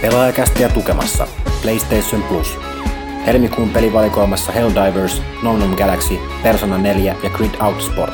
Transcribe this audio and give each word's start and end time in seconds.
Pelaajakästiä 0.00 0.68
tukemassa 0.68 1.26
PlayStation 1.62 2.22
Plus. 2.22 2.58
Helmikuun 3.26 3.70
pelivalikoimassa 3.70 4.52
Helldivers, 4.52 5.22
Non 5.42 5.74
Galaxy, 5.78 6.18
Persona 6.42 6.78
4 6.78 7.16
ja 7.22 7.30
Grid 7.30 7.54
Out 7.60 7.82
Sport. 7.82 8.12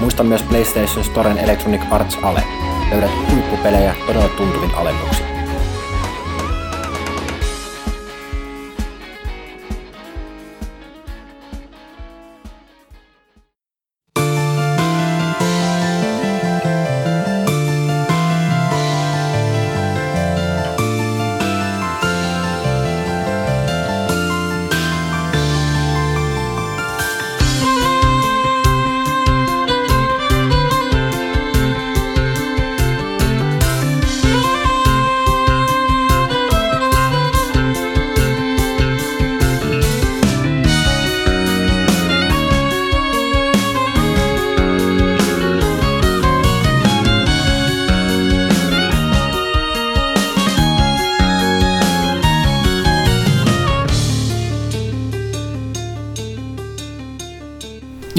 Muista 0.00 0.24
myös 0.24 0.42
PlayStation 0.42 1.04
Storen 1.04 1.38
Electronic 1.38 1.82
Arts 1.90 2.18
Ale. 2.22 2.42
Löydät 2.90 3.10
huippupelejä 3.30 3.94
todella 4.06 4.28
tuntuvin 4.28 4.74
alennuksin. 4.74 5.31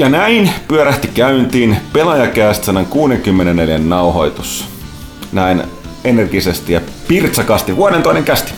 Ja 0.04 0.10
näin 0.10 0.50
pyörähti 0.68 1.08
käyntiin 1.08 1.76
pelaajakäästä 1.92 2.72
64 2.90 3.78
nauhoitus. 3.78 4.68
Näin 5.32 5.62
energisesti 6.04 6.72
ja 6.72 6.80
pirtsakasti 7.08 7.76
vuoden 7.76 8.02
toinen 8.02 8.24
kästi. 8.24 8.52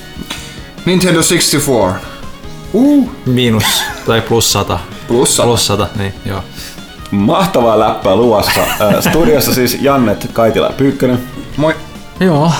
Nintendo 0.86 1.20
64. 1.20 2.00
Uh. 2.72 3.10
Miinus 3.26 3.82
tai 4.06 4.20
plus 4.20 4.52
100. 4.52 4.78
Plus 5.08 5.36
100. 5.36 5.48
Plus 5.48 5.70
1, 5.70 5.98
niin 5.98 6.14
joo. 6.24 6.42
Mahtavaa 7.10 7.78
läppää 7.78 8.16
luvassa. 8.16 8.60
Studiossa 9.00 9.54
siis 9.54 9.78
Jannet 9.80 10.30
Kaitila 10.32 10.70
Pyykkönen 10.76 11.18
Moi. 11.56 11.74
Joo, 12.20 12.52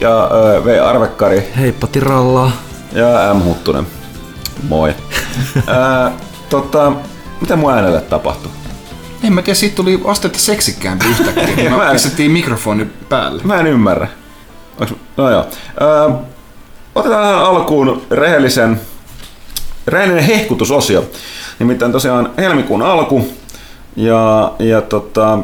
ja 0.00 0.30
V. 0.64 0.80
Arvekkari 0.84 1.48
heippa 1.58 1.86
tiralla. 1.86 2.50
ja 2.92 3.34
M. 3.34 3.42
Huttunen. 3.44 3.86
Moi. 4.68 4.94
Äh, 5.56 6.12
tota, 6.48 6.92
mitä 7.40 7.56
mun 7.56 7.72
äänelle 7.72 8.00
tapahtui? 8.00 8.50
En 9.24 9.32
mä 9.32 9.42
tiedä, 9.42 9.54
siitä 9.54 9.76
tuli 9.76 10.00
astetta 10.04 10.38
seksikkäämpi 10.38 11.04
yhtäkkiä. 11.08 11.70
Mä 11.76 11.92
pistettiin 11.92 12.30
mikrofoni 12.30 12.86
päälle. 13.08 13.42
Mä 13.44 13.60
en 13.60 13.66
ymmärrä. 13.66 14.08
Onks, 14.80 14.94
no 15.16 15.30
joo. 15.30 15.46
Ö, 15.80 16.12
otetaan 16.94 17.22
tähän 17.22 17.44
alkuun 17.44 18.02
rehellisen, 18.10 18.80
rehellinen 19.86 20.24
hehkutusosio. 20.24 21.04
Nimittäin 21.58 21.92
tosiaan 21.92 22.30
helmikuun 22.38 22.82
alku. 22.82 23.28
Ja, 23.96 24.52
ja 24.58 24.80
tota, 24.80 25.38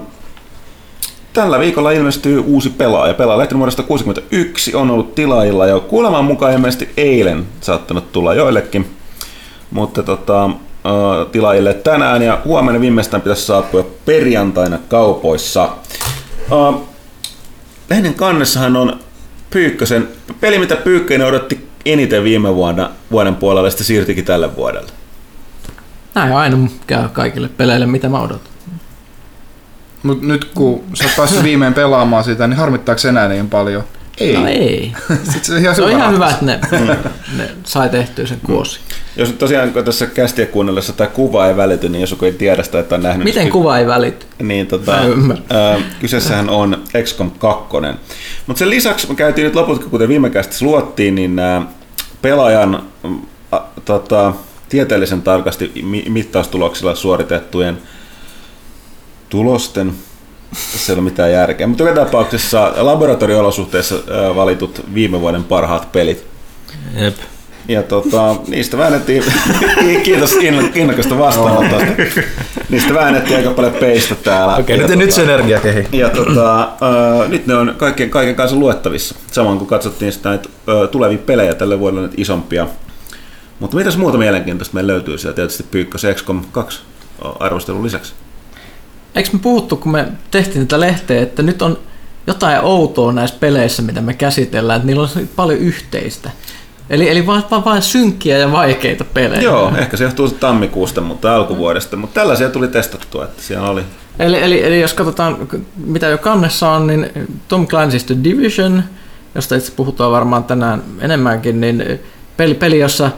tällä 1.32 1.58
viikolla 1.58 1.90
ilmestyy 1.90 2.38
uusi 2.38 2.70
pelaaja. 2.70 3.14
Pelaaja 3.14 3.38
lehti 3.38 3.54
numerosta 3.54 3.82
61 3.82 4.74
on 4.74 4.90
ollut 4.90 5.14
tilaajilla 5.14 5.66
jo 5.66 5.80
kuuleman 5.80 6.24
mukaan 6.24 6.52
ilmeisesti 6.52 6.92
eilen 6.96 7.46
saattanut 7.60 8.12
tulla 8.12 8.34
joillekin. 8.34 8.96
Mutta 9.70 10.02
tota, 10.02 10.50
tilaajille 11.32 11.74
tänään 11.74 12.22
ja 12.22 12.40
huomenna 12.44 12.80
viimeistään 12.80 13.22
pitäisi 13.22 13.46
saapua 13.46 13.90
perjantaina 14.04 14.78
kaupoissa. 14.88 15.68
Lehden 17.90 18.14
kannessahan 18.14 18.76
on 18.76 19.00
Pyykkösen, 19.50 20.08
peli 20.40 20.58
mitä 20.58 20.76
Pyykkönen 20.76 21.26
odotti 21.26 21.68
eniten 21.86 22.24
viime 22.24 22.54
vuonna, 22.54 22.90
vuoden 23.10 23.36
puolella, 23.36 23.66
ja 23.66 23.70
sitten 23.70 23.86
siirtyikin 23.86 24.24
tälle 24.24 24.56
vuodelle. 24.56 24.90
Näin 26.14 26.32
aina 26.32 26.58
käy 26.86 27.08
kaikille 27.12 27.48
peleille, 27.48 27.86
mitä 27.86 28.08
mä 28.08 28.20
odotan. 28.20 28.52
Mut 30.02 30.22
nyt 30.22 30.44
kun 30.44 30.84
sä 30.94 31.04
oot 31.04 31.16
päässyt 31.16 31.42
viimein 31.42 31.74
pelaamaan 31.74 32.24
sitä, 32.24 32.46
niin 32.46 32.58
harmittaako 32.58 32.98
se 32.98 33.08
enää 33.08 33.28
niin 33.28 33.50
paljon? 33.50 33.84
Ei. 34.18 34.32
No 34.32 34.46
ei. 34.46 34.92
Sitten 35.32 35.44
se 35.44 35.52
on 35.52 35.60
ihan 35.60 35.74
Se 35.74 35.82
on 35.82 35.90
hyvä 35.90 35.98
ihan 35.98 36.14
hyvä, 36.14 36.30
että 36.30 36.44
ne, 36.44 36.60
ne 37.36 37.50
sai 37.64 37.88
tehtyä 37.88 38.26
sen 38.26 38.40
kuosi. 38.46 38.80
Jos 39.16 39.28
nyt 39.28 39.38
tosiaan 39.38 39.72
kun 39.72 39.84
tässä 39.84 40.06
kästiä 40.06 40.46
kuunnellessa 40.46 40.92
tämä 40.92 41.10
kuva 41.10 41.48
ei 41.48 41.56
välity, 41.56 41.88
niin 41.88 42.00
jos 42.00 42.10
joku 42.10 42.24
ei 42.24 42.32
tiedä 42.32 42.62
sitä, 42.62 42.78
että 42.78 42.94
on 42.94 43.02
nähnyt... 43.02 43.24
Miten 43.24 43.50
kuva 43.50 43.78
ei 43.78 43.86
välity? 43.86 44.26
Niin, 44.42 44.66
tota, 44.66 44.92
ää, 45.50 45.80
kyseessähän 46.00 46.50
on 46.50 46.82
XCOM 47.02 47.30
2. 47.30 47.66
Mutta 48.46 48.58
sen 48.58 48.70
lisäksi 48.70 49.08
me 49.08 49.14
käytiin 49.14 49.44
nyt 49.44 49.54
lopulta, 49.54 49.86
kuten 49.86 50.08
viime 50.08 50.30
kästissä 50.30 50.64
luottiin, 50.64 51.14
niin 51.14 51.38
ää, 51.38 51.62
pelaajan 52.22 52.82
mm, 53.02 53.18
a, 53.52 53.60
tota, 53.84 54.32
tieteellisen 54.68 55.22
tarkasti 55.22 55.72
mi- 55.82 56.06
mittaustuloksilla 56.08 56.94
suoritettujen 56.94 57.78
tulosten 59.28 59.92
tässä 60.72 60.92
ei 60.92 60.98
ole 60.98 61.04
mitään 61.04 61.32
järkeä. 61.32 61.66
Mutta 61.66 61.82
joka 61.82 62.04
tapauksessa 62.04 62.72
laboratorioolosuhteissa 62.76 63.94
ää, 63.94 64.34
valitut 64.34 64.84
viime 64.94 65.20
vuoden 65.20 65.44
parhaat 65.44 65.92
pelit. 65.92 66.26
Jep. 67.00 67.16
Ja 67.68 67.82
tota, 67.82 68.36
niistä 68.48 68.78
väännettiin, 68.78 69.24
kiitos 70.04 70.36
inno- 70.36 70.70
innokasta 70.74 71.18
vastaanotosta. 71.18 71.86
Niistä 72.70 72.94
väännettiin 72.94 73.36
aika 73.36 73.50
paljon 73.50 73.72
peistä 73.72 74.14
täällä. 74.14 74.56
Okei, 74.56 74.76
ja, 74.76 74.82
nyt, 74.82 74.86
tota, 74.86 74.98
nyt 74.98 75.10
se 75.12 75.22
energia 75.22 75.60
kehi. 75.60 75.86
Ja 75.92 76.08
tota, 76.08 76.62
äh, 76.62 77.28
nyt 77.28 77.46
ne 77.46 77.54
on 77.54 77.74
kaiken, 77.76 78.10
kaiken 78.10 78.34
kanssa 78.34 78.56
luettavissa. 78.56 79.14
Samoin 79.32 79.58
kun 79.58 79.66
katsottiin 79.66 80.12
sitä 80.12 80.28
näitä 80.28 80.48
äh, 80.68 80.88
tulevia 80.90 81.18
pelejä 81.18 81.54
tälle 81.54 81.78
vuodelle 81.78 82.00
näitä 82.00 82.14
isompia. 82.18 82.66
Mutta 83.60 83.76
mitäs 83.76 83.96
muuta 83.96 84.18
mielenkiintoista 84.18 84.74
meillä 84.74 84.92
löytyy 84.92 85.18
sieltä? 85.18 85.36
Tietysti 85.36 85.64
Pyykkösen 85.70 86.14
XCOM 86.14 86.44
2 86.52 86.80
arvostelun 87.40 87.84
lisäksi. 87.84 88.12
Eikö 89.14 89.30
me 89.32 89.38
puhuttu, 89.38 89.76
kun 89.76 89.92
me 89.92 90.08
tehtiin 90.30 90.66
tätä 90.66 90.80
lehteä, 90.80 91.22
että 91.22 91.42
nyt 91.42 91.62
on 91.62 91.78
jotain 92.26 92.60
outoa 92.62 93.12
näissä 93.12 93.36
peleissä, 93.40 93.82
mitä 93.82 94.00
me 94.00 94.14
käsitellään, 94.14 94.76
että 94.76 94.86
niillä 94.86 95.02
on 95.02 95.28
paljon 95.36 95.60
yhteistä. 95.60 96.30
Eli, 96.90 97.10
eli 97.10 97.26
vaan, 97.26 97.44
vaan, 97.50 97.64
vaan 97.64 97.82
synkkiä 97.82 98.38
ja 98.38 98.52
vaikeita 98.52 99.04
pelejä. 99.04 99.42
Joo, 99.42 99.72
ehkä 99.78 99.96
se 99.96 100.04
johtuu 100.04 100.28
tammikuusta, 100.28 101.00
mutta 101.00 101.36
alkuvuodesta. 101.36 101.96
Mutta 101.96 102.20
tällaisia 102.20 102.50
tuli 102.50 102.68
testattua, 102.68 103.24
että 103.24 103.42
siellä 103.42 103.70
oli 103.70 103.82
Eli, 104.18 104.42
eli, 104.42 104.66
eli 104.66 104.80
jos 104.80 104.94
katsotaan, 104.94 105.48
mitä 105.76 106.06
jo 106.06 106.18
kannessa 106.18 106.70
on, 106.70 106.86
niin 106.86 107.10
Tom 107.48 107.66
Clancy's 107.66 108.04
The 108.06 108.16
Division, 108.24 108.82
josta 109.34 109.56
itse 109.56 109.72
puhutaan 109.76 110.12
varmaan 110.12 110.44
tänään 110.44 110.82
enemmänkin, 111.00 111.60
niin 111.60 112.00
peli, 112.36 112.54
peli 112.54 112.78
jossa 112.78 113.10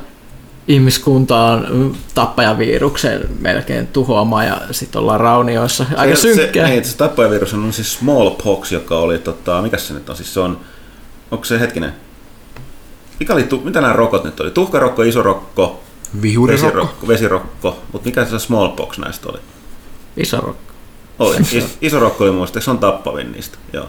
ihmiskunta 0.69 1.45
on 1.45 1.97
tappajaviruksen 2.15 3.29
melkein 3.41 3.87
tuhoama 3.87 4.45
ja 4.45 4.61
sitten 4.71 5.01
ollaan 5.01 5.21
raunioissa. 5.21 5.87
Aika 5.97 6.17
se, 6.17 6.35
synkkää. 6.35 6.67
Se, 6.67 6.73
niin, 6.73 6.85
se 6.85 6.97
tappajavirus 6.97 7.55
on 7.55 7.73
siis 7.73 7.95
smallpox, 7.95 8.73
joka 8.73 8.99
oli, 8.99 9.19
tota, 9.19 9.63
mikä 9.63 9.79
se 9.79 9.95
nyt 9.95 10.09
on, 10.11 10.17
siis 10.17 10.35
se 10.35 10.41
on, 10.41 10.61
onko 11.31 11.45
se 11.45 11.61
hetkinen, 11.61 11.93
mikä 13.21 13.33
oli, 13.33 13.49
mitä 13.65 13.81
nämä 13.81 13.93
rokot 13.93 14.25
nyt 14.25 14.41
oli? 14.41 14.51
Tuhkarokko, 14.51 15.03
isorokko, 15.03 15.81
Vihurirokko. 16.23 16.67
vesirokko, 16.67 17.09
vesirokko, 17.09 17.83
mutta 17.93 18.07
mikä 18.07 18.25
se 18.25 18.39
smallpox 18.39 18.99
näistä 18.99 19.29
oli? 19.29 19.39
Iso 20.17 20.41
rokko. 20.41 20.73
Oli. 21.19 21.37
Is, 21.37 21.79
isorokko 21.81 22.25
oli 22.25 22.33
muista, 22.33 22.61
se 22.61 22.71
on 22.71 22.79
tappavin 22.79 23.33
niistä, 23.33 23.59
joo. 23.73 23.89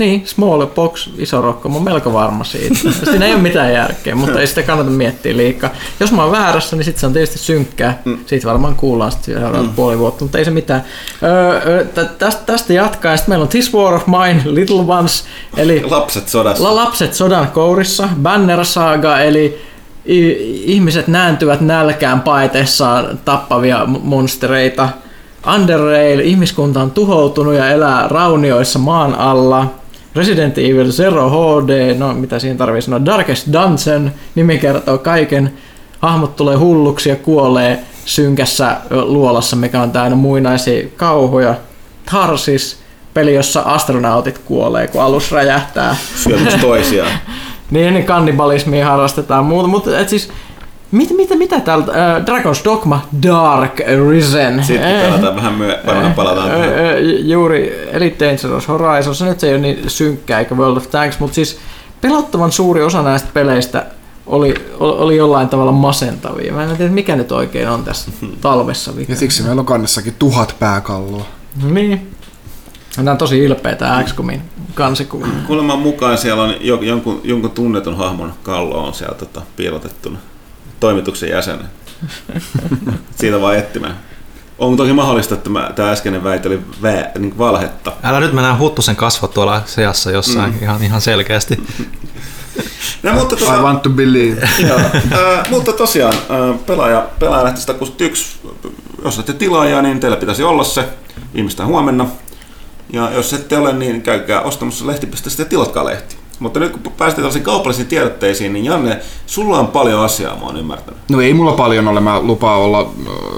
Niin, 0.00 0.22
smallpox, 0.26 1.08
iso 1.18 1.40
rokko, 1.40 1.68
mä 1.68 1.74
oon 1.74 1.84
melko 1.84 2.12
varma 2.12 2.44
siitä. 2.44 2.74
Siinä 3.10 3.26
ei 3.26 3.32
ole 3.34 3.42
mitään 3.42 3.72
järkeä, 3.72 4.14
mutta 4.14 4.40
ei 4.40 4.46
sitä 4.46 4.62
kannata 4.62 4.90
miettiä 4.90 5.36
liikaa. 5.36 5.70
Jos 6.00 6.12
mä 6.12 6.22
oon 6.22 6.32
väärässä, 6.32 6.76
niin 6.76 6.84
sitten 6.84 7.00
se 7.00 7.06
on 7.06 7.12
tietysti 7.12 7.38
synkkää. 7.38 8.02
Siitä 8.26 8.48
varmaan 8.48 8.74
kuullaan 8.74 9.12
sitten 9.12 9.34
seuraavat 9.34 9.76
puoli 9.76 9.98
vuotta, 9.98 10.24
mutta 10.24 10.38
ei 10.38 10.44
se 10.44 10.50
mitään. 10.50 10.84
Öö, 11.22 11.84
tä- 11.84 12.04
tästä, 12.04 12.42
tästä 12.46 12.72
jatkaa. 12.72 13.16
Sitten 13.16 13.32
meillä 13.32 13.42
on 13.42 13.48
This 13.48 13.74
War 13.74 13.94
of 13.94 14.06
Mine, 14.06 14.42
Little 14.44 14.84
Ones, 14.88 15.24
eli 15.56 15.82
Lapset 15.90 16.28
sodassa. 16.28 16.64
La- 16.64 16.74
lapset 16.76 17.14
sodan 17.14 17.48
kourissa, 17.50 18.08
Banner 18.22 18.64
Saga, 18.64 19.18
eli 19.18 19.62
ihmiset 20.64 21.08
nääntyvät 21.08 21.60
nälkään 21.60 22.20
paetessaan 22.20 23.18
tappavia 23.24 23.86
monstereita. 23.86 24.88
Underrail, 25.54 26.20
ihmiskunta 26.20 26.82
on 26.82 26.90
tuhoutunut 26.90 27.54
ja 27.54 27.68
elää 27.70 28.08
raunioissa 28.08 28.78
maan 28.78 29.14
alla. 29.14 29.79
Resident 30.16 30.58
Evil 30.58 30.92
Zero 30.92 31.30
HD, 31.30 31.94
no 31.98 32.14
mitä 32.14 32.38
siinä 32.38 32.58
tarvii 32.58 32.82
sanoa, 32.82 33.04
Darkest 33.04 33.48
Dungeon, 33.52 34.12
nimi 34.34 34.58
kertoo 34.58 34.98
kaiken. 34.98 35.52
Hahmot 35.98 36.36
tulee 36.36 36.56
hulluksi 36.56 37.08
ja 37.08 37.16
kuolee 37.16 37.80
synkässä 38.04 38.76
luolassa, 38.90 39.56
mikä 39.56 39.82
on 39.82 39.90
täynnä 39.90 40.16
muinaisia 40.16 40.88
kauhuja. 40.96 41.54
Tarsis, 42.10 42.78
peli, 43.14 43.34
jossa 43.34 43.60
astronautit 43.60 44.38
kuolee, 44.38 44.86
kun 44.86 45.02
alus 45.02 45.32
räjähtää. 45.32 45.96
Syömässä 46.16 46.58
toisiaan. 46.58 47.12
Niin, 47.70 47.92
niin 47.94 48.06
kannibalismia 48.06 48.86
harrastetaan 48.86 49.44
muuta, 49.44 49.68
mutta 49.68 49.98
et 49.98 50.08
siis 50.08 50.30
mitä, 50.90 51.14
mitä, 51.14 51.36
mitä 51.36 51.60
täältä? 51.60 51.92
Äh, 52.16 52.22
Dragon's 52.22 52.64
Dogma 52.64 53.08
Dark 53.26 53.80
Risen. 54.10 54.64
Sitten 54.64 54.96
Eh, 54.96 55.02
pelataan 55.06 55.36
vähän 55.36 55.54
myö, 55.54 55.78
varmaan 55.86 56.14
palataan. 56.14 56.50
Ö, 56.50 56.54
ö, 56.54 56.98
juuri 57.20 57.88
Elite 57.92 58.24
Dangerous 58.28 58.68
Horizon, 58.68 59.14
nyt 59.28 59.40
se 59.40 59.46
ei 59.46 59.52
ole 59.52 59.60
niin 59.62 59.90
synkkää 59.90 60.38
eikä 60.38 60.54
World 60.54 60.76
of 60.76 60.90
Tanks, 60.90 61.18
mutta 61.18 61.34
siis 61.34 61.58
pelottavan 62.00 62.52
suuri 62.52 62.82
osa 62.82 63.02
näistä 63.02 63.28
peleistä 63.34 63.86
oli, 64.26 64.54
oli 64.78 65.16
jollain 65.16 65.48
tavalla 65.48 65.72
masentavia. 65.72 66.52
Mä 66.52 66.62
en 66.62 66.76
tiedä, 66.76 66.92
mikä 66.92 67.16
nyt 67.16 67.32
oikein 67.32 67.68
on 67.68 67.84
tässä 67.84 68.10
talvessa 68.40 68.96
vika. 68.96 69.12
Ja 69.12 69.16
siksi 69.16 69.42
meillä 69.42 69.60
on 69.60 69.66
kannessakin 69.66 70.14
tuhat 70.18 70.56
pääkalloa. 70.58 71.24
Niin. 71.62 72.10
Nämä 72.96 73.10
on 73.10 73.18
tosi 73.18 73.38
ylpeitä 73.38 74.02
XCOMin 74.04 74.42
kansikuvia. 74.74 75.28
Kuuleman 75.46 75.78
mukaan 75.78 76.18
siellä 76.18 76.42
on 76.42 76.54
jo- 76.60 76.80
jonkun, 76.82 77.20
jonkun 77.24 77.50
tunnetun 77.50 77.96
hahmon 77.96 78.32
kallo 78.42 78.86
on 78.86 78.94
siellä 78.94 79.14
tota, 79.14 79.42
piilotettuna 79.56 80.18
toimituksen 80.80 81.28
jäsenen. 81.28 81.66
Siitä 83.20 83.40
vaan 83.40 83.56
etsimään. 83.56 83.98
On 84.58 84.76
toki 84.76 84.92
mahdollista, 84.92 85.34
että 85.34 85.50
mä, 85.50 85.70
tämä 85.76 85.90
äskeinen 85.90 86.24
väite 86.24 86.48
oli 86.48 86.60
vä, 86.82 87.10
niin 87.18 87.38
valhetta. 87.38 87.92
Älä 88.02 88.20
nyt 88.20 88.32
mennä 88.32 88.58
Huttusen 88.58 88.96
kasvot 88.96 89.34
tuolla 89.34 89.62
seassa 89.66 90.10
jossain 90.10 90.52
mm. 90.52 90.62
ihan, 90.62 90.84
ihan 90.84 91.00
selkeästi. 91.00 91.56
No, 93.02 93.12
mutta, 93.12 93.34
I 93.34 93.38
tota, 93.38 93.62
want 93.62 93.82
to 93.82 93.90
believe. 93.90 94.48
joo, 94.68 94.78
ää, 95.10 95.44
mutta 95.50 95.72
tosiaan, 95.72 96.14
pelaaja, 96.66 97.08
pelaaja 97.18 97.44
lähti 97.44 97.60
161. 97.60 98.38
Jos 99.04 99.18
ette 99.18 99.32
tilaajaa, 99.32 99.82
niin 99.82 100.00
teillä 100.00 100.16
pitäisi 100.16 100.42
olla 100.42 100.64
se 100.64 100.88
viimeistään 101.34 101.68
huomenna. 101.68 102.06
Ja 102.92 103.10
jos 103.14 103.32
ette 103.32 103.58
ole, 103.58 103.72
niin 103.72 104.02
käykää 104.02 104.40
ostamassa 104.40 104.86
lehti.stä 104.86 105.42
ja 105.42 105.46
tilatkaa 105.46 105.84
lehti. 105.84 106.16
Mutta 106.40 106.60
nyt 106.60 106.72
kun 106.72 106.92
päästiin 106.92 107.16
tällaisiin 107.16 107.44
kaupallisiin 107.44 107.86
tiedotteisiin, 107.88 108.52
niin 108.52 108.64
Janne, 108.64 109.00
sulla 109.26 109.58
on 109.58 109.66
paljon 109.66 110.04
asiaa, 110.04 110.36
mä 110.36 110.46
oon 110.46 110.56
ymmärtänyt. 110.56 111.00
No 111.08 111.20
ei 111.20 111.34
mulla 111.34 111.52
paljon 111.52 111.88
ole, 111.88 112.00
mä 112.00 112.20
lupaan 112.20 112.60
olla 112.60 112.92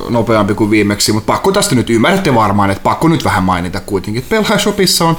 nopeampi 0.09 0.55
kuin 0.55 0.71
viimeksi, 0.71 1.13
mutta 1.13 1.33
pakko 1.33 1.53
tästä 1.53 1.75
nyt 1.75 1.91
ymmärrätte 1.91 2.35
varmaan, 2.35 2.71
että 2.71 2.83
pakko 2.83 3.09
nyt 3.09 3.25
vähän 3.25 3.43
mainita 3.43 3.81
kuitenkin. 3.81 4.25
Pelaajashopissa 4.29 5.05
on 5.05 5.17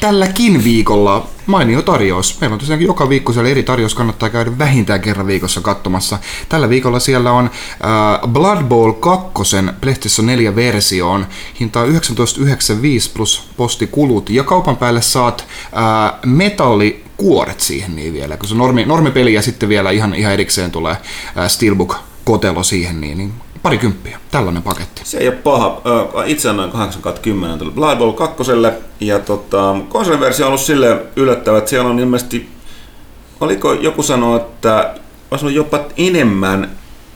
tälläkin 0.00 0.64
viikolla 0.64 1.26
mainio 1.46 1.82
tarjous. 1.82 2.40
Meillä 2.40 2.54
on 2.54 2.60
tosiaankin 2.60 2.86
joka 2.86 3.08
viikko 3.08 3.32
siellä 3.32 3.50
eri 3.50 3.62
tarjous, 3.62 3.94
kannattaa 3.94 4.30
käydä 4.30 4.58
vähintään 4.58 5.00
kerran 5.00 5.26
viikossa 5.26 5.60
katsomassa. 5.60 6.18
Tällä 6.48 6.68
viikolla 6.68 7.00
siellä 7.00 7.32
on 7.32 7.50
Blood 8.28 8.64
Bowl 8.64 8.92
2 8.92 9.56
PlayStation 9.80 10.26
4 10.26 10.56
versioon. 10.56 11.26
Hinta 11.60 11.80
on 11.80 11.88
19,95 11.88 11.94
plus 13.14 13.48
postikulut. 13.56 14.30
Ja 14.30 14.44
kaupan 14.44 14.76
päälle 14.76 15.02
saat 15.02 15.46
metalli 16.26 17.03
kuoret 17.16 17.60
siihen 17.60 17.96
niin 17.96 18.12
vielä, 18.12 18.36
kun 18.36 18.48
se 18.48 18.54
normi, 18.54 18.84
normipeli 18.84 19.34
ja 19.34 19.42
sitten 19.42 19.68
vielä 19.68 19.90
ihan, 19.90 20.14
ihan 20.14 20.32
erikseen 20.32 20.70
tulee 20.70 20.96
äh, 21.38 21.48
Steelbook 21.48 21.96
kotelo 22.24 22.62
siihen, 22.62 23.00
niin, 23.00 23.18
niin 23.18 23.32
pari 23.62 23.78
kymppiä. 23.78 24.18
Tällainen 24.30 24.62
paketti. 24.62 25.02
Se 25.04 25.18
ei 25.18 25.28
ole 25.28 25.36
paha. 25.36 25.82
Itse 26.26 26.48
annoin 26.48 26.70
8 26.70 27.02
10 27.22 27.58
tuli 27.58 27.70
Blood 27.70 27.98
Bowl 27.98 28.12
2. 28.12 28.42
Ja 29.00 29.18
tota, 29.18 29.76
konsoliversio 29.88 30.46
on 30.46 30.48
ollut 30.48 30.60
sille 30.60 31.02
yllättävä, 31.16 31.58
että 31.58 31.70
siellä 31.70 31.90
on 31.90 31.98
ilmeisesti, 31.98 32.48
oliko 33.40 33.72
joku 33.72 34.02
sanoo, 34.02 34.36
että 34.36 34.94
olisi 35.30 35.44
ollut 35.44 35.56
jopa 35.56 35.80
enemmän 35.96 36.70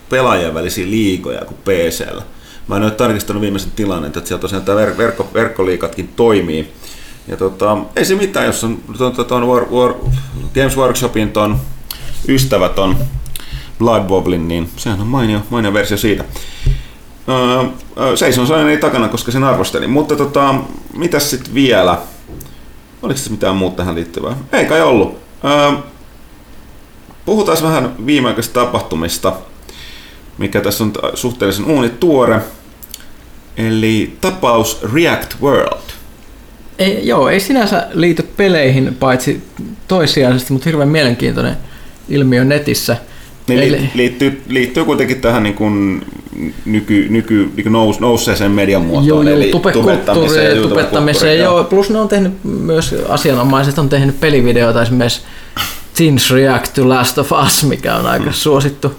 pelaajien 0.09 0.55
välisiä 0.55 0.87
liigoja 0.87 1.45
kuin 1.45 1.59
PCllä. 1.65 2.23
Mä 2.69 2.77
en 2.77 2.83
ole 2.83 2.91
tarkistanut 2.91 3.43
viimeisen 3.43 3.71
tilanne, 3.71 4.07
että 4.07 4.21
siellä 4.25 4.41
tosiaan 4.41 4.65
tämä 4.65 4.85
ver- 4.85 4.99
verkko, 4.99 5.29
verkkoliikatkin 5.35 6.09
toimii. 6.17 6.73
Ja 7.29 7.37
tota, 7.37 7.79
ei 7.97 8.05
se 8.05 8.15
mitään, 8.15 8.47
jos 8.47 8.65
on 8.65 8.79
ton, 8.99 9.27
ton, 9.27 9.49
War, 9.49 9.65
War, 9.71 9.95
Games 10.55 10.77
Workshopin 10.77 11.33
ton 11.33 11.61
ystävät 12.29 12.79
on 12.79 12.97
Blood 13.79 14.05
Bowlin, 14.05 14.49
niin 14.49 14.71
sehän 14.77 15.01
on 15.01 15.07
mainio, 15.07 15.41
mainio 15.51 15.73
versio 15.73 15.97
siitä. 15.97 16.25
Öö, 17.29 18.17
seison 18.17 18.47
sain 18.47 18.69
ei 18.69 18.79
takana, 18.79 19.09
koska 19.09 19.33
sen 19.33 19.45
arvostelin. 19.45 19.91
Mutta 19.91 20.17
tota, 20.17 20.55
mitäs 20.95 21.31
sitten 21.31 21.55
vielä? 21.55 21.99
Oliko 23.03 23.19
se 23.19 23.31
mitään 23.31 23.57
muuta 23.57 23.77
tähän 23.77 23.95
liittyvää? 23.95 24.37
Ei 24.53 24.65
kai 24.65 24.83
ollut. 24.83 25.19
Öö, 25.45 25.73
puhutaan 27.25 27.59
vähän 27.63 28.07
viimeaikaisista 28.07 28.65
tapahtumista, 28.65 29.33
mikä 30.39 30.61
tässä 30.61 30.85
on 30.85 30.93
suhteellisen 31.15 31.65
uuni 31.65 31.89
tuore. 31.89 32.41
Eli 33.57 34.17
tapaus 34.21 34.81
React 34.95 35.35
World. 35.43 35.98
Ei, 36.79 37.07
joo, 37.07 37.29
ei 37.29 37.41
sinänsä 37.41 37.87
liity 37.93 38.23
peleihin 38.37 38.97
paitsi 39.01 39.43
toissijaisesti, 39.89 40.53
mutta 40.53 40.69
hirveän 40.69 40.89
mielenkiintoinen 40.89 41.57
ilmiö 42.09 42.45
netissä. 42.45 42.97
Niin 43.49 43.61
Eli- 43.61 43.91
liittyy, 43.95 44.43
liittyy 44.49 44.85
kuitenkin 44.85 45.21
tähän 45.21 45.43
niin 45.43 45.55
kuin 45.55 46.07
nyky, 46.65 47.07
nyky, 47.11 47.51
niin 47.57 47.63
kuin 47.63 47.73
nous, 47.73 48.01
nousseeseen 48.01 48.51
median 48.51 48.83
muotoon, 48.83 49.07
Joo, 49.07 49.23
joo, 49.23 49.35
eli 49.35 49.51
tubekulttuuriin, 49.51 50.57
ja 50.57 50.63
tubettamiseen, 50.63 51.39
joo. 51.39 51.65
Plus 51.65 51.91
ne 51.91 51.99
on 51.99 52.09
tehnyt 52.09 52.33
myös, 52.45 52.95
asianomaiset 53.09 53.79
on 53.79 53.89
tehnyt 53.89 54.21
pelivideoita, 54.21 54.83
esimerkiksi 54.83 55.21
Teens 55.97 56.31
React 56.31 56.75
to 56.75 56.89
Last 56.89 57.19
of 57.19 57.33
Us, 57.47 57.65
mikä 57.65 57.97
on 57.97 58.07
aika 58.07 58.33
suosittu. 58.33 58.95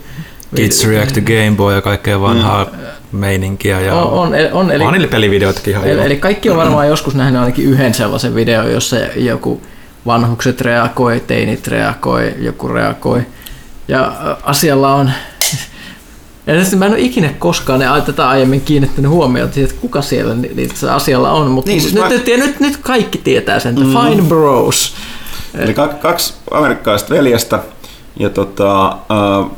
Kids 0.56 0.88
React 0.88 1.14
to 1.14 1.22
Game 1.22 1.54
Boy 1.58 1.76
ja 1.76 1.82
kaikkea 1.82 2.22
vanhaa 2.22 2.68
meininkiä. 3.12 3.82
Ja 3.82 3.96
On, 3.96 4.12
on, 4.12 4.36
on 4.52 4.72
eli, 4.72 4.84
on 4.84 4.94
niillä 4.94 5.08
pelivideoitakin 5.08 5.72
ihan 5.72 5.88
eli, 5.88 6.02
eli 6.06 6.16
kaikki 6.18 6.50
on 6.50 6.58
varmaan 6.58 6.88
joskus 6.88 7.16
nähnyt 7.16 7.40
ainakin 7.42 7.66
yhden 7.66 7.94
sellaisen 7.94 8.36
videon, 8.36 8.72
jossa 8.72 8.96
joku 9.16 9.62
vanhukset 10.06 10.62
reagoi, 10.62 11.20
teinit 11.28 11.68
reagoi, 11.68 12.34
joku 12.40 12.68
reagoi. 12.68 13.22
Ja 13.88 14.14
asialla 14.44 14.96
on... 14.96 15.12
Ja 16.48 16.78
mä 16.78 16.86
en 16.86 16.92
ole 16.92 17.00
ikinä 17.00 17.30
koskaan 17.40 17.80
ne- 17.80 18.02
tätä 18.06 18.30
aiemmin 18.30 18.62
kiinnittänyt 18.62 19.12
huomiota, 19.12 19.60
että 19.60 19.76
kuka 19.82 20.02
siellä 20.02 20.36
ni- 20.36 20.52
niitä 20.56 20.76
se 20.78 20.90
asialla 20.90 21.32
on, 21.32 21.52
mutta 21.52 21.70
Niin, 21.70 21.76
niin, 21.76 21.82
siis 21.82 21.94
nyt, 21.94 22.04
mä- 22.04 22.10
nyt, 22.10 22.28
nyt, 22.46 22.60
nyt, 22.60 22.78
kaikki 22.78 23.18
tietää 23.18 23.60
sen, 23.60 23.76
mm. 23.76 23.82
Fine 23.86 24.22
Bros. 24.28 24.96
Eli 25.58 25.74
kak- 25.74 25.94
kaksi 26.02 26.34
amerikkalaista 26.52 27.14
veljestä, 27.14 27.60
ja 28.20 28.30
tota, 28.30 28.88
äh, 28.88 29.52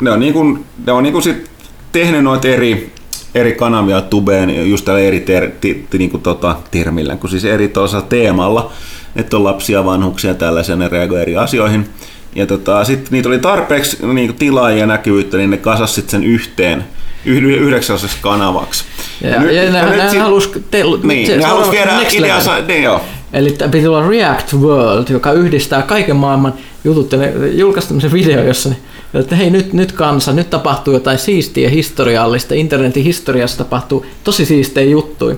ne 0.00 0.10
on, 0.10 0.20
niinku, 0.20 0.58
ne 0.86 0.92
on 0.92 1.02
niinku 1.02 1.20
sit 1.20 1.50
tehnyt 1.94 2.24
noita 2.24 2.48
eri, 2.48 2.92
eri 3.34 3.52
kanavia 3.52 4.00
tubeen 4.00 4.70
just 4.70 4.84
tällä 4.84 5.00
eri 5.00 5.20
ter, 5.20 5.50
ti, 5.60 5.86
ti, 5.90 5.98
niinku 5.98 6.18
tota, 6.18 6.56
termillä, 6.70 7.16
kun 7.16 7.30
siis 7.30 7.44
eri 7.44 7.68
tuollaisella 7.68 8.06
teemalla, 8.08 8.72
että 9.16 9.36
on 9.36 9.44
lapsia, 9.44 9.84
vanhuksia 9.84 10.30
ja 10.30 10.34
tällaisia, 10.34 10.76
ne 10.76 10.88
reagoi 10.88 11.22
eri 11.22 11.36
asioihin. 11.36 11.88
Ja 12.34 12.46
tota, 12.46 12.84
sitten 12.84 13.08
niitä 13.10 13.28
oli 13.28 13.38
tarpeeksi 13.38 14.06
niinku 14.06 14.36
tilaa 14.38 14.70
ja 14.70 14.86
näkyvyyttä, 14.86 15.36
niin 15.36 15.50
ne 15.50 15.56
kasas 15.56 15.94
sit 15.94 16.10
sen 16.10 16.24
yhteen 16.24 16.84
yh- 17.24 17.42
yhdeksänneksi 17.60 18.16
kanavaksi. 18.20 18.84
Ja, 19.20 19.28
ja, 19.30 19.52
ja, 19.52 19.62
ja 19.62 19.84
nyt 19.86 19.96
ne, 19.96 20.08
sit- 20.08 20.18
ne 20.18 20.24
halus, 20.24 20.50
te, 20.70 20.82
Niin, 21.02 21.26
se- 21.26 21.36
ne 21.36 21.44
halus 21.44 21.70
viedä 21.70 21.92
ideansa, 22.12 22.60
niin 22.68 22.82
joo. 22.82 23.00
Eli 23.32 23.56
piti 23.70 23.86
olla 23.86 24.08
React 24.08 24.52
World, 24.54 25.04
joka 25.10 25.32
yhdistää 25.32 25.82
kaiken 25.82 26.16
maailman 26.16 26.54
jutut. 26.84 27.12
Ja 27.12 27.18
ne 27.18 27.32
julkaisi 27.52 27.88
tämmöisen 27.88 28.12
video, 28.12 28.44
jossa 28.44 28.68
ne, 28.68 28.76
että 29.20 29.36
hei 29.36 29.50
nyt, 29.50 29.72
nyt 29.72 29.92
kansa, 29.92 30.32
nyt 30.32 30.50
tapahtuu 30.50 30.94
jotain 30.94 31.18
siistiä 31.18 31.68
historiallista. 31.68 32.54
Internetin 32.54 33.04
historiassa 33.04 33.58
tapahtuu 33.58 34.06
tosi 34.24 34.44
siistejä 34.44 34.90
juttuja. 34.90 35.36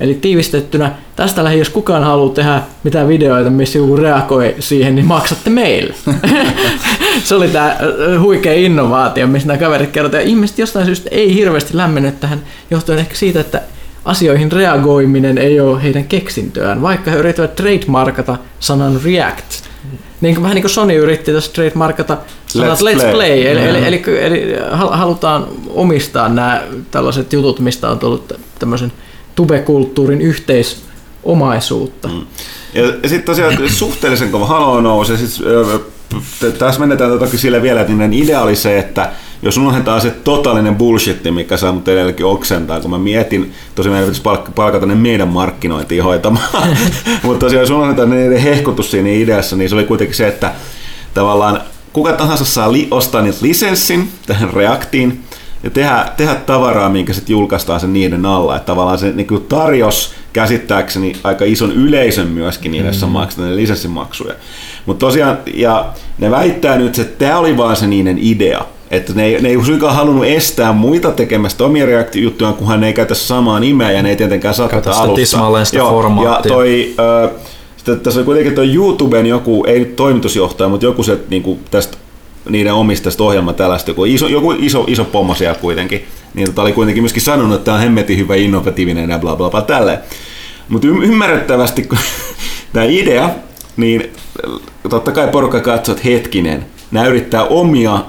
Eli 0.00 0.14
tiivistettynä, 0.14 0.92
tästä 1.16 1.44
lähi, 1.44 1.58
jos 1.58 1.68
kukaan 1.68 2.04
haluaa 2.04 2.34
tehdä 2.34 2.62
mitään 2.84 3.08
videoita, 3.08 3.50
missä 3.50 3.78
joku 3.78 3.96
reagoi 3.96 4.54
siihen, 4.58 4.94
niin 4.94 5.06
maksatte 5.06 5.50
meille. 5.50 5.94
Se 7.24 7.34
oli 7.34 7.48
tämä 7.48 7.76
huikea 8.20 8.52
innovaatio, 8.54 9.26
missä 9.26 9.48
nämä 9.48 9.58
kaverit 9.58 9.90
kertovat. 9.90 10.24
Ja 10.24 10.28
ihmiset 10.28 10.58
jostain 10.58 10.86
syystä 10.86 11.08
ei 11.12 11.34
hirveästi 11.34 11.76
lämmennyt 11.76 12.20
tähän, 12.20 12.42
johtuen 12.70 12.98
ehkä 12.98 13.14
siitä, 13.14 13.40
että 13.40 13.62
asioihin 14.04 14.52
reagoiminen 14.52 15.38
ei 15.38 15.60
ole 15.60 15.82
heidän 15.82 16.04
keksintöään, 16.04 16.82
vaikka 16.82 17.10
he 17.10 17.16
yrittävät 17.16 17.56
trademarkata 17.56 18.38
sanan 18.60 19.00
React. 19.04 19.67
Niin 20.20 20.34
kuin, 20.34 20.42
vähän 20.42 20.54
niin 20.54 20.62
kuin 20.62 20.70
Sony 20.70 20.94
yritti 20.96 21.32
tässä 21.32 21.52
trademarkata 21.52 22.18
sanat 22.46 22.78
Let's 22.80 22.82
Let's, 22.82 22.94
play. 23.00 23.12
play. 23.12 23.46
Eli, 23.46 23.60
Mm. 23.60 23.66
eli, 23.66 23.86
eli, 23.86 24.02
eli 24.20 24.56
hal- 24.70 24.96
halutaan 24.96 25.46
omistaa 25.68 26.28
nämä 26.28 26.62
tällaiset 26.90 27.32
jutut, 27.32 27.60
mistä 27.60 27.88
on 27.90 27.98
tullut 27.98 28.28
tä- 28.28 28.34
tämmöisen 28.58 28.92
tubekulttuurin 29.34 30.20
yhteisomaisuutta. 30.20 32.08
Mm. 32.08 32.26
Ja, 32.74 32.82
ja 33.02 33.08
sitten 33.08 33.22
tosiaan 33.24 33.58
suhteellisen 33.70 34.30
kova 34.30 34.46
halo 34.46 34.80
nousi. 34.80 35.12
T- 35.12 35.97
tässä 36.58 36.80
mennetään 36.80 37.18
toki 37.18 37.38
sille 37.38 37.62
vielä, 37.62 37.80
että 37.80 37.92
niiden 37.92 38.12
idea 38.12 38.40
oli 38.40 38.56
se, 38.56 38.78
että 38.78 39.10
jos 39.42 39.56
unohdetaan 39.56 40.00
se 40.00 40.10
totaalinen 40.10 40.76
bullshit, 40.76 41.24
mikä 41.30 41.56
saa 41.56 41.72
mut 41.72 41.88
edelläkin 41.88 42.26
oksentaa, 42.26 42.80
kun 42.80 42.90
mä 42.90 42.98
mietin, 42.98 43.52
tosiaan 43.74 43.92
meidän 43.92 44.14
pitäisi 44.14 44.28
palk- 44.28 44.52
palkata 44.54 44.86
ne 44.86 44.94
meidän 44.94 45.28
markkinointiin 45.28 46.04
hoitamaan, 46.04 46.68
mutta 47.22 47.46
tosiaan 47.46 47.62
jos 47.62 47.70
unohdetaan 47.70 48.10
niiden 48.10 48.38
hehkutus 48.38 48.90
siinä 48.90 49.08
ideassa, 49.08 49.56
niin 49.56 49.68
se 49.68 49.74
oli 49.74 49.84
kuitenkin 49.84 50.16
se, 50.16 50.28
että 50.28 50.52
tavallaan 51.14 51.60
kuka 51.92 52.12
tahansa 52.12 52.44
saa 52.44 52.72
li- 52.72 52.88
ostaa 52.90 53.22
niitä 53.22 53.38
lisenssin 53.42 54.08
tähän 54.26 54.50
Reactiin, 54.52 55.24
ja 55.62 55.70
tehdä, 55.70 56.12
tehdä 56.16 56.34
tavaraa, 56.34 56.88
minkä 56.88 57.12
sitten 57.12 57.32
julkaistaan 57.32 57.80
sen 57.80 57.92
niiden 57.92 58.26
alla. 58.26 58.56
Että 58.56 58.66
tavallaan 58.66 58.98
se 58.98 59.12
niin 59.12 59.26
kuin 59.26 59.44
tarjous 59.44 60.14
käsittääkseni 60.32 61.16
aika 61.24 61.44
ison 61.44 61.72
yleisön 61.72 62.28
myöskin 62.28 62.72
niille 62.72 62.90
mm. 62.90 63.08
maksetaan 63.08 63.56
lisenssimaksuja. 63.56 64.34
Mutta 64.88 65.06
tosiaan, 65.06 65.38
ja 65.54 65.88
ne 66.18 66.30
väittää 66.30 66.76
nyt, 66.76 66.98
että 66.98 67.24
tämä 67.24 67.38
oli 67.38 67.56
vaan 67.56 67.76
se 67.76 67.86
niiden 67.86 68.18
idea, 68.20 68.64
että 68.90 69.12
ne 69.12 69.24
ei, 69.24 69.42
ne 69.42 69.48
ei 69.48 69.64
suinkaan 69.64 69.94
halunnut 69.94 70.24
estää 70.24 70.72
muita 70.72 71.10
tekemästä 71.10 71.64
omia 71.64 71.86
reaktijuttuja, 71.86 72.52
kunhan 72.52 72.80
ne 72.80 72.86
ei 72.86 72.92
käytä 72.92 73.14
samaa 73.14 73.60
nimeä 73.60 73.92
ja 73.92 74.02
ne 74.02 74.10
ei 74.10 74.16
tietenkään 74.16 74.54
saa 74.54 74.68
tätä 74.68 74.90
alusta. 74.90 75.14
tismalleen 75.14 75.66
sitä 75.66 75.78
Joo, 75.78 76.24
Ja 76.24 76.40
toi, 76.48 76.94
ö, 76.98 77.30
sitten 77.76 78.00
tässä 78.00 78.20
on 78.20 78.26
kuitenkin 78.26 78.54
tuo 78.54 78.64
YouTuben 78.64 79.26
joku, 79.26 79.64
ei 79.66 79.78
nyt 79.78 79.96
toimitusjohtaja, 79.96 80.68
mutta 80.68 80.86
joku 80.86 81.02
se 81.02 81.18
niin 81.30 81.42
kuin 81.42 81.58
tästä 81.70 81.96
niiden 82.48 82.74
omistajasta 82.74 83.24
ohjelma 83.24 83.52
tällaista, 83.52 83.90
joku 83.90 84.04
iso, 84.04 84.26
joku 84.28 84.52
iso, 84.58 84.84
iso 84.86 85.04
pommo 85.04 85.34
siellä 85.34 85.58
kuitenkin, 85.58 86.04
niin 86.34 86.46
tota 86.46 86.62
oli 86.62 86.72
kuitenkin 86.72 87.02
myöskin 87.02 87.22
sanonut, 87.22 87.54
että 87.54 87.64
tämä 87.64 87.74
on 87.74 87.82
hemmetin 87.82 88.18
hyvä, 88.18 88.34
innovatiivinen 88.34 89.10
ja 89.10 89.18
bla 89.18 89.36
bla 89.36 89.50
bla 89.50 89.62
tälleen. 89.62 89.98
Mutta 90.68 90.88
ymmärrettävästi, 90.88 91.82
kun 91.82 91.98
tämä 92.72 92.84
idea, 92.84 93.30
niin 93.78 94.12
totta 94.90 95.12
kai 95.12 95.28
porukka 95.28 95.60
katsoo, 95.60 95.94
että 95.94 96.08
hetkinen, 96.08 96.66
nämä 96.90 97.06
yrittää 97.06 97.44
omia 97.44 98.00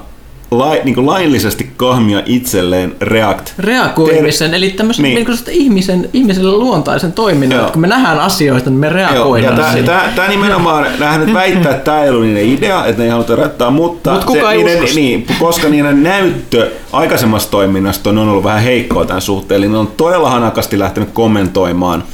lai, 0.50 0.80
niin 0.84 1.06
laillisesti 1.06 1.70
kahmia 1.76 2.22
itselleen 2.26 2.96
React. 3.00 3.52
Reagoimisen, 3.58 4.54
eli 4.54 4.70
tämmöisen 4.70 5.02
Niin. 5.02 5.14
niin. 5.14 5.38
ihmisen, 5.50 6.10
ihmiselle 6.12 6.52
luontaisen 6.52 7.12
toiminnan, 7.12 7.56
Joo. 7.56 7.66
että 7.66 7.72
kun 7.72 7.80
me 7.80 7.86
nähdään 7.86 8.20
asioita, 8.20 8.70
niin 8.70 8.78
me 8.80 8.86
Joo, 8.86 8.96
ja 8.96 9.08
reagoidaan 9.08 9.84
tämä, 10.16 10.28
nimenomaan, 10.28 10.86
näähän 10.98 11.20
nyt 11.20 11.34
väittää, 11.34 11.72
että 11.72 11.84
tämä 11.84 12.02
ei 12.02 12.10
ollut 12.10 12.24
niiden 12.24 12.44
idea, 12.44 12.86
että 12.86 12.98
ne 12.98 13.04
ei 13.04 13.10
haluta 13.10 13.36
rattaa, 13.36 13.70
mutta 13.70 14.12
Mut 14.12 14.24
kuka 14.24 14.52
ei 14.52 14.64
niiden, 14.64 14.94
niin, 14.94 15.26
koska 15.38 15.68
niiden 15.68 16.02
näyttö 16.02 16.70
aikaisemmasta 16.92 17.50
toiminnasta 17.50 18.10
on 18.10 18.18
ollut 18.18 18.44
vähän 18.44 18.62
heikkoa 18.62 19.04
tämän 19.04 19.22
suhteen, 19.22 19.58
eli 19.58 19.68
ne 19.68 19.78
on 19.78 19.92
todella 19.96 20.30
hanakasti 20.30 20.78
lähtenyt 20.78 21.10
kommentoimaan. 21.12 22.04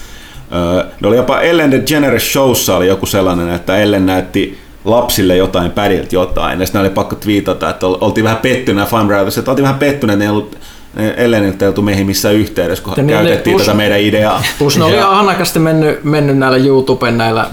Ne 1.00 1.08
oli 1.08 1.16
jopa 1.16 1.40
Ellen 1.40 1.70
DeGeneres 1.70 2.32
Showssa 2.32 2.76
oli 2.76 2.86
joku 2.86 3.06
sellainen, 3.06 3.50
että 3.50 3.76
Ellen 3.78 4.06
näytti 4.06 4.58
lapsille 4.84 5.36
jotain, 5.36 5.70
pädiltä 5.70 6.08
jotain, 6.14 6.60
ja 6.60 6.66
sitten 6.66 6.80
oli 6.80 6.90
pakko 6.90 7.16
twiitata, 7.16 7.70
että 7.70 7.86
ol- 7.86 7.98
oltiin 8.00 8.24
vähän 8.24 8.38
pettyneet, 8.38 8.88
fanbrothers, 8.88 9.38
että 9.38 9.50
oltiin 9.50 9.62
vähän 9.64 9.78
pettyneet, 9.78 10.14
että 10.14 10.18
ne 10.18 10.24
ei 10.24 10.30
ollut 10.30 10.58
Elleniltä 11.16 11.64
ei 11.64 11.68
oltu 11.68 11.82
meihin 11.82 12.06
missään 12.06 12.34
yhteydessä, 12.34 12.84
kun 12.84 12.94
niille 12.96 13.12
käytettiin 13.12 13.54
plus- 13.56 13.66
tätä 13.66 13.76
meidän 13.76 14.00
ideaa. 14.00 14.42
Plus 14.58 14.78
ne 14.78 14.84
oli 14.84 14.96
Ja- 14.96 15.06
hanakasti 15.06 15.58
mennyt, 15.58 16.04
mennyt 16.04 16.38
näillä 16.38 16.56
YouTuben 16.58 17.18
näillä, 17.18 17.46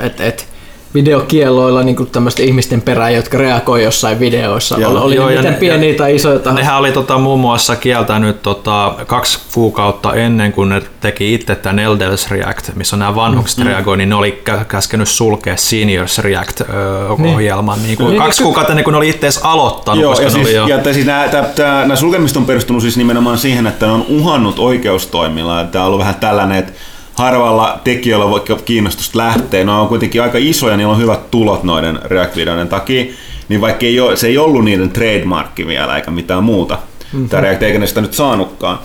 että 0.00 0.24
et, 0.24 0.48
videokielloilla 0.94 1.82
niin 1.82 2.06
tämmöisten 2.12 2.46
ihmisten 2.46 2.82
perään, 2.82 3.14
jotka 3.14 3.38
reagoi 3.38 3.84
jossain 3.84 4.20
videoissa. 4.20 4.76
Joo. 4.80 5.02
Oli, 5.02 5.14
Joo, 5.14 5.28
ne 5.28 5.36
miten 5.36 5.52
ne- 5.52 5.58
pieniä 5.58 5.94
tai 5.94 6.14
isoja 6.14 6.38
tahansa. 6.38 6.60
Nehän 6.62 6.78
oli 6.78 6.92
tota, 6.92 7.18
muun 7.18 7.40
muassa 7.40 7.76
kieltänyt 7.76 8.42
tota, 8.42 8.94
kaksi 9.06 9.38
kuukautta 9.54 10.14
ennen 10.14 10.52
kuin 10.52 10.68
ne 10.68 10.82
teki 11.00 11.34
itse 11.34 11.54
tämän 11.54 11.78
Elders 11.78 12.30
React, 12.30 12.70
missä 12.74 12.96
nämä 12.96 13.14
vanhukset 13.14 13.58
Mm-hmm. 13.58 13.70
mm. 13.70 13.74
reagoi, 13.74 13.96
niin 13.96 14.08
ne 14.08 14.14
oli 14.14 14.42
kä- 14.50 14.64
käskenyt 14.64 15.08
sulkea 15.08 15.56
Seniors 15.56 16.18
React-ohjelman 16.18 17.78
niin. 17.78 17.86
Niin 17.86 17.96
kuin 17.98 18.10
Niin, 18.10 18.22
kaksi 18.22 18.40
niin, 18.40 18.44
kuukautta 18.44 18.72
ennen 18.72 18.84
kuin 18.84 18.92
ne 18.92 18.98
oli 18.98 19.08
itse 19.08 19.28
aloittanut, 19.42 20.02
Joo, 20.02 20.10
koska 20.10 20.24
ja, 20.24 20.30
siis, 20.30 20.46
oli 20.46 20.54
jo... 20.56 20.66
ja 20.66 20.92
siis 20.94 21.06
nää, 21.06 21.28
tää, 21.28 21.42
tää, 21.42 21.80
nämä 21.80 21.96
sulkemiset 21.96 22.36
on 22.36 22.44
perustunut 22.44 22.82
siis 22.82 22.96
nimenomaan 22.96 23.38
siihen, 23.38 23.66
että 23.66 23.86
ne 23.86 23.92
on 23.92 24.04
uhannut 24.08 24.58
oikeustoimilla. 24.58 25.64
Tämä 25.64 25.82
on 25.84 25.86
ollut 25.86 26.00
vähän 26.00 26.14
tällainen, 26.14 26.58
että 26.58 26.72
harvalla 27.22 27.80
tekijöillä 27.84 28.28
voi 28.28 28.42
kiinnostusta 28.64 29.18
lähteä. 29.18 29.64
Ne 29.64 29.72
on 29.72 29.88
kuitenkin 29.88 30.22
aika 30.22 30.38
isoja, 30.40 30.76
niillä 30.76 30.92
on 30.92 31.00
hyvät 31.00 31.30
tulot 31.30 31.62
noiden 31.62 31.98
React-videoiden 32.04 32.68
takia. 32.68 33.04
Niin 33.48 33.60
vaikka 33.60 33.86
ei 33.86 34.00
ole, 34.00 34.16
se 34.16 34.26
ei 34.26 34.38
ollut 34.38 34.64
niiden 34.64 34.90
trademarkki 34.90 35.66
vielä 35.66 35.96
eikä 35.96 36.10
mitään 36.10 36.44
muuta. 36.44 36.74
Mm-hmm. 36.74 37.28
Tämä 37.28 37.40
React 37.40 37.62
eikä 37.62 37.78
ne 37.78 37.86
sitä 37.86 38.00
nyt 38.00 38.14
saanutkaan. 38.14 38.78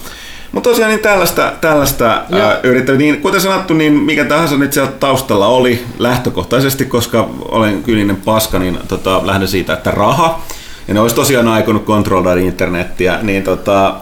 Mutta 0.52 0.70
tosiaan 0.70 0.92
niin 0.92 1.02
tällaista, 1.02 1.54
tällaista 1.62 2.22
ää, 2.32 2.60
yrittänyt, 2.64 3.00
niin 3.00 3.22
kuten 3.22 3.42
sanottu, 3.42 3.74
niin 3.74 3.94
mikä 3.94 4.26
tahansa 4.26 4.58
nyt 4.58 4.74
siellä 4.74 4.92
taustalla 4.92 5.48
oli 5.48 5.86
lähtökohtaisesti, 6.00 6.86
koska 6.86 7.30
olen 7.40 7.84
kyyninen 7.84 8.16
paska, 8.16 8.60
niin 8.60 8.80
tota, 8.88 9.22
lähden 9.28 9.48
siitä, 9.48 9.74
että 9.74 9.92
raha, 9.92 10.42
ja 10.88 10.94
ne 10.94 11.00
olisi 11.00 11.16
tosiaan 11.16 11.48
aikonut 11.48 11.86
kontrolloida 11.86 12.42
internettiä, 12.42 13.20
niin 13.22 13.44
tota, 13.44 13.96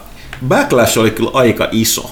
backlash 0.47 0.99
oli 0.99 1.11
kyllä 1.11 1.31
aika 1.33 1.67
iso. 1.71 2.11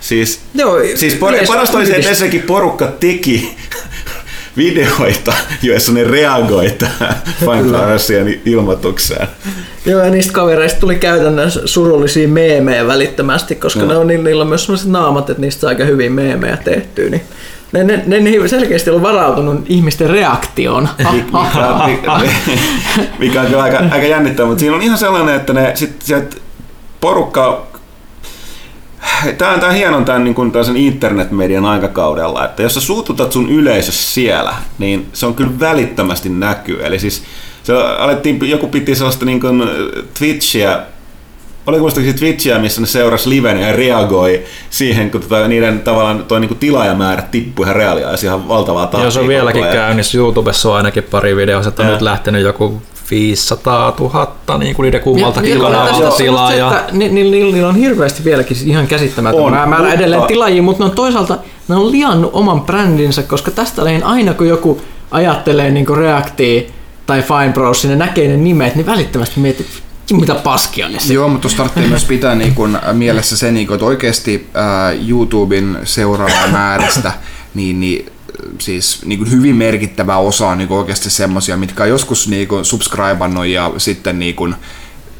Siis, 0.00 0.40
Joo, 0.54 0.78
siis 0.94 1.18
yleis- 1.28 1.48
parasta 1.48 1.78
oli 1.78 1.86
se, 1.86 1.96
että 1.96 2.08
ensinnäkin 2.08 2.42
porukka 2.42 2.86
teki 2.86 3.56
videoita, 4.56 5.32
joissa 5.62 5.92
ne 5.92 6.04
reagoi 6.04 6.70
tähän 6.70 7.16
Fine 7.40 8.40
ilmoitukseen. 8.44 9.28
Joo, 9.86 10.04
ja 10.04 10.10
niistä 10.10 10.32
kavereista 10.32 10.80
tuli 10.80 10.96
käytännössä 10.96 11.60
surullisia 11.64 12.28
meemejä 12.28 12.86
välittömästi, 12.86 13.54
koska 13.54 13.80
Joo. 13.80 13.88
ne 13.88 13.96
on, 13.96 14.06
niillä 14.06 14.42
on 14.42 14.48
myös 14.48 14.64
sellaiset 14.64 14.90
naamat, 14.90 15.30
että 15.30 15.40
niistä 15.40 15.60
saa 15.60 15.68
aika 15.68 15.84
hyvin 15.84 16.12
meemejä 16.12 16.56
tehtyä. 16.56 17.10
Niin 17.10 17.22
ne, 17.72 17.84
ne, 17.84 18.02
ne, 18.06 18.20
ne 18.20 18.48
selkeästi 18.48 18.90
on 18.90 19.02
varautunut 19.02 19.64
ihmisten 19.68 20.10
reaktioon. 20.10 20.88
mikä, 21.86 22.20
mikä, 23.18 23.40
on 23.40 23.46
kyllä 23.46 23.62
aika, 23.62 23.78
aika 23.90 24.06
jännittävää, 24.06 24.48
mutta 24.48 24.60
siinä 24.60 24.76
on 24.76 24.82
ihan 24.82 24.98
sellainen, 24.98 25.34
että 25.34 25.52
ne 25.52 25.72
sit, 25.74 26.02
sit 26.02 26.42
porukka 27.00 27.65
Tämä 29.38 29.52
on, 29.52 29.60
tämä 29.60 29.70
on 29.70 29.76
hieno 29.76 30.00
tämän, 30.00 30.24
niin 30.24 30.34
kuin, 30.34 30.52
tämän 30.52 30.76
internetmedian 30.76 31.64
aikakaudella, 31.64 32.44
että 32.44 32.62
jos 32.62 32.74
sä 32.74 32.80
suututat 32.80 33.32
sun 33.32 33.50
yleisössä 33.50 34.12
siellä, 34.12 34.54
niin 34.78 35.06
se 35.12 35.26
on 35.26 35.34
kyllä 35.34 35.60
välittömästi 35.60 36.28
näkyy. 36.28 36.86
Eli 36.86 36.98
siis 36.98 37.22
se 37.62 37.72
alettiin, 37.98 38.38
joku 38.50 38.68
piti 38.68 38.94
sellaista 38.94 39.24
niin 39.24 39.40
kuin 39.40 39.62
Twitchiä, 40.18 40.82
oliko 41.66 41.80
muistaakseni 41.82 42.18
Twitchiä, 42.18 42.58
missä 42.58 42.80
ne 42.80 42.86
seurasi 42.86 43.28
liven 43.30 43.60
ja 43.60 43.72
reagoi 43.72 44.42
siihen, 44.70 45.10
kun 45.10 45.20
tota, 45.20 45.48
niiden 45.48 45.80
tavallaan 45.80 46.24
toi 46.28 46.40
niin 46.40 46.48
kuin 46.48 46.58
tilaajamäärä 46.58 47.22
tippui 47.22 47.64
ihan 47.66 47.76
reaaliaisia 47.76 48.28
ihan 48.30 48.48
valtavaa 48.48 48.86
tahtia. 48.86 49.04
Joo, 49.04 49.10
se 49.10 49.20
on 49.20 49.28
vieläkin 49.28 49.64
käynnissä. 49.72 50.18
YouTubessa 50.18 50.68
on 50.70 50.76
ainakin 50.76 51.02
pari 51.02 51.36
videoa, 51.36 51.62
että 51.68 51.82
on 51.82 51.88
nyt 51.88 52.00
lähtenyt 52.02 52.42
joku 52.42 52.82
500 53.10 53.94
000 54.00 54.58
niin 54.58 54.74
kuin 54.76 54.84
niiden 54.84 55.00
kummalta 55.00 55.40
kanavalta 55.42 55.86
tästä 55.90 56.06
on 56.08 56.12
tilaa. 56.16 56.48
semmoista, 56.50 56.54
Ja... 56.54 56.80
että 56.80 56.92
ni- 56.92 57.08
ni- 57.08 57.30
Niillä 57.30 57.52
niillä 57.52 57.68
on 57.68 57.76
hirveästi 57.76 58.24
vieläkin 58.24 58.56
ihan 58.64 58.86
käsittämätön 58.86 59.40
On, 59.40 59.52
määrä 59.52 59.66
mutta- 59.66 59.92
edelleen 59.92 60.22
tilaajia, 60.22 60.62
mutta 60.62 60.84
ne 60.84 60.90
on 60.90 60.96
toisaalta 60.96 61.38
ne 61.68 61.76
on 61.76 61.92
liannut 61.92 62.30
oman 62.34 62.60
brändinsä, 62.60 63.22
koska 63.22 63.50
tästä 63.50 63.84
lähin 63.84 64.04
aina 64.04 64.34
kun 64.34 64.48
joku 64.48 64.80
ajattelee 65.10 65.70
niin 65.70 65.96
reaktia 65.96 66.62
tai 67.06 67.22
Fine 67.22 67.52
Bros, 67.52 67.84
ne 67.84 67.96
näkee 67.96 68.28
ne 68.28 68.36
nimet, 68.36 68.74
niin 68.74 68.86
välittömästi 68.86 69.40
miettii, 69.40 69.66
mitä 70.14 70.34
paskia 70.34 70.88
ne. 70.88 70.98
Joo, 71.08 71.28
mutta 71.28 71.40
tuossa 71.42 71.56
tarvitsee 71.56 71.88
myös 71.88 72.04
pitää 72.04 72.34
niin 72.34 72.54
kun, 72.54 72.78
mielessä 72.92 73.36
se, 73.36 73.52
niin 73.52 73.66
kun, 73.66 73.74
että 73.74 73.86
oikeasti 73.86 74.46
ää, 74.54 74.92
YouTuben 75.08 75.78
seuraajamääristä 75.84 77.12
niin, 77.54 77.80
niin 77.80 78.12
siis 78.58 79.02
niin 79.04 79.18
kuin 79.18 79.30
hyvin 79.30 79.56
merkittävä 79.56 80.16
osa 80.16 80.48
on 80.48 80.58
niin 80.58 80.68
kuin 80.68 80.78
oikeasti 80.78 81.10
semmoisia, 81.10 81.56
mitkä 81.56 81.82
on 81.82 81.88
joskus 81.88 82.28
niin 82.28 82.48
kuin 82.48 82.64
subscribannut 82.64 83.46
ja 83.46 83.72
sitten 83.78 84.18
niin 84.18 84.34
kuin, 84.34 84.54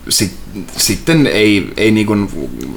sit, 0.08 0.32
sitten 0.76 1.26
ei, 1.26 1.72
ei 1.76 1.90
niin 1.90 2.06
kuin 2.06 2.28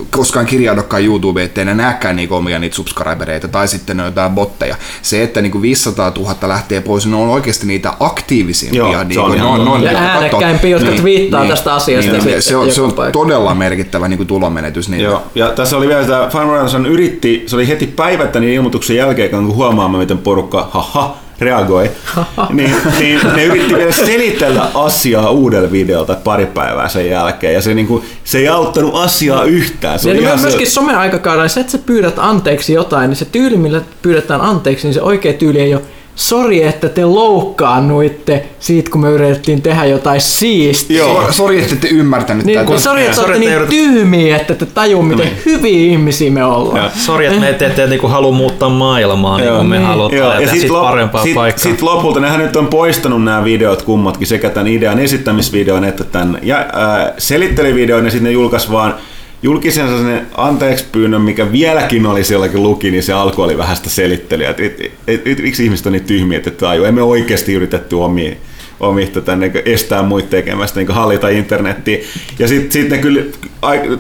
koskaan 0.10 0.46
kirjaudukaan 0.46 1.04
YouTubeen, 1.04 1.46
ettei 1.46 1.66
ne 1.66 1.74
näkään 1.74 2.16
niin 2.16 2.32
omia 2.32 2.60
niitä 2.60 2.76
subscribereita 2.76 3.48
tai 3.48 3.68
sitten 3.68 3.98
ne 3.98 4.04
on 4.04 4.08
jotain 4.08 4.32
botteja. 4.32 4.76
Se, 5.02 5.24
että 5.24 5.42
niin 5.42 5.52
kuin 5.52 5.62
500 5.62 6.12
000 6.18 6.36
lähtee 6.48 6.82
pois, 6.82 7.06
ne 7.06 7.16
on 7.16 7.30
oikeasti 7.30 7.68
niitä 7.68 7.94
aktiivisimpia. 8.00 8.82
Joo, 8.82 8.98
se 8.98 9.04
niin 9.04 9.20
on 9.20 9.28
kuin, 9.28 9.40
ne 9.40 9.46
on, 9.46 9.68
on, 9.68 9.84
Ja 9.84 9.92
äänekkäimpiä, 9.92 10.70
jotka 10.70 10.92
twiittaa 10.92 11.46
tästä 11.46 11.74
asiasta 11.74 12.12
Niin, 12.12 12.22
sitten 12.22 12.42
se 12.42 12.56
on, 12.56 12.72
se 12.72 12.82
on 12.82 12.94
todella 13.12 13.56
merkittävä 13.56 14.08
niin 14.08 14.18
kuin 14.18 14.28
tulonmenetys. 14.28 14.90
Niin 14.90 15.04
Joo, 15.04 15.24
ja 15.36 15.52
tässä 15.52 15.78
oli 15.78 15.88
vielä 15.88 16.06
tämä 16.06 16.30
Farmer 16.32 16.60
yritti, 16.88 17.44
se 17.48 17.56
oli 17.56 17.68
heti 17.68 17.88
päivättä 17.88 18.40
niin 18.40 18.54
ilmoituksen 18.54 18.96
jälkeen, 18.96 19.30
kun 19.30 19.56
huomaamme, 19.56 19.98
miten 19.98 20.18
porukka 20.18 20.70
haha, 20.72 21.18
reagoi, 21.42 21.92
niin, 22.50 22.76
niin, 23.00 23.20
ne 23.36 23.46
yritti 23.46 23.76
vielä 23.76 23.92
selitellä 23.92 24.72
asiaa 24.74 25.30
uudella 25.30 25.72
videolta 25.72 26.16
pari 26.24 26.46
päivää 26.46 26.90
sen 26.90 27.10
jälkeen, 27.10 27.54
ja 27.54 27.62
se, 27.62 27.74
niin 27.74 27.88
kuin, 27.88 28.04
se 28.24 28.38
ei 28.38 28.48
auttanut 28.48 28.96
asiaa 28.96 29.44
yhtään. 29.44 30.00
Se 30.00 30.10
Ja 30.10 30.20
ihan 30.20 30.36
niin 30.36 30.42
myöskin 30.42 30.72
se, 30.72 30.82
aikakaudella, 30.96 31.48
se, 31.48 31.60
että 31.60 31.72
sä 31.72 31.78
pyydät 31.78 32.16
anteeksi 32.18 32.74
jotain, 32.74 33.10
niin 33.10 33.18
se 33.18 33.26
tyyli, 33.26 33.58
millä 33.58 33.82
pyydetään 34.02 34.42
anteeksi, 34.42 34.88
niin 34.88 34.94
se 34.94 35.02
oikea 35.02 35.34
tyyli 35.34 35.60
ei 35.60 35.76
ole 35.76 35.82
sori, 36.20 36.64
että 36.64 36.90
te 36.90 37.06
loukkaannuitte 37.06 38.46
siitä, 38.60 38.92
kun 38.92 39.02
me 39.02 39.10
yritettiin 39.10 39.62
tehdä 39.62 39.86
jotain 39.86 40.22
siistiä. 40.22 40.98
Joo. 40.98 41.32
Sori, 41.32 41.62
että 41.62 41.74
ette 41.74 41.88
ymmärtänyt 41.88 42.46
Niin, 42.46 42.60
tätä. 42.60 42.80
sori, 42.80 43.06
että 43.06 43.22
olette 43.22 43.54
että 43.54 43.60
niin 43.60 43.70
tyhmiä, 43.70 44.36
että 44.36 44.56
te 44.56 44.66
tajuu, 44.66 45.02
miten 45.02 45.26
Niin. 45.26 45.38
hyviä 45.46 45.92
ihmisiä 45.92 46.32
me 46.32 46.44
ollaan. 46.46 46.92
Sori, 47.06 47.26
että 47.26 47.40
me 47.40 47.50
ette, 47.50 47.66
ette 47.66 47.88
niinku 47.88 48.08
halua 48.08 48.32
muuttaa 48.32 48.70
maailmaa, 48.70 49.38
niin 49.38 49.54
kuin 49.54 49.66
me 49.66 49.78
Niin. 49.78 49.88
halutaan, 49.88 50.18
ja, 50.22 50.42
ja 50.42 50.48
sitten 50.52 50.70
parempaa 50.72 51.24
sit, 51.24 51.36
paikkaa. 51.36 51.64
Sitten 51.64 51.86
lopulta, 51.86 52.20
nehän 52.20 52.40
nyt 52.40 52.56
on 52.56 52.68
poistanut 52.68 53.24
nämä 53.24 53.44
videot 53.44 53.82
kummatkin, 53.82 54.28
sekä 54.28 54.50
tämän 54.50 54.68
idean 54.68 55.00
esittämisvideon 55.00 55.84
että 55.84 56.04
tämän 56.04 56.40
ja, 56.44 56.58
ää, 56.74 57.14
selittelyvideon, 57.18 58.06
ja 58.06 58.12
sitten 58.12 58.26
ne 58.26 58.32
julkaisi 58.32 58.72
vaan 58.72 58.96
julkisen 59.44 59.88
sen 59.88 60.28
anteeksi 60.38 60.86
pyynnön, 60.92 61.22
mikä 61.22 61.52
vieläkin 61.52 62.06
oli 62.06 62.24
sielläkin 62.24 62.64
luki, 62.64 62.92
niin 62.92 63.04
se 63.04 63.14
alku 63.14 63.42
oli 63.42 63.58
vähän 63.58 63.76
sitä 63.76 63.90
selittelyä. 63.90 64.50
Et, 64.50 64.60
et, 64.60 64.92
et, 65.08 65.28
et, 65.28 65.40
miksi 65.42 65.64
ihmiset 65.64 65.86
on 65.86 65.92
niin 65.92 66.04
tyhmiä, 66.04 66.38
että 66.38 66.52
tajuu, 66.52 66.86
emme 66.86 67.02
oikeasti 67.02 67.54
yritetty 67.54 67.96
omia, 67.96 68.36
omihta 68.80 69.22
tänne, 69.22 69.48
niin 69.48 69.64
estää 69.66 70.04
muita 70.04 70.30
tekemästä, 70.30 70.80
niin 70.80 70.92
hallita 70.92 71.30
internettiä. 71.30 71.98
Ja 72.40 72.48
sitten 72.48 72.72
sit 72.72 72.90
ne 72.90 72.98
kyllä 72.98 73.22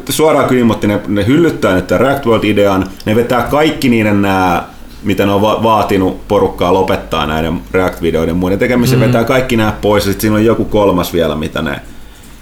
suoraan 0.10 0.48
kyllä 0.48 0.60
ilmoitti, 0.60 0.88
ne, 0.88 1.00
ne 1.08 1.28
hyllyttää 1.28 1.76
nyt 1.76 1.88
tämän 1.88 2.02
React 2.02 2.26
World-idean, 2.26 2.90
ne 3.06 3.16
vetää 3.16 3.42
kaikki 3.42 3.90
niiden 3.90 4.22
nämä 4.22 4.64
mitä 5.04 5.26
ne 5.26 5.32
on 5.32 5.42
va- 5.42 5.64
vaatinut 5.64 6.28
porukkaa 6.28 6.74
lopettaa 6.74 7.26
näiden 7.26 7.62
React-videoiden 7.72 8.36
muiden 8.36 8.60
tekemisen, 8.60 9.00
mm. 9.00 9.06
vetää 9.06 9.24
kaikki 9.24 9.58
nämä 9.58 9.74
pois, 9.82 10.06
ja 10.06 10.12
sitten 10.12 10.22
siinä 10.22 10.36
on 10.36 10.46
joku 10.46 10.66
kolmas 10.66 11.14
vielä, 11.14 11.36
mitä 11.36 11.62
ne, 11.62 11.80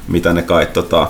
mitä 0.08 0.34
ne 0.34 0.42
kai 0.42 0.66
tota, 0.66 1.08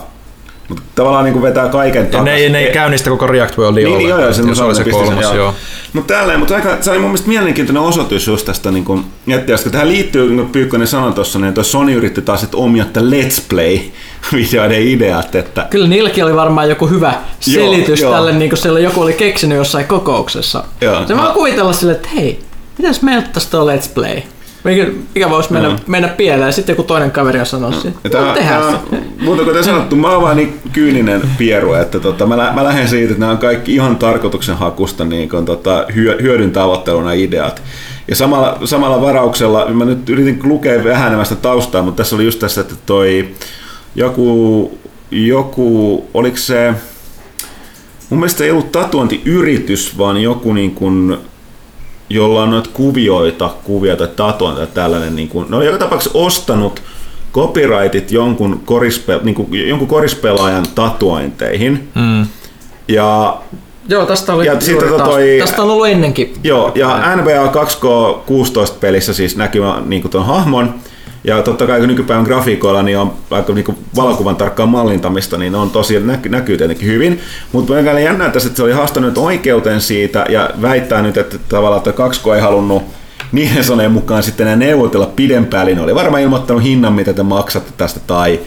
mutta 0.70 0.84
tavallaan 0.96 1.24
niin 1.26 1.34
kuin 1.34 1.44
vetää 1.44 1.70
kaiken 1.70 2.04
Ja 2.04 2.12
takaisin. 2.12 2.26
ne, 2.26 2.36
ei- 2.36 2.50
ne 2.50 2.60
ei 2.60 2.74
käynnistä 2.74 3.10
koko 3.10 3.28
React 3.28 3.58
Worldia 3.58 3.88
Niin, 3.88 3.98
niin 3.98 4.10
joo, 4.10 4.20
joo, 4.22 4.34
sen 4.34 4.48
jos 4.48 4.60
mä 4.60 4.66
oli 4.66 4.76
se 4.76 4.84
kolmas, 4.84 5.24
joo. 5.24 5.34
joo. 5.36 5.54
Mutta 5.94 6.14
tälleen, 6.14 6.40
mutta 6.40 6.56
aika, 6.56 6.78
se 6.82 6.92
oli 6.92 7.00
mun 7.00 7.10
mielestä 7.10 7.28
mielenkiintoinen 7.30 7.84
osoitus 7.84 8.28
just 8.28 8.46
tästä 8.46 8.72
niin 8.72 8.86
kuin, 8.86 9.06
jättiästä. 9.28 9.70
Tähän 9.70 9.88
liittyy, 9.88 10.28
niin 10.28 10.38
kuin 10.38 10.50
Pyykkönen 10.50 10.88
sanoi 10.88 11.14
tuossa, 11.14 11.40
niin 11.40 11.54
toi 11.54 11.66
Sony 11.66 11.94
yritti 11.94 12.22
taas 12.22 12.42
sit 12.42 12.56
omia 12.56 12.86
tämän 12.94 13.12
Let's 13.12 13.42
Play-videoiden 13.50 14.82
ideat, 14.94 15.36
että 15.36 15.68
Kyllä 15.70 15.88
niilläkin 15.88 16.24
oli 16.24 16.36
varmaan 16.36 16.70
joku 16.70 16.88
hyvä 16.88 17.14
Joo, 17.48 17.66
selitys 17.66 18.00
joo. 18.00 18.14
tälle, 18.14 18.32
niin 18.32 18.50
kuin 18.50 18.60
siellä 18.60 18.80
joku 18.80 19.02
oli 19.02 19.14
keksinyt 19.14 19.58
jossain 19.58 19.86
kokouksessa. 19.88 20.64
Joo. 20.82 21.08
Se 21.08 21.18
vaan 21.18 21.34
kuvitella 21.34 21.74
silleen, 21.74 21.96
että 21.96 22.10
hei, 22.16 22.40
mitäs 22.78 23.02
me 23.02 23.18
ottaisi 23.18 23.52
tuo 23.52 23.66
Let's 23.66 23.90
Play? 23.94 24.22
Mikä, 24.64 24.88
mikä 25.16 25.30
voisi 25.30 25.54
mennä, 25.54 25.70
Joo. 25.70 25.78
mennä 25.88 26.08
pieleen? 26.08 26.54
Sitten 26.54 26.74
joku 26.74 26.84
toinen 26.84 27.12
kaveri 27.12 27.40
on 27.40 27.46
sanonut, 27.46 27.86
että 27.86 28.18
Ja 28.18 28.20
no, 28.22 28.26
tää, 28.26 28.36
tehdään 28.36 28.72
se. 28.72 28.98
mutta 29.20 29.44
kuten 29.44 29.64
sanottu, 29.64 29.96
mä 29.96 30.10
oon 30.10 30.22
vaan 30.22 30.38
niin 30.38 30.60
kyyninen 30.74 31.22
pieru, 31.38 31.74
että 31.74 32.00
tota, 32.00 32.26
mä, 32.26 32.38
lä- 32.38 32.52
mä 32.56 32.64
lähden 32.64 32.88
siitä, 32.88 33.08
että 33.12 33.20
nämä 33.20 33.32
on 33.32 33.38
kaikki 33.38 33.74
ihan 33.76 33.96
tarkoituksenhakusta 33.96 35.06
niin 35.06 35.30
kun, 35.30 35.46
tota, 35.46 35.86
hyö, 35.96 36.18
hyödyn 36.22 36.52
tavoitteluna 36.52 37.14
ideat. 37.14 37.62
Ja 38.08 38.16
samalla, 38.16 38.58
samalla 38.66 39.02
varauksella, 39.02 39.66
mä 39.70 39.86
nyt 39.86 40.10
yritin 40.10 40.40
lukea 40.44 40.84
vähän 40.84 41.26
sitä 41.26 41.42
taustaa, 41.42 41.82
mutta 41.82 41.98
tässä 42.04 42.16
oli 42.16 42.26
just 42.26 42.40
tässä, 42.40 42.62
että 42.62 42.76
toi 42.86 43.30
joku, 43.96 44.78
joku 45.12 46.06
oliko 46.14 46.38
se, 46.38 46.74
mun 48.10 48.20
mielestä 48.20 48.44
ei 48.44 48.52
ollut 48.52 48.72
tatuointiyritys, 48.72 49.98
vaan 49.98 50.18
joku 50.18 50.54
niin 50.54 50.72
kuin, 50.72 51.18
jolla 52.10 52.44
on 52.44 52.50
noita 52.52 52.70
kuvioita, 52.74 53.50
kuvia 53.64 53.96
tai 53.96 54.08
tatuointia 54.16 54.66
tai 54.66 54.76
tällainen, 54.76 55.16
niin 55.16 55.28
kuin, 55.30 55.46
ne 55.50 55.58
oli 55.58 55.66
joka 55.66 55.78
tapauksessa 55.78 56.20
ostanut 56.20 56.82
copyrightit 57.34 58.12
jonkun, 58.12 58.62
korispe, 58.66 59.20
niin 59.24 59.36
kuin, 59.36 59.70
jonkun 59.70 59.88
korispelaajan 59.88 60.66
tatuointeihin. 60.76 61.90
Mm. 61.96 62.28
Ja 62.88 63.38
Joo, 63.90 64.06
tästä 64.06 64.34
oli 64.34 64.46
Ja 64.46 64.52
juuri 64.54 64.66
sitten 64.66 64.90
taas- 64.90 65.10
toi- 65.10 65.38
Tästä 65.40 65.62
on 65.62 65.70
ollut 65.70 65.88
ennenkin. 65.88 66.34
Joo, 66.44 66.72
ja 66.76 67.16
NBA 67.16 67.52
2K16 67.52 68.74
pelissä 68.80 69.14
siis 69.14 69.38
näkyy 69.38 69.62
niin 69.86 70.10
tuon 70.10 70.26
hahmon, 70.26 70.76
ja 71.28 71.42
totta 71.42 71.68
kai 71.68 71.80
kun 71.80 71.88
nykypäivän 71.88 72.26
grafiikoilla 72.26 72.84
niin 72.84 72.98
on 72.98 73.14
aika 73.32 73.54
niin 73.54 73.78
valokuvan 73.96 74.36
tarkkaa 74.36 74.66
mallintamista, 74.66 75.38
niin 75.38 75.56
on 75.56 75.70
tosiaan 75.70 76.08
näky, 76.08 76.30
näkyy 76.30 76.58
tietenkin 76.58 76.88
hyvin. 76.88 77.20
Mutta 77.52 77.74
mä 77.74 78.00
jännää 78.00 78.30
tässä, 78.30 78.48
että 78.48 78.58
se 78.58 78.64
oli 78.64 78.72
haastanut 78.72 79.18
oikeuteen 79.18 79.82
siitä 79.82 80.26
ja 80.30 80.50
väittää 80.62 81.02
nyt, 81.02 81.18
että 81.18 81.38
tavallaan 81.50 81.84
että 81.90 82.08
2K 82.08 82.36
ei 82.36 82.42
halunnut 82.42 82.84
niiden 83.32 83.64
sanojen 83.64 83.92
mukaan 83.92 84.24
sitten 84.24 84.48
enää 84.48 84.56
neuvotella 84.56 85.06
pidempään, 85.16 85.68
eli 85.68 85.76
ne 85.76 85.82
oli 85.82 85.96
varmaan 85.96 86.24
ilmoittanut 86.24 86.64
hinnan, 86.64 86.94
mitä 86.94 87.14
te 87.14 87.24
maksatte 87.24 87.72
tästä 87.78 88.00
tai 88.08 88.40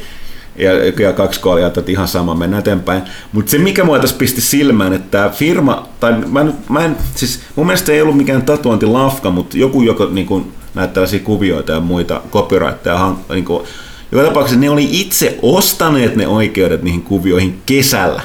ja, 0.56 0.72
ja 1.04 1.12
kaksi 1.12 1.40
koolia, 1.40 1.66
että 1.66 1.82
ihan 1.86 2.08
sama, 2.08 2.34
mennään 2.34 2.60
eteenpäin. 2.60 3.02
Mutta 3.32 3.50
se, 3.50 3.58
mikä 3.58 3.84
mua 3.84 3.98
tässä 3.98 4.16
pisti 4.16 4.40
silmään, 4.40 4.92
että 4.92 5.10
tämä 5.10 5.28
firma, 5.30 5.88
tai 6.00 6.14
mä, 6.26 6.44
nyt- 6.44 6.68
mä 6.68 6.84
en, 6.84 6.96
siis 7.14 7.40
mun 7.56 7.66
mielestä 7.66 7.92
ei 7.92 8.02
ollut 8.02 8.16
mikään 8.16 8.42
tatuointilafka, 8.42 9.30
mutta 9.30 9.58
joku, 9.58 9.82
joka 9.82 10.08
niin 10.10 10.26
kuin, 10.26 10.52
näitä 10.74 10.94
tällaisia 10.94 11.20
kuvioita 11.20 11.72
ja 11.72 11.80
muita 11.80 12.20
copyrightteja, 12.30 13.14
niin 13.28 13.44
kuin, 13.44 13.64
joka 14.12 14.28
tapauksessa 14.28 14.60
ne 14.60 14.70
oli 14.70 14.88
itse 14.90 15.38
ostaneet 15.42 16.16
ne 16.16 16.26
oikeudet 16.26 16.82
niihin 16.82 17.02
kuvioihin 17.02 17.62
kesällä, 17.66 18.22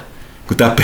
kun 0.48 0.58
tämä 0.58 0.76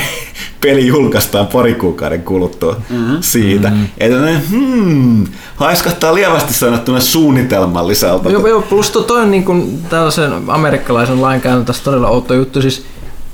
peli 0.61 0.87
julkaistaan 0.87 1.47
pari 1.47 1.73
kuukauden 1.73 2.23
kuluttua 2.23 2.81
mm-hmm. 2.89 3.17
siitä. 3.21 3.69
Mm-hmm. 3.69 3.87
Että 3.97 4.17
ne, 4.17 4.41
hmm, 4.49 5.27
haiskahtaa 5.55 6.15
lievästi 6.15 6.53
sanottuna 6.53 6.99
suunnitelmalliselta. 6.99 8.29
Joo, 8.29 8.47
joo, 8.47 8.61
plus 8.61 8.89
to, 8.89 9.01
toi 9.01 9.21
on 9.21 9.31
niin 9.31 9.43
kuin 9.43 9.81
tällaisen 9.89 10.31
amerikkalaisen 10.47 11.21
lainkäytön 11.21 11.65
tässä 11.65 11.83
todella 11.83 12.07
outo 12.07 12.33
juttu. 12.33 12.61
Siis, 12.61 12.85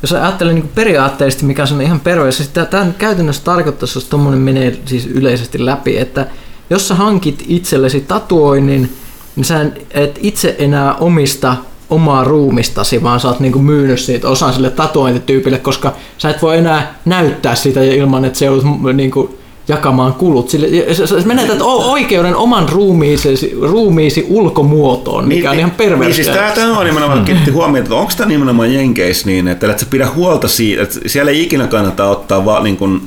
jos 0.02 0.13
ajattelee 0.13 0.54
niin 0.54 0.72
periaatteellisesti, 0.76 1.46
mikä 1.46 1.63
on 1.74 1.82
ihan 1.82 2.00
perveessä, 2.00 2.44
siis 2.44 2.68
tämä 2.70 2.92
käytännössä 2.98 3.44
tarkoittaisi, 3.44 3.98
jos 3.98 4.06
tuommoinen 4.06 4.42
menee 4.42 4.80
siis 4.86 5.06
yleisesti 5.06 5.66
läpi, 5.66 5.98
että 5.98 6.26
jos 6.70 6.88
sä 6.88 6.96
hankit 6.96 7.44
itsellesi 7.48 8.02
tatuoinnin, 8.02 8.94
niin 9.36 9.46
sä 9.46 9.66
et 9.92 10.20
itse 10.22 10.56
enää 10.60 10.94
omista 10.94 11.56
omaa 11.90 12.24
ruumistasi, 12.24 13.04
vaan 13.04 13.20
sä 13.20 13.28
oot 13.28 13.40
niinku 13.40 13.60
myynyt 13.60 14.00
siitä 14.00 14.30
osan 14.30 14.54
sille 14.54 14.70
tatuointityypille, 14.70 15.58
koska 15.58 15.94
sä 16.18 16.30
et 16.30 16.42
voi 16.42 16.58
enää 16.58 16.96
näyttää 17.06 17.56
sitä 17.56 17.84
ilman, 17.84 18.26
että 18.26 18.40
se 18.40 18.46
joudut 18.46 18.66
niinku 18.94 19.38
jakamaan 19.68 20.14
kulut. 20.14 20.50
Sille, 20.50 20.94
sä- 20.94 21.08
sä 21.08 21.16
menetät 21.26 21.62
o- 21.62 21.92
oikeuden 21.92 22.36
oman 22.36 22.70
ruumiisi, 22.70 23.58
ruumiisi 23.62 24.26
ulkomuotoon, 24.30 25.28
mikä 25.28 25.52
on 25.52 25.60
ihan 25.60 25.72
perversiä. 25.72 26.08
Niin 26.08 26.16
siis 26.44 26.56
tää 26.56 26.78
on 26.78 26.86
nimenomaan 26.86 27.26
kiinnitti 27.26 27.52
huomiota, 27.52 27.84
että 27.86 27.96
onko 27.96 28.12
tämä 28.18 28.28
nimenomaan 28.28 28.74
Jenkeissä 28.74 29.28
niin, 29.28 29.48
että 29.48 29.72
et 29.72 29.80
sä 29.80 29.86
pidä 29.90 30.08
huolta 30.16 30.48
siitä, 30.48 30.84
että 30.84 31.00
siellä 31.08 31.32
ei 31.32 31.44
ikinä 31.44 31.68
kannata 31.68 32.10
ottaa 32.10 32.46
vaan 32.46 32.64
niin 32.64 32.78
kuin, 32.78 33.02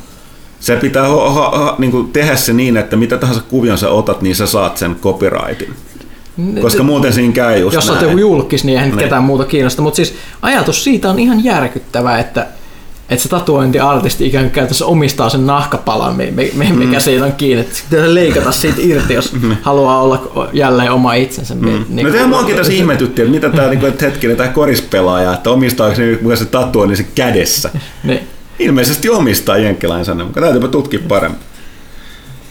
se 0.60 0.76
pitää 0.76 1.08
ho, 1.08 1.30
ho, 1.30 1.50
ho, 1.50 1.74
niin 1.78 1.90
kuin 1.90 2.12
tehdä 2.12 2.36
se 2.36 2.52
niin, 2.52 2.76
että 2.76 2.96
mitä 2.96 3.16
tahansa 3.16 3.42
kuvion 3.48 3.78
sä 3.78 3.90
otat, 3.90 4.22
niin 4.22 4.36
sä 4.36 4.46
saat 4.46 4.76
sen 4.76 4.96
copyrightin. 5.02 5.74
Koska 6.62 6.82
muuten 6.82 7.12
siinä 7.12 7.32
käy 7.32 7.58
just 7.58 7.74
Jos 7.74 7.90
olet 7.90 8.02
joku 8.02 8.18
julkis, 8.18 8.64
niin 8.64 8.78
eihän 8.78 8.90
Niin. 8.90 8.98
ketään 8.98 9.24
muuta 9.24 9.44
kiinnosta. 9.44 9.82
Mutta 9.82 9.96
siis 9.96 10.14
ajatus 10.42 10.84
siitä 10.84 11.10
on 11.10 11.18
ihan 11.18 11.44
järkyttävä, 11.44 12.18
että, 12.18 12.46
että 13.10 13.22
se 13.22 13.28
tatuointiartisti 13.28 14.26
ikään 14.26 14.44
kuin 14.44 14.52
käytössä 14.52 14.86
omistaa 14.86 15.28
sen 15.30 15.46
nahkapalan, 15.46 16.16
mi- 16.16 16.30
mi- 16.30 16.52
mi- 16.54 16.72
mikä 16.72 16.96
mm. 16.96 17.00
siitä 17.00 17.24
on 17.24 17.32
kiinni. 17.32 17.66
Pitää 17.90 18.14
leikata 18.14 18.52
siitä 18.52 18.76
irti, 18.78 19.14
jos 19.14 19.32
haluaa 19.62 20.02
olla 20.02 20.48
jälleen 20.52 20.92
oma 20.92 21.14
itsensä. 21.14 21.54
Mm. 21.54 21.84
Niin 21.88 22.06
No 22.06 22.12
tämä 22.12 22.26
muakin 22.26 22.56
tässä 22.56 22.72
ihmetytti, 22.72 23.22
että 23.22 23.32
mitä 23.32 23.50
tämä 23.50 23.68
niinku, 23.68 23.86
hetkinen, 24.00 24.36
tämä 24.36 24.48
korispelaaja, 24.48 25.34
että 25.34 25.50
omistaako 25.50 25.94
se 25.94 26.18
se 26.34 26.44
tatuoinnin 26.44 26.96
se 26.96 27.06
kädessä. 27.14 27.70
Niin. 28.04 28.20
Ilmeisesti 28.60 29.08
omistaa 29.08 29.56
jenkkilainsäädännön, 29.56 30.26
mutta 30.26 30.40
täytyypä 30.40 30.68
tutkia 30.68 31.00
paremmin. 31.08 31.40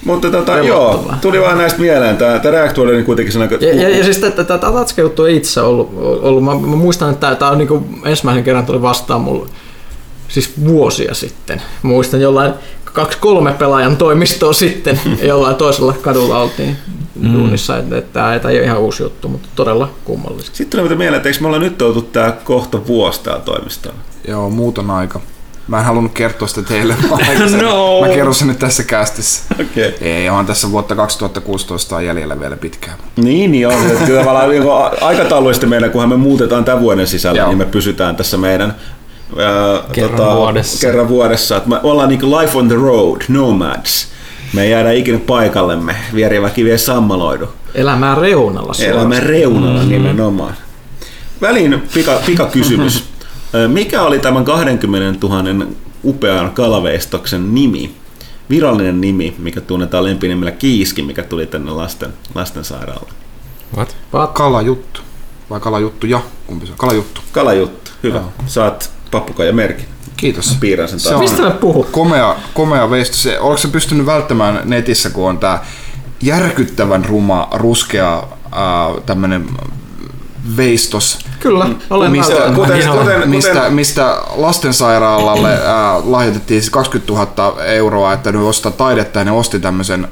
Mutta 0.06 0.32
tota, 0.32 0.58
joo, 0.58 1.12
tuli 1.22 1.41
vaan 1.41 1.58
näistä 1.58 1.80
mieleen. 1.80 2.17
Tämä, 2.17 2.39
tämä 2.39 2.52
React 2.52 2.78
World 2.78 2.93
oli 2.93 3.04
kuitenkin 3.04 3.34
sellainen, 3.34 3.62
Ja, 3.62 3.76
ja, 3.76 3.98
ja 3.98 4.04
siis 4.04 4.17
tätä 4.17 4.58
Tatska-juttu 4.58 5.26
ei 5.26 5.38
itse 5.38 5.62
ollut, 5.62 5.89
ollut. 6.22 6.43
Mä, 6.43 6.56
mä 6.56 6.76
muistan, 6.76 7.13
että 7.13 7.36
tämä 7.36 7.52
on 7.52 7.58
niinku 7.58 7.88
ensimmäisen 8.06 8.43
kerran 8.43 8.65
tuli 8.65 8.82
vastaan 8.82 9.22
mulle 9.22 9.50
siis 10.28 10.65
vuosia 10.65 11.13
sitten. 11.13 11.62
Muistan 11.82 12.22
jollain 12.22 12.54
kaksi-kolme 12.84 13.54
pelaajan 13.54 13.98
toimistoa 13.98 14.54
sitten 14.54 15.00
jollain 15.22 15.56
toisella 15.56 15.93
kadulla 15.93 16.41
oltiin 16.41 16.78
mm. 17.15 17.34
duunissa, 17.34 17.78
että, 17.78 17.98
että 17.98 18.13
tämä 18.13 18.34
ei 18.34 18.58
ole 18.58 18.65
ihan 18.65 18.80
uusi 18.80 19.04
juttu, 19.04 19.28
mutta 19.28 19.50
todella 19.56 19.89
kummallista. 20.06 20.58
Sitten 20.58 20.69
tuli 20.69 20.84
mitä 20.84 20.95
mieleen, 20.95 21.17
että 21.17 21.30
eikö 21.30 21.41
me 21.41 21.48
olla 21.48 21.60
nyt 21.60 21.82
oltu 21.82 22.02
tää 22.02 22.32
kohta 22.32 22.88
vuosi 22.88 23.24
täällä 23.24 23.41
toimistolla? 23.41 23.98
Joo, 24.28 24.50
muuton 24.50 24.91
aika. 24.91 25.22
Mä 25.69 25.79
en 25.79 25.86
halunnut 25.86 26.13
kertoa 26.13 26.47
sitä 26.47 26.62
teille. 26.62 26.95
Mä, 27.10 27.17
No. 27.62 28.01
mä 28.01 28.08
kerron 28.08 28.36
sen 28.36 28.47
nyt 28.47 28.60
tässä 28.60 28.84
kästissä. 28.84 29.43
Okei. 29.53 29.88
Okay. 29.88 30.08
Ei, 30.08 30.29
on 30.29 30.45
tässä 30.45 30.71
vuotta 30.71 30.95
2016 30.95 31.95
on 31.95 32.05
jäljellä 32.05 32.39
vielä 32.39 32.58
pitkään. 32.58 32.97
Niin, 33.15 33.51
niin 33.51 33.67
on. 33.67 33.73
Kyllä 34.05 34.19
tavallaan 34.19 34.49
niin 34.49 34.63
aikatauluista 35.01 35.67
meidän, 35.67 35.91
kunhan 35.91 36.10
me 36.10 36.17
muutetaan 36.17 36.65
tämän 36.65 36.82
vuoden 36.82 37.08
sisällä, 37.08 37.39
Joo. 37.39 37.47
niin 37.47 37.58
me 37.58 37.65
pysytään 37.65 38.15
tässä 38.15 38.38
meidän 38.38 38.75
ää, 39.38 39.84
Kerran 39.91 40.36
vuodessa. 40.36 40.88
kerran 40.88 41.10
vuodessa. 41.10 41.58
Että 41.58 41.69
me 41.69 41.79
ollaan 41.84 42.10
niin 42.10 42.32
life 42.32 42.58
on 42.58 42.67
the 42.67 42.75
road, 42.75 43.21
nomads. 43.27 44.08
Me 44.53 44.63
ei 44.63 44.71
jäädä 44.71 44.91
ikinä 44.91 45.19
paikallemme, 45.27 45.95
vieriväki 46.15 46.65
vie 46.65 46.77
sammaloidu. 46.77 47.45
Elämää 47.75 48.15
reunalla 48.15 48.73
Elämän 48.79 49.23
reunalla 49.23 49.73
mm-hmm. 49.79 49.91
nimenomaan. 49.91 50.53
Väliin 51.41 51.84
pika, 51.93 52.21
pikakysymys. 52.25 53.03
Mikä 53.67 54.01
oli 54.01 54.19
tämän 54.19 54.45
20 54.45 55.27
000 55.27 55.65
upean 56.03 56.51
kalaveistoksen 56.51 57.55
nimi? 57.55 57.95
Virallinen 58.49 59.01
nimi, 59.01 59.35
mikä 59.38 59.62
tunnetaan 59.62 60.03
lempinimellä 60.03 60.51
Kiiski, 60.51 61.01
mikä 61.01 61.23
tuli 61.23 61.45
tänne 61.45 61.71
lasten, 61.71 62.13
lastensairaalaan. 62.35 63.13
What? 63.77 63.95
Kalajuttu. 64.33 65.01
Vai 65.49 65.59
kalajuttu 65.59 66.07
ja? 66.07 66.21
Kumpi 66.47 66.65
se 66.65 66.71
on? 66.71 66.77
Kalajuttu. 66.77 67.21
Kalajuttu, 67.31 67.91
hyvä. 68.03 68.17
Joo. 68.17 68.31
Saat 68.47 68.91
pappukaija 69.12 69.53
merkin. 69.53 69.85
Kiitos. 70.17 70.57
Piirrän 70.59 70.89
sen 70.89 70.99
Se 70.99 71.09
taas. 71.09 71.15
on- 71.15 71.29
Mistä 71.29 71.51
puhut? 71.51 71.89
Komea, 71.91 72.35
komea 72.53 72.89
veisto. 72.89 73.15
Se, 73.17 73.39
oletko 73.39 73.57
se 73.62 73.67
pystynyt 73.67 74.05
välttämään 74.05 74.62
netissä, 74.65 75.09
kun 75.09 75.29
on 75.29 75.38
tää 75.39 75.65
järkyttävän 76.21 77.05
ruma, 77.05 77.47
ruskea 77.53 78.23
tämmönen 79.05 79.45
veistos, 80.58 81.19
Kyllä, 81.39 81.69
olen 81.89 82.12
mistä, 82.12 82.34
kuten- 82.56 82.75
mistä, 82.78 82.91
kuten- 82.91 83.30
mistä, 83.30 83.54
kuten- 83.54 83.73
mistä 83.73 84.17
lastensairaalalle 84.36 85.60
ää, 85.65 86.02
lahjoitettiin 86.04 86.62
siis 86.62 86.71
20 86.71 87.13
000 87.13 87.63
euroa, 87.65 88.13
että 88.13 88.32
ne 88.32 88.38
ostaa 88.39 88.71
taidetta 88.71 89.19
ja 89.19 89.25
ne 89.25 89.32
osti 89.32 89.60
tämmöisen 89.60 90.08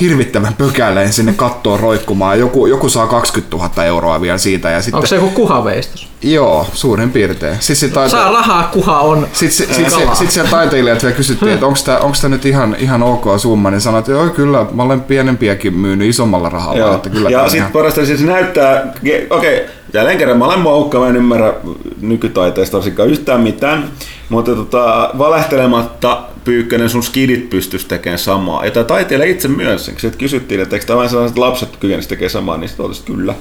hirvittävän 0.00 0.54
pökäleen 0.54 1.12
sinne 1.12 1.32
kattoon 1.32 1.80
roikkumaan. 1.80 2.38
Joku, 2.38 2.66
joku 2.66 2.88
saa 2.88 3.06
20 3.06 3.56
000 3.56 3.84
euroa 3.84 4.20
vielä 4.20 4.38
siitä. 4.38 4.70
Ja 4.70 4.82
sitten, 4.82 4.96
Onko 4.96 5.06
se 5.06 5.16
joku 5.16 5.30
kuhaveistos? 5.30 6.08
Joo, 6.22 6.66
suurin 6.72 7.10
piirtein. 7.10 7.56
Siis 7.60 7.80
se 7.80 7.88
taite... 7.88 8.10
Saa 8.10 8.32
rahaa, 8.32 8.62
kuha 8.72 9.00
on 9.00 9.26
Sitten 9.32 9.74
sit, 9.74 9.90
sit, 9.90 10.14
sit 10.14 10.30
siellä 10.30 10.50
taiteilijat 10.50 11.02
vielä 11.02 11.16
kysyttiin, 11.16 11.52
että 11.52 11.66
onko 11.66 11.78
tämä 12.20 12.34
nyt 12.34 12.46
ihan, 12.46 12.76
ihan 12.78 13.02
ok 13.02 13.24
summa, 13.36 13.70
niin 13.70 13.80
sanoit, 13.80 14.02
että 14.08 14.12
joo 14.12 14.28
kyllä, 14.28 14.66
mä 14.72 14.82
olen 14.82 15.00
pienempiäkin 15.00 15.74
myynyt 15.74 16.08
isommalla 16.08 16.48
rahalla. 16.48 16.78
Joo. 16.78 16.94
Että 16.94 17.10
kyllä 17.10 17.30
tää 17.30 17.40
ja 17.40 17.44
sitten 17.44 17.58
ihan... 17.58 17.72
parasta 17.72 18.06
siis 18.06 18.22
näyttää, 18.22 18.92
okei, 18.98 19.26
okay, 19.30 19.60
jälleen 19.94 20.18
kerran 20.18 20.38
mä 20.38 20.44
olen 20.44 20.60
moukkava, 20.60 21.08
en 21.08 21.16
ymmärrä 21.16 21.54
nykytaiteesta 22.00 22.76
varsinkaan 22.76 23.08
yhtään 23.08 23.40
mitään, 23.40 23.90
mutta 24.28 24.54
tota, 24.54 25.10
valehtelematta 25.18 26.22
Pyykkönen 26.46 26.90
sun 26.90 27.02
skidit 27.02 27.50
pystyisi 27.50 27.86
tekemään 27.88 28.18
samaa. 28.18 28.64
Ja 28.64 28.70
tämä 28.70 28.84
taiteilija 28.84 29.30
itse 29.30 29.48
myönsi 29.48 29.84
sen, 29.84 29.94
kun 30.00 30.10
kysyttiin, 30.18 30.60
että 30.60 30.76
eikö 30.76 30.86
tämä 30.86 30.96
vain 30.96 31.08
sellaiset 31.10 31.38
lapset 31.38 31.76
kykenisivät 31.76 32.08
tekemään 32.08 32.30
samaa, 32.30 32.56
niin 32.56 32.68
sitten 32.68 32.86
kyllä. 33.04 33.34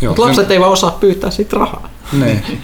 Joo, 0.00 0.10
Mutta 0.10 0.22
lapset 0.22 0.50
ei 0.50 0.60
vaan 0.60 0.72
osaa 0.72 0.90
pyytää 1.00 1.30
siitä 1.30 1.56
rahaa. 1.56 1.88
Niin. 2.12 2.42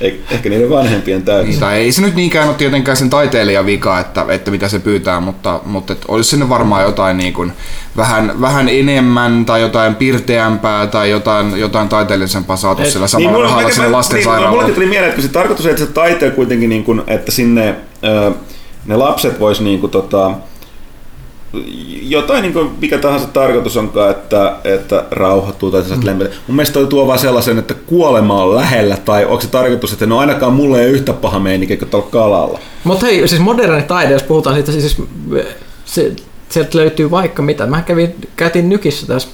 Eh- 0.00 0.14
Ehkä 0.34 0.48
niiden 0.48 0.70
vanhempien 0.70 1.22
täytyy. 1.22 1.50
Niin, 1.52 1.62
ei 1.64 1.92
se 1.92 2.00
nyt 2.02 2.14
niinkään 2.14 2.48
ole 2.48 2.56
tietenkään 2.56 2.96
sen 2.96 3.10
taiteilijan 3.10 3.66
vika, 3.66 4.00
että, 4.00 4.26
että 4.28 4.50
mitä 4.50 4.68
se 4.68 4.78
pyytää, 4.78 5.20
mutta, 5.20 5.60
mutta 5.64 5.92
et 5.92 6.04
olisi 6.08 6.30
sinne 6.30 6.48
varmaan 6.48 6.82
jotain 6.82 7.16
niin 7.16 7.32
kuin 7.32 7.52
vähän, 7.96 8.40
vähän 8.40 8.68
enemmän 8.68 9.44
tai 9.44 9.60
jotain 9.60 9.94
pirteämpää 9.94 10.86
tai 10.86 11.10
jotain, 11.10 11.58
jotain 11.60 11.88
taiteellisempaa 11.88 12.56
saatu 12.56 12.82
Et- 12.82 12.88
sillä 12.90 13.06
samalla 13.06 13.30
mulla- 13.32 13.44
rahalla 13.44 13.68
mä- 13.68 13.74
sinne 13.74 13.88
lastensairaalaan. 13.88 14.52
Niin, 14.52 14.62
mulle 14.62 14.74
tuli 14.74 14.86
mieleen, 14.86 15.10
että 15.10 15.20
kun 15.20 15.28
se 15.28 15.32
tarkoitus, 15.32 15.66
että 15.66 15.80
se 15.84 15.92
taiteella 15.92 16.34
kuitenkin, 16.36 16.68
niin 16.70 16.84
kuin, 16.84 17.02
että 17.06 17.32
sinne 17.32 17.74
ö, 18.04 18.32
ne 18.86 18.96
lapset 18.96 19.40
vois 19.40 19.60
niin 19.60 19.80
kuin, 19.80 19.90
tota, 19.90 20.30
jotain, 22.02 22.42
niin 22.42 22.52
kuin, 22.52 22.70
mikä 22.80 22.98
tahansa 22.98 23.26
tarkoitus 23.26 23.76
onkaan, 23.76 24.10
että, 24.10 24.56
että 24.64 25.04
rauhoittuu 25.10 25.70
tai 25.70 25.82
mm. 25.82 26.06
lempeä. 26.06 26.28
Mun 26.46 26.56
mielestä 26.56 26.74
toi 26.74 26.86
tuo 26.86 27.06
vaan 27.06 27.18
sellaisen, 27.18 27.58
että 27.58 27.74
kuolema 27.74 28.42
on 28.42 28.54
lähellä, 28.54 28.96
tai 28.96 29.24
onko 29.24 29.40
se 29.40 29.48
tarkoitus, 29.48 29.92
että 29.92 30.06
no 30.06 30.18
ainakaan 30.18 30.52
mulle 30.52 30.82
ei 30.84 30.90
yhtä 30.90 31.12
paha 31.12 31.38
meininki 31.38 31.76
kuin 31.76 31.88
tuolla 31.88 32.08
kalalla. 32.10 32.58
Mutta 32.84 33.06
hei, 33.06 33.28
siis 33.28 33.40
moderni 33.40 33.82
taide, 33.82 34.12
jos 34.12 34.22
puhutaan 34.22 34.56
siitä, 34.56 34.72
siis 34.72 35.02
se, 35.84 36.12
sieltä 36.48 36.78
löytyy 36.78 37.10
vaikka 37.10 37.42
mitä. 37.42 37.66
Mä 37.66 37.82
kävin, 37.82 38.14
käytiin 38.36 38.68
Nykissä 38.68 39.06
tässä 39.06 39.28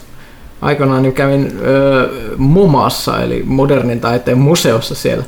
aikoinaan, 0.61 1.03
niin 1.03 1.13
kävin 1.13 1.53
öö, 1.65 2.09
Mumassa, 2.37 3.23
eli 3.23 3.43
modernin 3.47 4.01
taiteen 4.01 4.39
museossa 4.39 4.95
siellä. 4.95 5.25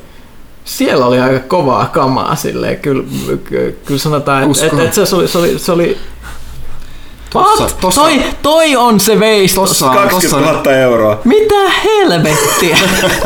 Siellä 0.64 1.06
oli 1.06 1.20
aika 1.20 1.40
kovaa 1.48 1.86
kamaa 1.86 2.36
silleen, 2.36 2.76
kyllä, 2.78 3.04
ky- 3.44 3.78
kyllä 3.84 4.00
sanotaan, 4.00 4.42
että 4.42 4.50
Uskon. 4.50 4.80
et, 4.80 4.86
et 4.86 4.94
se 5.06 5.16
oli, 5.16 5.28
se 5.28 5.38
oli, 5.38 5.58
se 5.58 5.72
oli 5.72 5.98
Tossa- 7.34 7.62
What? 7.62 7.76
tossa- 7.80 8.00
toi, 8.00 8.22
toi 8.42 8.76
on 8.76 9.00
se 9.00 9.20
veistos. 9.20 9.68
Tossa, 9.68 9.86
20 9.88 10.20
tossa, 10.20 10.52
000 10.52 10.72
euroa. 10.76 11.20
Mitä 11.24 11.54
helvettiä? 11.84 12.78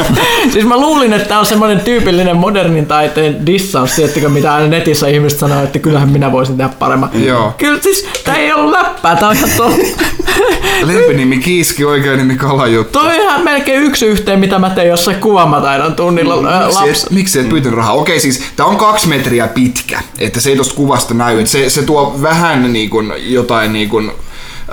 siis 0.52 0.64
mä 0.64 0.76
luulin, 0.76 1.12
että 1.12 1.28
tämä 1.28 1.40
on 1.40 1.46
semmoinen 1.46 1.80
tyypillinen 1.80 2.36
modernin 2.36 2.86
taiteen 2.86 3.46
dissaus, 3.46 3.90
tiettikö 3.90 4.28
mitä 4.28 4.54
aina 4.54 4.66
netissä 4.66 5.08
ihmiset 5.08 5.38
sanoo, 5.38 5.62
että 5.64 5.78
kyllähän 5.78 6.08
minä 6.08 6.32
voisin 6.32 6.56
tehdä 6.56 6.70
paremmin. 6.78 7.26
Joo. 7.26 7.54
Kyllä 7.58 7.80
siis, 7.82 8.06
tää 8.24 8.36
ei 8.36 8.52
ollut 8.52 8.70
läppää, 8.72 9.16
tää 9.16 9.28
on 9.28 9.36
ihan 9.36 9.50
to... 9.56 9.70
lempinimi 10.86 11.38
Kiiski, 11.38 11.84
oikein 11.84 12.18
nimi 12.18 12.36
Kalajuttu. 12.36 12.98
Toi 12.98 13.06
on 13.14 13.22
ihan 13.22 13.44
melkein 13.44 13.82
yksi 13.82 14.06
yhteen, 14.06 14.38
mitä 14.40 14.58
mä 14.58 14.70
tein 14.70 14.88
jossain 14.88 15.16
kuvamataidon 15.20 15.94
tunnilla 15.94 16.50
ää, 16.50 16.66
Miksi 16.66 16.88
et, 17.06 17.10
miksi 17.10 17.40
et 17.40 17.48
pyytänyt 17.48 17.76
rahaa? 17.76 17.92
Okei, 17.92 18.20
siis 18.20 18.42
tää 18.56 18.66
on 18.66 18.76
kaksi 18.76 19.08
metriä 19.08 19.48
pitkä, 19.48 20.00
että 20.18 20.40
se 20.40 20.50
ei 20.50 20.56
tosta 20.56 20.74
kuvasta 20.74 21.14
näy. 21.14 21.38
että 21.38 21.50
Se, 21.50 21.70
se 21.70 21.82
tuo 21.82 22.16
vähän 22.22 22.72
niin 22.72 22.90
kuin 22.90 23.12
jotain 23.18 23.72
niin 23.72 23.88
kuin, 23.88 23.97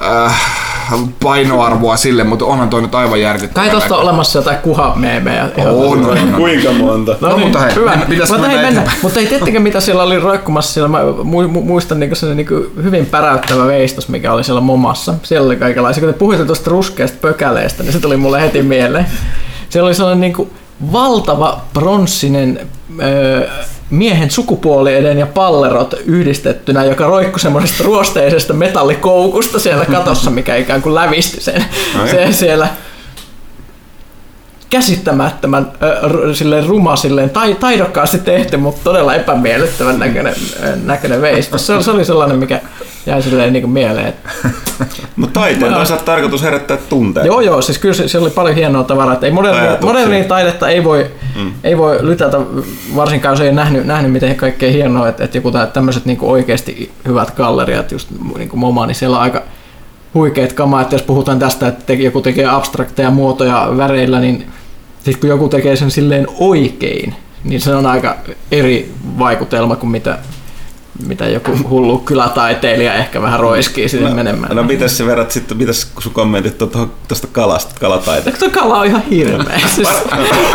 äh, 0.04 0.42
painoarvoa 1.24 1.98
sille, 1.98 2.24
mutta 2.24 2.46
onhan 2.46 2.70
toi 2.70 2.82
nyt 2.82 2.96
aivan 2.96 3.22
järkyttävää. 3.22 3.70
Kai 3.70 3.80
tosta 3.80 3.96
on 3.96 4.02
olemassa 4.02 4.40
jotain 4.40 4.58
kuhameemejä. 4.58 5.50
On, 5.58 5.68
on, 5.68 6.06
on. 6.10 6.34
Kuinka 6.38 6.72
monta? 6.72 7.16
No, 7.22 7.38
mutta 7.38 7.60
hei, 7.60 7.76
hyvä. 7.76 7.90
mennä- 7.90 8.06
pitäisikö 8.06 8.38
mutta 8.40 8.52
hei, 8.52 8.62
mennä 8.62 8.82
mennä. 8.82 8.96
Mutta 9.04 9.20
ei 9.20 9.28
tietenkään 9.28 9.64
mitä 9.64 9.80
siellä 9.80 10.04
oli 10.04 10.20
roikkumassa 10.20 10.74
siellä. 10.74 10.90
Mä 10.90 11.00
mu- 11.02 11.48
mu- 11.56 11.66
muistan 11.66 12.00
niinku 12.00 12.16
se 12.16 12.36
niinku 12.36 12.66
hyvin 12.84 13.06
päräyttävä 13.06 13.68
veistos, 13.68 14.10
mikä 14.10 14.34
oli 14.34 14.44
siellä 14.44 14.62
momassa. 14.62 15.14
Siellä 15.24 15.46
oli 15.46 15.56
kaikenlaisia. 15.56 16.04
Kun 16.04 16.14
te 16.14 16.20
puhuitte 16.20 16.46
tuosta 16.46 16.70
ruskeasta 16.72 17.18
pökäleestä, 17.22 17.84
niin 17.84 17.94
se 17.94 18.00
tuli 18.00 18.18
mulle 18.18 18.42
heti 18.42 18.62
mieleen. 18.62 19.06
Siellä 19.70 19.88
oli 19.88 19.96
sellainen 19.96 20.22
niinku 20.22 20.50
valtava 20.92 21.62
pronssinen 21.74 22.60
öö, 23.02 23.50
miehen 23.90 24.32
sukupuolieden 24.32 25.18
ja 25.18 25.26
pallerot 25.26 25.94
yhdistettynä, 26.06 26.86
joka 26.86 27.08
roikkui 27.08 27.40
semmoisesta 27.40 27.84
ruosteisesta 27.84 28.54
metallikoukusta 28.54 29.60
siellä 29.60 29.86
katossa, 29.86 30.32
mikä 30.32 30.56
ikään 30.56 30.82
kuin 30.82 30.96
lävisti 30.96 31.42
sen, 31.42 31.66
Ai. 32.02 32.10
se 32.10 32.28
siellä 32.32 32.68
käsittämättömän 34.70 35.72
r- 36.08 36.36
silleen 36.36 36.66
ruma, 36.66 36.96
silleen, 36.96 37.30
tai, 37.30 37.56
taidokkaasti 37.56 38.18
tehty, 38.18 38.58
mutta 38.58 38.82
todella 38.84 39.16
epämiellyttävän 39.16 40.00
näköinen, 40.00 40.36
näköinen 40.84 41.22
veistos. 41.22 41.68
Se, 41.68 41.74
oli- 41.74 41.84
se 41.84 41.92
oli 41.92 42.06
sellainen, 42.06 42.38
mikä 42.38 42.62
jäi 43.06 43.22
silleen 43.22 43.54
niin 43.54 43.64
kuin 43.64 43.72
mieleen. 43.72 44.14
Mutta 45.16 45.40
taiteen 45.40 45.74
on 45.74 45.86
tarkoitus 46.06 46.42
herättää 46.44 46.78
tunteita. 46.78 47.28
joo, 47.28 47.42
joo, 47.42 47.62
siis 47.62 47.78
kyllä 47.78 47.94
se, 47.94 48.18
oli 48.18 48.30
paljon 48.30 48.56
hienoa 48.56 48.84
tavaraa. 48.84 49.14
Että 49.14 49.26
ei 49.26 49.32
moderni, 49.32 49.78
modernia 49.82 50.24
taidetta 50.24 50.70
ei 50.70 50.84
voi, 50.84 51.12
mm. 51.36 51.52
ei 51.64 51.78
voi 51.78 51.98
lytätä, 52.02 52.38
varsinkaan 52.96 53.34
jos 53.34 53.42
ei 53.42 53.52
nähnyt, 53.52 53.86
nähnyt 53.86 54.12
miten 54.12 54.36
kaikkea 54.36 54.72
hienoa, 54.72 55.08
että, 55.10 55.24
että 55.24 55.38
joku 55.38 55.52
tämmöiset 55.74 56.06
niin 56.06 56.18
oikeasti 56.22 56.92
hyvät 57.08 57.36
galleriat, 57.36 57.92
just 57.92 58.10
niin 58.38 58.50
kuin 58.50 58.60
MoMA, 58.60 58.86
niin 58.86 58.96
siellä 58.96 59.18
on 59.18 59.24
aika 59.24 59.44
huikeat 60.16 60.54
kamaa, 60.54 60.82
että 60.82 60.96
jos 60.96 61.02
puhutaan 61.02 61.40
tästä, 61.40 61.68
että 61.68 61.94
joku 61.94 62.22
tekee 62.22 62.46
abstrakteja 62.46 63.12
muotoja 63.12 63.68
väreillä, 63.78 64.20
niin 64.20 64.48
sitten 64.96 65.20
kun 65.20 65.30
joku 65.30 65.50
tekee 65.50 65.76
sen 65.76 65.92
silleen 65.92 66.28
oikein, 66.40 67.16
niin 67.44 67.62
se 67.62 67.76
on 67.76 67.86
aika 67.86 68.18
eri 68.52 68.92
vaikutelma 69.20 69.76
kuin 69.76 69.90
mitä, 69.90 70.18
mitä 71.08 71.28
joku 71.28 71.52
hullu 71.70 71.98
kylätaiteilija 71.98 72.94
ehkä 72.94 73.22
vähän 73.22 73.40
roiskii 73.40 73.90
sinne 73.90 74.10
menemään. 74.10 74.56
No 74.56 74.64
mitäs 74.64 74.98
se 74.98 75.06
verrat 75.06 75.32
sitten, 75.32 75.58
mitäs 75.58 75.92
sun 76.00 76.14
kommentit 76.14 76.58
tuosta 77.08 77.28
kalasta, 77.32 77.76
kalataiteesta? 77.80 78.40
Tuo 78.40 78.62
kala 78.64 78.80
on 78.80 78.86
ihan 78.86 79.04
hirveä? 79.10 79.60
Siis, 79.76 79.88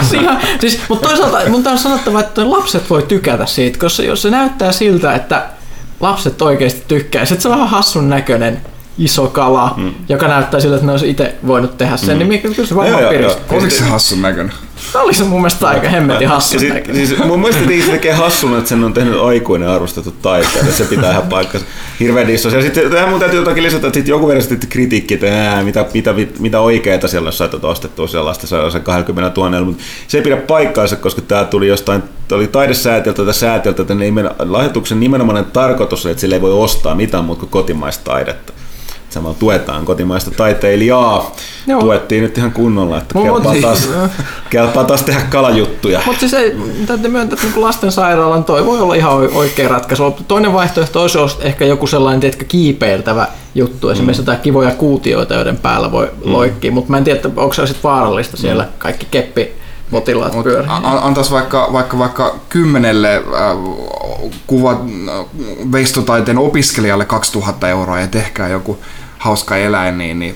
siis, 0.01 0.23
ihan, 0.23 0.41
siis, 0.61 0.81
mutta 0.89 1.09
toisaalta 1.09 1.51
mun 1.51 1.69
on 1.69 1.79
sanottava, 1.79 2.21
että 2.21 2.51
lapset 2.51 2.91
voi 2.91 3.03
tykätä 3.03 3.47
siitä, 3.47 3.79
koska 3.79 4.03
jos 4.03 4.23
se 4.23 4.31
näyttää 4.31 4.73
siltä, 4.73 5.15
että 5.15 5.47
lapset 6.01 6.43
oikeasti 6.43 6.83
tykkää, 6.89 7.25
sit 7.25 7.41
se 7.41 7.49
on 7.49 7.55
vähän 7.55 7.69
hassun 7.69 8.11
näköinen 8.11 8.61
iso 9.01 9.29
kala, 9.29 9.75
mm. 9.77 9.95
joka 10.09 10.29
näyttää 10.29 10.61
siltä, 10.61 10.77
että 10.77 10.87
ne 10.87 10.93
olisi 10.93 11.11
itse 11.11 11.35
voinut 11.47 11.79
tehdä 11.79 11.97
sen, 11.97 12.19
mm. 12.19 12.29
niin 12.29 12.41
kyllä 12.41 12.67
se 12.69 12.77
varmaan 12.77 13.05
piristää. 13.09 13.45
Oliko 13.51 13.71
se 13.71 13.85
hassun 13.85 14.23
näköinen? 14.23 14.53
Oli 14.95 15.15
se 15.15 15.25
mun 15.25 15.41
mielestä 15.41 15.69
aika 15.69 15.89
hemmetin 15.89 16.29
hassun 16.29 16.61
sit, 16.61 16.75
näköinen. 16.75 17.07
siis 17.07 17.25
mun 17.25 17.41
mielestä 17.41 17.63
se 17.85 17.91
tekee 17.91 18.13
hassuna, 18.13 18.59
että 18.59 18.69
sen 18.69 18.85
on 18.85 18.95
tehnyt 18.95 19.21
aikuinen 19.21 19.69
arvostettu 19.69 20.15
taiteilija. 20.23 20.73
Se 20.73 20.85
pitää 20.85 21.11
ihan 21.11 21.23
paikkansa. 21.23 21.67
Hirveä 22.01 22.27
dissos. 22.27 22.53
Ja 22.53 22.63
sitten 22.63 22.91
tähän 22.91 23.09
mun 23.09 23.21
täytyy 23.21 23.39
jotakin 23.39 23.63
lisätä, 23.63 23.87
että 23.87 23.97
sitten 23.97 24.11
joku 24.11 24.29
verran 24.29 24.43
sitten 24.43 24.69
kritiikki, 24.69 25.15
että 25.15 25.51
ää, 25.51 25.63
mitä, 25.63 25.87
mitä, 25.95 26.15
mitä 26.39 26.61
oikeita 26.61 27.09
siellä 27.09 27.27
on 27.27 27.33
saatu 27.33 27.59
ostettua 27.63 28.09
sellaista 28.09 28.47
sellaisen 28.47 28.83
20 28.83 29.41
000, 29.41 29.65
mutta 29.65 29.83
se 30.09 30.19
ei 30.19 30.23
pidä 30.23 30.37
paikkaansa, 30.37 30.97
koska 30.97 31.23
tämä 31.23 31.45
tuli 31.45 31.69
jostain, 31.69 32.03
oli 32.33 32.47
taidesäätiöltä 32.47 33.25
tai 33.25 33.35
säätiöltä, 33.35 33.83
että 33.83 33.95
nimen, 33.95 34.31
lahjoituksen 34.39 35.01
nimenomainen 35.01 35.45
tarkoitus 35.45 36.07
on, 36.07 36.11
että 36.11 36.21
sille 36.21 36.35
ei 36.35 36.43
voi 36.43 36.53
ostaa 36.53 36.95
mitään 36.95 37.25
muuta 37.25 37.41
kuin 37.41 37.51
kotimaista 37.51 38.05
taidetta. 38.05 38.53
Samalla 39.11 39.37
tuetaan 39.39 39.85
kotimaista 39.85 40.31
taiteilijaa. 40.31 41.37
Joo. 41.67 41.81
Tuettiin 41.81 42.23
nyt 42.23 42.39
ihan 42.39 42.53
kunnolla, 42.53 42.99
että 42.99 43.19
Mut- 43.19 43.23
kelpaa 43.23 43.53
mut- 43.55 43.61
taas, 43.61 43.89
kelpaa 44.51 44.85
taas 44.85 45.03
tehdä 45.03 45.21
kalajuttuja. 45.31 46.01
Mutta 46.07 46.21
siis 46.21 46.35
ei, 46.35 46.57
täytyy 46.87 47.11
myöntää, 47.11 47.35
että 47.35 47.47
niinku 47.47 47.61
lastensairaalan 47.63 48.45
toi 48.45 48.67
voi 48.67 48.81
olla 48.81 48.95
ihan 48.95 49.13
oikea 49.35 49.69
ratkaisu. 49.69 50.17
Toinen 50.29 50.53
vaihtoehto 50.53 51.03
olisi 51.03 51.19
ehkä 51.41 51.65
joku 51.65 51.87
sellainen 51.87 52.21
tiedätkö, 52.21 52.45
kiipeiltävä 52.49 53.29
juttu, 53.55 53.89
esimerkiksi 53.89 54.23
jotain 54.23 54.41
kivoja 54.41 54.71
kuutioita, 54.71 55.35
joiden 55.35 55.57
päällä 55.57 55.93
voi 55.93 56.11
loikkia, 56.25 56.73
mutta 56.73 56.91
mä 56.91 56.99
en 56.99 57.05
tiedä, 57.05 57.21
onko 57.37 57.53
se 57.53 57.67
sitten 57.67 57.83
vaarallista 57.83 58.37
siellä 58.37 58.69
kaikki 58.79 59.07
keppi 59.11 59.60
potilaat 59.91 60.35
Mut 60.35 60.45
pyörii. 60.45 60.69
a- 60.69 60.99
antaisi 61.07 61.31
vaikka, 61.31 61.69
vaikka, 61.73 61.99
vaikka 61.99 62.35
kymmenelle 62.49 63.17
äh, 63.17 63.23
kuva, 64.47 64.71
äh, 64.73 65.25
veistotaiteen 65.73 66.39
opiskelijalle 66.39 67.05
2000 67.05 67.69
euroa 67.69 68.01
ja 68.01 68.07
tehkää 68.07 68.49
joku 68.49 68.79
hauska 69.19 69.57
eläin, 69.57 69.99
niin, 69.99 70.19
niin 70.19 70.35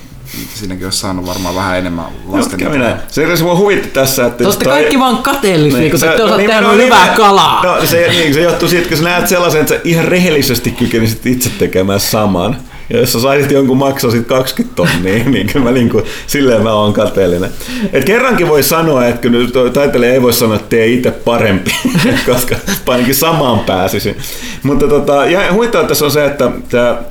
siinäkin 0.55 0.87
olisi 0.87 0.99
saanut 0.99 1.27
varmaan 1.27 1.55
vähän 1.55 1.79
enemmän 1.79 2.05
lasten. 2.05 2.39
Just 2.61 2.73
kävi 2.73 2.79
näin. 2.79 2.97
Se, 3.09 3.37
se 3.37 3.43
mua 3.43 3.57
huvitti 3.57 3.89
tässä, 3.89 4.27
että... 4.27 4.45
Olette 4.45 4.65
toi- 4.65 4.73
kaikki 4.73 4.99
vaan 4.99 5.19
kateellisia, 5.19 5.81
Niin, 5.81 5.91
kun 5.91 6.01
se- 6.01 6.07
te 6.17 6.23
olette 6.23 6.37
niin, 6.39 6.51
tehneet 6.51 6.77
no, 6.79 6.85
hyvää 6.85 7.05
niin, 7.07 7.17
kalaa. 7.17 7.65
No, 7.65 7.87
se, 7.87 8.09
niin, 8.09 8.35
se 8.35 8.41
johtuu 8.41 8.69
siitä, 8.69 8.89
kun 8.89 8.97
sä 8.99 9.05
näet 9.05 9.29
sellaisen, 9.29 9.61
että 9.61 9.75
sä 9.75 9.81
ihan 9.85 10.05
rehellisesti 10.05 10.71
kykenisit 10.71 11.27
itse 11.27 11.51
tekemään 11.59 12.01
saman. 12.01 12.57
Ja 12.91 12.99
jos 13.01 13.13
sä 13.13 13.21
saisit 13.21 13.51
jonkun 13.51 13.77
maksaa 13.77 14.11
sit 14.11 14.27
20 14.27 14.77
tonnia, 14.77 15.25
niin 15.31 15.47
kyllä 15.47 15.65
mä 15.65 15.73
niinku, 15.73 16.03
silleen 16.27 16.63
mä 16.63 16.73
oon 16.73 16.93
kateellinen. 16.93 17.51
Et 17.93 18.05
kerrankin 18.05 18.49
voi 18.49 18.63
sanoa, 18.63 19.07
että 19.07 19.29
toi 19.53 19.71
taiteilija 19.71 20.13
ei 20.13 20.23
voi 20.23 20.33
sanoa, 20.33 20.57
että 20.57 20.69
tee 20.69 20.87
itse 20.87 21.11
parempi, 21.11 21.71
koska 22.33 22.57
ainakin 22.87 23.15
samaan 23.15 23.61
pääsisin. 23.61 24.17
Mutta 24.63 24.89
tota, 24.89 25.27
ja 25.27 25.53
huittavaa 25.53 25.89
tässä 25.89 26.05
on 26.05 26.11
se, 26.11 26.25
että 26.25 26.51
tämä 26.69 27.03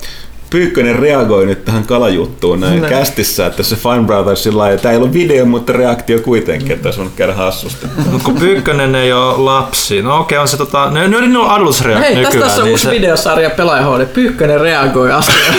Pyykkönen 0.54 0.96
reagoi 0.98 1.46
nyt 1.46 1.64
tähän 1.64 1.84
kalajuttuun 1.84 2.60
näin 2.60 2.82
No. 2.82 2.88
kästissä, 2.88 3.46
että 3.46 3.62
se 3.62 3.76
Fine 3.76 4.02
Brothers 4.06 4.42
sillä 4.42 4.58
lailla, 4.58 4.80
tämä 4.80 4.92
ei 4.92 4.96
ollut 4.98 5.12
video, 5.12 5.46
mutta 5.46 5.72
reaktio 5.72 6.18
kuitenkin, 6.20 6.72
että 6.72 6.88
olisi 6.88 6.98
voinut 6.98 7.14
käydä 7.16 7.34
hassusti. 7.34 7.86
Mut 8.10 8.22
kun 8.22 8.34
Pyykkönen 8.34 8.94
ei 8.94 9.12
ole 9.12 9.38
lapsi, 9.38 10.02
no 10.02 10.20
okei 10.20 10.38
on 10.38 10.48
se 10.48 10.56
tota, 10.56 10.90
ne, 10.90 11.08
ne, 11.08 11.26
ne 11.26 11.38
on 11.38 11.50
adults 11.50 11.82
react 11.84 12.04
Hei, 12.04 12.14
tästä 12.14 12.28
nykyään. 12.28 12.48
tässä 12.48 12.62
on 12.62 12.64
niin 12.64 12.72
uusi 12.72 12.84
se, 12.84 12.90
videosarja 12.90 13.50
Pelaaja 13.50 13.82
HD. 13.96 14.06
Pyykkönen 14.06 14.60
reagoi 14.60 15.12
asiaan. 15.12 15.54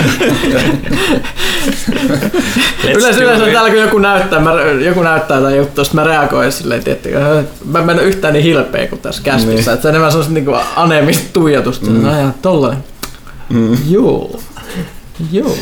yleensä, 2.96 3.24
yleensä 3.24 3.46
täällä 3.46 3.70
kun 3.70 3.80
joku 3.80 3.98
näyttää, 4.00 4.40
mä, 4.40 4.52
joku 4.86 5.04
näyttää 5.04 5.42
tai 5.42 5.58
juttu, 5.58 5.84
sitten 5.84 6.02
mä 6.02 6.08
reagoin 6.08 6.52
silleen, 6.52 6.84
tiettikö, 6.84 7.44
mä 7.66 7.80
en 7.80 7.90
ole 7.90 8.04
yhtään 8.04 8.34
niin 8.34 8.44
hilpeä 8.44 8.88
kuin 8.88 9.02
tässä 9.02 9.22
kästissä. 9.24 9.52
Niin. 9.52 9.60
Että 9.74 9.82
se 9.82 9.88
on 9.88 9.90
enemmän 9.90 10.12
semmoista 10.12 10.34
niinku 10.34 10.56
aneemista 10.76 11.26
tuijotusta. 11.34 11.86
Mm. 11.90 12.02
No 12.04 12.20
ja 12.20 12.28
tollanen. 12.42 12.84
Mm. 13.50 13.78
Joo. 13.90 14.40
Joo. 15.32 15.58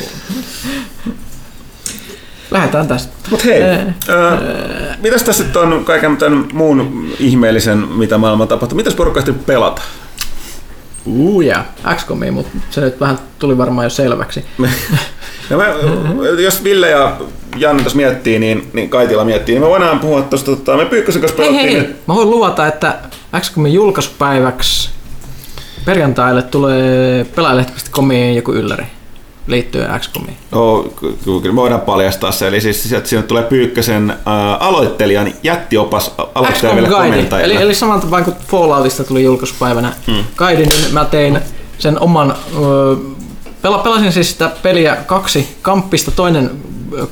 Lähdetään 2.52 2.88
tästä. 2.88 3.14
Mutta 3.30 3.46
hei, 3.46 3.62
Ää. 3.64 3.80
äh, 3.80 4.98
mitäs 5.02 5.24
tässä 5.24 5.44
sitten 5.44 5.62
on 5.62 5.86
kaiken 5.86 6.18
tämän 6.18 6.46
muun 6.54 7.08
ihmeellisen, 7.20 7.78
mitä 7.78 8.18
maailman 8.18 8.48
tapahtuu? 8.48 8.76
Mitäs 8.76 8.96
porukka 8.96 9.20
ehti 9.20 9.32
pelata? 9.32 9.82
Uu 11.06 11.42
ja 11.42 11.66
XCOMia, 11.96 12.32
mutta 12.32 12.58
se 12.70 12.82
nyt 12.82 13.00
vähän 13.00 13.20
tuli 13.40 13.58
varmaan 13.58 13.86
jo 13.86 13.90
selväksi. 13.90 14.46
No 15.50 15.58
mä, 15.58 15.66
jos 16.44 16.64
Ville 16.64 16.90
ja 16.90 17.18
Janne 17.58 17.82
tuossa 17.84 17.98
miettii, 17.98 18.40
niin, 18.40 18.70
niin 18.74 18.90
Kaitila 18.90 19.26
miettii, 19.26 19.56
niin 19.56 19.64
me 19.64 19.70
voidaan 19.70 20.00
puhua 20.00 20.22
tuosta, 20.22 20.52
tota, 20.52 20.78
me 20.78 20.86
Pyykkösen 20.86 21.22
kanssa 21.22 21.38
Hei 21.42 21.52
pelattiin 21.52 21.82
hei, 21.82 21.96
mä 22.08 22.16
voin 22.16 22.30
luvata, 22.30 22.68
että 22.68 22.96
XCOMin 23.40 23.74
julkaisupäiväksi 23.74 24.90
perjantaille 25.86 26.42
tulee 26.42 27.26
pelaajalehti.comiin 27.36 28.36
joku 28.36 28.52
ylläri 28.54 28.86
liittyen 29.48 30.00
XCOMiin. 30.00 30.38
Ky- 31.00 31.42
kyllä 31.42 31.56
voidaan 31.56 31.82
paljastaa 31.82 32.32
se. 32.32 32.48
Eli 32.48 32.62
siis 32.62 32.84
sieltä 32.84 33.08
sinne 33.08 33.24
tulee 33.24 33.44
Pyykkösen 33.44 34.10
äh, 34.10 34.18
aloittelijan 34.60 35.34
jättiopas 35.44 36.12
aloitteleville 36.36 36.90
Guide, 36.90 37.10
komentajille. 37.10 37.54
eli, 37.54 37.64
eli 37.64 37.76
saman 37.76 38.02
tapaan 38.02 38.24
kuin 38.24 38.36
Falloutista 38.48 39.04
tuli 39.04 39.24
julkaisupäivänä 39.24 39.94
mm. 40.08 40.24
guide, 40.38 40.66
niin 40.66 40.94
mä 40.94 41.06
tein 41.06 41.40
sen 41.78 42.00
oman, 42.00 42.36
pela, 43.62 43.78
pelasin 43.78 44.12
siis 44.12 44.32
sitä 44.32 44.52
peliä 44.64 44.96
kaksi 44.96 45.58
kamppista, 45.62 46.12
toinen 46.12 46.52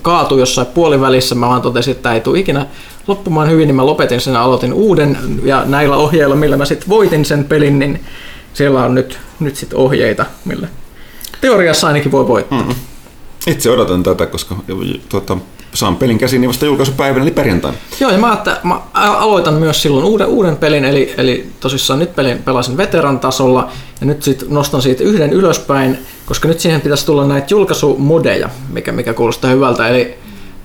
kaatui 0.01 0.39
jossain 0.39 0.67
puolivälissä, 0.67 1.35
mä 1.35 1.47
vaan 1.47 1.61
totesin, 1.61 1.91
että 1.91 2.03
tämä 2.03 2.15
ei 2.15 2.21
tule 2.21 2.39
ikinä 2.39 2.65
loppumaan 3.07 3.49
hyvin, 3.49 3.67
niin 3.67 3.75
mä 3.75 3.85
lopetin 3.85 4.21
sen 4.21 4.33
ja 4.33 4.41
aloitin 4.41 4.73
uuden, 4.73 5.17
ja 5.43 5.63
näillä 5.65 5.95
ohjeilla, 5.95 6.35
millä 6.35 6.57
mä 6.57 6.65
sitten 6.65 6.89
voitin 6.89 7.25
sen 7.25 7.43
pelin, 7.43 7.79
niin 7.79 8.03
siellä 8.53 8.83
on 8.83 8.95
nyt, 8.95 9.19
nyt 9.39 9.55
sitten 9.55 9.79
ohjeita, 9.79 10.25
millä 10.45 10.67
teoriassa 11.41 11.87
ainakin 11.87 12.11
voi 12.11 12.27
voittaa. 12.27 12.63
Mm. 12.63 12.75
Itse 13.47 13.69
odotan 13.69 14.03
tätä, 14.03 14.25
koska 14.25 14.55
tuota, 15.09 15.37
saan 15.73 15.95
pelin 15.95 16.17
käsiin 16.17 16.47
vasta 16.47 16.65
julkaisupäivänä, 16.65 17.23
eli 17.23 17.31
perjantaina. 17.31 17.77
Joo, 17.99 18.11
ja 18.11 18.17
mä, 18.17 18.33
että 18.33 18.59
mä 18.63 18.81
aloitan 18.93 19.53
myös 19.53 19.81
silloin 19.81 20.05
uuden, 20.05 20.27
uuden 20.27 20.57
pelin, 20.57 20.85
eli, 20.85 21.13
eli 21.17 21.49
tosissaan 21.59 21.99
nyt 21.99 22.15
pelin 22.15 22.43
pelasin 22.43 22.77
veteran 22.77 23.19
tasolla, 23.19 23.69
ja 24.01 24.07
nyt 24.07 24.23
sit 24.23 24.49
nostan 24.49 24.81
siitä 24.81 25.03
yhden 25.03 25.33
ylöspäin, 25.33 25.97
koska 26.25 26.47
nyt 26.47 26.59
siihen 26.59 26.81
pitäisi 26.81 27.05
tulla 27.05 27.27
näitä 27.27 27.47
julkaisumodeja, 27.49 28.49
mikä, 28.69 28.91
mikä 28.91 29.13
kuulostaa 29.13 29.51
hyvältä, 29.51 29.87
eli 29.87 30.01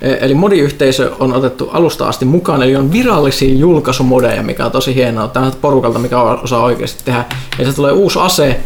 e- 0.00 0.18
Eli 0.20 0.34
modiyhteisö 0.34 1.12
on 1.18 1.32
otettu 1.32 1.70
alusta 1.72 2.08
asti 2.08 2.24
mukaan, 2.24 2.62
eli 2.62 2.76
on 2.76 2.92
virallisia 2.92 3.54
julkaisumodeja, 3.54 4.42
mikä 4.42 4.64
on 4.66 4.72
tosi 4.72 4.94
hienoa. 4.94 5.28
Tämä 5.28 5.46
on 5.46 5.52
porukalta, 5.60 5.98
mikä 5.98 6.20
osaa 6.20 6.62
oikeasti 6.62 7.04
tehdä. 7.04 7.24
Ja 7.58 7.64
se 7.64 7.72
tulee 7.76 7.92
uusi 7.92 8.18
ase, 8.18 8.60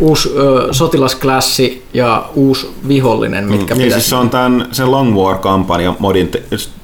uusi 0.00 0.32
ö, 0.36 0.68
sotilasklassi 0.70 1.84
ja 1.94 2.24
uusi 2.34 2.70
vihollinen, 2.88 3.44
mitkä 3.44 3.74
niin, 3.74 3.84
pitäisi... 3.84 3.94
siis 3.94 4.10
se 4.10 4.16
on 4.16 4.30
tämän 4.30 4.68
sen 4.72 4.90
Long 4.90 5.16
War-kampanja 5.16 5.94
modin 5.98 6.28
te, 6.28 6.42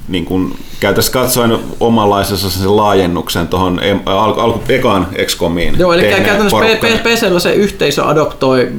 niin 0.09 0.25
kuin, 0.25 0.55
käytännössä 0.81 1.13
katsoen 1.13 1.59
omanlaisessa 1.81 2.51
sen 2.51 2.77
laajennuksen 2.77 3.49
tuohon 3.49 3.81
alku, 4.07 4.41
alku, 4.41 4.61
ekaan 4.69 5.07
XCOMiin. 5.25 5.79
Joo, 5.79 5.93
eli 5.93 6.03
käytännössä 6.03 6.57
PCllä 7.03 7.41
se 7.41 7.53
yhteisö 7.53 8.05
adoptoi, 8.05 8.73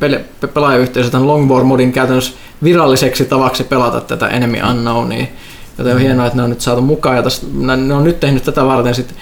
pele, 0.00 0.24
pe- 0.40 0.46
pelaajayhteisö 0.46 1.10
tämän 1.10 1.28
Longboard 1.28 1.64
modin 1.64 1.92
käytännössä 1.92 2.32
viralliseksi 2.64 3.24
tavaksi 3.24 3.64
pelata 3.64 4.00
tätä 4.00 4.28
Enemy 4.28 4.58
Unknownia. 4.70 5.26
Joten 5.78 5.94
on 5.94 6.00
hienoa, 6.00 6.26
että 6.26 6.36
ne 6.36 6.42
on 6.42 6.50
nyt 6.50 6.60
saatu 6.60 6.82
mukaan 6.82 7.16
ja 7.16 7.22
tästä, 7.22 7.46
ne 7.76 7.94
on 7.94 8.04
nyt 8.04 8.20
tehnyt 8.20 8.44
tätä 8.44 8.64
varten 8.64 8.94
sit, 8.94 9.14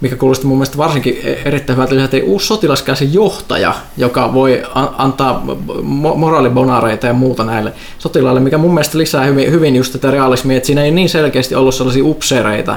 mikä 0.00 0.16
kuulosti 0.16 0.46
mun 0.46 0.56
mielestä 0.58 0.78
varsinkin 0.78 1.18
erittäin 1.44 1.76
hyvältä, 1.76 2.04
että 2.04 2.16
uusi 2.24 2.46
sotilaskäsi 2.46 3.12
johtaja, 3.12 3.74
joka 3.96 4.34
voi 4.34 4.62
antaa 4.74 5.42
mo- 5.80 6.16
moraalibonareita 6.16 7.06
ja 7.06 7.12
muuta 7.12 7.44
näille 7.44 7.72
sotilaille, 7.98 8.40
mikä 8.40 8.58
mun 8.58 8.74
mielestä 8.74 8.98
lisää 8.98 9.24
hyvin, 9.24 9.50
hyvin 9.50 9.76
just 9.76 9.92
tätä 9.92 10.10
realismia, 10.10 10.56
että 10.56 10.66
siinä 10.66 10.84
ei 10.84 10.90
niin 10.90 11.08
selkeästi 11.08 11.54
ollut 11.54 11.74
sellaisia 11.74 12.04
upseereita 12.04 12.76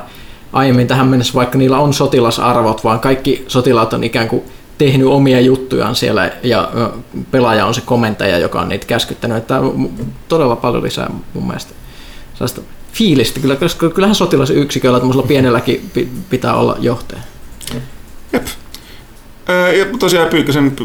aiemmin 0.53 0.87
tähän 0.87 1.07
mennessä, 1.07 1.33
vaikka 1.33 1.57
niillä 1.57 1.79
on 1.79 1.93
sotilasarvot, 1.93 2.83
vaan 2.83 2.99
kaikki 2.99 3.45
sotilaat 3.47 3.93
on 3.93 4.03
ikään 4.03 4.27
kuin 4.27 4.43
tehnyt 4.77 5.07
omia 5.07 5.39
juttujaan 5.39 5.95
siellä 5.95 6.31
ja 6.43 6.71
pelaaja 7.31 7.65
on 7.65 7.73
se 7.73 7.81
komentaja, 7.81 8.37
joka 8.37 8.61
on 8.61 8.69
niitä 8.69 8.85
käskyttänyt. 8.85 9.37
Että 9.37 9.61
todella 10.27 10.55
paljon 10.55 10.83
lisää 10.83 11.11
mun 11.33 11.47
mielestä 11.47 11.73
sellaista 12.33 12.61
fiilistä, 12.93 13.39
kyllä, 13.39 13.55
koska 13.55 13.89
kyllähän 13.89 14.15
sotilasyksiköllä 14.15 14.99
tämmöisellä 14.99 15.27
pienelläkin 15.27 15.89
pi- 15.93 16.09
pitää 16.29 16.55
olla 16.55 16.77
johtaja. 16.79 17.21
Jep. 18.33 18.45
Öö, 19.49 19.73
Ja 19.73 19.85
tosiaan 19.99 20.27
Pyykkösen 20.29 20.75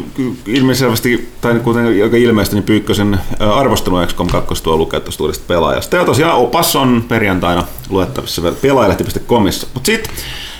ilmeisesti, 0.47 1.29
tai 1.41 1.59
kuten 1.63 1.99
joka 1.99 2.17
ilmeisesti, 2.17 2.55
niin 2.55 2.63
Pyykkösen 2.63 3.19
ö, 3.41 3.53
arvostelu 3.53 4.05
XCOM 4.07 4.27
2 4.27 4.63
tuo 4.63 4.77
lukea 4.77 4.99
tuosta 4.99 5.23
uudesta 5.23 5.43
pelaajasta. 5.47 5.95
Ja 5.95 6.05
tosiaan 6.05 6.37
opas 6.37 6.75
on 6.75 7.05
perjantaina 7.07 7.63
luettavissa 7.89 8.41
pelaajalehti.comissa. 8.61 9.67
Mutta 9.73 9.85
sitten 9.91 10.11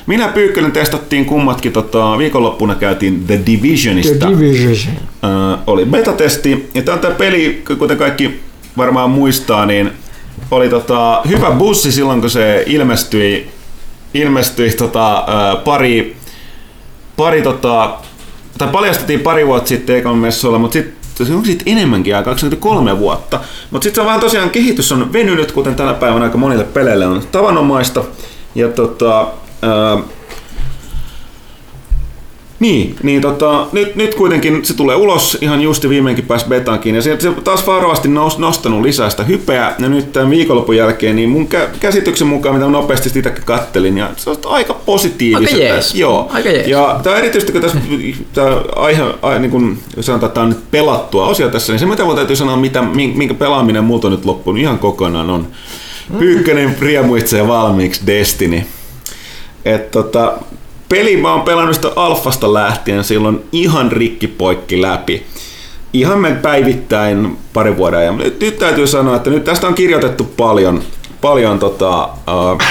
minä 0.08 0.28
Pyykkönen 0.28 0.72
testattiin 0.72 1.26
kummatkin, 1.26 1.72
tota, 1.72 2.18
viikonloppuna 2.18 2.76
käytiin 2.76 3.26
The 3.28 3.40
Divisionista. 3.46 4.30
Division. 4.30 4.96
Ö, 5.24 5.58
oli 5.68 5.86
betatesti, 5.86 6.70
ja 6.74 6.82
tämä 6.82 6.96
on 6.96 7.02
tämä 7.02 7.16
peli, 7.16 7.64
kuten 7.80 7.98
kaikki 7.98 8.40
varmaan 8.78 9.10
muistaa, 9.10 9.66
niin 9.66 9.92
oli 10.52 10.70
tota, 10.70 11.22
hyvä 11.28 11.52
bussi 11.52 11.92
silloin, 11.92 12.22
kun 12.22 12.30
se 12.30 12.64
ilmestyi, 12.68 13.52
ilmestyi 14.14 14.72
tota, 14.72 15.26
pari, 15.64 16.18
pari 17.18 17.42
tota, 17.42 17.98
tai 18.58 18.68
paljastettiin 18.68 19.20
pari 19.20 19.48
vuotta 19.48 19.70
sitten 19.70 19.96
Ekon 19.96 20.18
messuilla, 20.18 20.60
mutta 20.60 20.74
sitten 20.74 21.28
se 21.28 21.34
on 21.34 21.46
sitten 21.46 21.78
enemmänkin 21.78 22.16
aikaa, 22.16 22.34
23 22.34 23.00
vuotta. 23.00 23.40
Mutta 23.72 23.84
sitten 23.84 23.96
se 23.96 24.02
on 24.02 24.08
vähän 24.08 24.20
tosiaan, 24.20 24.50
kehitys 24.50 24.92
on 24.92 25.14
venynyt, 25.14 25.52
kuten 25.52 25.76
tänä 25.76 25.94
päivänä 25.94 26.26
aika 26.26 26.38
monille 26.38 26.64
peleille 26.64 27.06
on 27.06 27.24
tavanomaista. 27.32 28.04
Ja 28.56 28.68
tota, 28.68 29.28
ää, 29.62 29.98
niin, 32.60 32.96
niin 33.04 33.22
tota, 33.22 33.68
nyt, 33.72 33.96
nyt 33.96 34.16
kuitenkin 34.16 34.66
se 34.66 34.76
tulee 34.76 34.96
ulos 34.96 35.38
ihan 35.42 35.62
justi 35.62 35.90
viimeinkin 35.90 36.26
pääsi 36.26 36.46
betaankin 36.48 36.96
ja 36.96 37.02
se, 37.02 37.20
se 37.20 37.32
taas 37.44 37.68
varovasti 37.68 38.08
nous, 38.08 38.38
nostanut 38.38 38.82
lisää 38.82 39.10
sitä 39.10 39.24
hypeä 39.24 39.76
ja 39.80 39.90
nyt 39.90 40.14
tämän 40.14 40.30
viikonlopun 40.30 40.76
jälkeen 40.76 41.16
niin 41.16 41.30
mun 41.30 41.48
kä- 41.48 41.78
käsityksen 41.80 42.28
mukaan, 42.28 42.56
mitä 42.56 42.68
nopeasti 42.68 43.10
sitäkin 43.10 43.44
kattelin, 43.44 43.98
ja 43.98 44.10
se 44.18 44.30
on 44.30 44.38
aika 44.46 44.74
positiivista. 44.74 45.56
Aika 45.56 45.66
jees. 45.66 45.96
Joo. 45.96 46.30
Aika 46.34 46.50
jees. 46.50 46.68
Ja 46.68 47.00
tämä 47.04 47.16
erityisesti, 47.16 47.52
kun 47.52 47.62
tässä 47.62 47.78
tämä 48.34 48.62
aihe, 48.76 49.04
aihe 49.22 49.40
niin 49.40 49.52
kun 49.52 49.78
sanotaan, 50.00 50.32
tämä 50.32 50.44
on 50.44 50.50
nyt 50.50 50.72
pelattua 50.72 51.28
osia 51.28 51.50
tässä, 51.50 51.74
niin 51.74 51.80
se 51.80 51.86
mitä 51.86 52.06
mun 52.06 52.16
täytyy 52.16 52.36
sanoa, 52.36 52.58
mitä, 52.58 52.82
minkä 52.82 53.34
pelaaminen 53.34 53.84
multa 53.84 54.08
on 54.08 54.12
nyt 54.12 54.26
loppunut 54.26 54.62
ihan 54.62 54.80
kokonaan 54.80 55.30
on 55.30 55.48
Pyykkönen 56.20 56.76
riemuitsee 56.80 57.48
valmiiksi 57.48 58.02
Destiny. 58.08 58.62
Et 59.66 59.92
tota, 59.92 60.38
peli 60.96 61.18
mä 61.18 61.34
oon 61.34 61.42
pelannut 61.42 61.76
sitä 61.76 61.92
alfasta 61.96 62.54
lähtien 62.54 63.04
silloin 63.04 63.44
ihan 63.52 63.92
rikki 63.92 64.28
poikki 64.28 64.82
läpi. 64.82 65.26
Ihan 65.94 66.20
me 66.20 66.32
päivittäin 66.32 67.38
pari 67.54 67.78
vuoden 67.78 68.00
ajan. 68.00 68.18
Nyt, 68.18 68.40
nyt 68.40 68.60
täytyy 68.60 68.88
sanoa, 68.88 69.16
että 69.16 69.30
nyt 69.30 69.44
tästä 69.44 69.68
on 69.68 69.74
kirjoitettu 69.74 70.24
paljon, 70.24 70.82
paljon 71.22 71.60
tota, 71.60 72.04
uh, 72.06 72.62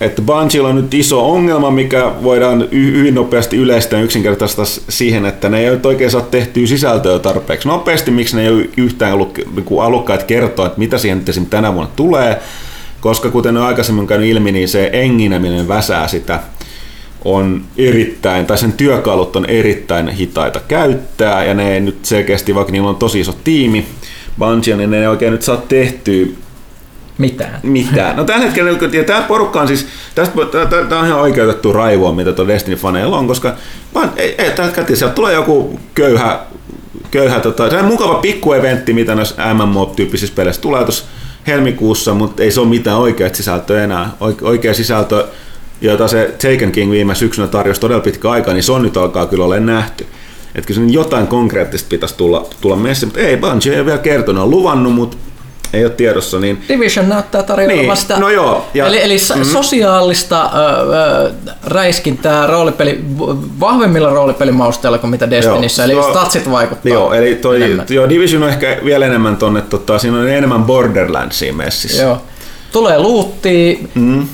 että 0.00 0.22
Bungiella 0.22 0.68
on 0.68 0.76
nyt 0.76 0.94
iso 0.94 1.32
ongelma, 1.32 1.70
mikä 1.70 2.12
voidaan 2.22 2.68
hyvin 2.72 3.14
nopeasti 3.14 3.56
yleistää 3.56 4.00
yksinkertaista 4.00 4.62
siihen, 4.88 5.26
että 5.26 5.48
ne 5.48 5.60
ei 5.60 5.70
ole 5.70 5.80
oikein 5.84 6.10
saa 6.10 6.20
tehtyä 6.20 6.66
sisältöä 6.66 7.18
tarpeeksi 7.18 7.68
nopeasti, 7.68 8.10
miksi 8.10 8.36
ne 8.36 8.42
ei 8.42 8.48
ole 8.48 8.68
yhtään 8.76 9.12
ollut 9.12 9.38
niin 9.38 9.82
alukkaat 9.82 10.22
kertoa, 10.22 10.66
että 10.66 10.78
mitä 10.78 10.98
siihen 10.98 11.22
nyt 11.36 11.50
tänä 11.50 11.74
vuonna 11.74 11.92
tulee, 11.96 12.40
koska 13.00 13.30
kuten 13.30 13.56
on 13.56 13.66
aikaisemmin 13.66 14.06
käynyt 14.06 14.28
ilmi, 14.28 14.52
niin 14.52 14.68
se 14.68 14.90
engineminen 14.92 15.68
väsää 15.68 16.08
sitä 16.08 16.40
on 17.24 17.64
erittäin, 17.76 18.46
tai 18.46 18.58
sen 18.58 18.72
työkalut 18.72 19.36
on 19.36 19.46
erittäin 19.46 20.08
hitaita 20.08 20.60
käyttää, 20.68 21.44
ja 21.44 21.54
ne 21.54 21.74
ei 21.74 21.80
nyt 21.80 22.04
selkeästi, 22.04 22.54
vaikka 22.54 22.72
niillä 22.72 22.88
on 22.88 22.96
tosi 22.96 23.20
iso 23.20 23.34
tiimi, 23.44 23.86
Bungie, 24.38 24.76
niin 24.76 24.90
ne 24.90 25.00
ei 25.00 25.06
oikein 25.06 25.32
nyt 25.32 25.42
saa 25.42 25.56
tehtyä 25.56 26.26
Mitään. 27.18 27.60
mitään. 27.62 28.16
No 28.16 28.24
tällä 28.24 28.44
hetkellä, 28.44 28.70
ja 28.92 29.04
tämä 29.04 29.22
porukka 29.22 29.60
on 29.60 29.68
siis, 29.68 29.86
tästä, 30.14 30.34
tämä 30.88 31.00
on 31.00 31.06
ihan 31.06 31.20
oikeutettu 31.20 31.72
raivoa, 31.72 32.12
mitä 32.12 32.32
tuo 32.32 32.46
Destiny-faneilla 32.46 33.18
on, 33.18 33.26
koska 33.26 33.54
vaan, 33.94 34.12
ei, 34.16 34.34
ei, 34.38 34.50
tällä 34.50 34.72
hetkellä 34.76 34.96
sieltä 34.98 35.14
tulee 35.14 35.34
joku 35.34 35.80
köyhä 35.94 36.40
köyhä, 37.10 37.40
tota, 37.40 37.70
se 37.70 37.76
on 37.76 37.84
mukava 37.84 38.14
pikkueventti, 38.14 38.92
mitä 38.92 39.14
näissä 39.14 39.34
MMO-tyyppisissä 39.54 40.34
peleissä 40.34 40.62
tulee 40.62 40.84
tuossa 40.84 41.04
helmikuussa, 41.46 42.14
mutta 42.14 42.42
ei 42.42 42.50
se 42.50 42.60
ole 42.60 42.68
mitään 42.68 42.98
oikeaa 42.98 43.34
sisältöä 43.34 43.84
enää. 43.84 44.10
Oike- 44.20 44.44
Oikea 44.44 44.74
sisältö, 44.74 45.26
jota 45.80 46.08
se 46.08 46.34
Taken 46.42 46.72
King 46.72 46.90
viime 46.90 47.14
syksynä 47.14 47.46
tarjosi 47.46 47.80
todella 47.80 48.00
pitkä 48.02 48.30
aika, 48.30 48.52
niin 48.52 48.62
se 48.62 48.72
on 48.72 48.82
nyt 48.82 48.96
alkaa 48.96 49.26
kyllä 49.26 49.44
olla 49.44 49.60
nähty. 49.60 50.06
Että 50.54 50.66
kyllä 50.74 50.90
jotain 50.90 51.26
konkreettista 51.26 51.86
pitäisi 51.88 52.14
tulla, 52.16 52.46
tulla 52.60 52.76
messi, 52.76 53.06
mutta 53.06 53.20
ei 53.20 53.36
Bungie 53.36 53.72
ei 53.72 53.78
ole 53.78 53.86
vielä 53.86 53.98
kertonut, 53.98 54.42
on 54.42 54.50
luvannut, 54.50 54.94
mutta 54.94 55.16
ei 55.72 55.84
ole 55.84 55.92
tiedossa, 55.92 56.38
niin 56.38 56.62
Division 56.68 57.08
näyttää 57.08 57.42
tarjoavan 57.42 57.76
Niin, 57.86 57.96
sitä. 57.96 58.16
no 58.18 58.28
joo, 58.30 58.66
ja- 58.74 58.86
eli 58.86 59.02
eli 59.02 59.16
mm. 59.36 59.44
sosiaalista 59.44 60.50
ö, 60.54 61.26
ö, 61.26 61.30
räiskintää 61.64 62.46
roolipeli, 62.46 63.04
vahvemmilla 63.60 64.10
roolipelimausteilla 64.10 64.98
kuin 64.98 65.10
mitä 65.10 65.30
Destinissä, 65.30 65.84
eli 65.84 65.92
Joo, 65.92 66.10
statsit 66.10 66.50
vaikuttaa 66.50 66.92
Joo, 66.92 67.12
eli 67.12 67.34
toi, 67.34 67.62
enemmän. 67.62 67.86
joo, 67.90 68.08
Division 68.08 68.42
on 68.42 68.48
ehkä 68.48 68.78
vielä 68.84 69.06
enemmän 69.06 69.36
tonne, 69.36 69.62
tota, 69.62 69.98
siinä 69.98 70.18
on 70.18 70.28
enemmän 70.28 70.64
Borderlandsia 70.64 71.52
messissä. 71.52 72.02
Joo. 72.02 72.22
Tulee 72.72 72.98
luuttia. 72.98 73.76
Mm. 73.94 74.20
Ö, 74.22 74.24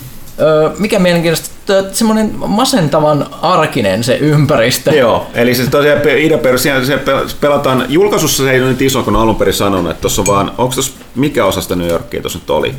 mikä 0.78 0.98
mielenkiintoista, 0.98 1.74
semmoinen 1.92 2.32
masentavan 2.36 3.26
arkinen 3.42 4.04
se 4.04 4.16
ympäristö. 4.16 4.90
Joo, 4.90 5.26
eli 5.34 5.54
se 5.54 5.70
tosiaan 5.70 6.00
idea 6.18 6.38
perus, 6.38 6.62
siinä 6.62 6.84
se 6.84 6.96
pe- 6.96 7.12
pelataan, 7.40 7.84
julkaisussa 7.88 8.44
se 8.44 8.50
ei 8.50 8.60
ole 8.60 8.68
niin 8.68 8.82
iso 8.82 9.02
kuin 9.02 9.16
alun 9.16 9.36
perin 9.36 9.54
sanonut, 9.54 9.90
että 9.90 10.00
tuossa 10.00 10.22
on 10.22 10.26
vaan, 10.26 10.52
onko 10.58 10.74
tuossa, 10.74 10.92
mikä 11.14 11.44
osa 11.44 11.60
sitä 11.60 11.76
New 11.76 11.88
Yorkia 11.88 12.20
tuossa 12.20 12.38
nyt 12.38 12.50
oli? 12.50 12.74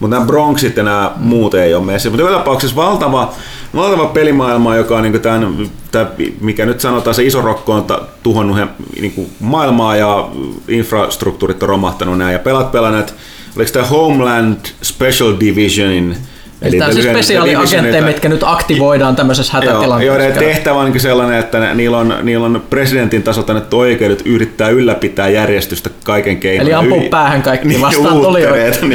Mutta 0.00 0.16
nämä 0.16 0.26
Bronxit 0.26 0.76
ja 0.76 0.82
nämä 0.82 1.12
muut 1.16 1.54
ei 1.54 1.74
ole 1.74 1.84
messissä. 1.84 2.10
Mutta 2.10 2.22
joka 2.22 2.38
tapauksessa 2.38 2.76
valtava, 2.76 3.32
valtava 3.74 4.06
pelimaailma, 4.06 4.76
joka 4.76 4.96
on 4.96 5.02
niin 5.02 5.20
tämän, 5.20 5.70
tämän, 5.90 6.08
mikä 6.40 6.66
nyt 6.66 6.80
sanotaan, 6.80 7.14
se 7.14 7.24
iso 7.24 7.40
rokko 7.40 7.72
on 7.72 7.86
tuhonnut 8.22 8.56
niin 9.00 9.30
maailmaa 9.40 9.96
ja 9.96 10.28
infrastruktuurit 10.68 11.62
on 11.62 11.68
romahtanut 11.68 12.18
näin. 12.18 12.32
Ja 12.32 12.38
pelat 12.38 12.72
pelanneet, 12.72 13.14
oliko 13.56 13.70
tämä 13.72 13.86
Homeland 13.86 14.58
Special 14.82 15.34
Divisionin, 15.40 16.16
Eli 16.62 16.78
Tämä 16.78 16.88
on 16.88 16.94
siis 16.94 17.06
spesiaaliagentteja, 17.06 18.02
mitkä 18.02 18.28
nyt 18.28 18.42
aktivoidaan 18.42 19.16
tämmöisessä 19.16 19.52
Joo, 19.58 19.62
hätätilanteessa. 19.62 20.22
joiden 20.22 20.38
tehtävä 20.38 20.78
on 20.78 20.92
niin 20.92 21.00
sellainen, 21.00 21.38
että 21.38 21.58
ne, 21.58 21.74
niillä, 21.74 21.98
on, 21.98 22.14
niillä 22.22 22.46
on 22.46 22.62
presidentin 22.70 23.22
tasolta 23.22 23.52
annettu 23.52 23.78
oikeudet 23.78 24.22
yrittää 24.24 24.68
ylläpitää 24.68 25.28
järjestystä 25.28 25.90
kaiken 26.04 26.36
keinoin. 26.36 26.66
Eli 26.66 26.74
ampuu 26.74 27.08
päähän 27.10 27.42
kaikki 27.42 27.80
vastaan 27.80 28.20
tulijoita. 28.20 28.78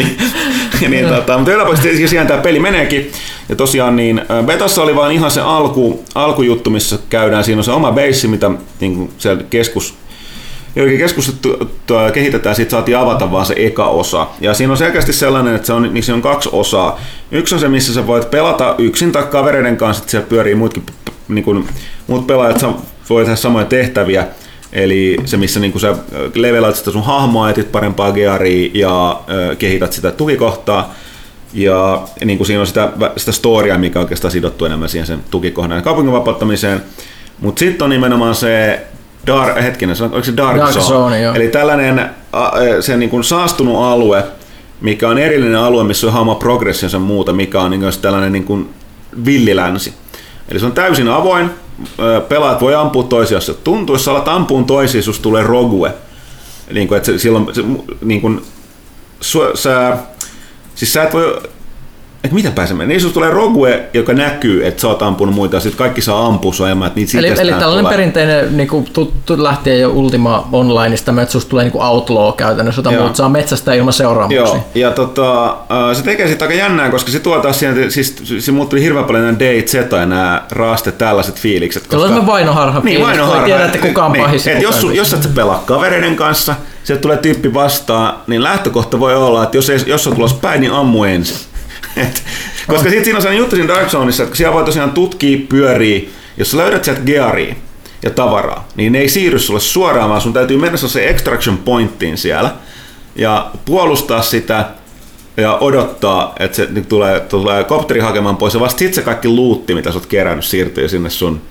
Niin, 0.81 0.91
niin, 0.91 1.07
tota, 1.07 1.37
mutta 1.37 1.53
yläpuolisesti 1.53 2.07
siihen 2.07 2.27
tämä 2.27 2.41
peli 2.41 2.59
meneekin. 2.59 3.11
Ja 3.49 3.55
tosiaan 3.55 3.95
niin, 3.95 4.21
betassa 4.45 4.83
oli 4.83 4.95
vain 4.95 5.11
ihan 5.11 5.31
se 5.31 5.41
alku, 5.41 6.03
alkujuttu, 6.15 6.69
missä 6.69 6.97
käydään. 7.09 7.43
Siinä 7.43 7.59
on 7.59 7.63
se 7.63 7.71
oma 7.71 7.91
base, 7.91 8.27
mitä 8.27 8.51
niin 8.79 8.95
kuin 8.95 9.11
siellä 9.17 9.43
keskus, 9.49 9.93
joidenkin 10.77 11.05
keskusteltu 11.05 11.71
kehitetään, 12.13 12.55
siitä 12.55 12.71
saatiin 12.71 12.97
avata 12.97 13.31
vaan 13.31 13.45
se 13.45 13.53
eka 13.57 13.87
osa. 13.87 14.27
Ja 14.41 14.53
siinä 14.53 14.73
on 14.73 14.77
selkeästi 14.77 15.13
sellainen, 15.13 15.55
että 15.55 15.67
se 15.67 15.73
on, 15.73 15.91
siinä 16.01 16.15
on 16.15 16.21
kaksi 16.21 16.49
osaa. 16.51 16.99
Yksi 17.31 17.55
on 17.55 17.61
se, 17.61 17.67
missä 17.67 17.93
sä 17.93 18.07
voit 18.07 18.31
pelata 18.31 18.75
yksin 18.77 19.11
tai 19.11 19.23
kavereiden 19.23 19.77
kanssa, 19.77 20.01
että 20.01 20.11
siellä 20.11 20.27
pyörii 20.27 20.55
muutkin, 20.55 20.83
niin 21.27 21.43
kuin, 21.43 21.67
muut 22.07 22.27
pelaajat 22.27 22.65
voi 23.09 23.23
tehdä 23.23 23.35
samoja 23.35 23.65
tehtäviä. 23.65 24.27
Eli 24.73 25.17
se, 25.25 25.37
missä 25.37 25.59
niin 25.59 25.79
sä 25.79 25.89
ö, 25.89 25.95
levelaat 26.35 26.75
sitä 26.75 26.91
sun 26.91 27.03
hahmoa, 27.03 27.49
etit 27.49 27.71
parempaa 27.71 28.11
gearia 28.11 28.69
ja 28.73 29.21
kehität 29.59 29.93
sitä 29.93 30.11
tukikohtaa. 30.11 30.93
Ja 31.53 32.07
niin 32.25 32.37
kuin 32.37 32.47
siinä 32.47 32.61
on 32.61 32.67
sitä, 32.67 32.89
sitä 33.17 33.31
storia, 33.31 33.77
mikä 33.77 33.99
oikeastaan 33.99 34.31
sidottu 34.31 34.65
enemmän 34.65 34.89
siihen 34.89 35.07
sen 35.07 35.19
tukikohdan 35.31 35.77
ja 35.77 35.81
kaupungin 35.81 36.13
vapauttamiseen. 36.13 36.81
Mutta 37.39 37.59
sitten 37.59 37.85
on 37.85 37.89
nimenomaan 37.89 38.35
se 38.35 38.81
Dark, 39.27 39.55
hetkinen, 39.63 39.95
se 39.95 40.03
on- 40.03 40.11
oliko 40.11 40.25
se 40.25 40.37
Dark, 40.37 40.57
Dark 40.57 40.71
Zone? 40.73 40.85
Zone, 40.85 41.21
joo. 41.21 41.35
Eli 41.35 41.47
tällainen 41.47 42.09
a, 42.33 42.49
se 42.81 42.97
niin 42.97 43.09
kuin 43.09 43.23
saastunut 43.23 43.83
alue, 43.83 44.23
mikä 44.81 45.09
on 45.09 45.17
erillinen 45.17 45.59
alue, 45.59 45.83
missä 45.83 46.07
on 46.07 46.11
ihan 46.11 46.21
oma 46.21 46.35
progressionsa 46.35 46.99
muuta, 46.99 47.33
mikä 47.33 47.61
on 47.61 47.71
niin 47.71 47.81
kuin 47.81 47.93
tällainen 48.01 48.31
niin 48.31 48.43
kuin 48.43 48.69
villilänsi. 49.25 49.93
Eli 50.49 50.59
se 50.59 50.65
on 50.65 50.71
täysin 50.71 51.07
avoin, 51.07 51.49
pelaat 52.29 52.61
voi 52.61 52.75
ampua 52.75 53.03
toisia, 53.03 53.37
jos 53.37 53.57
tuntuu, 53.63 53.95
jos 53.95 54.05
sä 54.05 54.11
alat 54.11 54.27
ampuun 54.27 54.65
toisia, 54.65 55.01
susta 55.01 55.23
tulee 55.23 55.43
rogue. 55.43 55.93
Niin 56.73 56.87
kuin, 56.87 56.97
että 56.97 57.11
se, 57.11 57.19
silloin, 57.19 57.55
se, 57.55 57.63
niin 58.01 58.21
kuin, 58.21 58.41
su, 59.21 59.39
sä, 59.53 59.97
siis 60.75 60.93
sä 60.93 61.03
et 61.03 61.13
voi, 61.13 61.41
että 62.27 62.35
mitä 62.35 62.51
pääsemme, 62.51 62.85
niin 62.85 63.01
susta 63.01 63.13
tulee 63.13 63.29
rogue, 63.29 63.83
joka 63.93 64.13
näkyy, 64.13 64.67
että 64.67 64.81
sä 64.81 64.87
oot 64.87 65.01
ampunut 65.01 65.35
muita, 65.35 65.55
ja 65.55 65.59
sitten 65.59 65.77
kaikki 65.77 66.01
saa 66.01 66.25
ampua 66.25 66.53
sua 66.53 66.67
niitä 66.95 67.17
Eli, 67.17 67.27
eli 67.27 67.51
tällainen 67.51 67.67
tulee. 67.67 67.91
perinteinen 67.91 68.57
niin 68.57 68.67
kuin, 68.67 68.85
tuttu, 68.93 69.43
lähtien 69.43 69.79
jo 69.79 69.89
Ultima 69.89 70.49
Onlineista, 70.51 71.11
että 71.21 71.31
susta 71.31 71.49
tulee 71.49 71.63
niin 71.63 71.71
kuin 71.71 71.83
outlaw 71.83 72.33
käytännössä, 72.33 72.79
jota 72.79 72.91
Joo. 72.91 73.03
muut 73.03 73.15
saa 73.15 73.29
metsästä 73.29 73.73
ilman 73.73 73.93
seuraamuksia. 73.93 74.39
Joo, 74.39 74.59
ja 74.75 74.91
tota, 74.91 75.57
se 75.93 76.03
tekee 76.03 76.27
sitä 76.27 76.45
aika 76.45 76.57
jännää, 76.57 76.89
koska 76.89 77.11
se 77.11 77.19
tuo 77.19 77.39
taas 77.39 77.59
siihen, 77.59 77.91
siis 77.91 78.23
se 78.39 78.51
muuttui 78.51 78.81
hirveän 78.81 79.05
paljon 79.05 79.25
nämä 79.25 79.39
DayZ 79.39 79.73
ja 79.73 80.05
nämä 80.05 80.43
raaste 80.51 80.91
tällaiset 80.91 81.35
fiilikset. 81.35 81.83
Se 81.89 81.95
on 81.95 82.01
semmoinen 82.01 82.27
vainoharha 82.27 82.81
niin, 82.83 83.01
vainoharha. 83.01 83.45
tiedä, 83.45 83.65
että 83.65 83.77
kuka 83.77 84.05
on 84.05 84.11
niin, 84.11 84.25
pahis. 84.25 84.47
et 84.47 84.61
jos, 84.61 84.87
jos 84.93 85.13
et 85.13 85.23
sä 85.23 85.29
pelaa 85.29 85.63
kavereiden 85.65 86.15
kanssa, 86.15 86.55
sieltä 86.83 87.01
tulee 87.01 87.17
tyyppi 87.17 87.53
vastaan, 87.53 88.13
niin 88.27 88.43
lähtökohta 88.43 88.99
voi 88.99 89.15
olla, 89.15 89.43
että 89.43 89.57
jos, 89.57 89.69
ei, 89.69 89.79
jos 89.85 90.07
on 90.07 90.15
tulossa 90.15 90.37
päin, 90.41 90.61
niin 90.61 90.71
ammu 90.71 91.03
ensin. 91.03 91.37
Et, 91.97 92.23
koska 92.67 92.89
sitten 92.89 93.03
siinä 93.03 93.17
on 93.17 93.21
sellainen 93.21 93.43
juttu 93.43 93.55
siinä 93.55 93.73
Dark 93.73 93.89
Zoneissa, 93.89 94.23
että 94.23 94.35
siellä 94.35 94.53
voi 94.53 94.63
tosiaan 94.63 94.91
tutkia, 94.91 95.37
pyörii, 95.49 96.13
jos 96.37 96.51
sä 96.51 96.57
löydät 96.57 96.83
sieltä 96.83 97.01
gearia 97.01 97.55
ja 98.03 98.09
tavaraa, 98.09 98.67
niin 98.75 98.91
ne 98.91 98.99
ei 98.99 99.09
siirry 99.09 99.39
sulle 99.39 99.59
suoraan, 99.59 100.09
vaan 100.09 100.21
sun 100.21 100.33
täytyy 100.33 100.57
mennä 100.57 100.77
se 100.77 101.09
extraction 101.09 101.57
pointtiin 101.57 102.17
siellä 102.17 102.51
ja 103.15 103.51
puolustaa 103.65 104.21
sitä 104.21 104.65
ja 105.37 105.57
odottaa, 105.57 106.35
että 106.39 106.55
se 106.55 106.67
nyt 106.71 106.89
tulee, 106.89 107.19
tulee 107.19 107.63
kopteri 107.63 107.99
hakemaan 107.99 108.37
pois 108.37 108.53
ja 108.53 108.59
vasta 108.59 108.79
sitten 108.79 108.95
se 108.95 109.01
kaikki 109.01 109.27
luutti, 109.27 109.75
mitä 109.75 109.91
sä 109.91 109.97
oot 109.97 110.05
kerännyt, 110.05 110.45
siirtyy 110.45 110.89
sinne 110.89 111.09
sun 111.09 111.41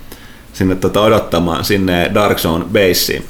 sinne 0.53 0.75
tota 0.75 1.01
odottamaan 1.01 1.65
sinne 1.65 2.11
Dark 2.15 2.39
Zone 2.39 2.65
baseen. 2.65 3.23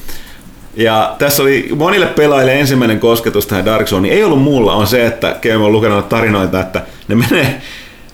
Ja 0.77 1.15
tässä 1.19 1.43
oli 1.43 1.69
monille 1.77 2.07
pelaajille 2.07 2.61
ensimmäinen 2.61 3.01
kosketus 3.01 3.47
tähän 3.47 3.65
Dark 3.65 3.87
Zoneen. 3.87 4.15
Ei 4.15 4.25
ollut 4.25 4.43
muulla, 4.43 4.73
on 4.73 4.87
se, 4.87 5.07
että 5.07 5.37
Game 5.43 5.65
on 5.65 5.73
lukenut 5.73 6.09
tarinoita, 6.09 6.61
että 6.61 6.83
ne 7.09 7.15
menee, 7.15 7.61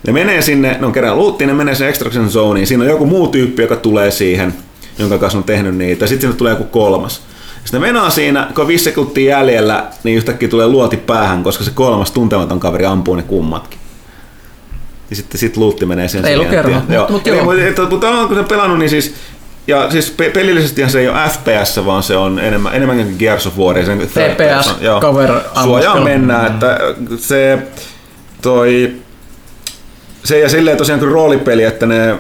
ne 0.07 0.13
menee 0.13 0.43
sinne, 0.43 0.77
ne 0.81 0.87
on 0.87 0.93
kerran 0.93 1.17
luuttiin, 1.17 1.49
ne 1.49 1.55
menee 1.55 1.75
sen 1.75 1.89
Extraction 1.89 2.31
Zoneen. 2.31 2.67
Siinä 2.67 2.83
on 2.85 2.91
joku 2.91 3.07
muu 3.07 3.27
tyyppi, 3.29 3.63
joka 3.63 3.77
tulee 3.77 4.11
siihen, 4.11 4.55
jonka 4.99 5.19
kanssa 5.19 5.39
on 5.39 5.45
tehnyt 5.45 5.77
niitä. 5.77 6.07
Sitten 6.07 6.21
sinne 6.21 6.37
tulee 6.37 6.53
joku 6.53 6.65
kolmas. 6.65 7.23
Sitten 7.65 7.81
ne 7.81 7.87
menaa 7.87 8.11
siinä, 8.11 8.49
kun 8.55 8.63
on 8.63 8.69
viisi 8.69 8.85
sekuntia 8.85 9.39
jäljellä, 9.39 9.85
niin 10.05 10.17
yhtäkkiä 10.17 10.49
tulee 10.49 10.67
luoti 10.67 10.97
päähän, 10.97 11.43
koska 11.43 11.65
se 11.65 11.71
kolmas 11.75 12.11
tuntematon 12.11 12.61
kaveri 12.61 12.85
ampuu 12.87 13.15
ne 13.15 13.23
kummatkin. 13.23 13.79
Ja 15.11 15.17
sitten 15.17 15.39
sit 15.41 15.57
luutti 15.57 15.87
menee 15.87 16.09
sen 16.09 16.25
Ei 16.25 16.45
kerro, 16.45 16.71
tien. 16.71 16.83
Joo. 16.89 17.03
mut- 17.05 17.11
mut 17.13 17.27
joo. 17.27 17.45
mutta, 17.45 17.83
mutta 17.91 18.09
on, 18.09 18.29
kun 18.29 18.37
se 18.37 18.43
pelannut, 18.43 18.79
niin 18.79 18.91
siis 18.91 19.15
ja 19.67 19.91
siis 19.91 20.11
pe- 20.11 20.31
pelillisesti 20.31 20.91
se 20.91 21.01
ei 21.01 21.09
ole 21.09 21.19
FPS, 21.29 21.81
vaan 21.87 22.03
se 22.03 22.17
on 22.17 22.39
enemmän, 22.39 22.75
enemmänkin 22.75 23.17
Gears 23.19 23.47
of 23.47 23.59
War. 23.59 23.85
Sen 23.85 23.99
TPS, 23.99 24.75
cover 25.01 25.31
Suojaan 25.65 26.03
mennään, 26.05 26.47
että 26.47 26.79
se 27.19 27.59
toi 28.43 28.93
se 30.25 30.39
ja 30.39 30.49
silleen 30.49 30.77
tosiaan 30.77 31.01
kuin 31.01 31.13
roolipeli, 31.13 31.65
että 31.65 31.87
ne 31.87 32.19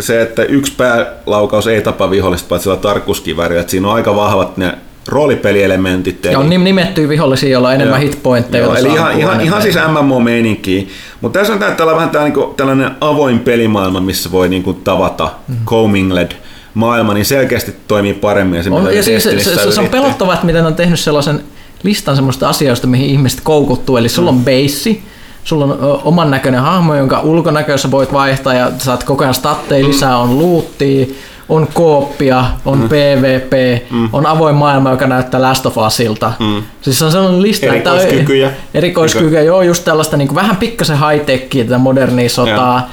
se, 0.00 0.22
että 0.22 0.42
yksi 0.42 0.72
päälaukaus 0.76 1.66
ei 1.66 1.82
tapa 1.82 2.10
vihollista, 2.10 2.48
paitsi 2.48 2.64
sillä 2.64 2.76
tarkkuuskivääriä, 2.76 3.60
että 3.60 3.70
siinä 3.70 3.88
on 3.88 3.94
aika 3.94 4.16
vahvat 4.16 4.56
ne 4.56 4.74
roolipelielementit. 5.08 6.24
Ja 6.24 6.38
on 6.38 6.50
nim- 6.50 6.58
nimettyjä 6.58 7.08
vihollisia, 7.08 7.48
joilla 7.48 7.68
on 7.68 7.74
enemmän 7.74 8.02
Joo. 8.02 8.10
hitpointteja. 8.10 8.64
Joo, 8.64 8.74
eli 8.74 8.88
ihan, 8.88 9.18
ihan, 9.18 9.40
ihan 9.40 9.62
siis 9.62 9.76
MMO-meininkiä. 9.76 10.86
Mutta 11.20 11.38
tässä 11.38 11.52
on 11.52 11.58
tää, 11.58 11.70
täällä 11.70 11.94
vähän 11.94 12.10
tää, 12.10 12.24
niinku, 12.24 12.54
tällainen 12.56 12.90
avoin 13.00 13.38
pelimaailma, 13.38 14.00
missä 14.00 14.30
voi 14.30 14.48
niinku, 14.48 14.72
tavata 14.72 15.30
mm. 15.48 15.56
coaming-led 15.66 16.32
maailma, 16.74 17.14
niin 17.14 17.24
selkeästi 17.24 17.74
toimii 17.88 18.14
paremmin. 18.14 18.56
Ja 18.56 18.62
se, 18.62 18.70
On, 18.70 18.96
ja 18.96 19.02
siis 19.02 19.22
se, 19.22 19.40
se, 19.40 19.54
se, 19.54 19.72
se 19.72 19.80
on 19.80 19.88
pelottavaa, 19.88 20.34
että 20.34 20.46
miten 20.46 20.66
on 20.66 20.74
tehnyt 20.74 21.00
sellaisen 21.00 21.40
listan 21.82 22.16
semmoista 22.16 22.48
asioista, 22.48 22.86
mihin 22.86 23.10
ihmiset 23.10 23.40
koukuttuu. 23.42 23.96
Eli 23.96 24.08
sulla 24.08 24.30
on 24.30 24.44
beissi, 24.44 25.02
sulla 25.46 25.64
on 25.64 26.00
oman 26.04 26.30
näköinen 26.30 26.60
hahmo, 26.60 26.94
jonka 26.94 27.20
ulkonäkössä 27.20 27.90
voit 27.90 28.12
vaihtaa 28.12 28.54
ja 28.54 28.70
saat 28.78 29.04
koko 29.04 29.24
ajan 29.24 29.34
statteja 29.34 29.86
lisää, 29.86 30.18
on 30.18 30.38
luuttia, 30.38 31.06
on 31.48 31.68
kooppia, 31.74 32.44
on 32.64 32.78
mm. 32.78 32.88
PvP, 32.88 33.82
mm. 33.90 34.08
on 34.12 34.26
avoin 34.26 34.54
maailma, 34.54 34.90
joka 34.90 35.06
näyttää 35.06 35.42
Last 35.42 35.66
of 35.66 35.76
Usilta. 35.78 36.32
Mm. 36.38 36.62
Siis 36.80 37.02
on 37.02 37.12
sellainen 37.12 37.42
lista, 37.42 37.66
että 37.66 37.90
Erikoiskykyjä. 37.90 38.50
erikoiskykyjä, 38.74 39.42
joo, 39.42 39.62
just 39.62 39.84
tällaista 39.84 40.16
niin 40.16 40.28
kuin 40.28 40.36
vähän 40.36 40.56
pikkasen 40.56 40.98
high-techia, 40.98 41.64
tätä 41.64 41.78
modernia 41.78 42.28
sotaa. 42.28 42.76
Ja 42.76 42.88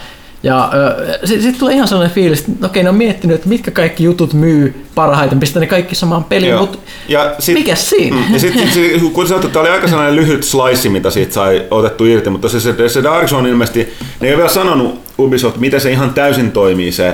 sitten 1.25 1.41
sit 1.41 1.57
tulee 1.57 1.75
ihan 1.75 1.87
sellainen 1.87 2.15
fiilis, 2.15 2.39
että 2.39 2.65
okei, 2.65 2.83
ne 2.83 2.89
on 2.89 2.95
miettinyt, 2.95 3.35
että 3.35 3.49
mitkä 3.49 3.71
kaikki 3.71 4.03
jutut 4.03 4.33
myy 4.33 4.85
parhaiten, 4.95 5.39
pistä 5.39 5.59
ne 5.59 5.67
kaikki 5.67 5.95
samaan 5.95 6.23
peliin, 6.23 6.55
mutta 6.55 6.77
Ja 7.07 7.35
mikä 7.53 7.75
siinä? 7.75 8.17
Mm, 8.17 8.33
ja 8.33 8.39
sit, 8.39 8.53
sit, 8.53 8.73
sit, 8.73 9.13
kun 9.13 9.27
sanottu, 9.27 9.47
että 9.47 9.53
tämä 9.53 9.61
oli 9.61 9.69
aika 9.69 9.87
sellainen 9.87 10.15
lyhyt 10.15 10.43
slice, 10.43 10.89
mitä 10.89 11.09
siitä 11.09 11.33
sai 11.33 11.65
otettu 11.71 12.05
irti, 12.05 12.29
mutta 12.29 12.49
se, 12.49 12.59
se, 12.59 12.89
se 12.89 13.03
Dark 13.03 13.29
Zone 13.29 13.49
ilmeisesti, 13.49 13.93
ne 14.19 14.27
ei 14.27 14.33
ole 14.33 14.37
vielä 14.37 14.53
sanonut 14.53 14.99
Ubisoft, 15.19 15.57
miten 15.57 15.81
se 15.81 15.91
ihan 15.91 16.13
täysin 16.13 16.51
toimii 16.51 16.91
se 16.91 17.13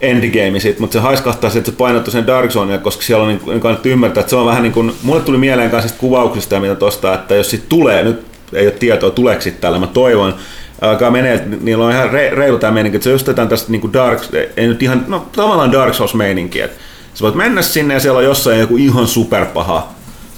endgame 0.00 0.60
sit, 0.60 0.78
mutta 0.78 0.92
se 0.92 0.98
haiskahtaa 0.98 1.50
että 1.56 1.70
se 1.70 1.76
painottuu 1.76 2.12
sen 2.12 2.26
Dark 2.26 2.50
Zoneen, 2.50 2.80
koska 2.80 3.02
siellä 3.02 3.22
on 3.22 3.28
niin, 3.28 3.40
niin 3.46 3.60
kannattaa 3.60 3.92
ymmärtää, 3.92 4.20
että 4.20 4.30
se 4.30 4.36
on 4.36 4.46
vähän 4.46 4.62
niin 4.62 4.72
kuin, 4.72 4.92
mulle 5.02 5.20
tuli 5.20 5.38
mieleen 5.38 5.70
kanssa 5.70 5.94
kuvauksista 5.98 6.54
ja 6.54 6.60
mitä 6.60 6.74
tosta, 6.74 7.14
että 7.14 7.34
jos 7.34 7.50
sit 7.50 7.68
tulee, 7.68 8.04
nyt 8.04 8.22
ei 8.52 8.66
ole 8.66 8.74
tietoa 8.74 9.10
tuleeko 9.10 9.42
sit 9.42 9.60
tällä, 9.60 9.78
mä 9.78 9.86
toivon, 9.86 10.34
alkaa 10.80 11.10
menee, 11.10 11.46
niillä 11.60 11.84
on 11.84 11.92
ihan 11.92 12.10
re, 12.10 12.30
reilu 12.30 12.58
tämä 12.58 12.72
meininki, 12.72 12.96
että 12.96 13.04
se 13.04 13.10
just 13.10 13.26
jotain 13.26 13.48
tästä 13.48 13.72
niin 13.72 13.92
Dark, 13.92 14.20
ei 14.56 14.66
nyt 14.66 14.82
ihan, 14.82 15.04
no 15.08 15.26
tavallaan 15.36 15.72
Dark 15.72 15.94
Souls 15.94 16.14
meininki, 16.14 16.60
että 16.60 16.76
sä 17.14 17.22
voit 17.22 17.34
mennä 17.34 17.62
sinne 17.62 17.94
ja 17.94 18.00
siellä 18.00 18.18
on 18.18 18.24
jossain 18.24 18.60
joku 18.60 18.76
ihan 18.76 19.06
superpaha 19.06 19.88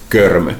körmy. 0.09 0.53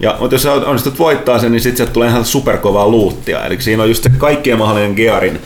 Ja, 0.00 0.16
mutta 0.20 0.34
jos 0.34 0.42
sä 0.42 0.52
onnistut 0.52 0.98
voittaa 0.98 1.38
sen, 1.38 1.52
niin 1.52 1.60
sitten 1.60 1.76
sieltä 1.76 1.92
tulee 1.92 2.08
ihan 2.08 2.24
superkovaa 2.24 2.88
luuttia. 2.88 3.46
Eli 3.46 3.60
siinä 3.60 3.82
on 3.82 3.88
just 3.88 4.02
se 4.02 4.10
kaikkien 4.18 4.58
mahdollinen 4.58 4.92
gearin 4.92 5.40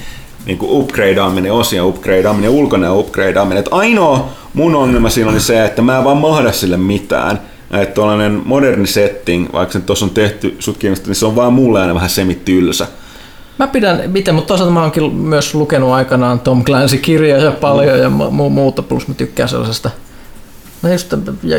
niin 0.47 0.59
kuin 0.59 0.72
upgradeaaminen, 0.72 1.53
osien 1.53 1.84
upgradeaaminen 1.84 2.49
ja 2.49 2.51
ulkoinen 2.51 2.93
upgradeaaminen. 2.93 3.59
Että 3.59 3.76
ainoa 3.76 4.28
mun 4.55 4.74
ongelma 4.74 5.11
siinä 5.11 5.30
oli 5.30 5.40
se, 5.40 5.64
että 5.64 5.82
mä 5.82 5.99
en 5.99 6.05
vaan 6.05 6.16
mahda 6.16 6.53
sille 6.53 6.76
mitään. 6.76 7.40
Että 7.70 7.95
tuollainen 7.95 8.43
moderni 8.45 8.86
setting, 8.86 9.53
vaikka 9.53 9.72
se 9.72 9.80
tuossa 9.80 10.05
on 10.05 10.11
tehty 10.11 10.57
sut 10.59 10.82
niin 10.82 11.14
se 11.14 11.26
on 11.26 11.36
vaan 11.36 11.53
mulle 11.53 11.80
aina 11.80 11.95
vähän 11.95 12.11
semitylsä. 12.11 12.86
Mä 13.59 13.66
pidän 13.66 14.03
miten, 14.07 14.34
mutta 14.34 14.48
toisaalta 14.48 14.74
mä 14.74 14.82
oonkin 14.82 15.14
myös 15.14 15.55
lukenut 15.55 15.92
aikanaan 15.92 16.40
Tom 16.40 16.64
Clancy-kirjoja 16.64 17.53
paljon 17.53 17.98
ja 17.98 18.09
mu- 18.09 18.50
muuta, 18.50 18.82
plus 18.82 19.09
mä 19.09 19.14
tykkään 19.14 19.48
sellaisesta 19.48 19.90
No 20.82 20.92
just 20.92 21.14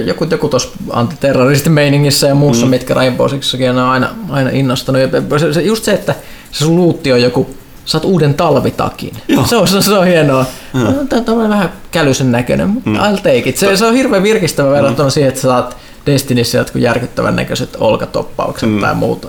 joku, 0.06 0.24
joku 0.24 0.48
tuossa 0.48 0.70
antiterroristimeiningissä 0.90 2.28
ja 2.28 2.36
muussa, 2.36 2.66
mm. 2.66 2.70
mitkä 2.70 2.94
Rainbow 2.94 3.30
Sixissäkin 3.30 3.70
on 3.70 3.78
aina, 3.78 4.10
aina 4.30 4.50
innostanut. 4.50 5.02
Ja 5.02 5.40
se, 5.40 5.54
se, 5.54 5.62
just 5.62 5.84
se, 5.84 5.94
että 5.94 6.16
se 6.52 6.66
sun 6.66 6.76
luutti 6.76 7.14
on 7.14 7.22
joku 7.22 7.50
saat 7.86 8.06
uuden 8.06 8.34
talvitakin. 8.34 9.12
Se 9.46 9.56
on, 9.56 9.68
se, 9.68 9.82
se 9.82 9.94
on 9.94 10.08
hienoa. 10.08 10.46
Mm. 10.74 11.08
Tämä 11.08 11.44
on 11.44 11.50
vähän 11.50 11.74
kälysen 11.92 12.32
näköinen, 12.32 12.70
mutta 12.70 12.90
mm. 12.90 12.96
I'll 12.96 13.18
take 13.18 13.50
it. 13.50 13.58
Se, 13.58 13.78
se 13.78 13.86
on 13.86 13.94
hirveän 13.94 14.24
virkistävä 14.24 14.68
mm. 14.68 14.74
verrattuna 14.74 15.10
siihen, 15.10 15.30
että 15.30 15.42
sä 15.42 15.48
saat 15.48 15.78
Destinissä 16.06 16.58
jotkut 16.58 16.82
järkyttävän 16.82 17.36
näköiset 17.36 17.78
olkatoppaukset 17.80 18.70
mm. 18.70 18.82
tai 18.82 18.96
muuta, 18.96 19.28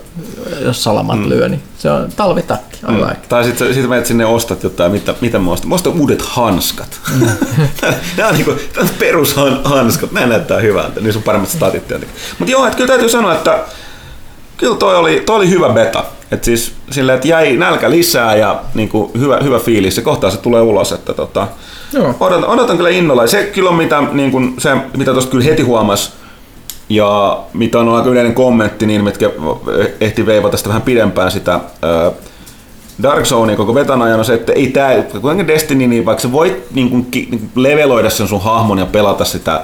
jos 0.59 0.83
salamat 0.83 1.19
mm. 1.19 1.29
lyö, 1.29 1.49
niin 1.49 1.63
se 1.77 1.91
on 1.91 2.09
talvitakki. 2.15 2.77
Mm. 2.87 3.01
Like. 3.01 3.17
Tai 3.29 3.43
sitten 3.43 3.73
sit 3.73 3.89
menet 3.89 4.05
sinne 4.05 4.25
ostat 4.25 4.63
jotain, 4.63 4.91
mitä, 4.91 5.15
mitä 5.21 5.39
mä 5.39 5.51
ostan. 5.51 5.69
Mä 5.69 5.75
ostan 5.75 5.99
uudet 5.99 6.21
hanskat. 6.21 6.99
Mm. 7.19 7.27
Nämä 8.17 8.29
on, 8.29 8.35
niinku, 8.35 8.51
on 8.81 8.89
perushanskat, 8.99 10.11
nämä 10.11 10.27
näyttää 10.27 10.59
hyvältä, 10.59 11.01
niin 11.01 11.17
on 11.17 11.23
paremmat 11.23 11.49
statit 11.49 11.83
Mutta 12.39 12.51
joo, 12.51 12.65
että 12.65 12.77
kyllä 12.77 12.87
täytyy 12.87 13.09
sanoa, 13.09 13.33
että 13.33 13.59
kyllä 14.57 14.77
toi 14.77 14.95
oli, 14.95 15.23
toi 15.25 15.35
oli 15.35 15.49
hyvä 15.49 15.69
beta. 15.69 16.03
Et 16.31 16.43
siis 16.43 16.73
silleen, 16.91 17.15
että 17.15 17.27
jäi 17.27 17.57
nälkä 17.57 17.91
lisää 17.91 18.35
ja 18.35 18.61
niin 18.73 18.89
kuin, 18.89 19.11
hyvä, 19.19 19.39
hyvä 19.43 19.59
fiilis. 19.59 19.95
Se 19.95 20.01
kohtaa 20.01 20.31
se 20.31 20.37
tulee 20.37 20.61
ulos. 20.61 20.91
Että, 20.91 21.13
tota, 21.13 21.47
Joo. 21.93 22.15
Odotan, 22.19 22.49
odotan, 22.49 22.77
kyllä 22.77 22.89
innolla. 22.89 23.27
Se 23.27 23.43
kyllä 23.43 23.69
on 23.69 23.75
mitä, 23.75 24.03
niin 24.11 24.31
kuin, 24.31 24.55
se, 24.57 24.77
mitä 24.97 25.11
tuosta 25.11 25.31
kyllä 25.31 25.43
heti 25.43 25.63
huomasi, 25.63 26.11
ja 26.89 27.39
mitä 27.53 27.79
on 27.79 27.89
aika 27.89 28.09
yleinen 28.09 28.33
kommentti, 28.33 28.85
niin 28.85 29.03
mitkä 29.03 29.31
ehti 30.01 30.25
veivata 30.25 30.57
sitä 30.57 30.69
vähän 30.69 30.81
pidempään 30.81 31.31
sitä 31.31 31.59
Dark 33.03 33.25
Zonein 33.25 33.57
koko 33.57 33.75
vetan 33.75 34.01
ajan 34.01 34.19
on 34.19 34.25
se, 34.25 34.33
että 34.33 34.53
ei 34.53 34.67
tää, 34.67 35.01
kuitenkin 35.01 35.47
Destiny, 35.47 35.87
niin 35.87 36.05
vaikka 36.05 36.21
sä 36.21 36.31
voit 36.31 36.71
niin 36.73 36.89
kuin, 36.89 37.07
niin 37.13 37.49
leveloida 37.55 38.09
sen 38.09 38.27
sun 38.27 38.41
hahmon 38.41 38.79
ja 38.79 38.85
pelata 38.85 39.25
sitä 39.25 39.61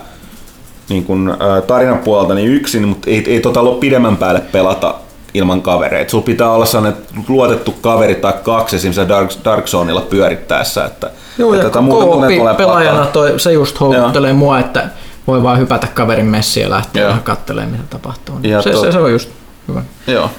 niin 0.90 1.06
kuin, 1.06 1.30
ä, 1.30 1.62
tarinapuolta 1.62 2.34
niin 2.34 2.50
yksin, 2.50 2.88
mutta 2.88 3.10
ei, 3.10 3.24
ei 3.28 3.40
tota 3.40 3.60
ole 3.60 3.80
pidemmän 3.80 4.18
päälle 4.18 4.42
pelata 4.52 4.96
ilman 5.34 5.62
kavereita. 5.62 6.12
Sulla 6.12 6.24
pitää 6.24 6.52
olla 6.52 6.66
sellainen 6.66 7.02
luotettu 7.28 7.72
kaveri 7.82 8.16
tai 8.16 8.34
kaksi 8.44 8.76
esimerkiksi 8.76 9.10
Dark, 9.10 9.32
Dark 9.46 9.68
Zoneilla 9.68 10.02
pyörittäessä. 10.02 10.86
Että, 10.86 11.10
Joo, 11.38 11.54
että 11.54 11.66
ja 11.66 11.70
tota, 11.70 11.82
muuta, 11.82 12.54
pelaajana 12.58 13.06
toi, 13.06 13.40
se 13.40 13.52
just 13.52 13.80
houkuttelee 13.80 14.34
mua, 14.34 14.60
että 14.60 14.90
voi 15.28 15.44
vaan 15.44 15.60
hypätä 15.60 15.88
kaverin 15.88 16.26
messiin 16.26 16.64
ja 16.64 16.70
lähteä 16.70 17.04
Joo. 17.04 17.16
katselemaan, 17.24 17.72
mitä 17.72 17.84
tapahtuu. 17.90 18.40
Ja 18.44 18.62
se, 18.62 18.74
se, 18.74 18.92
se, 18.92 19.00
on 19.00 19.12
just 19.12 19.30
hyvä. 19.68 19.84
Joo. 20.08 20.30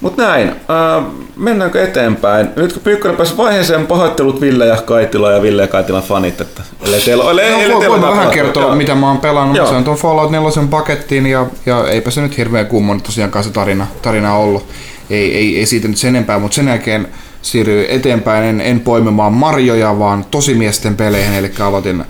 Mutta 0.00 0.22
näin, 0.22 0.48
äh, 0.48 1.04
mennäänkö 1.36 1.84
eteenpäin? 1.84 2.48
Nyt 2.56 2.72
kun 2.72 2.82
Pyykkönen 2.82 3.16
pääsi 3.16 3.36
vaiheeseen, 3.36 3.86
pahoittelut 3.86 4.40
Ville 4.40 4.66
ja 4.66 4.76
Kaitila 4.76 5.32
ja 5.32 5.42
Ville 5.42 5.62
ja 5.62 5.68
Kaitilan 5.68 6.02
fanit, 6.02 6.40
että 6.40 6.62
ellei 6.84 7.00
teillä 7.00 7.24
ole... 7.24 7.50
No, 7.50 7.60
ellei 7.60 7.80
teillä 7.80 8.00
vähän 8.00 8.30
kertoa, 8.30 8.62
joo. 8.62 8.74
mitä 8.74 8.94
mä 8.94 9.08
oon 9.08 9.18
pelannut. 9.18 9.56
Joo. 9.56 9.66
Se 9.66 9.74
on 9.74 9.84
tuon 9.84 9.96
Fallout 9.96 10.30
4 10.30 10.50
pakettiin 10.70 11.26
ja, 11.26 11.46
ja 11.66 11.88
eipä 11.88 12.10
se 12.10 12.20
nyt 12.20 12.36
hirveän 12.36 12.66
kummonen 12.66 13.02
tosiaankaan 13.02 13.44
se 13.44 13.50
tarina, 13.50 13.86
tarina 14.02 14.34
ollut. 14.34 14.66
Ei, 15.10 15.36
ei, 15.36 15.58
ei 15.58 15.66
siitä 15.66 15.88
nyt 15.88 15.96
sen 15.96 16.08
enempää, 16.08 16.38
mutta 16.38 16.54
sen 16.54 16.68
jälkeen 16.68 17.08
siirryin 17.42 17.86
eteenpäin, 17.90 18.44
en, 18.44 18.60
en 18.60 18.80
poimimaan 18.80 19.32
marjoja, 19.32 19.98
vaan 19.98 20.24
tosimiesten 20.30 20.96
peleihin, 20.96 21.34
eli 21.34 21.52
aloitin 21.60 22.04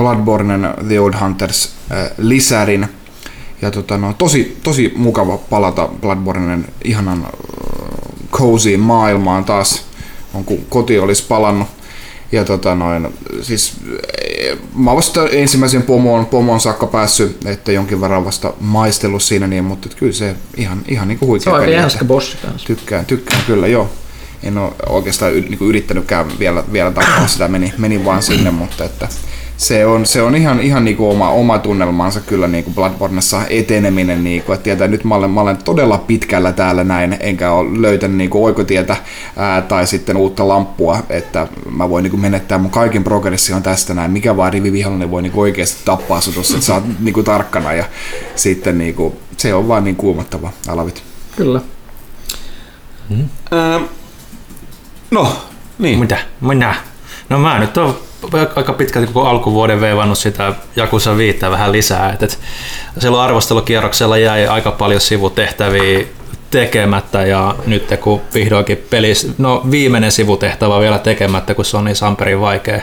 Bloodbornen 0.00 0.74
The 0.88 1.00
Old 1.00 1.14
Hunters 1.20 1.72
äh, 1.92 2.10
lisärin. 2.18 2.88
Ja 3.62 3.70
tota, 3.70 3.98
no, 3.98 4.12
tosi, 4.12 4.56
tosi 4.62 4.92
mukava 4.96 5.36
palata 5.36 5.88
Bloodbornen 6.00 6.64
ihanan 6.84 7.18
äh, 7.18 7.30
cozy 8.32 8.76
maailmaan 8.76 9.44
taas, 9.44 9.82
on 10.34 10.44
kun 10.44 10.58
koti 10.68 10.98
olisi 10.98 11.24
palannut. 11.28 11.68
Ja 12.32 12.44
tota 12.44 12.74
noin, 12.74 13.08
siis 13.42 13.72
äh, 14.52 14.58
mä 14.74 14.96
vasta 14.96 15.28
ensimmäisen 15.28 15.82
pomon, 15.82 16.26
pomon 16.26 16.60
saakka 16.60 16.86
päässyt, 16.86 17.46
että 17.46 17.72
jonkin 17.72 18.00
verran 18.00 18.24
vasta 18.24 18.52
maistellut 18.60 19.22
siinä, 19.22 19.46
niin, 19.46 19.64
mutta 19.64 19.88
kyllä 19.96 20.12
se 20.12 20.34
ihan, 20.56 20.82
ihan 20.88 21.08
niin 21.08 21.18
kuin 21.18 21.28
huikea. 21.28 21.44
Se 21.44 21.50
on 21.50 21.84
aika 21.84 22.04
bossi 22.04 22.36
kanssa. 22.36 22.66
Tykkään, 22.66 23.06
tykkään 23.06 23.42
kyllä, 23.46 23.66
joo. 23.66 23.90
En 24.42 24.58
ole 24.58 24.72
oikeastaan 24.88 25.32
niin 25.32 25.58
kuin 25.58 25.68
yrittänytkään 25.68 26.26
vielä, 26.38 26.64
vielä 26.72 26.90
takaa 26.90 27.26
sitä, 27.26 27.48
meni, 27.48 27.72
meni 27.78 28.04
vaan 28.04 28.22
sinne, 28.22 28.50
mutta 28.50 28.84
että 28.84 29.08
se 29.60 29.86
on, 29.86 30.06
se 30.06 30.22
on 30.22 30.34
ihan, 30.34 30.60
ihan 30.60 30.84
niinku 30.84 31.10
oma, 31.10 31.30
oma 31.30 31.58
tunnelmansa 31.58 32.20
kyllä 32.20 32.48
niinku 32.48 32.70
Bloodborneissa 32.70 33.42
eteneminen, 33.50 34.24
niinku, 34.24 34.52
että 34.52 34.64
tietää, 34.64 34.88
nyt 34.88 35.04
mä 35.04 35.14
olen, 35.14 35.30
mä 35.30 35.40
olen 35.40 35.56
todella 35.56 35.98
pitkällä 35.98 36.52
täällä 36.52 36.84
näin, 36.84 37.16
enkä 37.20 37.52
ole 37.52 37.82
löytänyt 37.82 38.16
niinku 38.16 38.44
oikotietä 38.44 38.96
ää, 39.36 39.62
tai 39.62 39.86
sitten 39.86 40.16
uutta 40.16 40.48
lamppua, 40.48 41.02
että 41.08 41.48
mä 41.70 41.90
voin 41.90 42.02
niinku 42.02 42.16
menettää 42.16 42.58
mun 42.58 42.70
kaiken 42.70 43.04
progression 43.04 43.62
tästä 43.62 43.94
näin, 43.94 44.10
mikä 44.10 44.36
vaan 44.36 44.52
rivivihollinen 44.52 45.10
voi 45.10 45.22
niinku 45.22 45.40
oikeasti 45.40 45.80
tappaa 45.84 46.20
sut, 46.20 46.50
että 46.50 46.66
sä 46.66 46.74
oot 46.74 46.84
niinku 47.00 47.22
tarkkana 47.22 47.72
ja 47.72 47.84
sitten 48.36 48.78
niinku, 48.78 49.16
se 49.36 49.54
on 49.54 49.68
vaan 49.68 49.84
niin 49.84 49.96
kuumottava 49.96 50.52
alavit. 50.68 51.02
Kyllä. 51.36 51.60
Mm-hmm. 53.10 53.28
Äh, 53.52 53.82
no, 55.10 55.36
niin. 55.78 55.98
Mitä? 55.98 56.18
Minä? 56.40 56.74
No 57.28 57.38
mä 57.38 57.58
nyt 57.58 57.76
on 57.76 58.09
aika 58.56 58.72
pitkälti 58.72 59.12
koko 59.12 59.28
alkuvuoden 59.28 59.80
veivannut 59.80 60.18
sitä 60.18 60.54
Jakusa 60.76 61.16
viittä 61.16 61.50
vähän 61.50 61.72
lisää. 61.72 62.12
Et, 62.12 62.22
et 62.22 62.38
silloin 62.98 63.22
arvostelukierroksella 63.22 64.18
jäi 64.18 64.46
aika 64.46 64.70
paljon 64.70 65.00
sivutehtäviä 65.00 66.06
tekemättä 66.50 67.26
ja 67.26 67.54
nyt 67.66 67.88
kun 68.00 68.20
vihdoinkin 68.34 68.84
pelis, 68.90 69.38
no 69.38 69.62
viimeinen 69.70 70.12
sivutehtävä 70.12 70.80
vielä 70.80 70.98
tekemättä, 70.98 71.54
kun 71.54 71.64
se 71.64 71.76
on 71.76 71.84
niin 71.84 71.96
samperin 71.96 72.40
vaikea. 72.40 72.80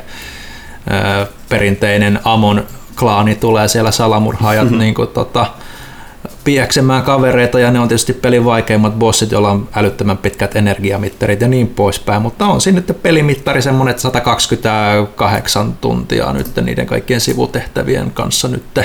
perinteinen 1.50 2.20
Amon 2.24 2.66
klaani 3.00 3.36
tulee 3.36 3.68
siellä 3.68 3.92
salamurhaajat 3.92 4.64
mm-hmm. 4.64 4.80
niin 4.80 4.94
kuin, 4.94 5.08
tota, 5.08 5.46
pieksemään 6.48 7.04
kavereita 7.04 7.60
ja 7.60 7.72
ne 7.72 7.80
on 7.80 7.88
tietysti 7.88 8.14
pelin 8.14 8.46
vaikeimmat 8.46 9.00
bossit, 9.00 9.32
joilla 9.32 9.52
on 9.52 9.70
älyttömän 9.76 10.18
pitkät 10.18 10.56
energiamittarit 10.56 11.42
ja 11.42 11.48
niin 11.48 11.68
poispäin, 11.68 12.22
mutta 12.22 12.46
on 12.46 12.62
siinä 12.62 12.76
nyt 12.76 13.02
pelimittari 13.04 13.62
semmoinen 13.62 14.00
128 14.00 15.74
tuntia 15.82 16.34
nyt 16.34 16.48
niiden 16.62 16.86
kaikkien 16.86 17.22
sivutehtävien 17.22 18.12
kanssa 18.12 18.48
nyt. 18.48 18.80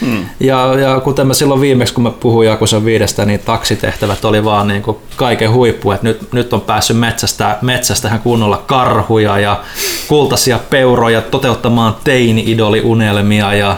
Hmm. 0.00 0.24
Ja, 0.40 0.74
ja 0.80 1.00
kuten 1.00 1.26
mä 1.26 1.34
silloin 1.34 1.60
viimeksi, 1.60 1.94
kun 1.94 2.02
mä 2.02 2.10
puhuin 2.10 2.48
Jakusen 2.48 2.84
viidestä, 2.84 3.24
niin 3.24 3.40
taksitehtävät 3.40 4.24
oli 4.24 4.44
vaan 4.44 4.68
niin 4.68 4.82
kuin 4.82 4.96
kaiken 5.16 5.52
huippu, 5.52 5.92
että 5.92 6.06
nyt, 6.06 6.32
nyt 6.32 6.52
on 6.52 6.60
päässyt 6.60 6.98
metsästä, 6.98 7.58
metsästähän 7.62 8.20
kunnolla 8.20 8.62
karhuja 8.66 9.38
ja 9.38 9.60
kultaisia 10.08 10.58
peuroja 10.70 11.22
toteuttamaan 11.22 11.96
teini-idoli-unelmia 12.04 13.54
ja 13.54 13.76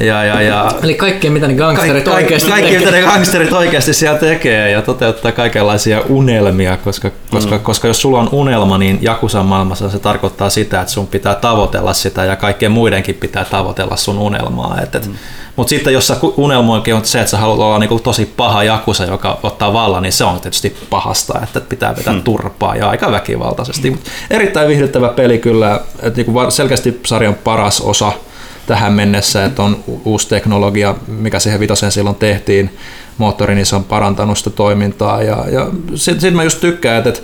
ja, 0.00 0.24
ja, 0.24 0.42
ja, 0.42 0.72
Eli 0.82 0.94
kaikkea, 0.94 1.30
mitä 1.30 1.48
ne 1.48 1.54
gangsterit 1.54 2.04
kaikki, 2.04 2.10
oikeasti 2.10 2.50
kaikki, 2.50 2.70
tekee. 2.70 2.86
mitä 2.86 2.96
ne 2.96 3.02
gangsterit 3.02 3.52
oikeasti 3.52 3.94
siellä 3.94 4.18
tekee 4.18 4.70
ja 4.70 4.82
toteuttaa 4.82 5.32
kaikenlaisia 5.32 6.02
unelmia, 6.08 6.76
koska, 6.76 7.10
koska, 7.30 7.56
mm. 7.56 7.60
koska 7.60 7.88
jos 7.88 8.02
sulla 8.02 8.20
on 8.20 8.28
unelma, 8.32 8.78
niin 8.78 8.98
Jakusan 9.02 9.46
maailmassa 9.46 9.90
se 9.90 9.98
tarkoittaa 9.98 10.50
sitä, 10.50 10.80
että 10.80 10.92
sun 10.92 11.06
pitää 11.06 11.34
tavoitella 11.34 11.92
sitä 11.92 12.24
ja 12.24 12.36
kaikkien 12.36 12.72
muidenkin 12.72 13.14
pitää 13.14 13.44
tavoitella 13.44 13.96
sun 13.96 14.18
unelmaa. 14.18 14.80
Et, 14.82 14.94
et, 14.94 15.06
mm. 15.06 15.14
Mutta 15.56 15.70
sitten 15.70 15.92
jos 15.92 16.06
sä 16.06 16.16
unelmoinkin 16.36 16.94
on 16.94 17.04
se, 17.04 17.20
että 17.20 17.30
sä 17.30 17.36
haluat 17.36 17.60
olla 17.60 17.78
niinku 17.78 17.98
tosi 17.98 18.26
paha 18.36 18.64
Jakusa, 18.64 19.04
joka 19.04 19.38
ottaa 19.42 19.72
vallan, 19.72 20.02
niin 20.02 20.12
se 20.12 20.24
on 20.24 20.40
tietysti 20.40 20.76
pahasta, 20.90 21.40
että 21.42 21.60
pitää 21.60 21.96
vetää 21.96 22.12
mm. 22.12 22.22
turpaa 22.22 22.76
ja 22.76 22.88
aika 22.88 23.12
väkivaltaisesti. 23.12 23.90
Mm. 23.90 23.98
erittäin 24.30 24.68
viihdyttävä 24.68 25.08
peli 25.08 25.38
kyllä, 25.38 25.80
että 26.02 26.16
niinku 26.16 26.32
selkeästi 26.48 27.00
sarjan 27.06 27.34
paras 27.34 27.80
osa– 27.80 28.12
tähän 28.66 28.92
mennessä, 28.92 29.44
että 29.44 29.62
on 29.62 29.84
uusi 30.04 30.28
teknologia, 30.28 30.94
mikä 31.06 31.38
siihen 31.38 31.60
vitoseen 31.60 31.92
silloin 31.92 32.16
tehtiin, 32.16 32.76
moottori, 33.18 33.54
niin 33.54 33.66
se 33.66 33.76
on 33.76 33.84
parantanut 33.84 34.38
sitä 34.38 34.50
toimintaa. 34.50 35.22
Ja, 35.22 35.44
ja 35.50 35.66
sitten 35.94 36.20
sit 36.20 36.34
mä 36.34 36.44
just 36.44 36.60
tykkään, 36.60 37.08
että, 37.08 37.20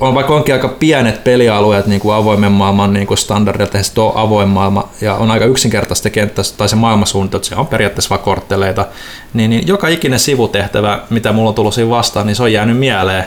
on 0.00 0.14
vaikka 0.14 0.34
onkin 0.34 0.54
aika 0.54 0.68
pienet 0.68 1.24
pelialueet 1.24 1.86
niin 1.86 2.00
kuin 2.00 2.14
avoimen 2.14 2.52
maailman 2.52 2.92
niin 2.92 3.06
kuin 3.06 3.18
standardilta, 3.18 3.82
se 3.82 4.00
on 4.00 4.12
avoin 4.14 4.48
maailma 4.48 4.88
ja 5.00 5.14
on 5.14 5.30
aika 5.30 5.44
yksinkertaista 5.44 6.10
kenttä 6.10 6.42
tai 6.56 6.68
se 6.68 6.76
maailmansuunnitelma, 6.76 7.40
että 7.40 7.48
se 7.48 7.54
on 7.54 7.66
periaatteessa 7.66 8.10
vain 8.10 8.22
kortteleita, 8.22 8.86
niin, 9.34 9.50
niin 9.50 9.66
joka 9.66 9.88
ikinen 9.88 10.18
sivutehtävä, 10.18 11.00
mitä 11.10 11.32
mulla 11.32 11.48
on 11.48 11.54
tullut 11.54 11.74
siinä 11.74 11.90
vastaan, 11.90 12.26
niin 12.26 12.36
se 12.36 12.42
on 12.42 12.52
jäänyt 12.52 12.78
mieleen. 12.78 13.24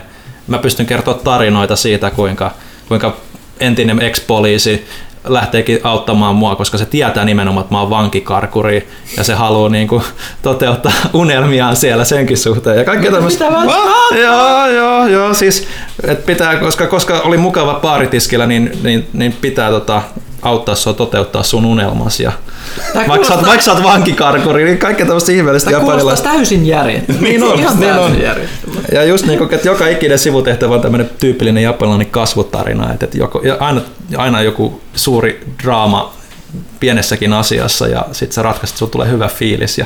Mä 0.47 0.57
pystyn 0.57 0.85
kertoa 0.85 1.13
tarinoita 1.13 1.75
siitä, 1.75 2.09
kuinka, 2.09 2.51
kuinka 2.87 3.17
entinen 3.59 4.01
ex-poliisi 4.01 4.87
lähteekin 5.27 5.79
auttamaan 5.83 6.35
mua, 6.35 6.55
koska 6.55 6.77
se 6.77 6.85
tietää 6.85 7.25
nimenomaan, 7.25 7.61
että 7.61 7.73
mä 7.73 7.79
oon 7.79 7.89
vankikarkuri 7.89 8.87
ja 9.17 9.23
se 9.23 9.33
haluaa 9.33 9.69
niin 9.69 9.87
kuin, 9.87 10.03
toteuttaa 10.41 10.93
unelmiaan 11.13 11.75
siellä 11.75 12.05
senkin 12.05 12.37
suhteen. 12.37 12.77
Ja 12.77 12.83
kaikkea 12.83 13.11
tämmöistä. 13.11 13.45
Joo, 14.21 14.67
joo, 14.67 15.07
joo, 15.07 15.33
siis 15.33 15.67
et 16.07 16.25
pitää, 16.25 16.55
koska, 16.55 16.87
koska 16.87 17.19
oli 17.19 17.37
mukava 17.37 17.73
paaritiskillä, 17.73 18.47
niin, 18.47 18.71
niin, 18.83 19.07
niin 19.13 19.33
pitää 19.41 19.69
tota, 19.69 20.01
auttaa 20.47 20.75
sua 20.75 20.93
toteuttaa 20.93 21.43
sun 21.43 21.65
unelmas. 21.65 22.19
Ja 22.19 22.31
vaikka, 23.07 23.27
sä 23.27 23.33
oot, 23.33 23.45
vaikka 23.45 23.61
sä 23.65 23.73
oot 23.73 23.83
vankikarkuri, 23.83 24.63
niin 24.63 24.77
kaikkea 24.77 25.05
tämmöistä 25.05 25.31
ihmeellistä 25.31 25.69
Tämä 25.71 25.79
kuulostaa 25.79 25.99
japanilaista. 25.99 26.29
täysin 26.29 26.67
järjettömältä. 26.67 27.23
Niin 27.27 27.43
on, 27.43 27.59
Ihan 27.59 27.79
niin 27.79 27.93
täysin 27.93 28.29
on. 28.29 28.39
Ja 28.91 29.03
just 29.03 29.25
niin 29.25 29.37
kuin, 29.37 29.53
että 29.53 29.67
joka 29.67 29.87
ikinen 29.87 30.19
sivutehtävä 30.19 30.75
on 30.75 30.81
tämmöinen 30.81 31.09
tyypillinen 31.19 31.63
japanilainen 31.63 32.09
kasvutarina, 32.09 32.93
että 32.93 33.05
että 33.05 33.17
joko, 33.17 33.41
ja 33.43 33.57
aina, 33.59 33.81
aina 34.17 34.41
joku 34.41 34.81
suuri 34.95 35.43
draama 35.63 36.13
pienessäkin 36.79 37.33
asiassa 37.33 37.87
ja 37.87 38.05
sitten 38.11 38.33
sä 38.33 38.41
ratkaiset, 38.41 38.73
että 38.73 38.79
sulla 38.79 38.91
tulee 38.91 39.09
hyvä 39.09 39.27
fiilis 39.27 39.77
ja, 39.77 39.85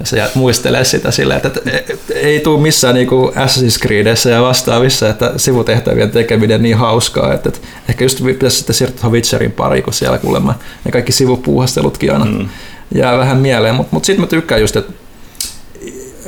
ja 0.00 0.06
sä 0.06 0.16
jäät 0.16 0.34
muistelee 0.34 0.84
sitä 0.84 1.10
silleen, 1.10 1.40
että, 1.44 1.60
että 1.66 2.14
ei 2.14 2.40
tule 2.40 2.60
missään 2.60 2.94
niinku 2.94 3.32
Assassin's 3.36 3.80
Creedissä 3.82 4.30
ja 4.30 4.42
vastaavissa, 4.42 5.08
että 5.08 5.32
sivutehtävien 5.36 6.10
tekeminen 6.10 6.62
niin 6.62 6.76
hauskaa, 6.76 7.34
että, 7.34 7.48
että 7.48 7.60
ehkä 7.88 8.04
just 8.04 8.24
pitäisi 8.24 8.56
sitten 8.56 8.74
siirtyä 8.74 9.10
Witcherin 9.10 9.52
pariin, 9.52 9.84
kun 9.84 9.92
siellä 9.92 10.18
kuulemma 10.18 10.54
ne 10.84 10.90
kaikki 10.90 11.12
sivupuuhastelutkin 11.12 12.12
aina 12.12 12.24
mm. 12.24 12.48
jää 12.94 13.18
vähän 13.18 13.38
mieleen, 13.38 13.74
mutta 13.74 13.96
mut 13.96 14.04
sitten 14.04 14.20
mä 14.20 14.26
tykkään 14.26 14.60
just, 14.60 14.76
että 14.76 14.92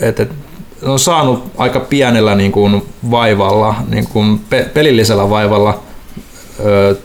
että 0.00 0.26
on 0.82 0.98
saanut 0.98 1.50
aika 1.56 1.80
pienellä 1.80 2.34
niin 2.34 2.52
kuin 2.52 2.82
vaivalla, 3.10 3.74
niin 3.88 4.06
kuin 4.06 4.38
pe- 4.38 4.70
pelillisellä 4.74 5.30
vaivalla 5.30 5.82
ö, 6.64 6.96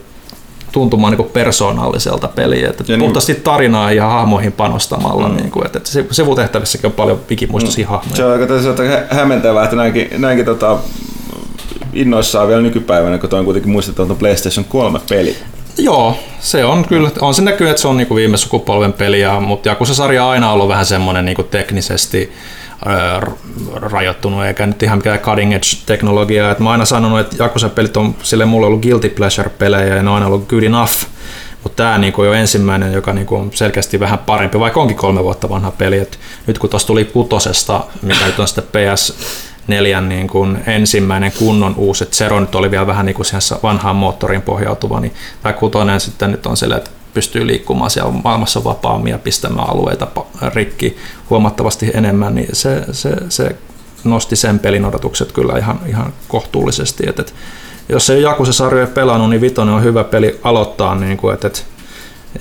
tuntumaan 0.72 1.14
niin 1.18 1.30
persoonalliselta 1.30 2.28
peliä. 2.28 2.70
Että 2.70 2.84
Ja 2.88 2.98
niin- 2.98 3.06
puhtaasti 3.06 3.36
tarinaa 3.36 3.92
ja 3.92 4.06
hahmoihin 4.08 4.52
panostamalla. 4.52 5.30
Mm. 5.30 5.36
Niin 5.36 5.52
kuin, 5.52 5.66
että, 5.66 5.78
että 5.78 5.90
sivu- 5.90 6.08
sivutehtävissäkin 6.14 6.86
on 6.86 6.92
paljon 6.92 7.20
ikimuistoisia 7.30 7.86
mm. 7.86 7.90
hahmoja. 7.90 8.16
Se 8.16 8.26
on 8.26 8.32
aika, 8.32 8.84
hä- 8.84 9.08
hämmentävää, 9.10 9.64
että 9.64 9.76
näinkin, 9.76 10.10
näinkin 10.18 10.46
tota, 10.46 10.78
innoissaan 11.94 12.48
vielä 12.48 12.62
nykypäivänä, 12.62 13.18
kun 13.18 13.30
toi 13.30 13.40
on 13.40 13.46
kuitenkin 13.46 13.72
muistettu, 13.72 14.02
että 14.02 14.14
on 14.14 14.18
PlayStation 14.20 14.66
3 14.66 15.00
peli. 15.10 15.36
Joo, 15.78 16.18
se 16.40 16.66
on 16.66 16.86
kyllä. 16.86 17.10
On 17.22 17.34
se 17.34 17.42
näkyy, 17.42 17.70
että 17.70 17.82
se 17.82 17.88
on 17.88 17.98
niinku 17.98 18.16
viime 18.16 18.38
sukupolven 18.38 18.94
peliä, 18.94 19.40
mutta 19.40 19.76
kun 19.76 19.88
se 19.88 19.94
sarja 19.94 20.26
on 20.26 20.32
aina 20.32 20.52
ollut 20.52 20.68
vähän 20.68 20.86
semmoinen 20.86 21.26
niinku 21.26 21.44
teknisesti 21.44 22.32
rajoittunut, 23.76 24.46
eikä 24.46 24.66
nyt 24.66 24.84
ihan 24.84 24.98
mikään 24.98 25.20
cutting 25.20 25.54
edge 25.54 25.68
teknologia. 25.86 26.52
Et 26.52 26.60
mä 26.60 26.66
oon 26.66 26.72
aina 26.72 26.86
sanonut, 26.86 27.20
että 27.20 27.44
Jakusa-pelit 27.44 27.98
on 27.98 28.16
sille 28.24 28.46
mulle 28.46 28.68
ollut 28.68 28.82
guilty 28.82 29.10
pleasure-pelejä 29.10 29.96
ja 29.96 30.04
ne 30.04 30.10
on 30.10 30.16
aina 30.16 30.28
ollut 30.28 30.48
good 30.48 30.64
enough. 30.64 30.94
Mutta 31.64 31.84
tämä 31.84 31.98
niinku 31.98 32.24
jo 32.24 32.34
ensimmäinen, 32.34 32.94
joka 32.94 33.14
niinku 33.14 33.36
on 33.36 33.52
selkeästi 33.54 34.00
vähän 34.00 34.20
parempi, 34.20 34.60
vaikka 34.60 34.80
onkin 34.80 34.98
kolme 34.98 35.24
vuotta 35.24 35.50
vanha 35.50 35.72
peli. 35.72 35.98
Et 35.98 36.20
nyt 36.48 36.60
kun 36.60 36.70
tuossa 36.70 36.88
tuli 36.88 37.06
kutosesta, 37.06 37.84
mikä 38.02 38.26
nyt 38.26 38.40
on 38.40 38.48
sitten 38.48 38.64
PS 38.64 39.14
neljän 39.70 40.10
niin 40.10 40.28
kuin 40.28 40.60
ensimmäinen 40.68 41.32
kunnon 41.40 41.76
uusi, 41.78 42.04
että 42.04 42.16
Zero 42.16 42.40
nyt 42.40 42.56
oli 42.56 42.72
vielä 42.72 42.88
vähän 42.88 43.06
niin 43.06 43.16
kuin 43.16 43.26
vanhaan 43.64 43.96
moottoriin 43.96 44.42
pohjautuva, 44.42 45.00
niin 45.00 45.14
tämä 45.44 45.54
kutonen 45.54 46.00
sitten 46.00 46.32
nyt 46.32 46.46
on 46.46 46.58
sillä, 46.58 46.78
että 46.78 46.90
pystyy 47.14 47.48
liikkumaan 47.48 47.90
siellä 47.90 48.12
maailmassa 48.24 48.64
vapaammin 48.64 49.12
ja 49.12 49.18
pistämään 49.18 49.70
alueita 49.70 50.08
rikki 50.54 50.98
huomattavasti 51.30 51.92
enemmän, 51.94 52.36
niin 52.36 52.50
se, 52.54 52.84
se, 52.92 53.16
se 53.30 53.56
nosti 54.04 54.36
sen 54.36 54.60
pelin 54.60 54.86
odotukset 54.86 55.32
kyllä 55.32 55.58
ihan, 55.58 55.80
ihan 55.88 56.14
kohtuullisesti. 56.28 57.04
Et, 57.10 57.20
et, 57.20 57.34
jos 57.90 58.10
ei 58.10 58.22
Jakusa 58.22 58.54
sarjoja 58.54 58.88
pelannut, 58.88 59.30
niin 59.30 59.42
Vitoinen 59.42 59.76
on 59.76 59.84
hyvä 59.84 60.04
peli 60.04 60.40
aloittaa. 60.44 60.96
Niin 60.96 61.18
kuin, 61.18 61.34
et, 61.34 61.46
et, 61.46 61.66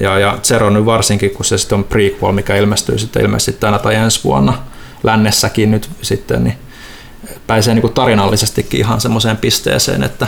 ja, 0.01 0.18
ja 0.18 0.39
Zero 0.43 0.70
nyt 0.70 0.87
varsinkin, 0.87 1.31
kun 1.31 1.45
se 1.45 1.59
sitten 1.59 1.79
on 1.79 1.85
prequel, 1.85 2.33
mikä 2.33 2.57
ilmestyy 2.57 2.99
sitten 2.99 3.22
ilmeisesti 3.22 3.53
tänä 3.53 3.79
tai 3.79 3.95
ensi 3.95 4.24
vuonna 4.24 4.55
lännessäkin 5.03 5.70
nyt 5.70 5.91
sitten, 6.03 6.45
niin 6.45 6.59
pääsee 7.47 7.74
niin 7.74 7.81
kuin 7.81 7.93
tarinallisestikin 7.93 8.81
ihan 8.81 9.01
semmoiseen 9.01 9.37
pisteeseen, 9.37 10.03
että 10.03 10.26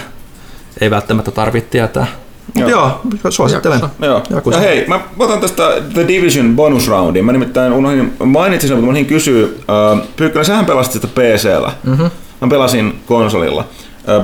ei 0.80 0.90
välttämättä 0.90 1.30
tarvitse 1.30 1.70
tietää. 1.70 2.06
Joo, 2.54 2.68
joo 2.68 3.30
suosittelen. 3.30 3.80
Joo. 4.02 4.22
Jakusa. 4.30 4.56
Ja 4.56 4.62
hei, 4.62 4.84
mä 4.86 5.00
otan 5.18 5.40
tästä 5.40 5.62
The 5.94 6.08
Division 6.08 6.56
bonus 6.56 6.88
roundin. 6.88 7.24
Mä 7.24 7.32
nimittäin 7.32 7.72
unohdin, 7.72 8.12
mainitsin 8.24 8.68
sen, 8.68 8.76
mutta 8.76 8.86
mä 8.86 8.90
unohdin 8.90 9.06
kysyä. 9.06 9.46
Uh, 9.46 10.06
Pyykkönen, 10.16 10.46
sähän 10.46 10.66
pelasit 10.66 10.92
sitä 10.92 11.06
PCllä. 11.06 11.72
Mm-hmm. 11.84 12.10
Mä 12.40 12.48
pelasin 12.48 13.00
konsolilla, 13.06 13.64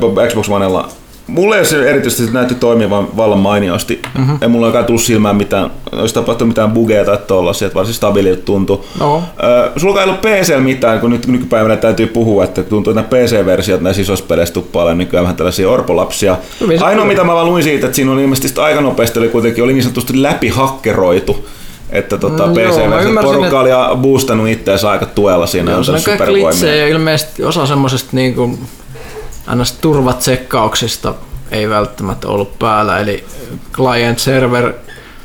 uh, 0.02 0.28
Xbox 0.28 0.48
Onella. 0.48 0.88
Mulle 1.26 1.58
ei 1.58 1.66
se 1.66 1.90
erityisesti 1.90 2.32
näytti 2.32 2.54
toimivan 2.54 3.16
vallan 3.16 3.38
mainiosti. 3.38 4.02
Mm-hmm. 4.18 4.38
Ei 4.42 4.48
mulla 4.48 4.82
tullut 4.82 5.02
silmään 5.02 5.36
mitään, 5.36 5.70
olisi 5.92 6.14
tapahtunut 6.14 6.48
mitään 6.48 6.70
bugeja 6.70 7.04
tai 7.04 7.18
tollasia, 7.26 7.66
että 7.66 7.74
varsin 7.78 7.94
stabiililta 7.94 8.42
tuntui. 8.42 8.80
No. 9.00 9.22
Sulla 9.76 10.00
ei 10.02 10.08
ollut 10.08 10.20
PC 10.20 10.58
mitään, 10.58 11.00
kun 11.00 11.10
nyt 11.10 11.26
nykypäivänä 11.26 11.76
täytyy 11.76 12.06
puhua, 12.06 12.44
että 12.44 12.62
tuntuu, 12.62 12.98
että 12.98 13.16
PC-versiot 13.16 13.80
näissä 13.80 14.02
isoissa 14.02 14.24
peleissä 14.28 14.54
tuppaa 14.54 14.82
olemaan 14.82 14.98
nykyään 14.98 15.24
vähän 15.24 15.36
tällaisia 15.36 15.70
orpolapsia. 15.70 16.36
Hyvin 16.60 16.78
se 16.78 16.84
Ainoa 16.84 17.04
mitä 17.04 17.24
mä 17.24 17.34
vaan 17.34 17.46
luin 17.46 17.62
siitä, 17.62 17.86
että 17.86 17.96
siinä 17.96 18.12
oli 18.12 18.22
ilmeisesti 18.22 18.60
aika 18.60 18.80
nopeasti 18.80 19.18
oli 19.18 19.28
kuitenkin 19.28 19.64
oli 19.64 19.72
niin 19.72 19.82
sanotusti 19.82 20.22
läpihakkeroitu. 20.22 21.48
Että 21.90 22.18
tota, 22.18 22.46
Mm, 22.46 22.52
PC 22.52 22.56
joo, 22.58 23.22
porukka 23.22 23.60
oli 23.60 23.70
boostannut 23.96 24.48
itseänsä 24.48 24.90
aika 24.90 25.06
tuella 25.06 25.46
siinä 25.46 25.70
ja 25.70 25.82
Se 25.82 25.92
on 25.92 26.00
supervoimia. 26.00 26.74
ja 26.76 26.88
ilmeisesti 26.88 27.44
osa 27.44 27.66
semmoisesta 27.66 28.08
niinku, 28.12 28.58
annas 29.46 29.72
turvatsekkauksista 29.72 31.14
ei 31.50 31.68
välttämättä 31.68 32.28
ollut 32.28 32.58
päällä, 32.58 32.98
eli 32.98 33.24
client 33.72 34.18
server 34.18 34.72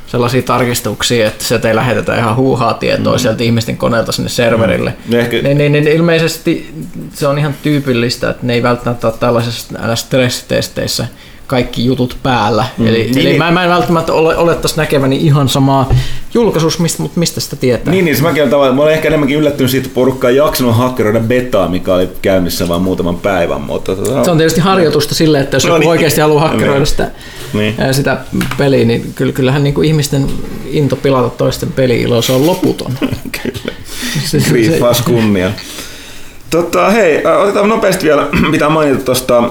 sellaisia 0.06 0.42
tarkistuksia, 0.42 1.26
että 1.26 1.44
sieltä 1.44 1.68
ei 1.68 1.76
lähetetä 1.76 2.18
ihan 2.18 2.36
huuhaa 2.36 2.74
tietoa 2.74 3.12
mm. 3.12 3.18
sieltä 3.18 3.42
ihmisten 3.44 3.76
koneelta 3.76 4.12
sinne 4.12 4.28
serverille. 4.28 4.94
Mm. 5.08 5.18
Ehkä- 5.18 5.36
Niin, 5.36 5.58
niin, 5.58 5.72
niin, 5.72 5.88
ilmeisesti 5.88 6.74
se 7.14 7.26
on 7.26 7.38
ihan 7.38 7.54
tyypillistä, 7.62 8.30
että 8.30 8.46
ne 8.46 8.54
ei 8.54 8.62
välttämättä 8.62 9.06
ole 9.06 9.14
tällaisissa 9.20 9.96
stressitesteissä 9.96 11.06
kaikki 11.52 11.84
jutut 11.84 12.16
päällä. 12.22 12.64
Mm. 12.78 12.86
Eli, 12.86 12.98
Niin, 12.98 13.18
eli 13.18 13.24
niin. 13.28 13.38
mä, 13.38 13.50
mä 13.50 13.64
en 13.64 13.70
välttämättä 13.70 14.12
ole, 14.12 14.36
olettaisi 14.36 14.76
näkeväni 14.76 15.16
ihan 15.16 15.48
samaa 15.48 15.88
julkaisuus, 16.34 16.78
mistä, 16.78 17.02
mutta 17.02 17.18
mistä 17.20 17.40
sitä 17.40 17.56
tietää. 17.56 17.92
Niin, 17.94 18.04
niin 18.04 18.16
se 18.16 18.22
mäkin 18.22 18.42
olen 18.42 18.50
tavallaan, 18.50 18.76
mä 18.76 18.82
olen 18.82 18.94
ehkä 18.94 19.08
enemmänkin 19.08 19.36
yllättynyt 19.38 19.70
siitä, 19.70 19.86
että 19.86 19.94
porukka 19.94 20.28
ei 20.28 20.36
jaksanut 20.36 20.76
hakkeroida 20.76 21.20
betaa, 21.20 21.68
mikä 21.68 21.94
oli 21.94 22.08
käynnissä 22.22 22.68
vain 22.68 22.82
muutaman 22.82 23.16
päivän, 23.16 23.60
mutta 23.60 23.96
tota, 23.96 24.24
Se 24.24 24.30
on 24.30 24.36
tietysti 24.36 24.60
harjoitusta 24.60 25.14
sille, 25.14 25.40
että 25.40 25.56
jos 25.56 25.64
No 25.64 25.68
joku 25.70 25.80
niin. 25.80 25.90
oikeasti 25.90 26.20
haluaa 26.20 26.48
hakkeroida 26.48 26.78
Niin. 26.78 26.86
sitä, 26.86 27.10
Niin. 27.54 27.74
sitä 27.92 28.16
peliä, 28.58 28.84
niin 28.84 29.12
kyllä- 29.14 29.32
kyllähän 29.32 29.64
niin 29.64 29.74
kuin 29.74 29.88
ihmisten 29.88 30.26
into 30.70 30.96
pilata 30.96 31.28
toisten 31.30 31.72
peli-ilo, 31.72 32.22
se 32.22 32.32
on 32.32 32.46
loputon. 32.46 32.92
Se- 34.24 34.40
se- 34.40 34.48
Kriifaas 34.50 35.00
kunnia. 35.02 35.50
Tota, 36.50 36.90
hei, 36.90 37.22
otetaan 37.42 37.68
nopeasti 37.68 38.04
vielä, 38.06 38.26
pitää 38.52 38.68
mainita 38.68 39.04
tuosta 39.04 39.42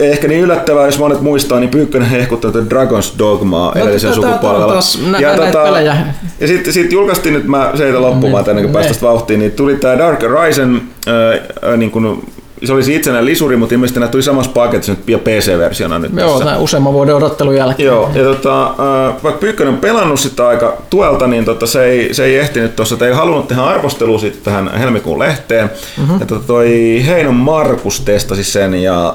ehkä 0.00 0.28
niin 0.28 0.40
yllättävää, 0.40 0.86
jos 0.86 0.98
monet 0.98 1.20
muistaa, 1.20 1.60
niin 1.60 1.70
Pyykkönen 1.70 2.08
hehkuttaa 2.08 2.50
tätä 2.52 2.64
Dragon's 2.74 3.18
Dogmaa 3.18 3.72
No, 3.74 3.80
edellisen 3.84 4.08
on 4.10 4.14
sukupolvella. 4.14 4.72
taas 4.72 5.00
nä- 5.06 5.20
näitä 5.36 5.58
pelejä. 5.64 5.96
ja 6.40 6.46
sitten 6.48 6.72
sit 6.72 6.92
julkaistiin 6.92 7.32
nyt, 7.32 7.46
mä 7.46 7.70
seitä 7.74 8.00
loppumaan 8.02 8.44
Niin, 8.44 8.50
ennen 8.50 8.54
kuin 8.54 8.62
niin. 8.64 8.72
päästä 8.72 8.88
tästä 8.92 9.06
vauhtiin, 9.06 9.40
niin 9.40 9.52
tuli 9.52 9.74
tämä 9.76 9.98
Dark 9.98 10.22
Horizon, 10.22 10.82
äh, 11.08 11.70
äh, 11.72 11.76
niin 11.78 11.90
kun, 11.90 12.24
se 12.64 12.72
olisi 12.72 12.94
itsenäinen 12.94 13.24
lisuri, 13.26 13.56
mutta 13.56 13.74
ilmeisesti 13.74 14.00
nämä 14.00 14.10
tuli 14.10 14.22
samassa 14.22 14.52
paketissa 14.52 14.92
nyt 14.92 15.08
ja 15.08 15.18
PC-versiona 15.18 15.98
nyt 15.98 16.12
Joo, 16.16 16.30
tässä. 16.30 16.44
näin 16.44 16.60
useamman 16.60 16.92
vuoden 16.92 17.14
odottelun 17.14 17.56
jälkeen. 17.56 17.86
Joo, 17.86 18.10
ja 18.14 18.24
tota, 18.24 18.64
äh, 18.66 19.22
vaikka 19.22 19.40
Pyykkönen 19.40 19.74
on 19.74 19.80
pelannut 19.80 20.20
sitä 20.20 20.48
aika 20.48 20.76
tuelta, 20.90 21.26
niin 21.26 21.44
tota, 21.44 21.66
se, 21.66 21.84
ei, 21.84 22.14
se 22.14 22.24
ei 22.24 22.36
ehtinyt 22.36 22.76
tuossa, 22.76 22.94
että 22.94 23.06
ei 23.06 23.12
halunnut 23.12 23.48
tehdä 23.48 23.62
arvostelua 23.62 24.18
sitten 24.18 24.42
tähän 24.42 24.78
helmikuun 24.78 25.18
lehteen. 25.18 25.70
Mm-hmm. 25.98 26.20
Ja 26.20 26.26
tota, 26.26 26.46
toi 26.46 27.02
Heinon 27.06 27.34
Markus 27.34 28.00
testasi 28.00 28.44
sen 28.44 28.74
ja 28.74 29.14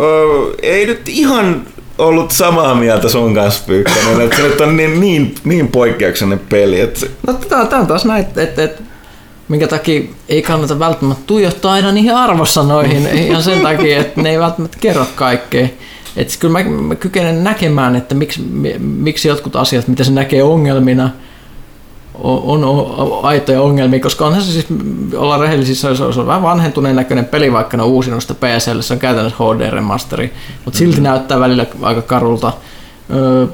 ö, 0.00 0.54
ei 0.62 0.86
nyt 0.86 1.08
ihan 1.08 1.62
ollut 1.98 2.30
samaa 2.30 2.74
mieltä 2.74 3.08
sun 3.08 3.34
kanssa 3.34 3.62
Pyykkönen, 3.66 4.20
että 4.20 4.36
se 4.36 4.42
nyt 4.42 4.60
on 4.60 4.76
niin, 4.76 5.00
niin, 5.00 5.34
niin 5.44 5.68
poikkeuksellinen 5.68 6.46
peli, 6.48 6.80
että 6.80 7.06
No 7.26 7.32
tämä 7.32 7.80
on 7.80 7.86
taas 7.86 8.04
näin, 8.04 8.20
että, 8.20 8.42
että, 8.42 8.64
että 8.64 8.82
minkä 9.48 9.68
takia 9.68 10.02
ei 10.28 10.42
kannata 10.42 10.78
välttämättä 10.78 11.22
tuijottaa 11.26 11.72
aina 11.72 11.92
niihin 11.92 12.14
arvosanoihin, 12.14 13.06
ihan 13.26 13.42
sen 13.42 13.60
takia, 13.60 14.00
että 14.00 14.22
ne 14.22 14.30
ei 14.30 14.38
välttämättä 14.38 14.78
kerro 14.80 15.06
kaikkea. 15.14 15.68
Että 16.16 16.34
kyllä 16.38 16.64
mä, 16.64 16.70
mä 16.70 16.94
kykenen 16.94 17.44
näkemään, 17.44 17.96
että 17.96 18.14
miksi, 18.14 18.40
mi- 18.40 18.78
miksi 18.78 19.28
jotkut 19.28 19.56
asiat, 19.56 19.88
mitä 19.88 20.04
se 20.04 20.10
näkee 20.10 20.42
ongelmina, 20.42 21.10
on, 22.14 22.64
on 22.64 23.24
aitoja 23.24 23.62
ongelmia, 23.62 24.00
koska 24.00 24.26
onhan 24.26 24.42
se 24.42 24.52
siis, 24.52 24.66
olla 25.16 25.38
rehellisiä, 25.38 25.74
se 25.74 25.88
on, 25.88 26.14
se 26.14 26.20
on 26.20 26.26
vähän 26.26 26.42
vanhentuneen 26.42 26.96
näköinen 26.96 27.24
peli, 27.24 27.52
vaikka 27.52 27.76
ne 27.76 27.82
on 27.82 27.88
uusinut 27.88 28.22
sitä 28.22 28.34
PSL, 28.34 28.80
se 28.80 28.92
on 28.94 28.98
käytännössä 28.98 29.38
HD-remasteri, 29.38 30.32
mutta 30.64 30.78
silti 30.78 30.96
mm. 30.96 31.02
näyttää 31.02 31.40
välillä 31.40 31.66
aika 31.82 32.02
karulta. 32.02 32.52
Öö, 33.14 33.46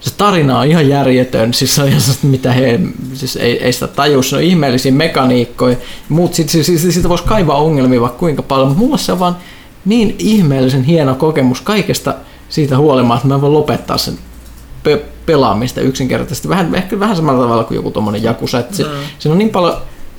se 0.00 0.10
tarina 0.16 0.58
on 0.58 0.66
ihan 0.66 0.88
järjetön, 0.88 1.54
siis 1.54 1.74
se 1.74 1.82
on 1.82 1.88
ihan 1.88 2.00
mitä 2.22 2.52
he, 2.52 2.80
siis 3.14 3.36
ei, 3.36 3.64
ei 3.64 3.72
sitä 3.72 3.86
taju, 3.86 4.22
se 4.22 4.36
on 4.36 4.42
ihmeellisiä 4.42 4.92
mekaniikkoja, 4.92 5.76
muut 6.08 6.34
siitä, 6.34 6.52
siitä, 6.52 6.66
siitä, 6.66 6.92
siitä 6.92 7.08
voisi 7.08 7.24
kaivaa 7.24 7.56
ongelmia 7.56 8.00
vaikka 8.00 8.18
kuinka 8.18 8.42
paljon, 8.42 8.68
mutta 8.68 8.84
mulla 8.84 8.96
se 8.96 9.12
on 9.12 9.18
vaan 9.18 9.36
niin 9.84 10.14
ihmeellisen 10.18 10.82
hieno 10.84 11.14
kokemus 11.14 11.60
kaikesta 11.60 12.14
siitä 12.48 12.76
huolimatta, 12.76 13.16
että 13.16 13.28
mä 13.28 13.40
voin 13.40 13.52
lopettaa 13.52 13.98
sen 13.98 14.14
pe- 14.82 15.02
pelaamista 15.26 15.80
yksinkertaisesti. 15.80 16.48
Vähän, 16.48 16.74
ehkä 16.74 17.00
vähän 17.00 17.16
samalla 17.16 17.42
tavalla 17.42 17.64
kuin 17.64 17.76
joku 17.76 17.90
tuommoinen 17.90 18.22
Jakusa. 18.22 18.58
Että 18.58 18.76
se, 18.76 18.82
mm. 18.82 18.90
Siinä 19.18 19.32
on 19.32 19.38
niin 19.38 19.50
paljon 19.50 19.76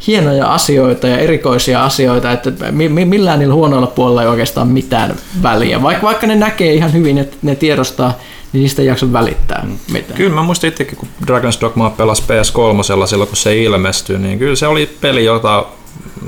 hienoja 0.07 0.53
asioita 0.53 1.07
ja 1.07 1.17
erikoisia 1.17 1.85
asioita, 1.85 2.31
että 2.31 2.51
mi- 2.71 3.05
millään 3.05 3.39
niillä 3.39 3.53
huonoilla 3.53 3.87
puolilla 3.87 4.21
ei 4.21 4.27
oikeastaan 4.27 4.67
mittain 4.67 5.11
väliä. 5.43 5.81
Vaikka, 5.81 6.07
vaikka 6.07 6.27
ne 6.27 6.35
näkee 6.35 6.73
ihan 6.73 6.93
hyvin, 6.93 7.17
että 7.17 7.37
ne 7.41 7.55
tiedostaa, 7.55 8.13
niin 8.53 8.61
niistä 8.61 8.81
ei 8.81 8.87
jaksa 8.87 9.13
välittää 9.13 9.67
mitään. 9.93 10.17
Kyllä 10.17 10.35
mä 10.35 10.43
muistin 10.43 10.67
itsekin, 10.67 10.97
kun 10.97 11.07
Dragon's 11.25 11.61
Dogma 11.61 11.89
pelasi 11.89 12.23
PS3 12.23 12.83
silloin, 12.83 13.27
kun 13.27 13.37
se 13.37 13.57
ilmestyi, 13.57 14.19
niin 14.19 14.39
kyllä 14.39 14.55
se 14.55 14.67
oli 14.67 14.97
peli, 15.01 15.25
jota 15.25 15.65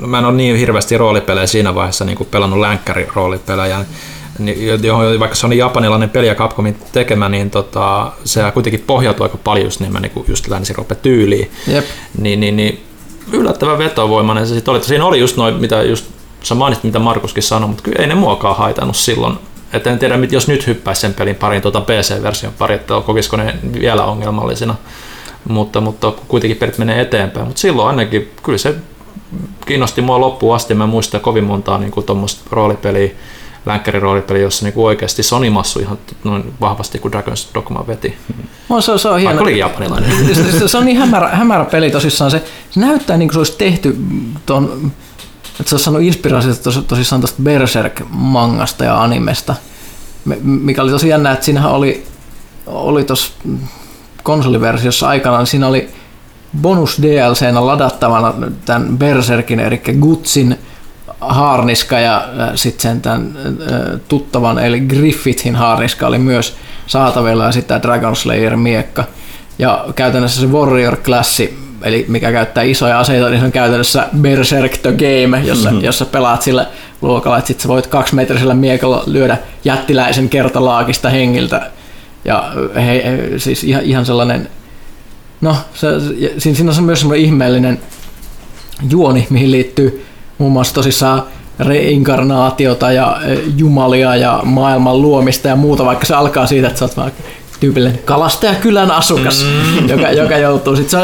no 0.00 0.06
mä 0.06 0.18
en 0.18 0.24
ole 0.24 0.34
niin 0.34 0.56
hirveästi 0.56 0.98
roolipelejä 0.98 1.46
siinä 1.46 1.74
vaiheessa 1.74 2.04
niin 2.04 2.16
kuin 2.16 2.28
pelannut 2.30 2.58
länkkäri-roolipelejä, 2.58 3.84
niin, 4.38 4.84
johon, 4.84 5.20
vaikka 5.20 5.36
se 5.36 5.46
on 5.46 5.58
japanilainen 5.58 6.10
peli 6.10 6.26
ja 6.26 6.34
Capcomin 6.34 6.76
tekemä, 6.92 7.28
niin 7.28 7.50
tota, 7.50 8.12
se 8.24 8.50
kuitenkin 8.54 8.84
pohjautuu 8.86 9.24
aika 9.24 9.38
paljon 9.44 9.66
just, 9.66 9.80
niin 9.80 9.92
niin 9.92 10.24
just 10.28 10.48
länsirope-tyyliin. 10.48 11.50
Jep. 11.66 11.84
Niin, 12.18 12.40
niin, 12.40 12.56
niin 12.56 12.84
yllättävän 13.32 13.78
vetovoimainen 13.78 14.46
se 14.46 14.54
sitten 14.54 14.72
oli. 14.72 14.84
Siinä 14.84 15.04
oli 15.04 15.20
just 15.20 15.36
noin, 15.36 15.54
mitä 15.54 15.82
just 15.82 16.04
sä 16.42 16.54
mainitsit, 16.54 16.84
mitä 16.84 16.98
Markuskin 16.98 17.42
sanoi, 17.42 17.68
mutta 17.68 17.82
kyllä 17.82 17.96
ei 18.00 18.06
ne 18.06 18.14
muokaan 18.14 18.56
haitannut 18.56 18.96
silloin. 18.96 19.38
Et 19.74 19.86
en 19.86 19.98
tiedä, 19.98 20.18
jos 20.30 20.48
nyt 20.48 20.66
hyppäisi 20.66 21.00
sen 21.00 21.14
pelin 21.14 21.36
parin 21.36 21.62
tuota 21.62 21.80
PC-version 21.80 22.52
pari, 22.58 22.74
että 22.74 22.94
kokisiko 23.06 23.36
ne 23.36 23.54
vielä 23.80 24.04
ongelmallisina. 24.04 24.74
Mutta, 25.48 25.80
mutta 25.80 26.12
kuitenkin 26.28 26.56
pelit 26.56 26.78
menee 26.78 27.00
eteenpäin. 27.00 27.46
Mutta 27.46 27.60
silloin 27.60 27.88
ainakin 27.88 28.30
kyllä 28.42 28.58
se 28.58 28.74
kiinnosti 29.66 30.02
mua 30.02 30.20
loppuun 30.20 30.56
asti. 30.56 30.74
Mä 30.74 30.86
muistan 30.86 31.20
kovin 31.20 31.44
montaa 31.44 31.78
niin 31.78 31.92
tuommoista 32.06 32.40
roolipeliä, 32.50 33.10
länkkäriroolipeli, 33.66 34.42
jossa 34.42 34.64
niinku 34.64 34.84
oikeasti 34.84 35.22
Sony 35.22 35.50
massu 35.50 35.80
ihan 35.80 35.98
noin 36.24 36.54
vahvasti 36.60 36.98
kuin 36.98 37.14
Dragon's 37.14 37.54
Dogma 37.54 37.86
veti. 37.86 38.16
No, 38.68 38.80
se, 38.80 38.98
se 38.98 39.08
on 39.08 39.20
hieno. 39.20 39.42
oli 39.42 39.58
japanilainen. 39.58 40.34
se, 40.34 40.68
se, 40.68 40.78
on 40.78 40.84
niin 40.84 40.96
hämärä, 40.96 41.28
hämärä 41.28 41.64
peli 41.64 41.90
tosissaan. 41.90 42.30
Se, 42.30 42.42
se 42.70 42.80
näyttää 42.80 43.16
niin 43.16 43.28
kuin 43.28 43.34
se 43.34 43.38
olisi 43.38 43.58
tehty 43.58 43.96
tuon, 44.46 44.92
että 45.60 45.68
se 45.68 45.74
olisi 45.74 45.84
saanut 45.84 46.02
inspiraatiota 46.02 46.62
tos, 46.62 46.84
tosissaan 46.88 47.20
tuosta 47.20 47.42
Berserk-mangasta 47.42 48.84
ja 48.84 49.02
animesta, 49.02 49.54
mikä 50.42 50.82
oli 50.82 50.90
tosi 50.90 51.08
jännä, 51.08 51.32
että 51.32 51.44
siinähän 51.44 51.72
oli, 51.72 52.06
oli 52.66 53.04
tuossa 53.04 53.32
konsoliversiossa 54.22 55.08
aikanaan, 55.08 55.46
siinä 55.46 55.66
oli 55.66 55.90
bonus 56.60 57.02
DLCnä 57.02 57.66
ladattavana 57.66 58.34
tämän 58.64 58.98
Berserkin, 58.98 59.60
eli 59.60 59.82
Gutsin 60.00 60.58
haarniska 61.20 61.98
ja 61.98 62.28
sitten 62.54 62.82
sen 62.82 63.00
tämän 63.00 63.38
tuttavan 64.08 64.58
eli 64.58 64.80
Griffithin 64.80 65.56
haarniska 65.56 66.06
oli 66.06 66.18
myös 66.18 66.56
saatavilla 66.86 67.44
ja 67.44 67.52
sitten 67.52 67.82
Dragon 67.82 68.16
Slayer 68.16 68.56
miekka. 68.56 69.04
Ja 69.58 69.84
käytännössä 69.94 70.40
se 70.40 70.46
Warrior-klassi, 70.46 71.63
eli 71.84 72.04
mikä 72.08 72.32
käyttää 72.32 72.64
isoja 72.64 73.00
aseita, 73.00 73.28
niin 73.28 73.40
se 73.40 73.46
on 73.46 73.52
käytännössä 73.52 74.08
Berserk 74.20 74.72
the 74.76 74.92
Game, 74.92 75.40
jossa, 75.44 75.70
mm-hmm. 75.70 75.84
jossa 75.84 76.04
pelaat 76.04 76.42
sillä 76.42 76.66
luokalla, 77.02 77.38
että 77.38 77.48
sit 77.48 77.60
sä 77.60 77.68
voit 77.68 77.86
kaksimetrisellä 77.86 78.54
miekalla 78.54 79.02
lyödä 79.06 79.38
jättiläisen 79.64 80.28
kertalaakista 80.28 81.08
hengiltä. 81.08 81.70
Ja 82.24 82.52
he, 82.74 83.02
he, 83.04 83.38
siis 83.38 83.64
ihan, 83.64 83.82
ihan 83.82 84.06
sellainen, 84.06 84.48
no 85.40 85.56
se, 85.74 85.88
siinä 86.38 86.72
on 86.78 86.84
myös 86.84 87.00
semmoinen 87.00 87.24
ihmeellinen 87.24 87.80
juoni, 88.90 89.26
mihin 89.30 89.50
liittyy 89.50 90.06
muun 90.38 90.52
muassa 90.52 90.74
tosissaan 90.74 91.22
reinkarnaatiota 91.58 92.92
ja 92.92 93.20
e, 93.24 93.38
jumalia 93.56 94.16
ja 94.16 94.40
maailman 94.44 95.02
luomista 95.02 95.48
ja 95.48 95.56
muuta, 95.56 95.84
vaikka 95.84 96.06
se 96.06 96.14
alkaa 96.14 96.46
siitä, 96.46 96.68
että 96.68 96.78
sä 96.78 96.84
oot 96.84 96.96
vaikka 96.96 97.22
tyypillinen 97.64 97.98
kalastajakylän 98.04 98.90
asukas, 98.90 99.46
mm. 99.80 99.88
joka, 99.88 100.10
joka 100.10 100.36
joutuu 100.36 100.76
sitten 100.76 101.00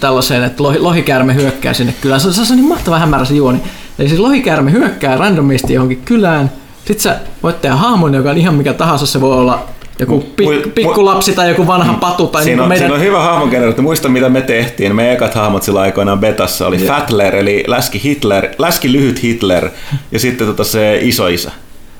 tällaiseen, 0.00 0.44
että 0.44 0.62
lohi, 0.62 0.78
lohikäärme 0.78 1.34
hyökkää 1.34 1.72
sinne 1.72 1.94
kylään. 2.00 2.20
Se, 2.20 2.32
se 2.32 2.40
on 2.52 2.56
niin 2.56 2.68
mahtava 2.68 2.98
hämärä 2.98 3.24
se 3.24 3.34
juoni. 3.34 3.60
Eli 3.98 4.08
siis 4.08 4.20
lohikäärme 4.20 4.72
hyökkää 4.72 5.16
randomisti 5.16 5.74
johonkin 5.74 6.02
kylään, 6.04 6.50
sitten 6.84 7.00
sä 7.00 7.16
voit 7.42 7.60
tehdä 7.60 7.76
hahmon, 7.76 8.14
joka 8.14 8.30
on 8.30 8.38
ihan 8.38 8.54
mikä 8.54 8.72
tahansa, 8.72 9.06
se 9.06 9.20
voi 9.20 9.32
olla 9.32 9.68
joku 9.98 10.20
pik, 10.36 10.74
pikkulapsi 10.74 11.32
tai 11.32 11.48
joku 11.48 11.66
vanha 11.66 11.92
mm. 11.92 11.98
patu. 11.98 12.26
Tai 12.26 12.44
siinä, 12.44 12.54
niin 12.54 12.62
on, 12.62 12.68
meidän... 12.68 12.82
siinä 12.82 12.94
on 12.94 13.00
hyvä 13.00 13.22
hahmogeneraatio. 13.22 13.82
Muista 13.82 14.08
mitä 14.08 14.28
me 14.28 14.40
tehtiin. 14.40 14.96
Me 14.96 15.12
ekat 15.12 15.34
hahmot 15.34 15.62
sillä 15.62 15.80
aikoinaan 15.80 16.18
betassa 16.18 16.66
oli 16.66 16.76
yeah. 16.76 16.88
Fatler, 16.88 17.36
eli 17.36 17.64
läski, 17.66 18.00
Hitler, 18.04 18.48
läski 18.58 18.92
lyhyt 18.92 19.22
Hitler 19.22 19.70
ja 20.12 20.18
sitten 20.18 20.46
tota 20.46 20.64
se 20.64 20.98
isoisä. 21.02 21.50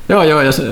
Joo, 0.09 0.23
joo, 0.23 0.41
ja 0.41 0.53
se, 0.53 0.63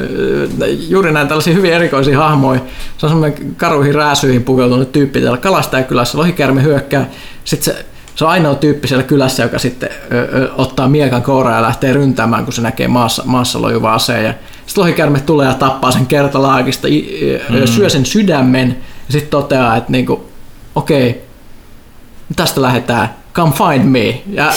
juuri 0.89 1.12
näin 1.12 1.28
tällaisia 1.28 1.55
hyvin 1.55 1.72
erikoisia 1.72 2.18
hahmoja. 2.18 2.61
Se 2.99 3.07
on 3.07 3.11
semmoinen 3.11 3.55
karuihin 3.57 3.95
rääsyihin 3.95 4.45
pukeutunut 4.45 4.93
tyyppi 4.93 5.20
täällä 5.20 5.39
kalastajakylässä. 5.39 6.18
Lohikärme 6.18 6.62
hyökkää, 6.62 7.11
sitten 7.45 7.74
se 7.74 7.87
se 8.14 8.24
on 8.24 8.30
ainoa 8.30 8.55
tyyppi 8.55 8.89
siellä 8.89 9.03
kylässä, 9.03 9.43
joka 9.43 9.59
sitten 9.59 9.89
ö, 10.12 10.28
ö, 10.35 10.51
ottaa 10.57 10.89
miekan 10.89 11.22
kouraa 11.22 11.55
ja 11.55 11.62
lähtee 11.62 11.93
ryntäämään, 11.93 12.45
kun 12.45 12.53
se 12.53 12.62
näkee 12.62 12.89
maassa, 12.89 13.22
maassa 13.26 13.62
lojuva 13.62 13.95
aseen. 13.95 14.24
Ja 14.24 14.35
sitten 14.66 14.82
lohikärme 14.82 15.20
tulee 15.20 15.47
ja 15.47 15.55
tappaa 15.55 15.93
sen 15.93 16.07
kertalaakista, 16.07 16.89
mm. 16.89 17.66
syö 17.66 17.89
sen 17.89 18.07
sydämen 18.07 18.68
ja 19.09 19.12
sitten 19.12 19.30
toteaa, 19.30 19.76
että 19.76 19.93
niinku, 19.93 20.28
okei, 20.74 21.11
okay, 21.11 21.22
tästä 22.37 22.62
lähdetään 22.62 23.14
come 23.35 23.53
find 23.53 23.85
me. 23.85 24.22
Ja 24.26 24.53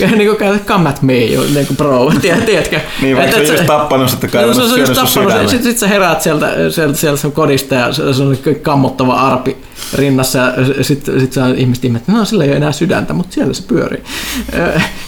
niin 0.16 0.36
kuin 0.36 0.60
come 0.66 0.88
at 0.88 1.02
me, 1.02 1.12
niin 1.14 1.66
kuin 1.66 1.76
bro, 1.76 2.12
tiedätkö? 2.46 2.80
niin, 3.02 3.16
vaikka 3.16 3.36
se 3.36 3.40
on 3.40 3.46
just 3.46 3.66
tappanut, 3.66 4.12
että 4.12 4.28
kai 4.28 4.46
no, 4.46 4.54
se 4.54 4.94
tappanut, 4.94 5.48
sitten 5.48 5.62
sit 5.62 5.78
sä 5.78 5.88
heräät 5.88 6.22
sieltä, 6.22 6.70
sieltä, 6.70 6.98
sieltä 6.98 7.20
sun 7.20 7.32
kodista 7.32 7.74
ja 7.74 7.92
se 7.92 8.02
on 8.02 8.36
kammottava 8.62 9.14
arpi 9.14 9.56
rinnassa 9.94 10.38
ja 10.38 10.84
sitten 10.84 11.20
sit 11.20 11.32
sä 11.32 11.48
ihmiset 11.56 11.84
ihmettä, 11.84 12.12
no 12.12 12.24
sillä 12.24 12.44
ei 12.44 12.50
ole 12.50 12.56
enää 12.56 12.72
sydäntä, 12.72 13.12
mutta 13.12 13.34
siellä 13.34 13.54
se 13.54 13.62
pyörii. 13.62 14.02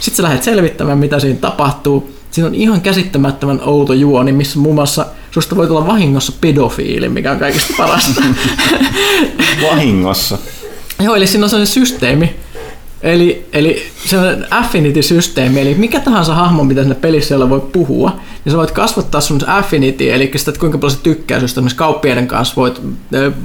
Sitten 0.01 0.16
sä 0.16 0.22
lähdet 0.22 0.42
selvittämään, 0.42 0.98
mitä 0.98 1.20
siinä 1.20 1.38
tapahtuu. 1.40 2.11
Siinä 2.30 2.46
on 2.48 2.55
ihan 2.55 2.80
käsittämättömän 2.80 3.61
outo 3.64 3.92
juoni, 3.92 4.32
missä 4.32 4.59
muun 4.59 4.74
muassa 4.74 5.07
susta 5.30 5.57
voi 5.57 5.66
tulla 5.66 5.86
vahingossa 5.86 6.32
pedofiili, 6.40 7.09
mikä 7.09 7.32
on 7.32 7.38
kaikista 7.38 7.74
parasta. 7.76 8.22
vahingossa? 9.70 10.38
Joo, 11.01 11.14
eli 11.14 11.26
siinä 11.26 11.44
on 11.44 11.51
sellainen 11.51 11.72
systeemi, 11.72 12.36
Eli, 13.03 13.48
eli 13.53 13.82
se 14.05 14.18
on 14.18 14.46
affinity-systeemi, 14.51 15.61
eli 15.61 15.74
mikä 15.74 16.01
tahansa 16.01 16.34
hahmo, 16.34 16.64
mitä 16.64 16.80
sinne 16.80 16.94
pelissä 16.94 17.51
voi 17.51 17.61
puhua, 17.61 18.20
niin 18.44 18.53
sä 18.53 18.59
voit 18.59 18.70
kasvattaa 18.70 19.20
sun 19.20 19.40
affinity, 19.46 20.12
eli 20.12 20.30
sitä, 20.36 20.51
että 20.51 20.61
kuinka 20.61 20.78
paljon 20.78 20.96
sä 20.96 21.03
tykkää 21.03 21.38
esimerkiksi 21.38 21.76
kauppiaiden 21.76 22.26
kanssa 22.26 22.57
voit 22.57 22.82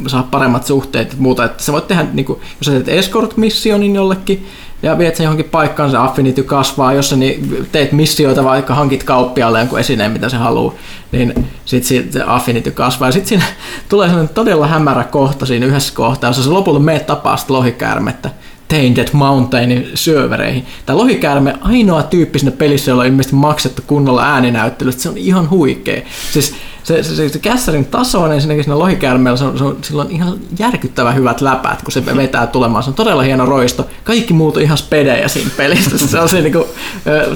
saada 0.07 0.27
paremmat 0.31 0.65
suhteet 0.65 1.11
ja 1.11 1.17
muuta. 1.19 1.45
Että 1.45 1.63
sä 1.63 1.73
voit 1.73 1.87
tehdä, 1.87 2.05
niin 2.13 2.25
kuin, 2.25 2.39
jos 2.39 2.65
sä 2.65 2.71
teet 2.71 2.89
escort-missionin 2.89 3.95
jollekin, 3.95 4.47
ja 4.83 4.97
viet 4.97 5.15
sen 5.15 5.23
johonkin 5.23 5.49
paikkaan, 5.49 5.91
se 5.91 5.97
affinity 5.97 6.43
kasvaa, 6.43 6.93
jos 6.93 7.09
sä 7.09 7.15
niin 7.15 7.67
teet 7.71 7.91
missioita, 7.91 8.43
vaikka 8.43 8.75
hankit 8.75 9.03
kauppialle 9.03 9.59
jonkun 9.59 9.79
esineen, 9.79 10.11
mitä 10.11 10.29
se 10.29 10.37
haluaa, 10.37 10.73
niin 11.11 11.47
sitten 11.65 12.13
se 12.13 12.23
affinity 12.25 12.71
kasvaa. 12.71 13.11
Sitten 13.11 13.29
siinä 13.29 13.45
tulee 13.89 14.07
sellainen 14.07 14.35
todella 14.35 14.67
hämärä 14.67 15.03
kohta 15.03 15.45
siinä 15.45 15.65
yhdessä 15.65 15.93
kohtaa, 15.95 16.29
jossa 16.29 16.43
se 16.43 16.49
lopulta 16.49 16.79
meet 16.79 17.05
tapaa 17.05 17.37
sitä 17.37 17.53
lohikäärmettä. 17.53 18.29
Tainted 18.67 19.07
Mountainin 19.13 19.91
syövereihin. 19.93 20.65
Tämä 20.85 20.97
lohikäärme 20.97 21.55
ainoa 21.61 22.03
tyyppi 22.03 22.39
sinne 22.39 22.51
pelissä, 22.51 22.91
jolla 22.91 23.01
on 23.01 23.07
ilmeisesti 23.07 23.35
maksettu 23.35 23.81
kunnolla 23.87 24.23
ääninäyttely, 24.23 24.91
se 24.91 25.09
on 25.09 25.17
ihan 25.17 25.49
huikea. 25.49 26.01
Siis 26.31 26.55
se, 26.83 27.03
se, 27.03 27.15
se, 27.15 27.29
se 27.29 27.39
kässärin 27.39 27.85
taso 27.85 28.21
on 28.21 28.33
ensinnäkin 28.33 28.63
siinä 28.63 28.79
lohikäärmeellä, 28.79 29.37
se 29.37 29.45
on, 29.45 29.57
se 29.57 29.63
on, 29.63 29.77
sillä 29.81 30.01
on 30.01 30.11
ihan 30.11 30.37
järkyttävän 30.59 31.15
hyvät 31.15 31.41
läpät, 31.41 31.81
kun 31.81 31.91
se 31.91 32.05
vetää 32.05 32.47
tulemaan. 32.47 32.83
Se 32.83 32.89
on 32.89 32.93
todella 32.93 33.21
hieno 33.21 33.45
roisto. 33.45 33.87
Kaikki 34.03 34.33
muut 34.33 34.57
on 34.57 34.63
ihan 34.63 34.77
spedejä 34.77 35.27
siinä 35.27 35.49
pelissä. 35.57 35.97
Se 36.07 36.19
on 36.19 36.29
se 36.29 36.41
niinku, 36.41 36.67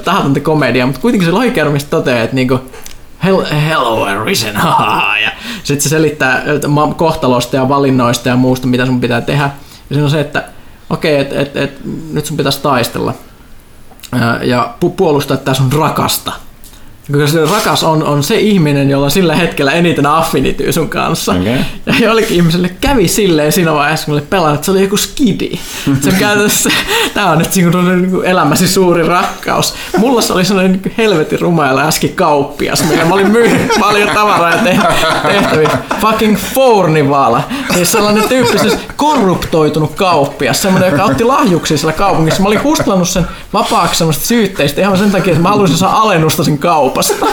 tahatonta 0.04 0.40
komedia, 0.40 0.86
mutta 0.86 1.02
kuitenkin 1.02 1.28
se 1.28 1.32
lohikäärme 1.32 1.80
toteaa, 1.90 2.24
että 2.24 2.36
niinku, 2.36 2.60
hello 3.24 4.04
arisen, 4.04 4.56
ja 5.24 5.32
sitten 5.64 5.82
se 5.82 5.90
selittää 5.90 6.44
kohtalosta 6.98 7.56
ja 7.56 7.70
valinnoista 7.70 8.30
ja 8.30 8.36
muusta, 8.36 8.68
mitä 8.68 8.86
sun 8.86 9.02
pitää 9.02 9.22
tehdä. 9.22 9.50
Ja 9.90 9.96
se 9.96 10.04
on 10.04 10.10
se, 10.10 10.20
että 10.20 10.44
okei, 10.90 11.22
okay, 11.22 11.22
että 11.22 11.42
et, 11.42 11.56
et, 11.56 11.80
nyt 12.12 12.26
sun 12.26 12.38
pitäisi 12.38 12.62
taistella 12.62 13.14
ja 14.44 14.74
puolustaa, 14.98 15.38
tämä 15.38 15.56
sun 15.56 15.74
rakasta. 15.74 16.32
Koska 17.12 17.28
se 17.28 17.46
rakas 17.46 17.84
on, 17.84 18.04
on 18.04 18.24
se 18.24 18.36
ihminen, 18.40 18.90
jolla 18.90 19.06
on 19.06 19.12
sillä 19.12 19.36
hetkellä 19.36 19.72
eniten 19.72 20.06
affinityy 20.06 20.74
sun 20.74 20.90
kanssa. 20.90 21.32
Okei. 21.32 21.58
Ja 21.86 21.94
jollekin 22.00 22.36
ihmiselle 22.36 22.70
kävi 22.82 23.08
silleen 23.08 23.52
siinä 23.52 23.74
vaiheessa, 23.74 24.06
kun 24.06 24.22
pelannut, 24.30 24.56
että 24.56 24.66
se 24.66 24.72
oli 24.72 24.82
joku 24.82 24.98
skidi. 24.98 25.50
Se 26.02 26.10
on 26.10 26.16
käytännössä, 26.20 26.70
tää 27.14 27.32
on 27.32 27.38
nyt 27.38 27.56
niin 27.56 27.72
kuin, 27.72 28.02
niin 28.02 28.12
kuin 28.12 28.26
elämäsi 28.26 28.68
suuri 28.68 29.08
rakkaus. 29.08 29.74
Mulla 29.98 30.22
se 30.22 30.34
oli 30.34 30.46
sellainen 30.46 30.72
niin 30.72 30.82
kuin 30.82 30.94
helvetin 30.98 31.40
ruma 31.40 31.66
ja 31.66 31.76
läski 31.76 32.10
kauppias, 32.10 32.84
millä 32.84 33.06
mä 33.06 33.14
olin 33.14 33.32
myynyt 33.32 33.72
paljon 33.80 34.10
tavaraa 34.10 34.50
ja 34.50 34.58
te- 34.58 34.80
tehtäviä. 35.28 35.70
Fucking 36.02 36.38
Fornivala. 36.38 37.44
Siis 37.74 37.92
sellainen 37.92 38.24
tyyppi, 38.30 38.60
siis 38.60 38.78
korruptoitunut 38.96 39.96
kauppias, 39.96 40.62
semmoinen, 40.62 40.92
joka 40.92 41.04
otti 41.04 41.24
lahjuksia 41.24 41.78
siellä 41.78 41.94
kaupungissa. 41.94 42.42
Mä 42.42 42.48
olin 42.48 42.64
hustlannut 42.64 43.10
sen 43.10 43.28
vapaaksi 43.54 43.98
semmoista 43.98 44.26
syytteistä 44.26 44.82
ihan 44.82 44.98
sen 44.98 45.12
takia, 45.12 45.32
että 45.32 45.44
mä 45.44 45.50
haluaisin 45.50 45.78
saada 45.78 45.96
alennusta 45.96 46.44
siinä 46.44 46.60
kaupasta. 47.00 47.26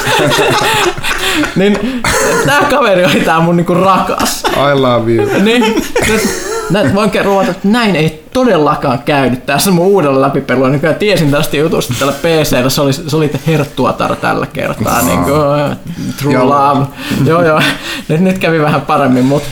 niin 1.57 2.03
tää 2.47 2.61
kaveri 2.71 3.05
oli 3.05 3.21
tää 3.21 3.41
mun 3.41 3.57
niinku 3.57 3.75
rakas. 3.75 4.45
I 4.47 4.75
love 4.81 5.13
you. 5.13 5.43
Niin, 5.43 5.63
nyt, 6.09 6.29
nyt 6.71 6.95
voin 6.95 7.11
ruvata, 7.25 7.51
että 7.51 7.69
näin 7.69 7.97
ei 7.97 8.25
todellakaan 8.33 8.99
käynyt 8.99 9.47
tässä 9.47 9.71
mun 9.71 9.87
uudella 9.87 10.21
läpipelulla. 10.21 10.69
Niin 10.69 10.81
kyllä 10.81 10.95
tiesin 10.95 11.31
tästä 11.31 11.57
jutusta 11.57 11.95
tällä 11.99 12.13
PCllä. 12.13 12.71
Se 12.71 12.81
oli, 12.81 12.93
se 12.93 13.17
oli 13.17 13.31
Herttuatar 13.47 14.17
tällä 14.17 14.47
kertaa. 14.47 15.03
Niin 15.03 15.23
kuin, 15.25 15.77
true 16.21 16.35
Joo. 16.35 16.49
love. 16.49 16.87
joo, 17.27 17.43
joo. 17.45 17.61
Nyt, 18.09 18.21
nyt 18.21 18.39
kävi 18.39 18.61
vähän 18.61 18.81
paremmin, 18.81 19.25
mutta 19.25 19.49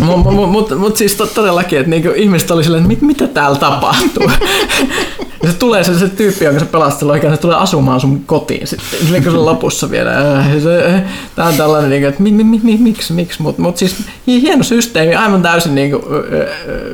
Mutta 0.00 0.30
mut, 0.30 0.50
mut, 0.50 0.78
mut 0.78 0.96
siis 0.96 1.14
to- 1.14 1.26
todellakin, 1.26 1.78
että 1.78 1.90
niinku 1.90 2.08
ihmiset 2.16 2.50
oli 2.50 2.64
silleen, 2.64 2.82
että 2.82 2.88
mit, 2.88 3.02
mitä 3.02 3.26
täällä 3.26 3.58
tapahtuu. 3.58 4.30
Ja 5.42 5.48
se 5.52 5.58
tulee 5.58 5.84
se, 5.84 5.98
se 5.98 6.08
tyyppi, 6.08 6.44
jonka 6.44 6.60
sä 6.60 6.66
pelastat 6.66 7.08
oikein, 7.08 7.32
se 7.32 7.40
tulee 7.40 7.56
asumaan 7.56 8.00
sun 8.00 8.24
kotiin 8.24 8.66
sitten, 8.66 9.12
niin 9.12 9.22
kuin 9.22 9.32
se 9.32 9.38
lopussa 9.38 9.90
vielä. 9.90 10.38
Äh, 10.38 10.46
Se, 10.62 11.02
tää 11.36 11.46
on 11.46 11.54
tällainen, 11.54 11.90
niinku, 11.90 12.08
että 12.08 12.22
mi, 12.22 12.32
mi, 12.32 12.44
mi, 12.44 12.60
mi, 12.62 12.76
miksi, 12.76 13.12
miksi, 13.12 13.42
mutta 13.42 13.62
mut 13.62 13.76
siis 13.76 13.96
hi- 14.26 14.42
hieno 14.42 14.62
systeemi, 14.62 15.14
aivan 15.14 15.42
täysin 15.42 15.78
ö, 15.78 15.96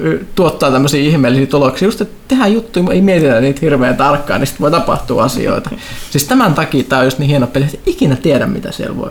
ö, 0.04 0.18
tuottaa 0.34 0.70
tämmöisiä 0.70 1.00
ihmeellisiä 1.00 1.46
tuloksia. 1.46 1.88
Just, 1.88 2.00
että 2.00 2.14
tehdään 2.28 2.52
juttuja, 2.52 2.92
ei 2.92 3.00
mietitä 3.00 3.40
niitä 3.40 3.60
hirveän 3.62 3.96
tarkkaan, 3.96 4.40
niin 4.40 4.46
sitten 4.46 4.62
voi 4.62 4.70
tapahtua 4.70 5.24
asioita. 5.24 5.70
Siis 6.10 6.24
tämän 6.24 6.54
takia 6.54 6.84
tää 6.84 6.98
on 6.98 7.04
just 7.04 7.18
niin 7.18 7.30
hieno 7.30 7.46
peli, 7.46 7.64
että 7.64 7.78
ikinä 7.86 8.16
tiedä, 8.16 8.46
mitä 8.46 8.72
siellä 8.72 8.96
voi 8.96 9.10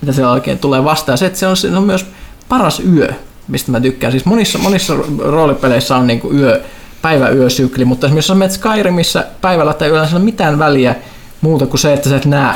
mitä 0.00 0.12
siellä 0.12 0.32
oikein 0.32 0.58
tulee 0.58 0.84
vastaan. 0.84 1.18
Se, 1.18 1.26
että 1.26 1.38
se 1.38 1.46
on, 1.46 1.56
se 1.56 1.76
on 1.76 1.84
myös 1.84 2.06
paras 2.48 2.82
yö, 2.94 3.08
mistä 3.48 3.70
mä 3.70 3.80
tykkään. 3.80 4.10
Siis 4.10 4.24
monissa, 4.24 4.58
monissa 4.58 4.94
roolipeleissä 5.18 5.96
on 5.96 6.06
niinku 6.06 6.32
yö, 6.32 6.62
päivä-yösykli, 7.04 7.84
mutta 7.84 8.06
esimerkiksi 8.06 8.32
jos 8.32 8.38
menet 8.38 8.52
Skyrimissä 8.52 9.26
päivällä 9.40 9.74
tai 9.74 9.88
yöllä, 9.88 10.06
ei 10.06 10.14
ole 10.14 10.24
mitään 10.24 10.58
väliä 10.58 10.94
muuta 11.40 11.66
kuin 11.66 11.80
se, 11.80 11.92
että 11.92 12.08
sä 12.08 12.16
et 12.16 12.24
näe. 12.24 12.54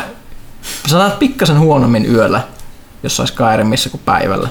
Sä 0.91 0.99
näet 0.99 1.19
pikkasen 1.19 1.59
huonommin 1.59 2.15
yöllä 2.15 2.41
jossain 3.03 3.29
Skyrimissä 3.29 3.91
kuin 3.91 4.01
päivällä. 4.05 4.49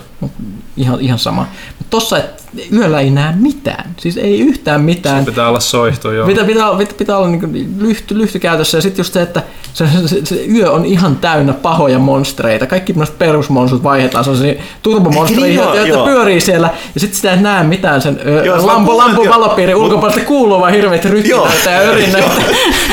Ihan, 0.78 1.02
ihan 1.02 1.20
sama. 1.20 1.42
Mutta 1.78 1.90
tossa 1.90 2.18
et, 2.18 2.44
yöllä 2.74 3.00
ei 3.00 3.10
näe 3.10 3.34
mitään. 3.36 3.90
Siis 3.98 4.18
ei 4.18 4.40
yhtään 4.40 4.82
mitään. 4.82 5.26
Pitää 5.26 5.50
olla 5.50 5.60
soihtu, 5.60 6.12
joo. 6.12 6.28
Pitää, 6.28 6.46
pitää, 6.46 6.68
olla- 6.70 6.78
pitää, 6.78 6.94
pitää 6.98 7.18
olla 7.18 7.28
niin 7.28 7.76
lyhty, 7.80 8.18
lyhty 8.18 8.40
käytössä 8.40 8.78
ja 8.78 8.82
sitten 8.82 9.00
just 9.00 9.14
se, 9.14 9.22
että 9.22 9.44
se, 9.74 9.86
se, 10.06 10.26
se, 10.26 10.46
yö 10.56 10.72
on 10.72 10.86
ihan 10.86 11.16
täynnä 11.16 11.54
pahoja 11.54 12.00
monstereita. 12.00 12.66
Kaikki 12.68 12.94
tämmöiset 12.94 13.18
perusmonstut 13.20 13.84
vaihdetaan 13.84 14.24
sellaisiin 14.24 14.58
turbomonstereihin, 14.82 15.56
Niin, 15.58 15.64
joo, 15.66 15.76
joita 15.76 15.90
joo. 15.94 16.06
pyörii 16.06 16.42
siellä 16.42 16.70
ja 16.94 17.00
sitten 17.00 17.16
sitä 17.16 17.32
ei 17.34 17.42
näe 17.42 17.64
mitään 17.64 18.02
sen 18.02 18.20
Joo, 18.46 18.68
lampu, 18.68 18.98
lampu 18.98 19.26
valopiirin 19.30 19.76
ulkopuolelta 19.76 20.20
kuuluu 20.26 20.60
vaan 20.62 20.74
hirveät 20.74 21.06
rytminöitä 21.06 21.72
ja 21.72 21.80
örinöitä. 21.80 22.32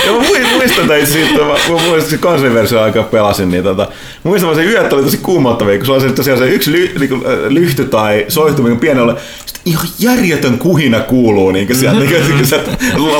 Joo, 0.06 0.20
mä 0.20 0.26
muistan- 0.56 0.88
tätä 0.88 1.06
siitä, 1.06 1.38
mä, 1.38 1.44
mä 1.46 1.82
muistan 1.88 2.10
se 2.10 2.18
konsolin 2.18 2.78
aikaa 2.84 3.02
pelasin, 3.02 3.50
niin 3.50 3.64
tota, 3.64 3.88
muistan 4.22 4.46
vaan 4.46 4.56
se 4.56 4.64
yöt 4.64 4.92
oli 4.92 5.02
tosi 5.02 5.16
kuumottavia, 5.16 5.76
kun 5.76 5.86
sulla 5.86 5.98
oli 5.98 6.08
se, 6.08 6.14
tosiaan 6.14 6.38
se 6.38 6.46
yksi 6.48 6.72
ly, 6.72 6.92
niinku, 7.14 7.54
lyhty 7.54 7.84
tai 7.84 8.24
soihtuminen 8.28 8.78
pienellä, 8.78 9.16
sitten 9.46 9.62
ihan 9.64 9.86
järjetön 9.98 10.58
kuhina 10.58 11.00
kuuluu 11.00 11.50
niin 11.50 11.76
sieltä, 11.76 12.00
niin 12.00 12.46
sieltä 12.46 12.70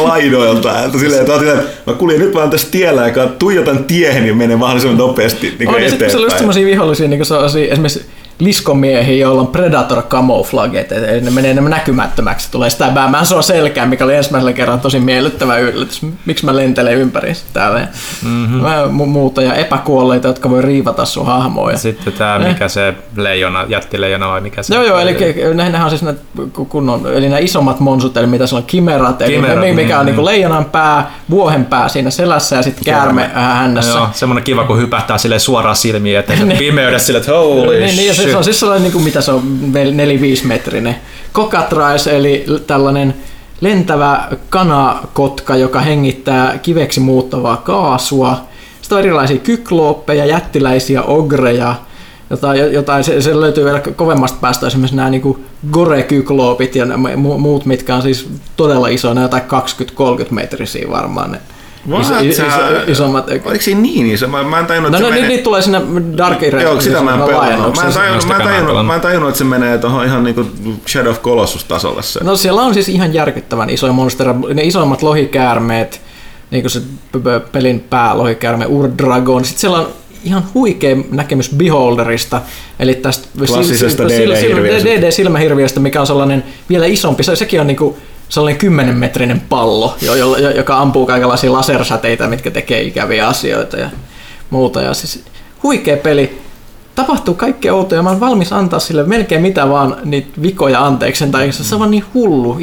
laidoilta. 0.02 0.84
Että 0.84 0.98
silleen, 0.98 1.20
että, 1.20 1.34
että 1.34 1.62
mä 1.86 1.92
kuljin 1.92 2.20
nyt 2.20 2.34
vaan 2.34 2.50
tässä 2.50 2.68
tiellä 2.70 3.08
ja 3.08 3.26
tuijotan 3.26 3.84
tiehen 3.84 4.26
ja 4.26 4.34
menen 4.34 4.58
mahdollisimman 4.58 4.98
nopeasti 4.98 5.56
niin 5.58 5.68
On, 5.68 5.82
ja 5.82 5.90
sitten 5.90 6.10
se 6.10 6.16
oli 6.16 6.24
just 6.24 6.34
eteenpäin. 6.34 6.38
semmoisia 6.38 6.66
vihollisia, 6.66 7.08
niin 7.08 7.20
kuin 7.26 7.70
esimerkiksi 7.70 8.06
liskomiehiä, 8.38 9.16
joilla 9.16 9.40
on 9.40 9.46
Predator 9.46 10.02
camouflage, 10.02 10.80
että 10.80 10.94
ne 10.94 11.30
menee 11.30 11.50
enemmän 11.50 11.70
näkymättömäksi, 11.70 12.50
tulee 12.50 12.70
sitä 12.70 12.90
bäämään 12.90 13.26
sua 13.26 13.42
selkään, 13.42 13.88
mikä 13.88 14.04
oli 14.04 14.14
ensimmäisellä 14.14 14.52
kerralla 14.52 14.80
tosi 14.80 15.00
miellyttävä 15.00 15.58
yllätys. 15.58 16.02
Miksi 16.26 16.44
mä 16.44 16.56
lentelen 16.56 16.94
ympäri 16.94 17.32
täällä 17.52 17.88
mm-hmm. 18.22 18.90
muuta, 18.90 19.42
ja 19.42 19.54
epäkuolleita, 19.54 20.28
jotka 20.28 20.50
voi 20.50 20.62
riivata 20.62 21.04
sun 21.04 21.26
hahmoa. 21.26 21.70
Ja... 21.70 21.78
Sitten 21.78 22.12
tämä, 22.12 22.38
mikä 22.38 22.68
se 22.68 22.94
leijona, 23.16 23.64
jättileijona 23.68 24.28
vai 24.28 24.40
mikä 24.40 24.62
se 24.62 24.74
Joo, 24.74 24.84
joo, 24.84 24.98
eli 24.98 25.54
nehän 25.54 25.84
on 25.84 25.90
siis 25.90 26.02
ku- 26.52 26.64
kunnon, 26.64 27.14
eli 27.14 27.28
nämä 27.28 27.38
isommat 27.38 27.80
monsut, 27.80 28.16
eli 28.16 28.26
mitä 28.26 28.46
siellä 28.46 28.60
on 28.60 28.66
kimerat, 28.66 29.22
eli 29.22 29.34
Kimerat, 29.34 29.60
ne, 29.60 29.72
mikä 29.72 30.00
on 30.00 30.06
niin, 30.06 30.16
niin 30.16 30.24
leijonan 30.24 30.64
pää, 30.64 31.10
vuohen 31.30 31.64
pää 31.64 31.88
siinä 31.88 32.10
selässä 32.10 32.56
ja 32.56 32.62
sitten 32.62 32.84
käärme 32.84 33.30
äh, 33.36 33.58
hännässä. 33.58 33.98
Joo, 33.98 34.08
semmoinen 34.12 34.44
kiva, 34.44 34.64
kun 34.64 34.78
hypähtää 34.78 35.18
sille 35.18 35.38
suoraan 35.38 35.76
silmiin, 35.76 36.18
että 36.18 36.36
se 36.36 36.44
pimeydessä 36.58 37.06
sille, 37.06 37.18
että 37.18 37.32
holy 37.32 37.80
niin, 37.80 37.96
niin, 37.96 38.14
se, 38.24 38.28
shit. 38.28 38.32
se 38.32 38.36
on 38.36 38.44
siis 38.44 38.60
sellainen, 38.60 38.82
niin 38.82 38.92
kuin, 38.92 39.04
mitä 39.04 39.20
se 39.20 39.32
on, 39.32 39.42
4-5 40.42 40.46
metrinen. 40.46 40.96
Kokatrais, 41.32 42.06
eli 42.06 42.44
tällainen 42.66 43.14
lentävä 43.60 44.28
kanakotka, 44.50 45.56
joka 45.56 45.80
hengittää 45.80 46.58
kiveksi 46.58 47.00
muuttavaa 47.00 47.56
kaasua. 47.56 48.40
Sitten 48.80 48.96
on 48.98 49.04
erilaisia 49.04 49.38
kyklooppeja, 49.38 50.26
jättiläisiä 50.26 51.02
ogreja, 51.02 51.74
jotain, 52.30 52.72
jotain 52.72 53.04
se, 53.04 53.20
se, 53.20 53.40
löytyy 53.40 53.64
vielä 53.64 53.80
kovemmasta 53.80 54.38
päästä 54.40 54.66
esimerkiksi 54.66 54.96
nämä 54.96 55.10
niin 55.10 55.46
gore-kykloopit 55.72 56.76
ja 56.76 56.86
muut, 57.16 57.66
mitkä 57.66 57.94
on 57.94 58.02
siis 58.02 58.28
todella 58.56 58.88
isoja, 58.88 59.22
jotain 59.22 59.42
20-30 59.42 60.26
metrisiä 60.30 60.90
varmaan 60.90 61.32
ne 61.32 61.40
iso, 62.00 62.18
iso, 62.20 62.42
isommat. 62.86 63.28
Oliko 63.30 63.60
siinä 63.60 63.80
niin 63.80 64.06
iso? 64.06 64.28
Mä, 64.28 64.42
mä 64.42 64.58
en 64.58 64.66
tajunnut, 64.66 64.92
No, 64.92 64.96
että 64.98 65.08
no 65.08 65.08
se 65.08 65.14
niin, 65.14 65.22
menee... 65.22 65.28
niitä 65.28 65.44
tulee 65.44 65.62
sinne 65.62 65.82
Dark 66.16 66.36
Age 66.36 66.62
Joo, 66.62 66.80
sitä 66.80 67.02
mä 67.02 67.14
en 67.14 67.20
pelannut. 67.22 67.76
Mä 67.76 67.82
en 67.82 67.92
tajunnut, 67.92 68.04
mä 68.04 68.14
en 68.14 68.20
Sitä 68.20 68.34
tajunnut, 68.34 68.66
pelannut. 68.66 68.86
mä 68.86 68.94
en 68.94 69.00
tajunnut 69.00 69.28
että 69.28 69.38
se 69.38 69.44
menee 69.44 69.78
tuohon 69.78 70.04
ihan 70.04 70.24
niinku 70.24 70.46
Shadow 70.88 71.10
of 71.10 71.22
Colossus-tasolle 71.22 72.02
se. 72.02 72.24
No 72.24 72.36
siellä 72.36 72.62
on 72.62 72.74
siis 72.74 72.88
ihan 72.88 73.14
järkyttävän 73.14 73.70
isoja 73.70 73.92
monstereita. 73.92 74.40
Ne 74.54 74.62
isoimmat 74.62 75.02
lohikäärmeet, 75.02 76.00
niin 76.50 76.62
kuin 76.62 76.70
se 76.70 76.80
pelin 77.52 77.80
päälohikäärme 77.80 78.66
Urdragon. 78.66 79.44
Sitten 79.44 79.60
siellä 79.60 79.78
on 79.78 79.88
ihan 80.24 80.44
huikea 80.54 80.96
näkemys 81.10 81.50
Beholderista, 81.56 82.40
eli 82.78 82.94
tästä 82.94 83.28
Klassisesta. 83.46 84.02
DD-silmähirviöstä, 84.84 85.80
mikä 85.80 86.00
on 86.00 86.06
sellainen 86.06 86.44
vielä 86.68 86.86
isompi. 86.86 87.22
Se, 87.22 87.36
sekin 87.36 87.60
on 87.60 87.66
niinku 87.66 87.98
sellainen 88.28 88.58
10 88.58 88.96
metrinen 88.96 89.40
pallo, 89.40 89.96
jo, 90.02 90.14
jo, 90.14 90.36
jo- 90.36 90.50
joka 90.50 90.78
ampuu 90.78 91.06
kaikenlaisia 91.06 91.52
lasersäteitä, 91.52 92.26
mitkä 92.28 92.50
tekee 92.50 92.82
ikäviä 92.82 93.28
asioita 93.28 93.76
ja 93.76 93.90
muuta. 94.50 94.82
Ja 94.82 94.94
siis 94.94 95.24
huikea 95.62 95.96
peli. 95.96 96.38
Tapahtuu 96.94 97.34
kaikkea 97.34 97.74
outoja. 97.74 98.02
Mä 98.02 98.10
oon 98.10 98.20
valmis 98.20 98.52
antaa 98.52 98.78
sille 98.78 99.02
melkein 99.02 99.42
mitä 99.42 99.68
vaan 99.68 99.96
niitä 100.04 100.42
vikoja 100.42 100.86
anteeksi. 100.86 101.26
Tai 101.26 101.52
se 101.52 101.74
on 101.74 101.78
vaan 101.78 101.90
niin 101.90 102.04
hullu. 102.14 102.58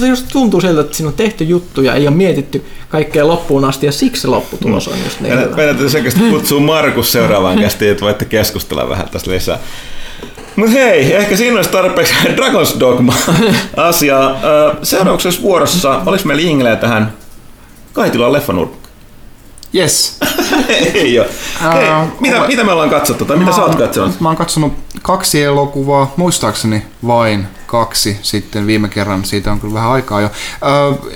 Se 0.00 0.08
just 0.08 0.26
tuntuu 0.32 0.60
siltä, 0.60 0.80
että 0.80 0.96
siinä 0.96 1.08
on 1.08 1.14
tehty 1.14 1.44
juttuja, 1.44 1.94
ei 1.94 2.08
ole 2.08 2.16
mietitty 2.16 2.64
kaikkea 2.88 3.28
loppuun 3.28 3.64
asti 3.64 3.86
ja 3.86 3.92
siksi 3.92 4.22
se 4.22 4.28
lopputulos 4.28 4.88
on 4.88 4.98
just 5.04 5.20
niin. 5.20 5.34
Meidän 5.34 5.56
täytyy 5.56 5.90
selkeästi 5.90 6.20
kutsua 6.30 6.60
Markus 6.60 7.12
seuraavaan 7.12 7.58
kästiin, 7.58 7.90
että 7.90 8.04
voitte 8.04 8.24
keskustella 8.24 8.88
vähän 8.88 9.08
tästä 9.08 9.30
lisää. 9.30 9.58
Mut 10.60 10.72
hei, 10.72 11.14
ehkä 11.16 11.36
siinä 11.36 11.56
olisi 11.56 11.70
tarpeeksi 11.70 12.14
Dragon's 12.36 12.80
Dogma 12.80 13.14
asiaa. 13.76 14.30
Ö, 14.30 14.74
Seuraavaksi 14.82 15.42
vuorossa, 15.42 16.02
olis 16.06 16.24
meillä 16.24 16.42
Ingleä 16.42 16.76
tähän 16.76 17.12
Kaitilan 17.92 18.32
leffanurkkaan? 18.32 18.80
Yes. 19.74 20.18
Ei 20.94 21.18
oo. 21.18 21.24
Hei, 21.74 21.88
Ää, 21.88 22.06
mitä, 22.20 22.38
mä- 22.38 22.46
mitä 22.46 22.64
me 22.64 22.72
ollaan 22.72 22.90
katsottu 22.90 23.24
tai 23.24 23.36
mitä 23.36 23.52
sä 23.52 23.62
oot 23.62 23.74
katsonut? 23.74 24.20
Mä 24.20 24.28
oon 24.28 24.36
katsonut 24.36 24.72
kaksi 25.02 25.42
elokuvaa, 25.42 26.12
muistaakseni 26.16 26.82
vain 27.06 27.46
kaksi 27.66 28.18
sitten 28.22 28.66
viime 28.66 28.88
kerran, 28.88 29.24
siitä 29.24 29.52
on 29.52 29.60
kyllä 29.60 29.74
vähän 29.74 29.90
aikaa 29.90 30.20
jo. 30.20 30.30
Öö, 30.64 31.10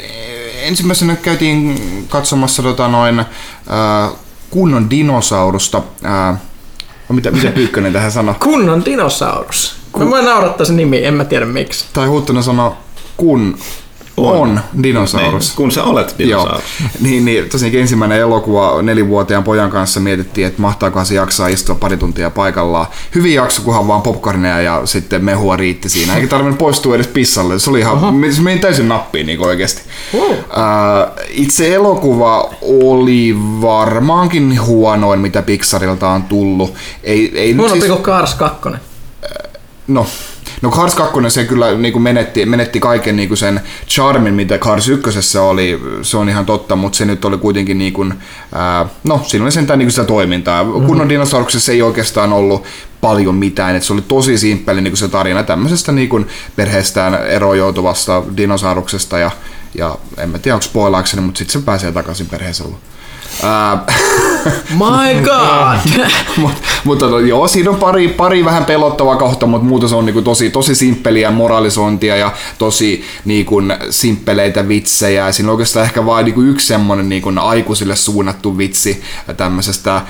ensimmäisenä 0.62 1.16
käytiin 1.16 1.78
katsomassa 2.08 2.62
tota 2.62 2.88
noin, 2.88 3.18
öö, 3.18 3.26
kunnon 4.50 4.90
dinosaurusta. 4.90 5.82
Öö, 6.04 6.34
mitä, 7.08 7.30
mitä 7.30 7.50
Pyykkönen 7.50 7.92
tähän 7.92 8.12
sanoi? 8.12 8.34
Kunnon 8.40 8.84
dinosaurus. 8.84 9.76
Mä 9.98 10.10
voin 10.10 10.24
naurattaa 10.24 10.66
se 10.66 10.72
nimi, 10.72 11.04
en 11.04 11.14
mä 11.14 11.24
tiedä 11.24 11.46
miksi. 11.46 11.84
Tai 11.92 12.06
Huttunen 12.06 12.42
sanoi 12.42 12.72
kun 13.16 13.58
On, 14.16 14.60
dinosaurus. 14.82 15.48
Niin, 15.48 15.56
kun 15.56 15.72
sä 15.72 15.84
olet 15.84 16.14
Joo. 16.18 16.40
dinosaurus. 16.40 16.70
Niin, 17.00 17.24
niin 17.24 17.48
tosiaankin 17.48 17.80
ensimmäinen 17.80 18.20
elokuva 18.20 18.82
nelivuotiaan 18.82 19.44
pojan 19.44 19.70
kanssa 19.70 20.00
mietittiin, 20.00 20.46
että 20.46 20.62
mahtaako 20.62 21.04
se 21.04 21.14
jaksaa 21.14 21.48
istua 21.48 21.74
pari 21.74 21.96
tuntia 21.96 22.30
paikallaan. 22.30 22.86
Hyvin 23.14 23.34
jakso, 23.34 23.62
kunhan 23.62 23.88
vaan 23.88 24.02
popcornia 24.02 24.60
ja 24.60 24.82
sitten 24.84 25.24
mehua 25.24 25.56
riitti 25.56 25.88
siinä. 25.88 26.16
Eikä 26.16 26.28
tarvinnut 26.28 26.58
poistua 26.58 26.94
edes 26.94 27.06
pissalle. 27.06 27.58
Se 27.58 27.70
oli 27.70 27.80
ihan, 27.80 27.98
se 28.30 28.42
meni 28.42 28.58
täysin 28.60 28.88
nappiin 28.88 29.26
niin 29.26 29.40
oikeasti. 29.40 29.82
Uh. 30.12 30.36
itse 31.30 31.74
elokuva 31.74 32.50
oli 32.62 33.36
varmaankin 33.60 34.60
huonoin, 34.66 35.20
mitä 35.20 35.42
Pixarilta 35.42 36.08
on 36.08 36.22
tullut. 36.22 36.74
Ei, 37.02 37.38
ei 37.38 37.52
Huonompi 37.52 37.88
kuin 37.88 38.02
Cars 38.02 38.34
2. 38.34 38.68
No, 39.86 40.06
no 40.62 40.70
Cars 40.70 40.94
2 40.94 41.18
se 41.28 41.44
kyllä 41.44 41.74
niin 41.74 41.92
kuin 41.92 42.02
menetti, 42.02 42.46
menetti 42.46 42.80
kaiken 42.80 43.16
niin 43.16 43.28
kuin 43.28 43.38
sen 43.38 43.60
charmin, 43.88 44.34
mitä 44.34 44.58
Cars 44.58 44.88
1 44.88 45.38
oli, 45.38 45.80
se 46.02 46.16
on 46.16 46.28
ihan 46.28 46.46
totta, 46.46 46.76
mutta 46.76 46.96
se 46.96 47.04
nyt 47.04 47.24
oli 47.24 47.38
kuitenkin 47.38 47.78
niin 47.78 47.92
kuin, 47.92 48.14
ää, 48.52 48.86
no 49.04 49.20
siinä 49.26 49.44
oli 49.44 49.52
sentään 49.52 49.78
niin 49.78 49.86
kuin 49.86 49.92
sitä 49.92 50.04
toimintaa. 50.04 50.64
Mm-hmm. 50.64 50.86
Kunnon 50.86 51.08
dinosauruksessa 51.08 51.72
ei 51.72 51.82
oikeastaan 51.82 52.32
ollut 52.32 52.64
paljon 53.00 53.34
mitään, 53.34 53.76
että 53.76 53.86
se 53.86 53.92
oli 53.92 54.02
tosi 54.02 54.38
simppeli 54.38 54.80
niin 54.80 54.92
kuin 54.92 54.98
se 54.98 55.08
tarina 55.08 55.42
tämmöisestä 55.42 55.92
niin 55.92 56.08
kuin 56.08 56.26
perheestään 56.56 57.26
eroon 57.26 57.58
joutuvasta 57.58 58.22
dinosauruksesta 58.36 59.18
ja, 59.18 59.30
ja 59.74 59.98
en 60.18 60.30
mä 60.30 60.38
tiedä 60.38 60.54
onko 60.54 60.62
spoilaakseni, 60.62 61.22
mutta 61.22 61.38
sitten 61.38 61.60
se 61.60 61.66
pääsee 61.66 61.92
takaisin 61.92 62.26
perheeseen. 62.26 62.70
My 64.80 65.20
god! 65.24 65.78
mutta 66.36 66.60
mutta 66.84 67.06
no, 67.06 67.18
joo, 67.18 67.48
siinä 67.48 67.70
on 67.70 67.76
pari, 67.76 68.08
pari 68.08 68.44
vähän 68.44 68.64
pelottavaa 68.64 69.16
kohta, 69.16 69.46
mutta 69.46 69.66
muuta 69.66 69.88
se 69.88 69.94
on 69.94 70.06
niinku 70.06 70.22
tosi, 70.22 70.50
tosi 70.50 70.74
simppeliä 70.74 71.30
moralisointia 71.30 72.16
ja 72.16 72.32
tosi 72.58 73.04
niinku, 73.24 73.62
simppeleitä 73.90 74.68
vitsejä. 74.68 75.32
Siinä 75.32 75.50
on 75.50 75.52
oikeastaan 75.52 75.84
ehkä 75.84 76.06
vain 76.06 76.24
niinku 76.24 76.42
yksi 76.42 76.66
semmoinen 76.66 77.08
niinku, 77.08 77.32
aikuisille 77.40 77.96
suunnattu 77.96 78.58
vitsi 78.58 79.02
tämmöisestä 79.36 79.96
äh, 79.96 80.04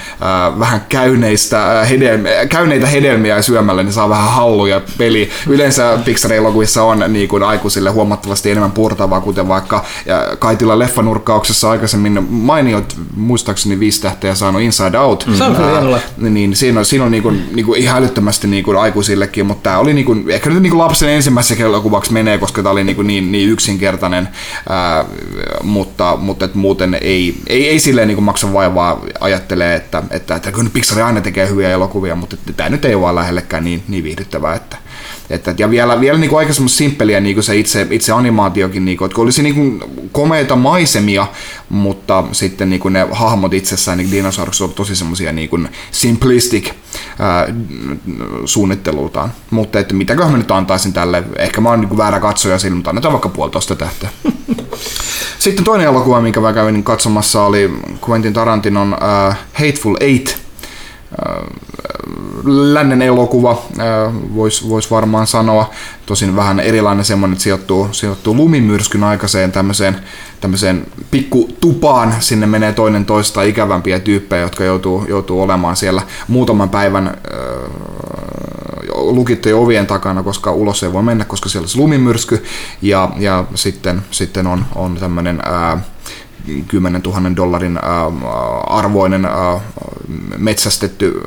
vähän 0.59 0.87
käyneistä, 0.89 1.81
äh, 1.81 1.91
hedelmiä, 1.91 2.47
käyneitä 2.47 2.87
hedelmiä 2.87 3.43
syömällä, 3.43 3.83
niin 3.83 3.93
saa 3.93 4.09
vähän 4.09 4.31
halluja 4.31 4.81
peli. 4.99 5.31
Yleensä 5.47 5.99
Pixar-elokuvissa 6.05 6.83
on 6.83 7.05
niinku, 7.09 7.37
aikuisille 7.37 7.91
huomattavasti 7.91 8.51
enemmän 8.51 8.73
purtavaa, 8.73 9.21
kuten 9.21 9.49
vaikka 9.49 9.85
ja 10.07 10.37
Kaitila 10.39 10.79
leffanurkkauksessa 10.79 11.71
aikaisemmin 11.71 12.27
mainiot, 12.31 12.97
muistaakseni 13.17 13.81
viisi 13.81 14.03
tähteä 14.03 14.35
saanut 14.35 14.63
Inside 14.63 14.99
Out. 14.99 15.29
Se 15.39 15.45
on 15.45 15.57
kyllä 15.57 16.01
niin 16.17 16.57
siinä 16.57 16.79
on, 16.79 16.87
siinä 16.87 17.05
on 17.05 17.11
niinku, 17.11 17.31
niinku 17.31 17.75
ihan 17.75 18.03
älyttömästi 18.03 18.47
niinku 18.47 18.71
aikuisillekin, 18.71 19.47
mutta 19.47 19.63
tämä 19.63 19.79
oli 19.79 19.95
niinku, 19.95 20.17
ehkä 20.29 20.51
nyt 20.51 20.63
niinku 20.63 20.79
lapsen 20.79 21.09
ensimmäisessä 21.09 21.65
elokuvaksi 21.65 22.13
menee, 22.13 22.39
koska 22.39 22.63
tämä 22.63 22.73
oli 22.73 22.85
niinku 22.85 23.03
niin, 23.03 23.33
niin 23.33 23.51
yksinkertainen, 23.51 24.29
ää, 24.69 25.05
mutta, 25.63 26.17
mutta 26.17 26.45
et 26.45 26.55
muuten 26.55 26.99
ei, 27.01 27.35
ei, 27.47 27.69
ei 27.69 27.79
silleen 27.79 28.09
niinku 28.09 28.23
maksa 28.23 28.53
vaivaa 28.53 29.01
ajattelee, 29.21 29.77
että, 29.77 30.03
että, 30.11 30.35
että 30.35 30.53
kyllä 30.53 30.71
Pixar 30.73 31.03
aina 31.03 31.21
tekee 31.21 31.49
hyviä 31.49 31.71
elokuvia, 31.71 32.17
mutta 32.17 32.37
tämä 32.57 32.69
nyt 32.69 32.85
ei 32.85 32.95
ole 32.95 33.03
vaan 33.03 33.15
lähellekään 33.15 33.65
niin, 33.65 33.83
niin 33.89 34.05
viihdyttävää, 34.05 34.55
että, 34.55 34.77
että, 35.31 35.55
ja 35.59 35.71
vielä, 35.71 36.01
vielä 36.01 36.19
niinku 36.19 36.37
aika 36.37 36.53
semmoista 36.53 36.79
simppeliä 36.79 37.21
niinku 37.21 37.43
se 37.43 37.57
itse, 37.57 37.87
itse 37.91 38.13
animaatiokin, 38.13 38.85
niinku, 38.85 39.05
että 39.05 39.15
kun 39.15 39.25
olisi 39.25 39.43
niinku 39.43 39.87
komeita 40.13 40.57
maisemia, 40.57 41.27
mutta 41.69 42.25
sitten 42.33 42.71
niinku 42.71 42.89
ne 42.89 43.07
hahmot 43.11 43.55
itsessään, 43.55 43.99
niin 43.99 44.11
dinosaurukset 44.11 44.65
on 44.65 44.75
tosi 44.75 44.97
semmoisia 44.97 45.33
niinku 45.33 45.59
simplistic 45.91 46.71
ää, 47.19 47.47
suunnittelultaan. 48.45 49.33
Mutta 49.51 49.79
että 49.79 49.95
mitäköhän 49.95 50.33
mä 50.33 50.39
nyt 50.39 50.51
antaisin 50.51 50.93
tälle, 50.93 51.23
ehkä 51.39 51.61
mä 51.61 51.69
oon 51.69 51.81
niinku 51.81 51.97
väärä 51.97 52.21
katsoja 52.21 52.59
sillä, 52.59 52.77
mutta 52.77 52.91
annetaan 52.91 53.13
vaikka 53.13 53.29
puolitoista 53.29 53.77
tähteä. 53.77 54.11
Sitten 55.39 55.65
toinen 55.65 55.87
elokuva, 55.87 56.21
minkä 56.21 56.41
mä 56.41 56.53
kävin 56.53 56.85
katsomassa, 56.85 57.43
oli 57.43 57.71
Quentin 58.09 58.33
Tarantinon 58.33 58.93
uh, 58.95 59.35
Hateful 59.53 59.97
Eight. 60.01 60.44
Lännen 62.45 63.03
elokuva, 63.03 63.63
voisi 64.35 64.69
vois 64.69 64.91
varmaan 64.91 65.27
sanoa. 65.27 65.71
Tosin 66.07 66.37
vähän 66.37 66.61
erilainen 66.61 67.05
semmoinen, 67.05 67.33
että 67.33 67.43
sijoittuu, 67.43 67.89
sijoittuu 67.93 68.37
lumimyrskyn 68.37 69.05
aikaiseen 69.05 69.53
tämmöiseen, 69.53 69.97
tämmöiseen 70.41 70.87
pikku 71.11 71.49
tupaan. 71.61 72.15
Sinne 72.21 72.47
menee 72.47 72.73
toinen 72.73 73.05
toista 73.05 73.43
ikävämpiä 73.43 74.01
tyyppejä, 74.01 74.43
jotka 74.43 74.65
joutuu, 74.65 75.05
joutuu 75.09 75.43
olemaan 75.43 75.77
siellä 75.77 76.03
muutaman 76.29 76.71
päivän 76.71 77.07
äh, 77.07 77.15
lukittujen 78.95 79.59
ovien 79.59 79.87
takana, 79.87 80.23
koska 80.23 80.53
ulos 80.53 80.83
ei 80.83 80.93
voi 80.93 81.03
mennä, 81.03 81.25
koska 81.25 81.49
siellä 81.49 81.69
on 81.75 81.81
lumimyrsky. 81.81 82.45
Ja, 82.83 83.11
ja 83.19 83.45
sitten, 83.55 84.03
sitten 84.11 84.47
on, 84.47 84.65
on 84.75 84.97
tämmöinen 84.97 85.41
ää, 85.45 85.79
10 86.69 87.03
000 87.03 87.37
dollarin 87.37 87.79
arvoinen 88.67 89.29
metsästetty, 90.39 91.21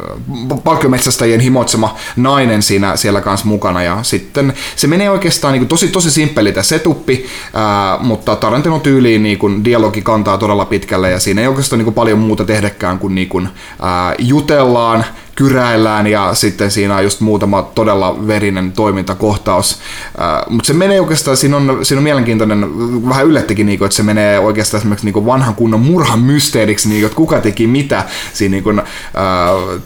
palkkiometsästäjien 0.64 1.40
himoitsema 1.40 1.96
nainen 2.16 2.64
siinä 2.64 2.96
siellä 2.96 3.22
kanssa 3.22 3.48
mukana. 3.48 3.84
Ja 3.84 4.04
sitten 4.04 4.54
se 4.76 4.88
menee 4.88 5.10
oikeastaan 5.10 5.52
niin 5.52 5.62
kuin 5.62 5.70
tosi, 5.70 5.88
tosi 5.88 6.12
simppeli 6.12 6.52
tämä 6.52 6.64
setuppi, 6.64 7.26
mutta 8.00 8.36
Tarantinon 8.36 8.82
tyyliin 8.82 9.24
niin 9.24 9.38
kuin 9.38 9.64
dialogi 9.64 10.02
kantaa 10.02 10.38
todella 10.38 10.66
pitkälle 10.66 11.12
ja 11.12 11.20
siinä 11.20 11.42
ei 11.42 11.48
oikeastaan 11.48 11.78
niin 11.78 11.86
kuin 11.86 11.96
paljon 11.96 12.20
muuta 12.20 12.46
tehdäkään 12.46 13.00
kuin, 13.00 13.16
niin 13.16 13.30
kuin 13.30 13.50
jutellaan, 14.20 15.06
kyräillään 15.38 16.08
ja 16.08 16.34
sitten 16.34 16.72
siinä 16.72 16.96
on 16.96 17.04
just 17.04 17.20
muutama 17.20 17.62
todella 17.62 18.28
verinen 18.28 18.72
toimintakohtaus. 18.72 19.80
Mutta 20.50 20.68
se 20.68 20.74
menee 20.74 21.02
oikeastaan, 21.02 21.38
siinä 21.38 21.58
on, 21.58 21.80
siinä 21.84 22.00
on 22.00 22.04
mielenkiintoinen, 22.04 22.66
vähän 23.10 23.26
yllättikin, 23.26 23.66
niin 23.66 23.80
kuin, 23.80 23.86
että 23.86 23.96
se 23.96 24.04
menee 24.04 24.40
oikeastaan 24.40 24.80
esimerkiksi 24.80 25.06
niin 25.06 25.14
kuin 25.14 25.26
vanhan 25.26 25.56
kunnon 25.56 25.80
murhan 25.80 26.20
mysteeriksi, 26.20 26.90
niin 26.90 27.02
kuin, 27.02 27.06
että 27.06 27.16
kuka 27.16 27.42
teki 27.42 27.68
mitä. 27.68 28.04
Siinä 28.34 28.52
niin 28.52 28.64
kuin, 28.64 28.80
äh, 28.80 28.86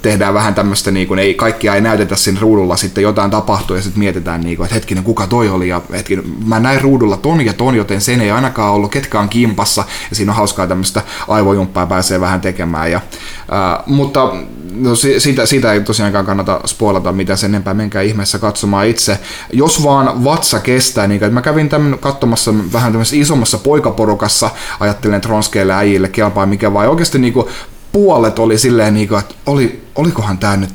tehdään 0.02 0.34
vähän 0.34 0.54
tämmöistä, 0.54 0.91
niin 0.91 1.08
kuin, 1.08 1.20
ei, 1.20 1.34
kaikkia 1.34 1.76
ei 1.76 1.82
näytetä 1.82 2.16
siinä 2.16 2.39
ruudulla, 2.41 2.78
sitten 2.78 3.02
jotain 3.02 3.32
tapahtuu 3.32 3.76
ja 3.76 3.82
sitten 3.82 3.99
mietitään, 3.99 4.41
niin 4.41 4.58
kuin, 4.58 4.66
että 4.66 4.76
hetkinen, 4.76 5.04
kuka 5.04 5.28
toi 5.28 5.49
oli 5.49 5.68
ja 5.68 5.82
hetkinen, 5.91 6.26
mä 6.45 6.60
näin 6.60 6.82
ruudulla 6.82 7.18
ton 7.18 7.45
ja 7.45 7.54
ton, 7.54 7.76
joten 7.76 8.02
sen 8.02 8.22
ei 8.22 8.32
ainakaan 8.32 8.74
ollut, 8.74 8.91
ketkä 8.91 9.20
on 9.20 9.30
kimpassa 9.30 9.84
ja 10.10 10.16
siinä 10.16 10.32
on 10.32 10.36
hauskaa 10.36 10.68
tämmöistä 10.68 11.02
aivojumppaa 11.28 11.86
pääsee 11.86 12.20
vähän 12.20 12.41
tekemään. 12.41 12.91
Ja, 12.91 12.97
äh, 12.97 13.86
mutta 13.86 14.34
no, 14.76 14.95
si- 14.95 15.19
siitä, 15.19 15.45
siitä 15.45 15.74
ei 15.74 15.82
tosiaankaan 15.82 16.26
kannata 16.26 16.61
spoilata 16.65 17.11
mitä 17.11 17.36
sen 17.36 17.51
enempää, 17.51 17.74
menkää 17.74 18.01
ihmeessä 18.01 18.39
katsomaan 18.39 18.88
itse. 18.88 19.19
Jos 19.53 19.84
vaan 19.84 20.24
vatsa 20.24 20.59
kestää, 20.59 21.07
niin 21.07 21.34
mä 21.34 21.41
kävin 21.41 21.69
tämän 21.69 21.97
katsomassa 21.99 22.53
vähän 22.74 22.91
tämmöisessä 22.91 23.15
isommassa 23.22 23.57
poikaporukassa, 23.57 24.49
ajattelin, 24.80 25.15
että 25.15 25.30
ronskeille 25.30 25.74
äijille 25.74 26.07
kelpaa 26.07 26.45
mikä 26.45 26.74
vai 26.74 26.88
oikeasti 26.88 27.19
niin 27.19 27.34
kuin 27.34 27.47
puolet 27.91 28.39
oli 28.39 28.57
silleen, 28.57 28.93
niin 28.93 29.07
kuin, 29.07 29.19
että 29.19 29.36
oli, 29.45 29.84
olikohan 29.95 30.38
tämä 30.38 30.57
nyt 30.57 30.69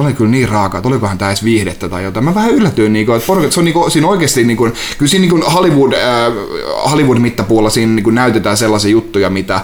oli 0.00 0.12
kyllä 0.12 0.30
niin 0.30 0.48
raaka, 0.48 0.78
että 0.78 0.88
olikohan 0.88 1.18
tämä 1.18 1.30
edes 1.30 1.44
viihdettä 1.44 1.88
tai 1.88 2.04
jotain. 2.04 2.24
Mä 2.24 2.34
vähän 2.34 2.50
yllätyin, 2.50 2.92
niin 2.92 3.06
kuin, 3.06 3.16
että 3.16 3.26
porukat, 3.26 3.52
se 3.52 3.60
on 3.60 3.64
niin 3.64 3.72
kuin, 3.72 3.90
siinä 3.90 4.08
oikeasti, 4.08 4.44
niin 4.44 4.56
kuin, 4.56 4.72
kyllä 4.98 5.10
siinä 5.10 5.20
niin 5.20 5.30
kuin 5.30 5.42
Hollywood, 5.42 5.92
äh, 5.92 6.32
Hollywood-mittapuulla 6.90 7.70
siinä 7.70 7.92
niin 7.92 8.04
kuin 8.04 8.14
näytetään 8.14 8.56
sellaisia 8.56 8.90
juttuja, 8.90 9.30
mitä 9.30 9.60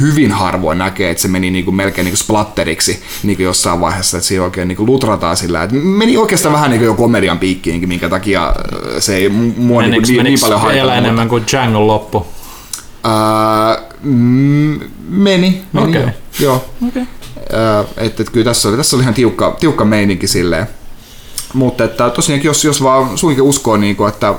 hyvin 0.00 0.32
harvoin 0.32 0.78
näkee, 0.78 1.10
että 1.10 1.22
se 1.22 1.28
meni 1.28 1.50
niin 1.50 1.64
kuin 1.64 1.74
melkein 1.74 2.04
niin 2.04 2.12
kuin 2.12 2.18
splatteriksi 2.18 3.02
niin 3.22 3.36
kuin 3.36 3.44
jossain 3.44 3.80
vaiheessa, 3.80 4.16
että 4.16 4.28
siinä 4.28 4.44
oikein 4.44 4.68
niin 4.68 4.76
kuin 4.76 4.86
lutrataan 4.86 5.36
sillä, 5.36 5.62
että 5.62 5.76
meni 5.76 6.16
oikeastaan 6.16 6.54
vähän 6.54 6.70
niin 6.70 6.78
kuin 6.78 6.86
jo 6.86 6.94
komedian 6.94 7.38
piikkiinkin, 7.38 7.88
minkä 7.88 8.08
takia 8.08 8.48
äh, 8.48 8.54
se 8.98 9.16
ei 9.16 9.28
mua 9.28 9.82
niin, 9.82 9.92
kuin, 9.92 10.02
niin, 10.08 10.24
niin 10.24 10.40
paljon 10.40 10.68
vielä 10.68 10.94
enemmän 10.94 11.28
kuin 11.28 11.44
Django 11.52 11.86
loppu? 11.86 12.26
Mm, 14.02 14.80
meni, 15.08 15.62
meni 15.72 15.98
okay. 15.98 16.08
joo. 16.40 16.64
Okei. 16.88 17.02
Ää, 17.52 17.80
että, 17.80 18.22
että 18.22 18.32
kyllä 18.32 18.44
tässä 18.44 18.68
oli, 18.68 18.76
tässä 18.76 18.96
oli 18.96 19.02
ihan 19.02 19.14
tiukka, 19.14 19.56
tiukka 19.60 19.84
meininki 19.84 20.26
silleen. 20.26 20.66
Mutta 21.54 21.84
että 21.84 22.10
tosiaankin, 22.10 22.48
jos, 22.48 22.64
jos 22.64 22.82
vaan 22.82 23.18
suinkin 23.18 23.44
uskoo, 23.44 23.76
niin 23.76 23.96
kuin, 23.96 24.08
että 24.08 24.34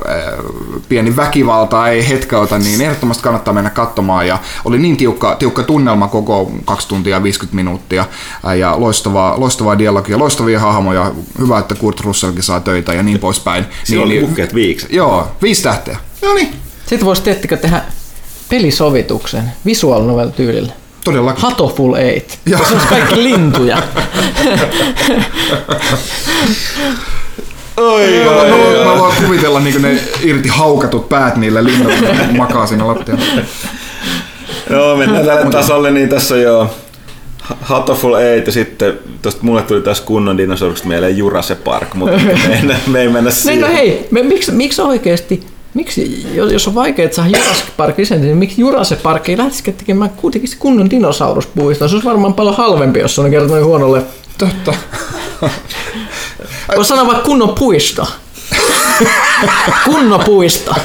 pieni 0.89 1.16
väkivalta 1.16 1.88
ei 1.88 2.10
hetkauta, 2.10 2.60
niin 2.60 2.82
ehdottomasti 2.82 3.24
kannattaa 3.24 3.53
mennä 3.53 3.70
katsomaan. 3.70 4.28
Ja 4.28 4.38
oli 4.66 4.78
niin 4.78 4.97
tiukka, 4.97 5.36
tiukka 5.36 5.64
tunnelma 5.64 6.07
koko 6.07 6.51
2 6.66 6.88
tuntia 6.88 7.16
ja 7.16 7.24
50 7.24 7.55
minuuttia 7.55 8.05
ja 8.60 8.80
loistavaa, 8.80 9.39
loistavaa 9.39 9.78
dialogia, 9.78 10.20
loistavia 10.20 10.60
hahmoja. 10.60 11.12
Hyvä, 11.39 11.60
että 11.60 11.76
Kurt 11.76 12.01
Russellkin 12.01 12.43
saa 12.43 12.60
töitä 12.60 12.93
ja 12.93 13.03
niin 13.03 13.20
poispäin. 13.20 13.66
Siinä 13.84 14.05
niin, 14.05 14.20
oli 14.20 14.28
puhkeet 14.28 14.55
viikset. 14.55 14.91
Joo, 14.91 15.28
viisi 15.41 15.64
tähteä. 15.64 15.97
No 16.22 16.34
niin, 16.34 16.55
Sitten 16.86 17.05
voisi 17.05 17.22
tiettikö 17.22 17.57
tehdä 17.57 17.82
pelisovituksen 18.49 19.43
visual 19.66 20.03
novel 20.03 20.30
tyylillä. 20.30 20.74
Todellakin. 21.04 21.41
Hatoful 21.41 21.93
Eight. 21.93 22.39
Joo. 22.45 22.66
Se 22.68 22.74
olisi 22.74 22.88
kaikki 22.88 23.24
lintuja. 23.24 23.78
Oi, 27.78 28.22
mä, 28.26 28.32
voin, 28.32 28.88
mä 28.88 28.97
voin 29.00 29.16
kuvitella 29.26 29.60
niin 29.60 29.82
ne 29.82 30.00
irti 30.22 30.50
haukatut 30.50 31.10
päät 31.10 31.36
niillä 31.36 31.64
linnoilla, 31.64 32.08
kun 32.28 32.38
makaa 32.38 32.68
siinä 32.68 32.88
lattialla. 32.88 33.24
Joo, 34.70 34.97
mennään 34.97 35.26
tälle 35.26 35.52
tasolle, 35.52 35.91
niin 35.91 36.10
tässä 36.10 36.36
on 36.36 36.41
jo 36.41 36.76
Hatoful 37.62 38.14
Eight 38.14 38.47
ja 38.47 38.54
sitten 38.54 39.00
tosta 39.22 39.43
mulle 39.43 39.62
tuli 39.62 39.82
taas 39.82 40.02
kunnon 40.02 40.38
dinosauruksesta 40.38 40.88
mieleen 40.88 41.18
Jurassic 41.18 41.64
Park, 41.64 41.93
mutta 41.93 42.18
me 42.18 42.32
ei, 42.32 42.78
me 42.88 43.02
ei 43.02 43.10
mennä 43.10 43.32
siihen. 43.32 43.62
no 43.62 43.68
hei, 43.68 44.08
me, 44.12 44.24
miksi, 44.24 44.52
miksi 44.52 44.82
oikeasti 44.82 45.43
Miksi, 45.74 46.28
jos 46.34 46.51
jos 46.51 46.67
on 46.67 46.76
vaikea 46.76 47.09
saada 47.11 47.30
Jurassic 47.38 47.65
Park 47.78 47.97
niin 47.97 48.38
miksi 48.38 48.61
Jurassic 48.61 49.01
Park 49.01 49.30
ei 49.30 49.38
lähtisikään 49.38 49.78
tekemään 49.78 50.09
kuitenkin 50.09 50.49
kunnon 50.59 50.89
dinosauruspuistoa? 50.89 51.88
Se 51.88 51.95
olisi 51.95 52.07
varmaan 52.07 52.34
paljon 52.34 52.57
halvempi, 52.57 52.99
jos 52.99 53.15
se 53.15 53.22
on 53.22 53.32
kerta 53.32 53.47
noin 53.47 53.65
huonolle. 53.65 54.01
Totta. 54.38 54.74
Voisi 56.76 56.89
sanoa 56.89 57.07
vaikka 57.07 57.24
kunnon 57.24 57.55
puisto. 57.55 58.07
kunnon 59.86 60.20
puisto. 60.26 60.76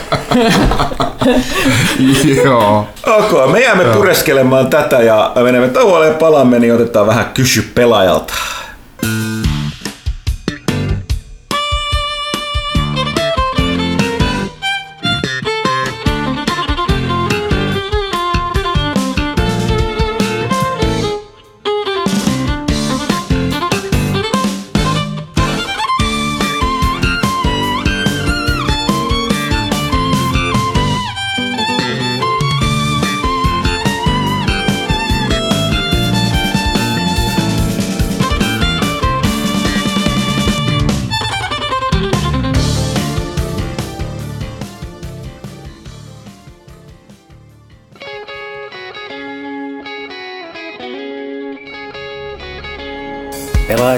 Joo. 2.45 2.87
Ok, 3.07 3.53
me 3.53 3.61
jäämme 3.61 3.85
pureskelemaan 3.85 4.67
tätä 4.67 5.03
ja 5.03 5.33
menemme 5.43 5.69
tauolle 5.69 6.07
ja 6.07 6.15
palaamme, 6.15 6.59
niin 6.59 6.75
otetaan 6.75 7.07
vähän 7.07 7.31
kysy 7.35 7.71
pelaajalta. 7.75 8.35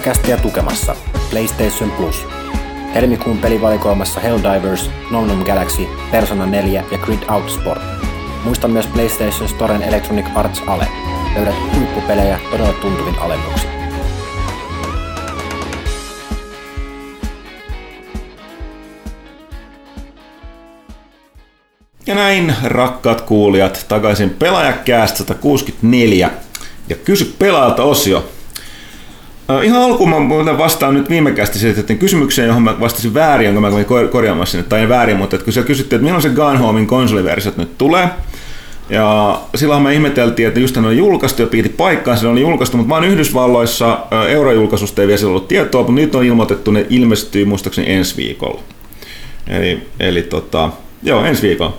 Pelaajakästiä 0.06 0.36
tukemassa 0.36 0.96
PlayStation 1.30 1.90
Plus. 1.90 2.26
Helmikuun 2.94 3.38
pelivalikoimassa 3.38 4.20
Helldivers, 4.20 4.90
Nom 5.10 5.26
Nom 5.26 5.44
Galaxy, 5.44 5.86
Persona 6.10 6.46
4 6.46 6.84
ja 6.92 6.98
Grid 6.98 7.18
Out 7.30 7.50
Sport. 7.50 7.82
Muista 8.44 8.68
myös 8.68 8.86
PlayStation 8.86 9.48
Storen 9.48 9.82
Electronic 9.82 10.26
Arts 10.34 10.62
Ale. 10.66 10.88
Löydät 11.36 11.54
huippupelejä 11.74 12.40
todella 12.50 12.72
tuntuvin 12.72 13.18
alennuksin. 13.18 13.70
Ja 22.06 22.14
näin, 22.14 22.54
rakkaat 22.64 23.20
kuulijat, 23.20 23.84
takaisin 23.88 24.30
Pelaajakäästä 24.30 25.18
164 25.18 26.30
ja 26.88 26.96
kysy 26.96 27.34
pelaajalta 27.38 27.82
osio. 27.82 28.35
Ihan 29.62 29.82
alkuun 29.82 30.10
mä 30.44 30.58
vastaan 30.58 30.94
nyt 30.94 31.10
viime 31.10 31.32
kästi 31.32 31.58
esitettiin 31.58 31.98
kysymykseen, 31.98 32.48
johon 32.48 32.62
mä 32.62 32.80
vastasin 32.80 33.14
väärin, 33.14 33.44
jonka 33.46 33.60
mä 33.60 33.70
kävin 33.70 33.84
kor- 33.84 34.08
korjaamassa 34.08 34.50
sinne, 34.52 34.66
tai 34.68 34.80
ei 34.80 34.88
väärin, 34.88 35.16
mutta 35.16 35.36
että 35.36 35.44
kun 35.44 35.52
siellä 35.52 35.66
kysyttiin, 35.66 35.96
että 35.96 36.04
milloin 36.04 36.22
se 36.22 36.28
Gone 36.28 36.58
Homein 36.58 36.86
konsoliversiot 36.86 37.56
nyt 37.56 37.78
tulee, 37.78 38.08
ja 38.90 39.40
silloin 39.54 39.82
me 39.82 39.94
ihmeteltiin, 39.94 40.48
että 40.48 40.60
just 40.60 40.76
ne 40.76 40.86
on 40.88 40.96
julkaistu 40.96 41.42
ja 41.42 41.48
piti 41.48 41.68
paikkaan, 41.68 42.18
se 42.18 42.28
oli 42.28 42.40
julkaistu, 42.40 42.76
mutta 42.76 42.90
vaan 42.90 43.04
Yhdysvalloissa 43.04 43.98
eurojulkaisusta 44.28 45.02
ei 45.02 45.08
vielä 45.08 45.18
silloin 45.18 45.36
ollut 45.36 45.48
tietoa, 45.48 45.80
mutta 45.80 45.92
nyt 45.92 46.14
on 46.14 46.24
ilmoitettu, 46.24 46.70
ne 46.70 46.86
ilmestyy 46.90 47.44
muistaakseni 47.44 47.92
ensi 47.92 48.16
viikolla. 48.16 48.60
Eli, 49.46 49.82
eli 50.00 50.22
tota, 50.22 50.70
joo, 51.02 51.24
ensi 51.24 51.42
viikolla. 51.42 51.76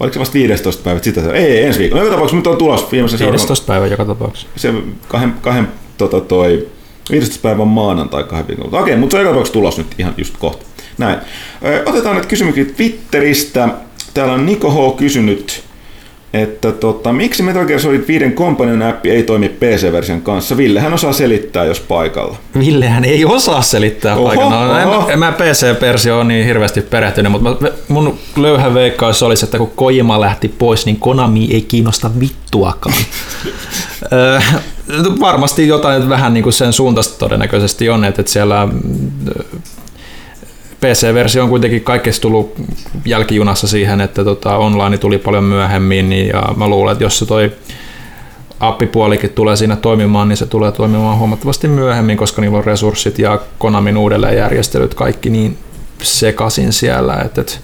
Oliko 0.00 0.14
se 0.14 0.20
vasta 0.20 0.34
15 0.34 0.82
päivät 0.84 1.04
sitä? 1.04 1.20
Ei, 1.32 1.64
ensi 1.64 1.78
viikolla. 1.78 2.00
No, 2.00 2.06
joka 2.06 2.14
tapauksessa 2.16 2.36
nyt 2.36 2.46
on 2.46 2.56
tulos 2.56 2.92
viimeisen 2.92 3.18
seuraavan- 3.18 3.32
15 3.32 3.66
päivä 3.66 3.86
joka 3.86 4.04
tapauksessa. 4.04 4.48
se 4.56 4.74
kahden, 5.08 5.34
kahden 5.40 5.68
tota 5.98 6.20
toi, 6.20 6.68
15 7.10 7.42
päivän 7.42 7.68
maanantai 7.68 8.24
kahden 8.24 8.48
viikon. 8.48 8.80
Okei, 8.80 8.96
mutta 8.96 9.16
on 9.16 9.24
joka 9.24 9.50
tulos 9.52 9.78
nyt 9.78 9.94
ihan 9.98 10.14
just 10.16 10.34
kohta. 10.38 10.66
Näin. 10.98 11.18
Otetaan 11.86 12.16
nyt 12.16 12.26
kysymyksiä 12.26 12.64
Twitteristä. 12.64 13.68
Täällä 14.14 14.34
on 14.34 14.46
Niko 14.46 14.70
H. 14.70 14.96
kysynyt, 14.96 15.64
että 16.32 16.72
tota, 16.72 17.12
miksi 17.12 17.42
Metal 17.42 17.64
Gear 17.64 17.80
Solid 17.80 18.04
5 18.08 18.30
Companion 18.30 18.82
appi 18.82 19.10
ei 19.10 19.22
toimi 19.22 19.48
PC-version 19.48 20.22
kanssa? 20.22 20.56
Ville 20.56 20.80
hän 20.80 20.94
osaa 20.94 21.12
selittää, 21.12 21.64
jos 21.64 21.80
paikalla. 21.80 22.36
Villehän 22.58 23.04
ei 23.04 23.24
osaa 23.24 23.62
selittää 23.62 24.16
Oho, 24.16 24.26
paikalla. 24.26 24.66
No, 24.66 24.78
en, 24.78 24.88
oho. 24.88 25.10
en 25.10 25.18
mä 25.18 25.32
PC-versio 25.32 26.18
on 26.18 26.28
niin 26.28 26.46
hirveästi 26.46 26.80
perehtynyt, 26.80 27.32
mutta 27.32 27.68
mun 27.88 28.18
löyhä 28.36 28.74
veikkaus 28.74 29.22
olisi, 29.22 29.44
että 29.44 29.58
kun 29.58 29.70
Kojima 29.76 30.20
lähti 30.20 30.48
pois, 30.48 30.86
niin 30.86 30.96
Konami 30.96 31.48
ei 31.50 31.62
kiinnosta 31.62 32.10
vittuakaan. 32.20 32.96
Varmasti 35.20 35.68
jotain 35.68 36.08
vähän 36.08 36.34
niin 36.34 36.42
kuin 36.42 36.52
sen 36.52 36.72
suuntaista 36.72 37.18
todennäköisesti 37.18 37.88
on, 37.88 38.04
että 38.04 38.22
siellä 38.26 38.68
PC-versio 40.86 41.42
on 41.42 41.48
kuitenkin 41.48 41.84
kaikessa 41.84 42.22
tullut 42.22 42.54
jälkijunassa 43.04 43.68
siihen, 43.68 44.00
että 44.00 44.24
tota, 44.24 44.56
online 44.56 44.98
tuli 44.98 45.18
paljon 45.18 45.44
myöhemmin, 45.44 46.08
niin- 46.08 46.28
ja 46.28 46.42
mä 46.56 46.68
luulen, 46.68 46.92
että 46.92 47.04
jos 47.04 47.18
se 47.18 47.26
toi 47.26 47.52
appipuolikin 48.60 49.30
tulee 49.30 49.56
siinä 49.56 49.76
toimimaan, 49.76 50.28
niin 50.28 50.36
se 50.36 50.46
tulee 50.46 50.72
toimimaan 50.72 51.18
huomattavasti 51.18 51.68
myöhemmin, 51.68 52.16
koska 52.16 52.42
niillä 52.42 52.58
on 52.58 52.64
resurssit 52.64 53.18
ja 53.18 53.40
Konamin 53.58 53.96
uudelleenjärjestelyt 53.96 54.94
kaikki 54.94 55.30
niin 55.30 55.58
sekasin 56.02 56.72
siellä, 56.72 57.16
että 57.24 57.40
et, 57.40 57.60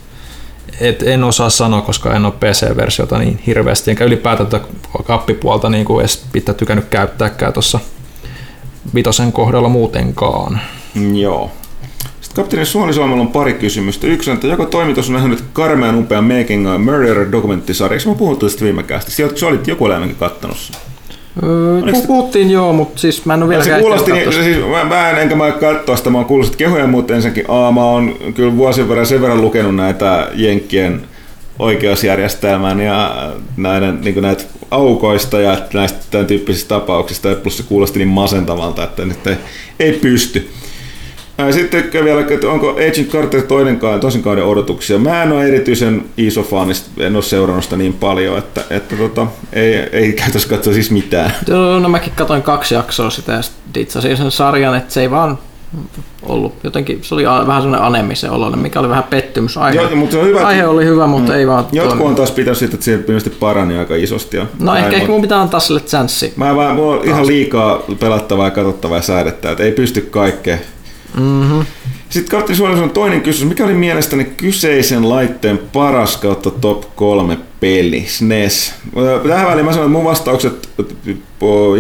et 0.80 1.02
en 1.02 1.24
osaa 1.24 1.50
sanoa, 1.50 1.82
koska 1.82 2.14
en 2.14 2.24
ole 2.24 2.32
PC-versiota 2.32 3.18
niin 3.18 3.40
hirveästi, 3.46 3.90
enkä 3.90 4.04
ylipäätään 4.04 4.48
tätä 4.48 4.64
appipuolta 5.08 5.70
niin 5.70 5.84
kuin 5.84 6.00
edes 6.00 6.24
pitää 6.32 6.54
tykännyt 6.54 6.88
käyttääkään 6.90 7.52
tuossa 7.52 7.80
vitosen 8.94 9.32
kohdalla 9.32 9.68
muutenkaan. 9.68 10.60
Joo. 11.14 11.50
Kapteeni 12.34 12.66
Suonisalmella 12.66 13.22
on 13.22 13.28
pari 13.28 13.52
kysymystä. 13.52 14.06
Yksi 14.06 14.30
on, 14.30 14.34
että 14.34 14.46
joko 14.46 14.66
toimitus 14.66 15.08
on 15.08 15.14
nähnyt 15.14 15.44
karmean 15.52 15.98
upean 15.98 16.24
Making 16.24 16.70
a 16.70 16.78
Murderer 16.78 17.32
dokumenttisarjaksi. 17.32 18.08
Mä 18.08 18.14
puhuttu 18.14 18.46
tästä 18.46 18.64
viime 18.64 18.82
kästi. 18.82 19.10
Sieltä 19.10 19.36
sä 19.36 19.46
olit 19.46 19.66
joku 19.66 19.86
eläimenkin 19.86 20.16
kattonut 20.16 20.56
sen. 20.56 20.76
Öö, 21.42 21.80
pu- 21.80 22.06
puhuttiin 22.06 22.50
joo, 22.50 22.72
mutta 22.72 23.00
siis 23.00 23.24
mä 23.26 23.34
en 23.34 23.42
ole 23.42 23.54
Se 23.54 23.58
vieläkään 23.58 23.80
kuulosti, 23.80 24.12
niin, 24.12 24.32
siis, 24.32 24.58
mä, 24.70 24.84
mä, 24.84 25.10
en, 25.10 25.18
enkä 25.18 25.34
mä 25.34 25.52
katsoa 25.52 25.96
sitä, 25.96 26.10
mä 26.10 26.18
oon 26.18 26.24
kuullut 26.24 26.46
sitä 26.46 26.58
kehuja, 26.58 26.86
mutta 26.86 27.14
ensinnäkin 27.14 27.44
A, 27.48 27.72
mä 27.72 27.84
oon 27.84 28.16
kyllä 28.34 28.56
vuosien 28.56 28.88
verran 28.88 29.06
sen 29.06 29.20
verran 29.20 29.40
lukenut 29.40 29.76
näitä 29.76 30.28
Jenkkien 30.34 31.00
oikeusjärjestelmän 31.58 32.80
ja 32.80 33.32
näiden, 33.56 33.98
niin 34.00 34.22
näitä 34.22 34.44
aukoista 34.70 35.40
ja 35.40 35.58
näistä 35.74 35.98
tämän 36.10 36.26
tyyppisistä 36.26 36.68
tapauksista, 36.68 37.28
ja 37.28 37.36
plus 37.36 37.56
se 37.56 37.62
kuulosti 37.62 37.98
niin 37.98 38.08
masentavalta, 38.08 38.84
että 38.84 39.04
nyt 39.04 39.26
ei, 39.26 39.36
ei 39.80 39.92
pysty. 39.92 40.50
Sitten 41.50 42.04
vielä, 42.04 42.20
että 42.30 42.48
onko 42.50 42.70
Agent 42.70 43.08
Carter 43.10 43.42
toinen, 43.42 43.78
ka- 43.78 43.98
toisen 43.98 44.22
kauden 44.22 44.44
odotuksia. 44.44 44.98
Mä 44.98 45.22
en 45.22 45.32
ole 45.32 45.44
erityisen 45.48 46.04
iso 46.16 46.42
fani, 46.42 46.72
en 46.98 47.14
ole 47.16 47.22
seurannut 47.22 47.64
sitä 47.64 47.76
niin 47.76 47.92
paljon, 47.92 48.38
että, 48.38 48.64
että 48.70 48.96
tota, 48.96 49.26
ei, 49.52 49.74
ei 49.92 50.12
käytössä 50.12 50.48
katsoa 50.48 50.72
siis 50.72 50.90
mitään. 50.90 51.32
Joo, 51.48 51.78
no 51.80 51.88
mäkin 51.88 52.12
katsoin 52.16 52.42
kaksi 52.42 52.74
jaksoa 52.74 53.10
sitä 53.10 53.32
ja 53.32 53.40
ditsasin 53.74 54.16
sen 54.16 54.30
sarjan, 54.30 54.76
että 54.76 54.94
se 54.94 55.00
ei 55.00 55.10
vaan 55.10 55.38
ollut 56.22 56.54
jotenkin, 56.64 56.98
se 57.02 57.14
oli 57.14 57.24
vähän 57.24 57.62
semmoinen 57.62 57.86
anemisen 57.86 58.30
oloinen, 58.30 58.58
mikä 58.58 58.80
oli 58.80 58.88
vähän 58.88 59.04
pettymys. 59.04 59.56
Aihe, 59.56 59.80
Joo, 59.82 59.96
mutta 59.96 60.12
se 60.12 60.18
on 60.18 60.26
hyvä, 60.26 60.46
aihe 60.46 60.66
oli 60.66 60.84
hyvä, 60.84 61.06
mutta 61.06 61.36
ei 61.36 61.46
vaan 61.46 61.64
Jotkut 61.72 61.88
toiminut. 61.88 62.08
on 62.08 62.14
taas 62.14 62.30
pitänyt 62.30 62.58
siitä, 62.58 62.74
että 62.74 62.84
se 62.84 62.92
ilmeisesti 62.94 63.30
parani 63.30 63.78
aika 63.78 63.94
isosti. 63.96 64.36
Ja 64.36 64.46
No 64.58 64.74
ehkä, 64.76 64.96
ehkä 64.96 65.08
mun 65.08 65.22
pitää 65.22 65.40
antaa 65.40 65.60
sille 65.60 65.80
chanssi. 65.80 66.32
Mä 66.36 66.56
vaan, 66.56 66.74
mulla 66.76 66.96
on 67.00 67.04
ihan 67.04 67.26
liikaa 67.26 67.82
pelattavaa 68.00 68.46
ja 68.46 68.50
katsottavaa 68.50 68.98
ja 68.98 69.02
säädettävää, 69.02 69.52
että 69.52 69.64
ei 69.64 69.72
pysty 69.72 70.00
kaikkeen. 70.00 70.60
Mm-hmm. 71.16 71.66
Sitten 72.08 72.56
Suolisuus 72.56 72.84
on 72.84 72.90
toinen 72.90 73.20
kysymys. 73.20 73.48
Mikä 73.48 73.64
oli 73.64 73.74
mielestäni 73.74 74.24
kyseisen 74.24 75.08
laitteen 75.08 75.58
paras 75.72 76.16
kautta 76.16 76.50
top 76.50 76.96
3 76.96 77.38
peli, 77.60 78.04
SNES? 78.08 78.74
Tähän 79.28 79.46
väliin 79.46 79.64
mä 79.64 79.72
sanon, 79.72 79.86
että 79.86 79.98
mun 79.98 80.04
vastaukset 80.04 80.68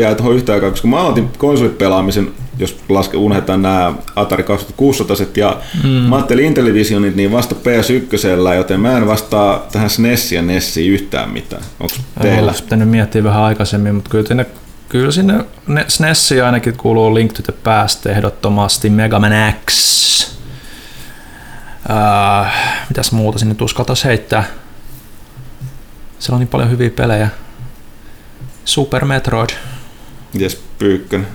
jää 0.00 0.14
tuohon 0.14 0.36
yhtä 0.36 0.52
aikaa, 0.52 0.70
koska 0.70 0.88
mä 0.88 1.00
aloitin 1.00 1.28
konsolipelaamisen, 1.38 2.30
jos 2.58 2.78
laske, 2.88 3.16
unohdetaan 3.16 3.62
nämä 3.62 3.94
Atari 4.16 4.42
2600 4.42 5.16
ja 5.36 5.56
mm. 5.84 5.88
mä 5.88 6.16
ajattelin 6.16 6.44
Intellivisionit 6.44 7.16
niin 7.16 7.32
vasta 7.32 7.54
PS1, 7.54 8.54
joten 8.56 8.80
mä 8.80 8.96
en 8.96 9.06
vastaa 9.06 9.66
tähän 9.72 9.90
SNES 9.90 10.32
ja 10.32 10.42
NESiin 10.42 10.92
yhtään 10.92 11.30
mitään. 11.30 11.62
Onko 11.80 11.94
teillä? 12.22 12.50
Olisi 12.50 12.62
pitänyt 12.62 12.88
miettiä 12.88 13.24
vähän 13.24 13.42
aikaisemmin, 13.42 13.94
mutta 13.94 14.10
kyllä 14.10 14.28
sinne, 14.28 14.46
kyllä 14.92 15.12
sinne 15.12 15.44
ne- 15.66 15.84
SNESiin 15.88 16.44
ainakin 16.44 16.76
kuuluu 16.76 17.14
Link 17.14 17.32
to 17.32 17.42
the 17.42 17.52
Past 17.52 18.06
ehdottomasti, 18.06 18.90
Mega 18.90 19.18
Man 19.18 19.32
X. 19.66 20.36
Äh, 21.90 22.52
mitäs 22.88 23.12
muuta 23.12 23.38
sinne 23.38 23.54
uskaltaisi 23.60 24.04
heittää? 24.04 24.44
Siellä 26.18 26.36
on 26.36 26.40
niin 26.40 26.48
paljon 26.48 26.70
hyviä 26.70 26.90
pelejä. 26.90 27.28
Super 28.64 29.04
Metroid, 29.04 29.50
Mites 30.32 30.62
Pyykkönen? 30.78 31.28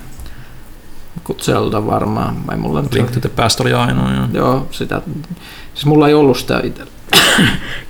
Zelda 1.40 1.86
varmaan, 1.86 2.46
vai 2.46 2.56
mulla 2.56 2.82
nyt 2.82 2.94
Link 2.94 3.10
to 3.10 3.20
the 3.20 3.28
Past 3.28 3.60
oli 3.60 3.72
ainoa. 3.72 4.10
Joo. 4.12 4.26
Joo, 4.32 4.68
sitä. 4.70 5.02
Siis 5.74 5.86
mulla 5.86 6.08
ei 6.08 6.14
ollut 6.14 6.38
sitä 6.38 6.60
itsellä. 6.64 6.90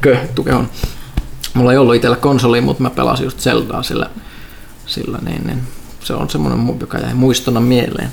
tuke 0.34 0.54
on. 0.54 0.70
Mulla 1.54 1.72
ei 1.72 1.78
ollut 1.78 1.94
itsellä 1.94 2.16
konsoli, 2.16 2.60
mutta 2.60 2.82
mä 2.82 2.90
pelasin 2.90 3.24
just 3.24 3.40
Zeldaa 3.40 3.82
sillä, 3.82 4.10
sillä 4.88 5.18
niin, 5.24 5.46
niin 5.46 5.58
se 6.00 6.14
on 6.14 6.30
semmoinen, 6.30 6.66
mu- 6.66 6.76
joka 6.80 6.98
jäi 6.98 7.14
muistona 7.14 7.60
mieleen. 7.60 8.08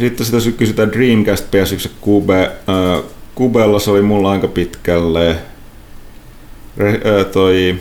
Sitten 0.00 0.26
sitä 0.26 0.40
sy- 0.40 0.52
kysytään 0.52 0.92
Dreamcast, 0.92 1.44
PS1 1.44 1.84
ja 1.84 1.90
Cube. 2.04 2.42
Äh, 2.42 3.04
Cubella 3.36 3.78
se 3.78 3.90
oli 3.90 4.02
mulla 4.02 4.30
aika 4.30 4.48
pitkälle 4.48 5.36
Re, 6.76 6.90
äh, 6.90 7.26
toi... 7.32 7.78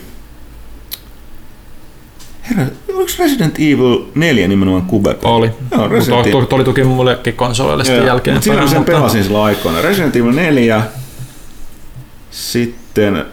Herra, 2.50 2.66
oliko 2.94 3.12
Resident 3.20 3.56
Evil 3.60 4.06
4 4.16 4.48
nimenomaan 4.48 4.86
Cube? 4.88 5.16
Oli. 5.24 5.52
Joo, 5.72 5.88
Resident 5.88 6.28
Evil. 6.28 6.46
tuli 6.46 6.64
tuki 6.64 6.84
mullekin 6.84 7.34
konsoleille 7.34 7.86
sitten 7.86 8.06
jälkeen. 8.06 8.36
Mutta 8.36 8.46
silloin 8.46 8.70
sen 8.70 8.84
pelasin 8.86 9.24
silloin 9.24 9.46
aikoina. 9.46 9.82
Resident 9.82 10.16
Evil 10.16 10.32
4. 10.32 10.84
Sitten... 12.32 13.26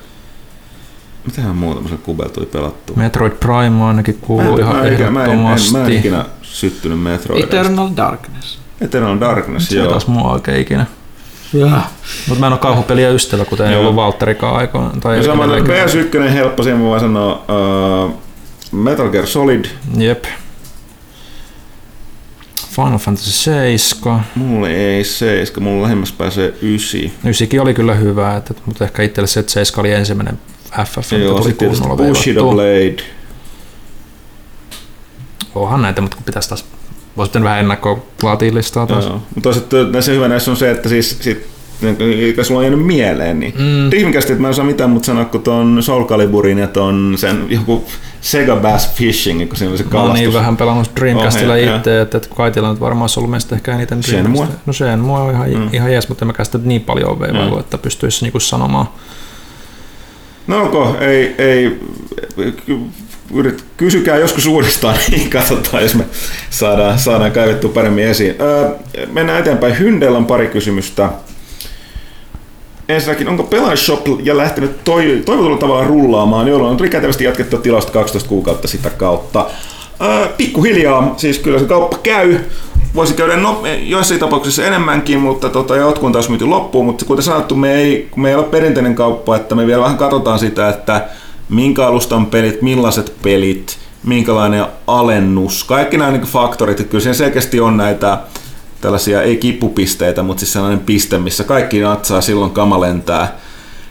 Mitähän 1.29 1.57
muuta 1.57 1.81
mä 1.81 1.89
sen 1.89 1.99
Cubella 1.99 2.31
tuli 2.33 2.47
pelattua? 2.47 2.97
Metroid 2.97 3.33
Prime 3.33 3.85
ainakin 3.85 4.19
kuuluu 4.21 4.57
mä, 4.57 4.63
ihan 4.63 4.77
mä, 4.77 4.83
en 4.85 4.93
ikinä- 4.95 5.11
mä, 5.11 5.25
en, 5.25 5.31
en, 5.31 5.39
mä 5.39 5.49
en 5.53 5.57
ehdottomasti. 5.59 5.97
ikinä 5.97 6.25
syttynyt 6.43 7.01
Metroidista. 7.03 7.57
Eternal 7.57 7.89
Darkness. 7.97 8.59
Eternal 8.81 9.21
Darkness, 9.21 9.69
Se 9.69 9.77
joo. 9.77 9.89
taas 9.91 10.07
mua 10.07 10.33
oikein 10.33 10.61
ikinä. 10.61 10.87
Mutta 12.29 12.41
mä 12.41 12.47
en 12.47 12.53
ole 12.53 12.61
kauhupeliä 12.61 13.11
ystävä, 13.11 13.45
kuten 13.45 13.67
ei 13.67 13.77
ollut 13.77 13.97
Valtterikaan 13.97 14.57
aikoina. 14.57 14.91
Tai 15.01 15.15
Ja 15.15 15.19
ei 15.21 15.25
sama 15.25 15.43
kenelläkään. 15.47 15.89
PS1 15.89 16.31
helppo, 16.33 16.63
sen 16.63 16.81
voi 16.81 17.01
sanoa 17.01 17.45
uh, 18.07 18.15
Metal 18.73 19.09
Gear 19.09 19.27
Solid. 19.27 19.65
Jep. 19.97 20.25
Final 22.71 22.99
Fantasy 22.99 23.31
7. 23.31 24.21
Mulle 24.35 24.71
ei 24.71 25.05
7, 25.05 25.63
mulla 25.63 25.83
lähemmäs 25.83 26.13
pääsee 26.13 26.55
9. 26.63 27.01
Ysikin 27.25 27.61
oli 27.61 27.75
kyllä 27.75 27.95
hyvä, 27.95 28.37
että, 28.37 28.55
mutta 28.67 28.85
ehkä 28.85 29.03
itselle 29.03 29.27
se, 29.27 29.41
että 29.41 29.53
7 29.53 29.81
oli 29.81 29.93
ensimmäinen 29.93 30.39
FF, 30.73 31.13
Joo, 31.13 31.43
sitten 31.43 31.71
Bushido. 31.97 32.51
Blade. 32.51 33.03
Onhan 35.55 35.83
näitä, 35.83 36.01
mutta 36.01 36.17
kun 36.17 36.25
pitäisi 36.25 36.49
taas 36.49 36.65
Voisi 37.19 37.31
pitänyt 37.31 37.45
vähän 37.45 37.61
ennakkoa 37.61 37.99
laatia 38.23 38.55
listaa 38.55 38.87
taas. 38.87 39.05
Joo. 39.05 39.23
Mutta 39.35 39.41
toisaalta 39.41 39.93
näissä 39.93 40.13
hyvä 40.13 40.29
näissä 40.29 40.51
on 40.51 40.57
se, 40.57 40.71
että 40.71 40.89
siis 40.89 41.19
sit, 41.21 41.47
mikä 41.81 42.45
sulla 42.45 42.61
on 42.61 42.65
jäänyt 42.65 42.87
mieleen, 42.87 43.41
niin 43.41 43.55
mm. 43.59 43.91
Dreamcast, 43.91 44.31
että 44.31 44.43
mä 44.43 44.49
en 44.49 44.55
saa 44.55 44.65
mitään 44.65 44.91
muuta 44.91 45.07
sanoa 45.07 45.25
kuin 45.25 45.43
ton 45.43 45.83
Soul 45.83 46.05
Caliburin 46.05 46.59
ja 46.59 46.69
ton 46.69 47.15
sen 47.17 47.47
joku 47.49 47.85
Sega 48.21 48.57
Bass 48.57 48.95
Fishing, 48.95 49.49
kun 49.49 49.57
siinä 49.57 49.71
oli 49.71 49.79
se 49.79 49.85
Mä 49.85 49.91
oon 49.91 50.03
kalastus. 50.03 50.21
niin 50.21 50.35
vähän 50.35 50.57
pelannut 50.57 50.91
Dreamcastilla 50.97 51.53
Ohe, 51.53 51.63
itse, 51.63 52.01
että, 52.01 52.17
että 52.17 52.29
kaitilla 52.37 52.71
nyt 52.71 52.81
varmaan 52.81 53.03
olisi 53.03 53.21
ollut 53.21 53.31
meistä 53.31 53.55
ehkä 53.55 53.75
eniten 53.75 54.03
Shenmue? 54.03 54.37
Dreamcast. 54.37 54.67
No 54.67 54.73
Shenmue 54.73 55.21
on 55.21 55.31
ihan, 55.31 55.51
mm. 55.51 55.69
ihan 55.73 55.93
jees, 55.93 56.09
mutta 56.09 56.25
en 56.25 56.27
mäkään 56.27 56.47
sitä 56.47 56.59
niin 56.63 56.81
paljon 56.81 57.11
ole 57.11 57.21
veivailu, 57.21 57.55
mm. 57.55 57.61
että 57.61 57.79
pystyisi 57.79 58.25
niinku 58.25 58.41
sanomaan. 58.41 58.89
No 60.49 60.63
onko, 60.63 60.97
ei, 61.01 61.35
ei, 61.39 61.81
kysykää 63.77 64.17
joskus 64.17 64.47
uudestaan, 64.47 64.97
niin 65.11 65.31
katsotaan, 65.31 65.83
jos 65.83 65.95
me 65.95 66.05
saadaan, 66.51 66.99
saadaan 66.99 67.33
kaivettua 67.33 67.71
paremmin 67.71 68.05
esiin. 68.05 68.35
Öö, 68.41 68.71
mennään 69.13 69.41
eteenpäin. 69.41 69.79
Hyndellä 69.79 70.19
on 70.19 70.27
pari 70.27 70.47
kysymystä. 70.47 71.11
Ensinnäkin, 72.89 73.29
onko 73.29 73.43
Pelaajashop 73.43 74.07
ja 74.23 74.37
lähtenyt 74.37 74.85
toi, 74.85 75.23
toivotulla 75.25 75.59
tavalla 75.59 75.87
rullaamaan, 75.87 76.49
jolloin 76.49 76.73
on 76.73 76.81
rikätävästi 76.81 77.25
jatkettu 77.25 77.59
tilausta 77.59 77.93
12 77.93 78.29
kuukautta 78.29 78.69
sitä 78.69 78.91
kautta? 78.91 79.47
Öö, 80.03 80.27
pikkuhiljaa, 80.37 81.15
siis 81.17 81.39
kyllä 81.39 81.59
se 81.59 81.65
kauppa 81.65 81.99
käy. 81.99 82.39
Voisi 82.95 83.15
käydä 83.15 83.37
no, 83.37 83.63
joissain 83.83 84.21
tapauksissa 84.21 84.65
enemmänkin, 84.65 85.21
mutta 85.21 85.49
tota, 85.49 85.77
jotkut 85.77 86.13
taas 86.13 86.29
myyty 86.29 86.47
loppuun, 86.47 86.87
mutta 86.87 87.05
kuten 87.05 87.25
sanottu, 87.25 87.55
me 87.55 87.75
ei, 87.75 88.09
me 88.17 88.29
ei 88.29 88.35
ole 88.35 88.45
perinteinen 88.45 88.95
kauppa, 88.95 89.37
että 89.37 89.55
me 89.55 89.67
vielä 89.67 89.83
vähän 89.83 89.97
katsotaan 89.97 90.39
sitä, 90.39 90.69
että 90.69 91.09
minkä 91.49 91.87
alustan 91.87 92.27
pelit, 92.27 92.63
millaiset 92.63 93.13
pelit, 93.23 93.79
minkälainen 94.05 94.67
alennus, 94.87 95.65
kaikki 95.65 95.97
nämä 95.97 96.11
niin 96.11 96.23
faktorit, 96.23 96.81
että 96.81 96.91
kyllä 96.91 97.03
siinä 97.03 97.15
selkeästi 97.15 97.61
on 97.61 97.77
näitä 97.77 98.19
tällaisia, 98.81 99.23
ei 99.23 99.37
kipupisteitä, 99.37 100.23
mutta 100.23 100.41
siis 100.41 100.53
sellainen 100.53 100.81
piste, 100.81 101.19
missä 101.19 101.45
kaikki 101.45 101.81
natsaa, 101.81 102.21
silloin 102.21 102.51
kama 102.51 102.81
lentää, 102.81 103.37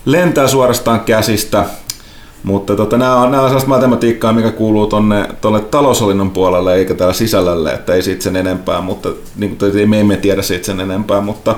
lentää 0.05 0.47
suorastaan 0.47 0.99
käsistä, 0.99 1.65
mutta 2.43 2.75
tota, 2.75 2.97
nämä, 2.97 3.15
on, 3.15 3.31
nämä 3.31 3.43
on 3.43 3.49
sellaista 3.49 3.69
matematiikkaa, 3.69 4.33
mikä 4.33 4.51
kuuluu 4.51 4.87
tuonne 4.87 5.27
tuolle 5.41 5.59
taloushallinnon 5.59 6.31
puolelle 6.31 6.75
eikä 6.75 6.93
täällä 6.93 7.13
sisällölle, 7.13 7.73
että 7.73 7.93
ei 7.93 8.03
siitä 8.03 8.23
sen 8.23 8.35
enempää, 8.35 8.81
mutta 8.81 9.09
niin 9.35 9.57
me 9.85 9.99
emme 9.99 10.17
tiedä 10.17 10.41
siitä 10.41 10.65
sen 10.65 10.79
enempää, 10.79 11.21
mutta 11.21 11.55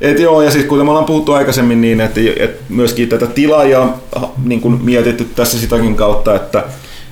et 0.00 0.18
joo, 0.18 0.42
ja 0.42 0.50
siis 0.50 0.64
kuten 0.64 0.86
me 0.86 0.90
ollaan 0.90 1.06
puhuttu 1.06 1.32
aikaisemmin 1.32 1.80
niin, 1.80 2.00
että, 2.00 2.20
että 2.36 2.64
myöskin 2.68 3.08
tätä 3.08 3.26
tilaajaa 3.26 3.98
niin 4.44 4.60
kuin 4.60 4.84
mietitty 4.84 5.24
tässä 5.24 5.58
sitäkin 5.58 5.96
kautta, 5.96 6.34
että 6.34 6.64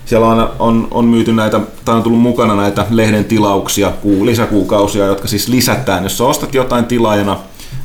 siellä 0.04 0.26
on, 0.26 0.50
on, 0.58 0.88
on 0.90 1.04
myyty 1.04 1.32
näitä, 1.32 1.60
tai 1.84 1.96
on 1.96 2.02
tullut 2.02 2.20
mukana 2.20 2.56
näitä 2.56 2.86
lehden 2.90 3.24
tilauksia, 3.24 3.92
kuu, 4.02 4.26
lisäkuukausia, 4.26 5.06
jotka 5.06 5.28
siis 5.28 5.48
lisätään. 5.48 6.02
Jos 6.02 6.18
sä 6.18 6.24
ostat 6.24 6.54
jotain 6.54 6.84
tilaajana, 6.84 7.38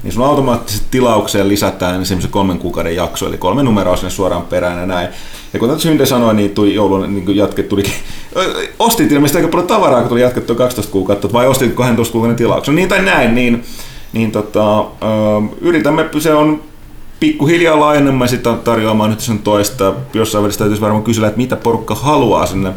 niin 0.03 0.13
sun 0.13 0.25
automaattisesti 0.25 0.87
tilaukseen 0.91 1.49
lisätään 1.49 2.05
semmoisen 2.05 2.31
kolmen 2.31 2.59
kuukauden 2.59 2.95
jakso, 2.95 3.27
eli 3.27 3.37
kolme 3.37 3.63
numeroa 3.63 3.95
sinne 3.95 4.09
suoraan 4.09 4.41
perään 4.41 4.79
ja 4.79 4.85
näin. 4.85 5.07
Ja 5.53 5.59
kuten 5.59 5.79
Synde 5.79 6.05
sanoi, 6.05 6.33
niin 6.33 6.51
tuli 6.51 6.75
joulun 6.75 7.25
niin 7.25 7.65
tulikin. 7.69 7.93
Ostit 8.79 9.11
ilmeisesti 9.11 9.37
aika 9.37 9.51
paljon 9.51 9.67
tavaraa, 9.67 9.99
kun 9.99 10.09
tuli 10.09 10.21
jatkettua 10.21 10.55
12 10.55 10.91
kuukautta, 10.91 11.33
vai 11.33 11.47
ostit 11.47 11.73
12 11.73 12.11
kuukauden 12.11 12.35
tilauksen, 12.35 12.75
niin 12.75 12.89
tai 12.89 13.01
näin, 13.01 13.35
niin, 13.35 13.63
niin 14.13 14.31
tota, 14.31 14.85
yritämme, 15.61 16.05
se 16.19 16.33
on 16.33 16.61
pikkuhiljaa 17.19 17.79
laajennamme 17.79 18.27
sitä 18.27 18.53
tarjoamaan 18.53 19.09
nyt 19.09 19.19
sen 19.19 19.39
toista. 19.39 19.93
Jossain 20.13 20.43
välissä 20.43 20.59
täytyisi 20.59 20.81
varmaan 20.81 21.03
kysellä, 21.03 21.27
että 21.27 21.37
mitä 21.37 21.55
porukka 21.55 21.95
haluaa 21.95 22.45
sinne. 22.45 22.73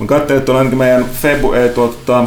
Mä 0.00 0.06
katsoin, 0.06 0.38
että 0.38 0.52
on 0.52 0.58
ainakin 0.58 0.78
meidän 0.78 1.04
Febu, 1.04 1.52
ei, 1.52 1.68
tuota, 1.68 2.24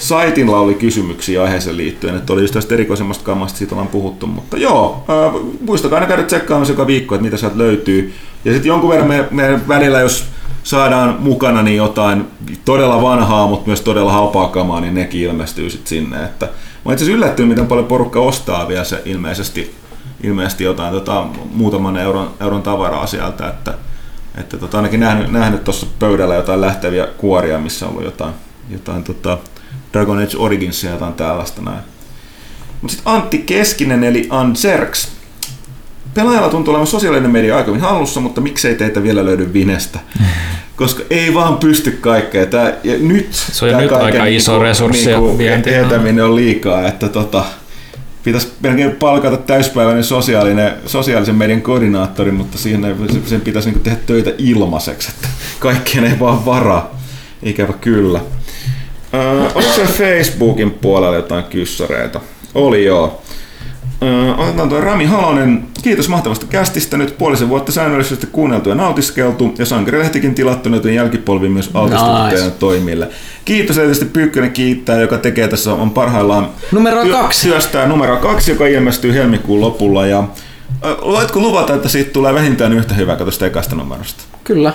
saitilla 0.00 0.58
oli 0.60 0.74
kysymyksiä 0.74 1.42
aiheeseen 1.42 1.76
liittyen, 1.76 2.16
että 2.16 2.32
oli 2.32 2.40
just 2.40 2.54
tästä 2.54 2.74
erikoisemmasta 2.74 3.24
kammasta, 3.24 3.58
siitä 3.58 3.74
ollaan 3.74 3.88
puhuttu, 3.88 4.26
mutta 4.26 4.56
joo, 4.56 5.04
äh, 5.10 5.42
muistakaa 5.60 5.96
aina 5.96 6.08
käydä 6.08 6.22
tsekkaamassa 6.22 6.72
joka 6.72 6.86
viikko, 6.86 7.14
että 7.14 7.24
mitä 7.24 7.36
sieltä 7.36 7.58
löytyy. 7.58 8.14
Ja 8.44 8.52
sitten 8.52 8.68
jonkun 8.68 8.90
verran 8.90 9.08
meidän, 9.08 9.28
meidän 9.30 9.68
välillä, 9.68 10.00
jos 10.00 10.24
saadaan 10.62 11.16
mukana 11.18 11.62
niin 11.62 11.76
jotain 11.76 12.24
todella 12.64 13.02
vanhaa, 13.02 13.46
mutta 13.46 13.66
myös 13.66 13.80
todella 13.80 14.12
halpaa 14.12 14.48
kamaa, 14.48 14.80
niin 14.80 14.94
nekin 14.94 15.20
ilmestyy 15.20 15.70
sitten 15.70 15.88
sinne. 15.88 16.24
Että 16.24 16.48
mä 16.84 16.92
itse 16.92 17.04
asiassa 17.04 17.16
yllättynyt, 17.16 17.48
miten 17.48 17.66
paljon 17.66 17.86
porukka 17.86 18.20
ostaa 18.20 18.68
vielä 18.68 18.84
se 18.84 19.02
ilmeisesti, 19.04 19.74
ilmeisesti 20.22 20.64
jotain 20.64 20.94
tota, 20.94 21.26
muutaman 21.54 21.96
euron, 21.96 22.30
euron 22.40 22.62
tavaraa 22.62 23.06
sieltä, 23.06 23.48
että, 23.48 23.74
että 24.38 24.56
tota, 24.56 24.76
ainakin 24.76 25.00
nähnyt 25.28 25.64
tuossa 25.64 25.86
pöydällä 25.98 26.34
jotain 26.34 26.60
lähteviä 26.60 27.06
kuoria, 27.06 27.58
missä 27.58 27.86
on 27.86 27.92
ollut 27.92 28.04
jotain, 28.04 28.34
jotain 28.70 29.04
tota, 29.04 29.38
Dragon 29.92 30.18
Age 30.18 30.36
Originsia 30.36 30.90
ja 30.90 30.94
jotain 30.94 31.14
tällaista 31.14 31.62
näin. 31.62 31.80
Mutta 32.82 32.96
sitten 32.96 33.12
Antti 33.12 33.38
Keskinen 33.38 34.04
eli 34.04 34.26
Anserks. 34.30 35.08
Pelaajalla 36.14 36.48
tuntuu 36.48 36.72
olevan 36.72 36.86
sosiaalinen 36.86 37.30
media 37.30 37.56
aika 37.56 37.66
hyvin 37.66 37.80
hallussa, 37.80 38.20
mutta 38.20 38.40
miksei 38.40 38.74
teitä 38.74 39.02
vielä 39.02 39.24
löydy 39.24 39.52
Vinestä? 39.52 39.98
Koska 40.76 41.02
ei 41.10 41.34
vaan 41.34 41.56
pysty 41.56 41.90
kaikkea. 41.90 42.46
Tää, 42.46 42.72
ja 42.84 42.98
nyt 42.98 43.28
Se 43.32 43.64
on 43.64 43.82
nyt 43.82 43.92
aika 43.92 44.26
iso 44.26 44.58
resurssi 44.58 45.10
ja 45.10 45.20
niinku, 45.20 45.38
vienti. 45.38 45.74
etäminen 45.74 46.24
on 46.24 46.36
liikaa, 46.36 46.88
että 46.88 47.08
tota, 47.08 47.44
pitäisi 48.24 48.52
melkein 48.60 48.90
palkata 48.90 49.36
täyspäiväinen 49.36 50.04
sosiaalinen, 50.04 50.72
sosiaalisen 50.86 51.34
median 51.34 51.62
koordinaattori, 51.62 52.32
mutta 52.32 52.58
siihen 52.58 52.96
sen 53.26 53.40
pitäisi 53.40 53.68
niinku 53.68 53.84
tehdä 53.84 53.98
töitä 54.06 54.30
ilmaiseksi, 54.38 55.10
että 55.14 55.28
kaikkien 55.58 56.04
ei 56.04 56.18
vaan 56.20 56.44
varaa. 56.44 57.00
Ikävä 57.42 57.72
kyllä. 57.72 58.20
Öö, 59.14 59.40
oliko 59.54 59.72
se 59.76 59.84
Facebookin 59.84 60.70
puolella 60.70 61.16
jotain 61.16 61.44
kyssäreitä? 61.44 62.20
Oli 62.54 62.84
joo. 62.84 63.22
Öö, 64.02 64.34
otetaan 64.34 64.68
tuo 64.68 64.80
Rami 64.80 65.04
Halonen. 65.04 65.64
Kiitos 65.82 66.08
mahtavasta 66.08 66.46
kästistä. 66.46 66.96
Nyt 66.96 67.18
puolisen 67.18 67.48
vuotta 67.48 67.72
säännöllisesti 67.72 68.26
kuunneltu 68.26 68.68
ja 68.68 68.74
nautiskeltu. 68.74 69.54
Ja 69.58 69.66
Sankarilehtikin 69.66 70.34
tilattu, 70.34 70.68
joten 70.68 70.94
jälkipolvi 70.94 71.48
myös 71.48 71.70
altistuneet 71.74 72.32
Nice. 72.34 72.50
toimille. 72.58 73.08
Kiitos 73.44 73.76
tietysti 73.76 74.04
Pyykkönen 74.04 74.52
kiittää, 74.52 75.00
joka 75.00 75.18
tekee 75.18 75.48
tässä 75.48 75.72
on 75.74 75.90
parhaillaan 75.90 76.48
Numero 76.72 77.04
kaksi. 77.10 77.48
työstää 77.48 77.86
numero 77.86 78.16
kaksi, 78.16 78.50
joka 78.50 78.66
ilmestyy 78.66 79.14
helmikuun 79.14 79.60
lopulla. 79.60 80.06
Ja, 80.06 80.24
ö, 80.84 80.96
voitko 81.04 81.40
luvata, 81.40 81.74
että 81.74 81.88
siitä 81.88 82.10
tulee 82.10 82.34
vähintään 82.34 82.72
yhtä 82.72 82.94
hyvä 82.94 83.16
kuin 83.16 83.24
tuosta 83.24 83.46
ekasta 83.46 83.76
numerosta? 83.76 84.22
Kyllä, 84.44 84.72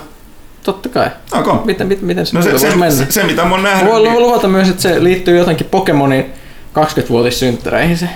totta 0.65 0.89
kai. 0.89 1.09
Okay. 1.31 1.53
Miten, 1.65 1.87
miten, 1.87 2.05
miten 2.05 2.25
se, 2.25 2.35
No 2.37 2.41
se, 2.43 2.59
se, 2.59 2.69
mennä? 2.69 2.91
se, 2.91 3.05
se, 3.09 3.23
mitä 3.23 3.45
mä 3.45 3.51
oon 3.51 3.63
nähnyt, 3.63 3.91
Voin 3.91 4.03
niin- 4.03 4.19
luvata 4.19 4.47
myös, 4.47 4.69
että 4.69 4.81
se 4.81 5.03
liittyy 5.03 5.37
jotenkin 5.37 5.67
Pokemonin 5.71 6.25
20-vuotissynttäreihin 6.73 7.97
se 7.97 8.09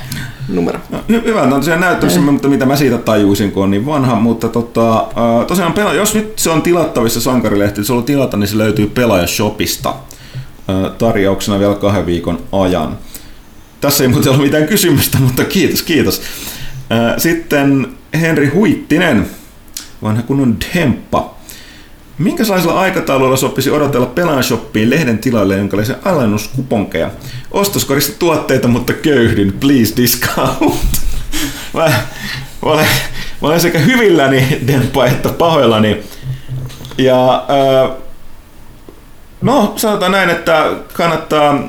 numero. 0.47 0.79
No, 0.89 0.99
hy- 1.09 1.23
hyvä, 1.25 1.41
on 1.41 1.49
tosiaan 1.49 1.79
näyttämässä, 1.81 2.21
mutta 2.21 2.47
mitä 2.47 2.65
mä 2.65 2.75
siitä 2.75 2.97
tajuisin, 2.97 3.51
kun 3.51 3.63
on 3.63 3.71
niin 3.71 3.85
vanha, 3.85 4.15
mutta 4.15 4.47
tota, 4.49 4.97
äh, 4.99 5.45
tosiaan 5.47 5.73
pela- 5.73 5.93
jos 5.95 6.15
nyt 6.15 6.39
se 6.39 6.49
on 6.49 6.61
tilattavissa 6.61 7.21
sankarilehti, 7.21 7.83
se 7.83 7.93
on 7.93 8.03
tilata, 8.03 8.37
niin 8.37 8.47
se 8.47 8.57
löytyy 8.57 8.87
Pelaajashopista 8.87 9.89
äh, 9.89 10.91
tarjouksena 10.97 11.59
vielä 11.59 11.75
kahden 11.75 12.05
viikon 12.05 12.39
ajan. 12.51 12.97
Tässä 13.81 14.03
ei 14.03 14.07
muuten 14.07 14.31
ollut 14.31 14.45
mitään 14.45 14.67
kysymystä, 14.67 15.17
mutta 15.25 15.43
kiitos, 15.43 15.81
kiitos. 15.81 16.21
Äh, 16.91 17.13
Sitten 17.17 17.87
Henri 18.21 18.47
Huittinen, 18.47 19.25
vanha 20.03 20.21
kunnon 20.21 20.57
demppa. 20.75 21.33
Minkälaisella 22.19 22.79
aikataululla 22.79 23.37
sopisi 23.37 23.71
odotella 23.71 24.05
Pelaanshoppiin 24.05 24.89
lehden 24.89 25.19
tilalle 25.19 25.57
jonkinlaisia 25.57 25.95
alennuskuponkeja? 26.05 27.11
Ostoskorista 27.51 28.19
tuotteita, 28.19 28.67
mutta 28.67 28.93
köyhdyn, 28.93 29.53
please 29.59 29.93
discount. 29.97 30.75
Mä, 31.73 31.83
mä, 31.83 31.91
olen, 32.61 32.87
mä 33.41 33.47
olen 33.47 33.59
sekä 33.59 33.79
hyvilläni 33.79 34.59
Demppa 34.67 35.05
että 35.05 35.29
pahoillani. 35.29 36.03
Ja 36.97 37.35
äh, 37.35 37.97
no, 39.41 39.73
sanotaan 39.75 40.11
näin, 40.11 40.29
että 40.29 40.71
kannattaa 40.93 41.67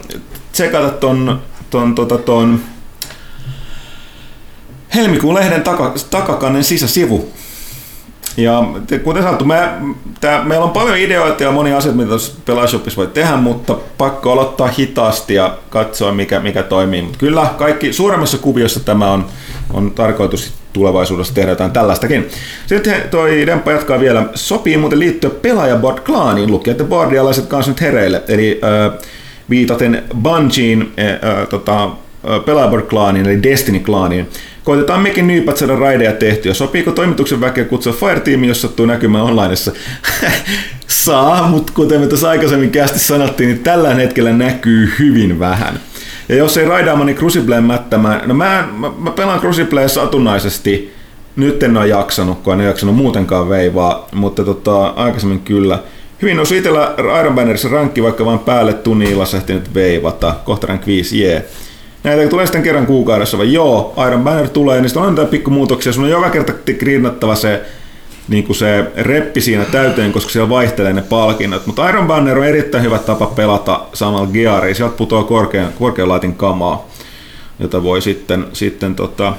tsekata 0.52 0.90
ton, 0.90 1.42
ton, 1.70 1.94
tota, 1.94 2.18
ton 2.18 2.60
helmikuun 4.94 5.34
lehden 5.34 5.62
taka, 5.62 5.94
takakannen 6.10 6.64
sisäsivu. 6.64 7.32
Ja 8.42 8.64
te- 8.86 8.98
kuten 8.98 9.22
sanottu, 9.22 9.44
me, 9.44 9.68
tää, 10.20 10.44
meillä 10.44 10.64
on 10.64 10.70
paljon 10.70 10.98
ideoita 10.98 11.42
ja 11.42 11.52
monia 11.52 11.76
asioita, 11.76 11.96
mitä 11.96 12.08
tuossa 12.08 12.32
Pelaashopissa 12.44 12.96
voi 12.96 13.06
tehdä, 13.06 13.36
mutta 13.36 13.76
pakko 13.98 14.32
aloittaa 14.32 14.68
hitaasti 14.68 15.34
ja 15.34 15.58
katsoa, 15.70 16.12
mikä, 16.12 16.40
mikä 16.40 16.62
toimii. 16.62 17.02
Mutta 17.02 17.18
kyllä 17.18 17.46
kaikki 17.58 17.92
suuremmassa 17.92 18.38
kuviossa 18.38 18.80
tämä 18.80 19.10
on, 19.12 19.26
on 19.72 19.90
tarkoitus 19.90 20.52
tulevaisuudessa 20.72 21.34
tehdä 21.34 21.50
jotain 21.50 21.70
tällaistakin. 21.70 22.28
Sitten 22.66 23.02
toi 23.10 23.46
Demppa 23.46 23.72
jatkaa 23.72 24.00
vielä. 24.00 24.26
Sopii 24.34 24.76
muuten 24.76 24.98
liittyä 24.98 25.30
pelaajaboard 25.30 25.98
klaaniin 25.98 26.50
lukijat 26.50 26.78
ja 26.78 26.84
boardialaiset 26.84 27.46
kanssa 27.46 27.70
nyt 27.70 27.80
hereille. 27.80 28.22
Eli 28.28 28.60
äh, 28.64 28.98
viitaten 29.50 30.04
Bungien 30.22 30.82
äh, 30.82 31.48
tota, 31.48 31.90
pelaajaboard-klaaniin, 32.44 33.26
eli 33.26 33.42
Destiny-klaaniin. 33.42 34.28
Koitetaan 34.64 35.00
mekin 35.00 35.26
nyypät 35.26 35.56
saada 35.56 35.76
raideja 35.76 36.12
tehtyä. 36.12 36.54
Sopiiko 36.54 36.92
toimituksen 36.92 37.40
väkeä 37.40 37.64
kutsua 37.64 37.92
Fire-tiimi, 37.92 38.48
jos 38.48 38.62
sattuu 38.62 38.86
näkymään 38.86 39.24
onlineissa? 39.24 39.72
Saa, 40.86 41.48
mutta 41.48 41.72
kuten 41.72 42.00
me 42.00 42.06
tuossa 42.06 42.30
aikaisemmin 42.30 42.70
kästi 42.70 42.98
sanottiin, 42.98 43.48
niin 43.48 43.62
tällä 43.62 43.94
hetkellä 43.94 44.32
näkyy 44.32 44.92
hyvin 44.98 45.38
vähän. 45.38 45.80
Ja 46.28 46.36
jos 46.36 46.56
ei 46.56 46.64
raidaamani 46.64 47.14
Crucibleen 47.14 47.64
mättämään, 47.64 48.28
no 48.28 48.34
mä, 48.34 48.68
mä, 48.72 48.90
mä 48.98 49.10
pelaan 49.10 49.40
Crucibleen 49.40 49.88
satunnaisesti, 49.88 50.94
nyt 51.36 51.62
en 51.62 51.76
ole 51.76 51.86
jaksanut, 51.86 52.40
kun 52.40 52.52
en 52.52 52.60
ole 52.60 52.68
jaksanut 52.68 52.96
muutenkaan 52.96 53.48
veivaa, 53.48 54.08
mutta 54.12 54.44
tota, 54.44 54.86
aikaisemmin 54.86 55.40
kyllä. 55.40 55.78
Hyvin 56.22 56.36
nousi 56.36 56.56
itsellä 56.56 56.94
Iron 57.20 57.34
Bannerissa 57.34 57.68
rankki, 57.68 58.02
vaikka 58.02 58.24
vain 58.24 58.38
päälle 58.38 58.72
tunnin 58.72 59.10
illassa 59.10 59.36
ehtinyt 59.36 59.74
veivata. 59.74 60.34
Kohta 60.44 60.66
rank 60.66 60.86
5, 60.86 61.20
jee. 61.20 61.48
Näitä 62.04 62.28
tulee 62.28 62.46
sitten 62.46 62.62
kerran 62.62 62.86
kuukaudessa, 62.86 63.38
vai 63.38 63.52
joo, 63.52 63.94
Iron 64.06 64.24
Banner 64.24 64.48
tulee, 64.48 64.80
niin 64.80 64.88
sitten 64.88 65.02
on 65.02 65.12
jotain 65.12 65.28
pikkummuutoksia. 65.28 65.92
Sun 65.92 66.04
on 66.04 66.10
joka 66.10 66.30
kerta 66.30 66.52
grindattava 66.78 67.34
se, 67.34 67.62
niin 68.28 68.54
se 68.54 68.84
reppi 68.96 69.40
siinä 69.40 69.64
täyteen, 69.64 70.12
koska 70.12 70.30
siellä 70.30 70.48
vaihtelee 70.48 70.92
ne 70.92 71.02
palkinnot. 71.02 71.66
Mutta 71.66 71.88
Iron 71.88 72.06
Banner 72.06 72.38
on 72.38 72.44
erittäin 72.44 72.84
hyvä 72.84 72.98
tapa 72.98 73.26
pelata 73.26 73.80
samalla 73.92 74.26
geariin. 74.32 74.74
Sieltä 74.74 74.96
putoaa 74.96 75.24
korkean, 75.24 75.72
korkean 75.72 76.08
laitin 76.08 76.34
kamaa, 76.34 76.86
jota 77.58 77.82
voi 77.82 78.02
sitten, 78.02 78.46
sitten 78.52 78.94
tota, 78.94 79.32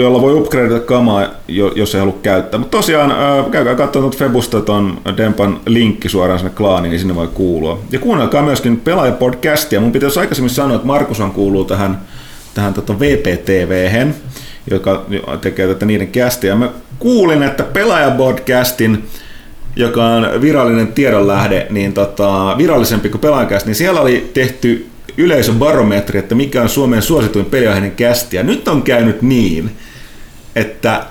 jolla 0.00 0.20
voi 0.20 0.34
upgradeata 0.34 0.80
kamaa, 0.84 1.26
jo- 1.48 1.72
jos 1.76 1.94
ei 1.94 1.98
halua 1.98 2.18
käyttää. 2.22 2.60
Mutta 2.60 2.76
tosiaan, 2.76 3.10
ää, 3.10 3.44
käykää 3.50 3.74
katsomaan 3.74 4.12
Febusta 4.12 4.60
ton 4.60 4.98
Dempan 5.16 5.60
linkki 5.66 6.08
suoraan 6.08 6.38
sinne 6.38 6.52
klaaniin, 6.56 6.90
niin 6.90 7.00
sinne 7.00 7.14
voi 7.14 7.28
kuulua. 7.28 7.78
Ja 7.90 7.98
kuunnelkaa 7.98 8.42
myöskin 8.42 8.80
pelaajapodcastia. 8.80 9.80
Mun 9.80 9.92
pitäisi 9.92 10.20
aikaisemmin 10.20 10.50
sanoa, 10.50 10.74
että 10.74 10.86
Markus 10.86 11.20
on 11.20 11.30
kuuluu 11.30 11.64
tähän, 11.64 12.00
tähän 12.54 12.74
tota 12.74 13.00
VPTV-hen, 13.00 14.14
joka 14.70 15.04
tekee 15.40 15.68
tätä 15.68 15.86
niiden 15.86 16.08
kästiä. 16.08 16.54
Mä 16.54 16.68
kuulin, 16.98 17.42
että 17.42 17.62
pelaajapodcastin 17.62 19.04
joka 19.76 20.06
on 20.06 20.40
virallinen 20.40 20.86
tiedonlähde, 20.92 21.66
niin 21.70 21.92
tota, 21.92 22.54
virallisempi 22.58 23.08
kuin 23.08 23.20
pelaajakästi, 23.20 23.68
niin 23.68 23.74
siellä 23.76 24.00
oli 24.00 24.30
tehty 24.34 24.86
yleisöbarometri, 25.16 26.18
että 26.18 26.34
mikä 26.34 26.62
on 26.62 26.68
Suomen 26.68 27.02
suosituin 27.02 27.44
peliaiheinen 27.46 27.92
kästi. 27.92 28.36
Ja 28.36 28.42
nyt 28.42 28.68
on 28.68 28.82
käynyt 28.82 29.22
niin, 29.22 29.76
että 30.56 31.06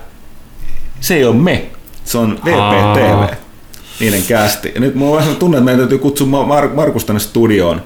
se 1.00 1.16
ei 1.16 1.26
ole 1.26 1.36
me, 1.36 1.66
se 2.04 2.18
on 2.18 2.40
VPTV, 2.46 3.12
Aa. 3.12 3.30
niiden 4.00 4.24
kästi. 4.24 4.72
Ja 4.76 4.82
nyt 4.82 4.96
mulla 4.96 5.12
on 5.12 5.22
vähän 5.22 5.36
tunne, 5.36 5.58
että 5.58 5.66
meidän 5.66 5.80
täytyy 5.80 5.98
kutsua 5.98 6.28
Mar- 6.28 6.76
Markus 6.76 7.06
tänne 7.06 7.20
studioon 7.20 7.82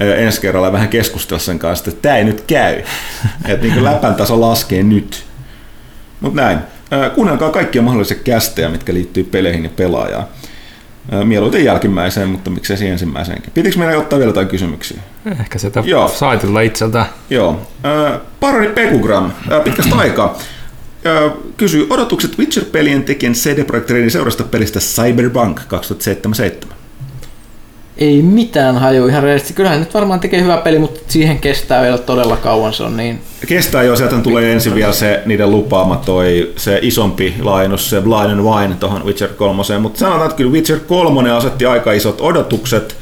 ensi 0.00 0.40
kerralla 0.40 0.72
vähän 0.72 0.88
keskustella 0.88 1.40
sen 1.40 1.58
kanssa, 1.58 1.90
että 1.90 2.02
tämä 2.02 2.16
ei 2.16 2.24
nyt 2.24 2.40
käy. 2.40 2.82
että 3.44 3.66
niin 3.66 3.84
läpän 3.84 4.14
taso 4.14 4.40
laskee 4.40 4.82
nyt. 4.82 5.24
Mutta 6.20 6.42
näin. 6.42 6.58
Kuunnelkaa 7.14 7.50
kaikkia 7.50 7.82
mahdollisia 7.82 8.16
kästejä, 8.24 8.68
mitkä 8.68 8.94
liittyy 8.94 9.24
peleihin 9.24 9.64
ja 9.64 9.70
pelaajaan. 9.76 10.26
Mieluiten 11.24 11.64
jälkimmäiseen, 11.64 12.28
mutta 12.28 12.50
miksei 12.50 12.76
siihen 12.76 12.92
ensimmäiseenkin. 12.92 13.50
Pitikö 13.54 13.78
meidän 13.78 13.98
ottaa 13.98 14.18
vielä 14.18 14.28
jotain 14.28 14.48
kysymyksiä? 14.48 15.00
Ehkä 15.40 15.58
sitä 15.58 15.82
Joo. 15.86 16.08
saitilta 16.08 16.60
itseltä. 16.60 17.06
Joo. 17.30 17.60
Ö, 17.84 18.20
Paroni 18.40 18.68
Pekugram, 18.68 19.32
pitkästä 19.64 19.96
aikaa, 20.04 20.38
kysyy 21.56 21.86
odotukset 21.90 22.38
Witcher-pelien 22.38 23.02
tekijän 23.04 23.32
CD 23.34 23.64
Projekt 23.64 23.90
Redin 23.90 24.10
seurasta 24.10 24.44
pelistä 24.44 24.80
Cyberpunk 24.80 25.60
2077. 25.68 26.75
Ei 27.98 28.22
mitään 28.22 28.78
haju 28.78 29.06
ihan 29.06 29.22
reellisesti. 29.22 29.54
Kyllähän 29.54 29.80
nyt 29.80 29.94
varmaan 29.94 30.20
tekee 30.20 30.42
hyvä 30.42 30.56
peli, 30.56 30.78
mutta 30.78 31.00
siihen 31.08 31.38
kestää 31.38 31.82
vielä 31.82 31.98
todella 31.98 32.36
kauan. 32.36 32.72
Se 32.72 32.82
on 32.82 32.96
niin... 32.96 33.20
Kestää 33.46 33.82
jo, 33.82 33.96
sieltä 33.96 34.16
tulee 34.16 34.52
ensin 34.52 34.74
vielä 34.74 34.92
se 34.92 35.22
niiden 35.26 35.50
lupaama 35.50 35.96
toi, 35.96 36.52
se 36.56 36.78
isompi 36.82 37.34
laajennus, 37.40 37.90
se 37.90 38.00
Blind 38.00 38.30
and 38.30 38.40
Wine 38.40 38.74
tuohon 38.74 39.04
Witcher 39.06 39.28
3. 39.28 39.62
Mutta 39.80 39.98
sanotaan, 39.98 40.24
että 40.24 40.36
kyllä 40.36 40.52
Witcher 40.52 40.80
3 40.80 41.30
asetti 41.30 41.66
aika 41.66 41.92
isot 41.92 42.20
odotukset, 42.20 42.96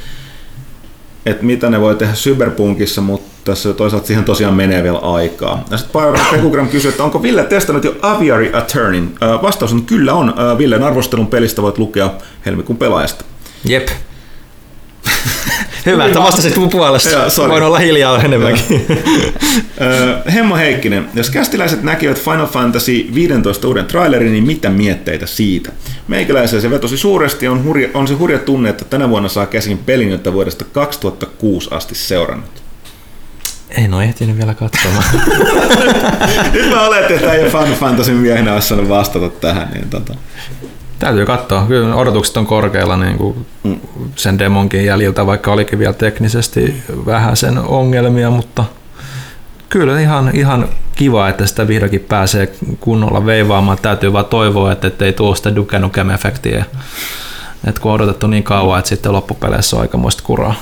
että 1.27 1.45
mitä 1.45 1.71
ne 1.71 1.81
voi 1.81 1.95
tehdä 1.95 2.13
Cyberpunkissa, 2.13 3.01
mutta 3.01 3.35
tässä 3.45 3.73
toisaalta 3.73 4.07
siihen 4.07 4.25
tosiaan 4.25 4.55
menee 4.55 4.83
vielä 4.83 4.99
aikaa. 4.99 5.65
Ja 5.71 5.77
sitten 5.77 6.03
Pekugram 6.33 6.69
kysyy, 6.69 6.89
että 6.91 7.05
onko 7.05 7.23
Ville 7.23 7.45
testannut 7.45 7.85
jo 7.85 7.97
Aviary 8.03 8.51
Attorneyn? 8.53 9.11
Ö, 9.23 9.43
Vastaus 9.43 9.73
on 9.73 9.85
kyllä 9.85 10.15
on. 10.15 10.35
Villen 10.59 10.83
arvostelun 10.83 11.27
pelistä 11.27 11.63
voit 11.63 11.79
lukea 11.79 12.11
helmikuun 12.47 12.79
pelaajasta. 12.79 13.25
Jep. 13.65 13.89
Hyvä, 15.87 16.07
että 16.07 16.19
vastasit 16.19 16.57
mun 16.57 16.71
puolesta. 16.71 17.11
Joo. 17.11 17.49
Voin 17.49 17.63
olla 17.63 17.79
hiljaa 17.79 18.23
enemmänkin. 18.23 18.87
Hemmo 20.35 20.57
Heikkinen, 20.57 21.09
jos 21.15 21.31
kästiläiset 21.31 21.83
näkivät 21.83 22.19
Final 22.23 22.47
Fantasy 22.47 23.11
15 23.15 23.69
uuden 23.69 23.87
trailerin, 23.87 24.33
niin 24.33 24.45
mitä 24.45 24.71
mietteitä 24.71 25.27
siitä? 25.27 25.73
Meikäläisen 26.09 26.61
se 26.61 26.71
vetosi 26.71 26.97
suuresti 26.97 27.49
on, 27.49 27.65
hurja, 27.65 27.89
on 27.95 28.09
se 28.09 28.15
hurja 28.15 28.39
tunne, 28.39 28.69
että 28.69 28.85
tänä 28.85 29.09
vuonna 29.09 29.29
saa 29.29 29.47
käsin 29.47 29.79
pelin, 29.79 30.11
jota 30.11 30.33
vuodesta 30.33 30.65
2006 30.73 31.69
asti 31.71 31.95
seurannut. 31.95 32.63
en 33.71 33.95
ole 33.95 34.05
ehtinyt 34.05 34.37
vielä 34.37 34.55
katsomaan. 34.55 35.05
Nyt 36.53 36.71
mä 36.71 36.87
oletin, 36.87 37.17
että 37.17 37.33
ei 37.33 37.51
Final 37.51 37.75
Fantasy 37.75 38.13
miehenä 38.13 38.55
olisi 38.55 38.69
saanut 38.69 38.89
vastata 38.89 39.29
tähän. 39.29 39.71
Niin 39.75 39.91
tota. 39.91 40.15
Täytyy 41.05 41.27
katsoa. 41.27 41.65
Kyllä 41.69 41.95
odotukset 41.95 42.37
on 42.37 42.47
korkealla 42.47 42.97
niin 42.97 43.19
kuin 43.19 43.47
sen 44.17 44.39
demonkin 44.39 44.85
jäljiltä, 44.85 45.27
vaikka 45.27 45.53
olikin 45.53 45.79
vielä 45.79 45.93
teknisesti 45.93 46.83
vähän 47.07 47.37
sen 47.37 47.59
ongelmia, 47.59 48.31
mutta 48.31 48.65
kyllä 49.69 50.01
ihan, 50.01 50.31
ihan 50.35 50.69
kiva, 50.97 51.29
että 51.29 51.47
sitä 51.47 51.69
vihdoinkin 51.69 52.01
pääsee 52.01 52.53
kunnolla 52.81 53.27
veivaamaan. 53.27 53.79
Täytyy 53.83 54.13
vaan 54.13 54.25
toivoa, 54.25 54.73
että 54.73 55.05
ei 55.05 55.13
tule 55.13 55.37
sitä 55.37 55.55
Duke 55.57 55.79
Nukem-efektiä. 55.79 56.65
Et 57.67 57.79
kun 57.79 57.91
on 57.93 57.95
odotettu 57.95 58.27
niin 58.27 58.43
kauan, 58.43 58.79
että 58.79 58.89
sitten 58.89 59.13
loppupeleissä 59.13 59.77
on 59.77 59.83
aikamoista 59.83 60.23
kuraa. 60.27 60.55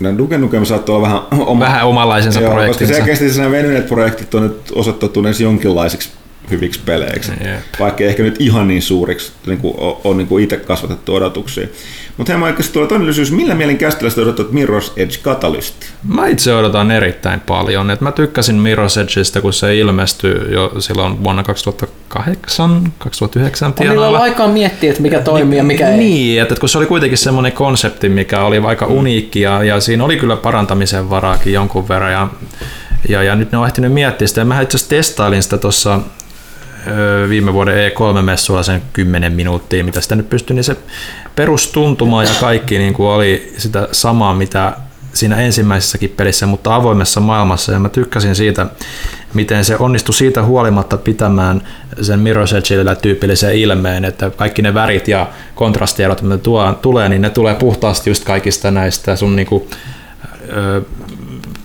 No, 0.00 0.18
Duke 0.18 0.38
Nukem 0.38 0.64
saattoi 0.64 0.96
olla 0.96 1.06
vähän 1.06 1.20
oma, 1.30 1.64
Vähän 1.64 1.86
omanlaisensa 1.86 2.40
Joo, 2.40 2.50
koska 2.50 2.62
projektinsa. 2.62 2.94
se 2.94 3.00
kesti 3.02 3.38
nämä 3.40 3.50
venyneet 3.50 3.86
projektit 3.86 4.34
on 4.34 4.42
nyt 4.42 4.72
osoittautuneet 4.74 5.40
jonkinlaisiksi 5.40 6.10
hyviksi 6.50 6.80
peleiksi. 6.84 7.32
Jep. 7.44 7.60
Vaikka 7.80 8.04
ehkä 8.04 8.22
nyt 8.22 8.36
ihan 8.38 8.68
niin 8.68 8.82
suuriksi 8.82 9.32
niin 9.46 9.58
kuin 9.58 9.74
on, 9.78 9.96
on 10.04 10.16
niin 10.16 10.28
kuin 10.28 10.44
itse 10.44 10.56
kasvatettu 10.56 11.14
odotuksia. 11.14 11.66
Mutta 12.16 12.32
hei 12.32 12.40
Maikka, 12.40 12.62
tulee 12.72 12.88
toinen 12.88 13.06
kysymys. 13.06 13.32
Millä 13.32 13.54
mielin 13.54 13.78
käsittelystä 13.78 14.20
odotat 14.20 14.46
Mirror's 14.52 14.92
Edge 14.96 15.16
Catalyst? 15.22 15.74
Mä 16.08 16.26
itse 16.26 16.54
odotan 16.54 16.90
erittäin 16.90 17.40
paljon. 17.40 17.90
Et 17.90 18.00
mä 18.00 18.12
tykkäsin 18.12 18.56
Mirror's 18.56 19.00
Edgeistä, 19.02 19.40
kun 19.40 19.52
se 19.52 19.76
ilmestyi 19.76 20.34
jo 20.52 20.72
silloin 20.78 21.24
vuonna 21.24 21.42
2008, 21.42 22.92
2009 22.98 23.66
On 23.66 23.74
niillä 23.78 23.92
tienoilla. 23.92 24.18
aikaa 24.18 24.48
miettiä, 24.48 24.90
että 24.90 25.02
mikä 25.02 25.20
toimii 25.20 25.58
ja 25.58 25.64
mikä 25.64 25.88
ei. 25.88 25.98
Niin, 25.98 26.42
että 26.42 26.54
kun 26.60 26.68
se 26.68 26.78
oli 26.78 26.86
kuitenkin 26.86 27.18
semmoinen 27.18 27.52
konsepti, 27.52 28.08
mikä 28.08 28.42
oli 28.42 28.58
aika 28.58 28.86
uniikki 28.86 29.40
ja, 29.40 29.64
ja 29.64 29.80
siinä 29.80 30.04
oli 30.04 30.16
kyllä 30.16 30.36
parantamisen 30.36 31.10
varaakin 31.10 31.52
jonkun 31.52 31.88
verran 31.88 32.12
ja, 32.12 32.28
ja, 33.08 33.22
ja 33.22 33.34
nyt 33.34 33.52
ne 33.52 33.58
on 33.58 33.66
ehtinyt 33.66 33.92
miettiä 33.92 34.26
sitä. 34.28 34.44
Mä 34.44 34.60
itse 34.60 34.76
asiassa 34.76 34.90
testailin 34.90 35.42
sitä 35.42 35.58
tuossa 35.58 36.00
viime 37.28 37.52
vuoden 37.52 37.92
E3-messuilla 37.92 38.62
sen 38.62 38.82
10 38.92 39.32
minuuttia, 39.32 39.84
mitä 39.84 40.00
sitä 40.00 40.16
nyt 40.16 40.30
pystyi, 40.30 40.54
niin 40.54 40.64
se 40.64 40.76
perustuntuma 41.36 42.24
ja 42.24 42.30
kaikki 42.40 42.78
niin 42.78 42.94
kuin 42.94 43.08
oli 43.08 43.52
sitä 43.58 43.88
samaa, 43.92 44.34
mitä 44.34 44.72
siinä 45.12 45.36
ensimmäisessäkin 45.36 46.14
pelissä, 46.16 46.46
mutta 46.46 46.74
avoimessa 46.74 47.20
maailmassa. 47.20 47.72
Ja 47.72 47.78
mä 47.78 47.88
tykkäsin 47.88 48.34
siitä, 48.34 48.66
miten 49.34 49.64
se 49.64 49.76
onnistui 49.76 50.14
siitä 50.14 50.42
huolimatta 50.42 50.96
pitämään 50.96 51.62
sen 52.00 52.20
Mirror's 52.20 52.56
Edgeillä 52.56 52.94
tyypillisen 52.94 53.54
ilmeen, 53.54 54.04
että 54.04 54.30
kaikki 54.30 54.62
ne 54.62 54.74
värit 54.74 55.08
ja 55.08 55.26
kontrastierot, 55.54 56.22
mitä 56.22 56.38
tuo, 56.38 56.72
tulee, 56.82 57.08
niin 57.08 57.22
ne 57.22 57.30
tulee 57.30 57.54
puhtaasti 57.54 58.10
just 58.10 58.24
kaikista 58.24 58.70
näistä 58.70 59.16
sun 59.16 59.36
niinku, 59.36 59.68
ö, 60.56 60.82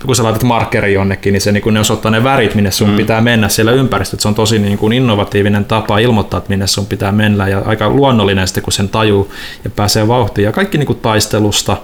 kun 0.05 0.15
sä 0.15 0.23
laitat 0.23 0.43
markkeri 0.43 0.93
jonnekin, 0.93 1.33
niin 1.33 1.41
se 1.41 1.51
niin 1.51 1.73
ne 1.73 1.79
osoittaa 1.79 2.11
ne 2.11 2.23
värit, 2.23 2.55
minne 2.55 2.71
sun 2.71 2.89
mm. 2.89 2.95
pitää 2.95 3.21
mennä 3.21 3.49
siellä 3.49 3.71
ympäristössä. 3.71 4.21
Se 4.21 4.27
on 4.27 4.35
tosi 4.35 4.59
niin 4.59 4.77
kuin 4.77 4.93
innovatiivinen 4.93 5.65
tapa 5.65 5.97
ilmoittaa, 5.97 6.37
että 6.37 6.49
minne 6.49 6.67
sun 6.67 6.85
pitää 6.85 7.11
mennä 7.11 7.47
ja 7.47 7.61
aika 7.65 7.89
luonnollinen 7.89 8.47
sitten, 8.47 8.63
kun 8.63 8.73
sen 8.73 8.89
tajuu 8.89 9.33
ja 9.63 9.69
pääsee 9.69 10.07
vauhtiin. 10.07 10.45
Ja 10.45 10.51
kaikki 10.51 10.77
niin 10.77 10.87
kuin 10.87 10.99
taistelusta, 10.99 11.77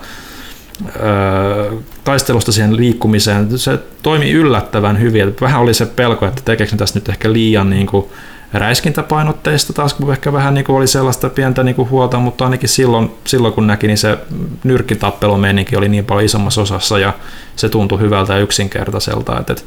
öö, 1.00 1.72
taistelusta 2.04 2.52
siihen 2.52 2.78
liikkumiseen, 2.78 3.60
se 3.60 3.80
toimii 4.04 4.32
yllättävän 4.32 5.00
hyvin. 5.00 5.36
Vähän 5.42 5.62
oli 5.62 5.74
se 5.74 5.86
pelko, 5.86 6.26
että 6.26 6.42
tekeekö 6.46 6.76
tässä 6.76 7.00
nyt 7.00 7.10
ehkä 7.10 7.34
liian 7.34 7.70
niin 7.70 7.88
kuin, 7.88 8.06
räiskintäpainotteista 8.54 9.74
taas, 9.74 9.94
kun 9.94 10.12
ehkä 10.12 10.34
vähän 10.34 10.54
niin 10.54 10.66
kuin 10.66 10.76
oli 10.76 10.88
sellaista 10.88 11.30
pientä 11.30 11.64
niin 11.64 11.76
kuin 11.76 11.90
huolta, 11.90 12.20
mutta 12.20 12.44
ainakin 12.44 12.70
silloin, 12.70 13.12
silloin 13.26 13.54
kun 13.54 13.68
näki, 13.68 13.88
niin 13.88 13.98
se 13.98 14.18
nyrkkitappelumeninki 14.64 15.76
oli 15.76 15.90
niin 15.90 16.06
paljon 16.06 16.26
isommassa 16.26 16.62
osassa 16.62 17.00
ja 17.00 17.14
se 17.56 17.70
tuntui 17.70 18.00
hyvältä 18.00 18.34
ja 18.34 18.40
yksinkertaiselta. 18.40 19.40
Että, 19.40 19.54
että 19.54 19.66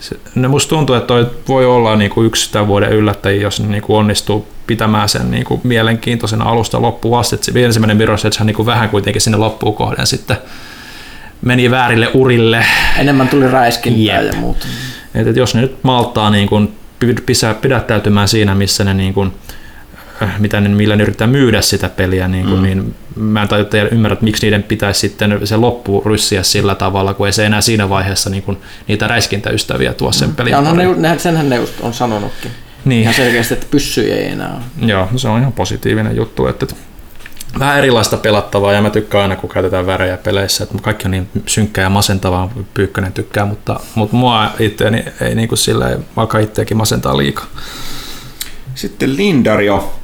se, 0.00 0.16
ne 0.34 0.48
musta 0.48 0.70
tuntuu, 0.70 0.96
että 0.96 1.06
toi 1.06 1.30
voi 1.48 1.66
olla 1.66 1.96
niin 1.96 2.10
kuin 2.10 2.26
yksi 2.26 2.52
tämän 2.52 2.68
vuoden 2.68 2.92
yllättäjiä, 2.92 3.42
jos 3.42 3.60
ne 3.60 3.68
niin 3.68 3.82
kuin 3.82 3.96
onnistuu 3.96 4.46
pitämään 4.66 5.08
sen 5.08 5.30
niin 5.30 5.44
kuin 5.44 5.60
mielenkiintoisena 5.64 6.44
alusta 6.44 6.82
loppuun 6.82 7.18
asti. 7.18 7.36
Et 7.36 7.56
ensimmäinen 7.56 8.00
Edge 8.00 8.44
niin 8.44 8.56
kuin 8.56 8.66
vähän 8.66 8.88
kuitenkin 8.88 9.22
sinne 9.22 9.38
loppuun 9.38 9.74
kohden 9.74 10.06
sitten 10.06 10.36
meni 11.42 11.70
väärille 11.70 12.10
urille. 12.14 12.66
Enemmän 12.98 13.28
tuli 13.28 13.48
räiskintää 13.48 14.20
Jep. 14.20 14.34
ja 14.34 14.40
muuta. 14.40 14.66
Et, 15.14 15.26
et 15.26 15.36
jos 15.36 15.54
ne 15.54 15.60
nyt 15.60 15.76
malttaa 15.82 16.30
niin 16.30 16.48
kuin 16.48 16.79
pisää, 17.26 17.54
pidättäytymään 17.54 18.28
siinä, 18.28 18.54
missä 18.54 18.84
ne 18.84 18.94
niin 18.94 19.14
kuin, 19.14 19.32
äh, 20.22 20.40
mitä 20.40 20.60
ne, 20.60 20.68
millä 20.68 20.96
ne 20.96 21.02
yrittää 21.02 21.26
myydä 21.26 21.60
sitä 21.60 21.88
peliä, 21.88 22.28
niin, 22.28 22.44
kuin, 22.44 22.56
mm. 22.56 22.62
niin 22.62 22.94
mä 23.16 23.42
en 23.42 23.48
tajua 23.48 23.66
ymmärrä, 23.90 24.12
että 24.12 24.24
miksi 24.24 24.46
niiden 24.46 24.62
pitäisi 24.62 25.00
sitten 25.00 25.40
se 25.44 25.56
loppu 25.56 26.02
ryssiä 26.06 26.42
sillä 26.42 26.74
tavalla, 26.74 27.14
kun 27.14 27.26
ei 27.26 27.32
se 27.32 27.46
enää 27.46 27.60
siinä 27.60 27.88
vaiheessa 27.88 28.30
niin 28.30 28.42
kuin, 28.42 28.58
niitä 28.88 29.06
räiskintäystäviä 29.06 29.94
tuo 29.94 30.12
sen 30.12 30.34
pelin 30.34 30.50
Ja 30.50 30.58
onhan 30.58 30.76
pariin. 30.76 31.02
ne, 31.02 31.18
senhän 31.18 31.48
ne 31.48 31.60
on 31.80 31.94
sanonutkin. 31.94 32.50
Niin. 32.84 33.02
Ihan 33.02 33.14
selkeästi, 33.14 33.54
että 33.54 33.66
pyssyjä 33.70 34.16
ei 34.16 34.28
enää 34.28 34.54
ole. 34.54 34.90
Joo, 34.90 35.08
se 35.16 35.28
on 35.28 35.40
ihan 35.40 35.52
positiivinen 35.52 36.16
juttu, 36.16 36.46
että 36.46 36.64
että 36.64 36.76
vähän 37.58 37.78
erilaista 37.78 38.16
pelattavaa 38.16 38.72
ja 38.72 38.82
mä 38.82 38.90
tykkään 38.90 39.22
aina, 39.22 39.36
kun 39.36 39.50
käytetään 39.50 39.86
värejä 39.86 40.16
peleissä, 40.16 40.64
että 40.64 40.78
kaikki 40.82 41.04
on 41.04 41.10
niin 41.10 41.28
synkkää 41.46 41.82
ja 41.82 41.90
masentavaa, 41.90 42.52
Pyykkönen 42.74 43.12
tykkää, 43.12 43.46
mutta, 43.46 43.80
mutta 43.94 44.16
mua 44.16 44.50
itseäni 44.58 45.04
ei 45.20 45.34
niin 45.34 45.48
kuin 45.48 45.58
sillä 45.58 45.98
vaikka 46.16 46.38
itseäkin 46.38 46.76
masentaa 46.76 47.16
liikaa. 47.16 47.46
Sitten 48.74 49.16
Lindario. 49.16 49.94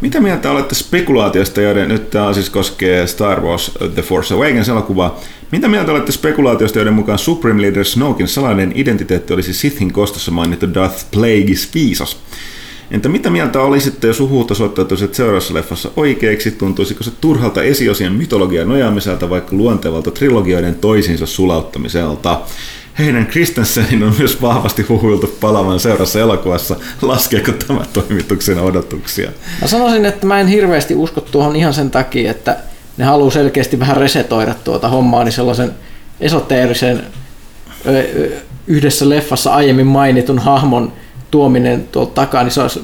Mitä 0.00 0.20
mieltä 0.20 0.50
olette 0.50 0.74
spekulaatiosta, 0.74 1.60
joiden 1.60 1.88
nyt 1.88 2.10
tämä 2.10 2.32
siis 2.32 2.50
koskee 2.50 3.06
Star 3.06 3.40
Wars 3.40 3.72
The 3.94 4.02
Force 4.02 4.34
Awakens 4.34 4.68
elokuvaa. 4.68 5.20
Mitä 5.50 5.68
mieltä 5.68 5.92
olette 5.92 6.12
spekulaatiosta, 6.12 6.78
joiden 6.78 6.94
mukaan 6.94 7.18
Supreme 7.18 7.62
Leader 7.62 7.84
Snoken 7.84 8.28
salainen 8.28 8.72
identiteetti 8.74 9.32
olisi 9.32 9.54
Sithin 9.54 9.92
kostossa 9.92 10.30
mainittu 10.30 10.74
Darth 10.74 11.04
Plagueis 11.10 11.70
viisas? 11.74 12.16
Entä 12.90 13.08
mitä 13.08 13.30
mieltä 13.30 13.60
olisitte, 13.60 14.06
jos 14.06 14.20
huhuut 14.20 14.50
osoittautuisivat 14.50 15.14
seuraavassa 15.14 15.54
leffassa 15.54 15.90
oikeiksi? 15.96 16.50
Tuntuisiko 16.50 17.04
se 17.04 17.10
turhalta 17.20 17.62
esiosien 17.62 18.12
mytologian 18.12 18.68
nojaamiselta, 18.68 19.30
vaikka 19.30 19.56
luontevalta 19.56 20.10
trilogioiden 20.10 20.74
toisiinsa 20.74 21.26
sulauttamiselta? 21.26 22.40
Heidän 22.98 23.26
Kristensenin 23.26 24.02
on 24.02 24.14
myös 24.18 24.42
vahvasti 24.42 24.82
huhuiltu 24.82 25.36
palavan 25.40 25.80
seurassa 25.80 26.20
elokuvassa. 26.20 26.76
Laskeeko 27.02 27.52
tämä 27.52 27.84
toimituksen 27.92 28.58
odotuksia? 28.58 29.30
Mä 29.60 29.68
sanoisin, 29.68 30.04
että 30.04 30.26
mä 30.26 30.40
en 30.40 30.46
hirveästi 30.46 30.94
usko 30.94 31.20
tuohon 31.20 31.56
ihan 31.56 31.74
sen 31.74 31.90
takia, 31.90 32.30
että 32.30 32.56
ne 32.96 33.04
haluaa 33.04 33.30
selkeästi 33.30 33.78
vähän 33.78 33.96
resetoida 33.96 34.54
tuota 34.64 34.88
hommaa, 34.88 35.24
niin 35.24 35.32
sellaisen 35.32 35.70
esoteerisen 36.20 37.02
yhdessä 38.66 39.08
leffassa 39.08 39.54
aiemmin 39.54 39.86
mainitun 39.86 40.38
hahmon 40.38 40.92
tuominen 41.30 41.88
tuolta 41.92 42.12
takaa, 42.14 42.42
niin 42.42 42.52
se 42.52 42.60
olisi, 42.62 42.80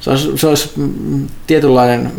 se 0.00 0.10
olisi, 0.10 0.28
se 0.36 0.46
olisi 0.46 0.70
mm, 0.76 1.26
tietynlainen 1.46 2.12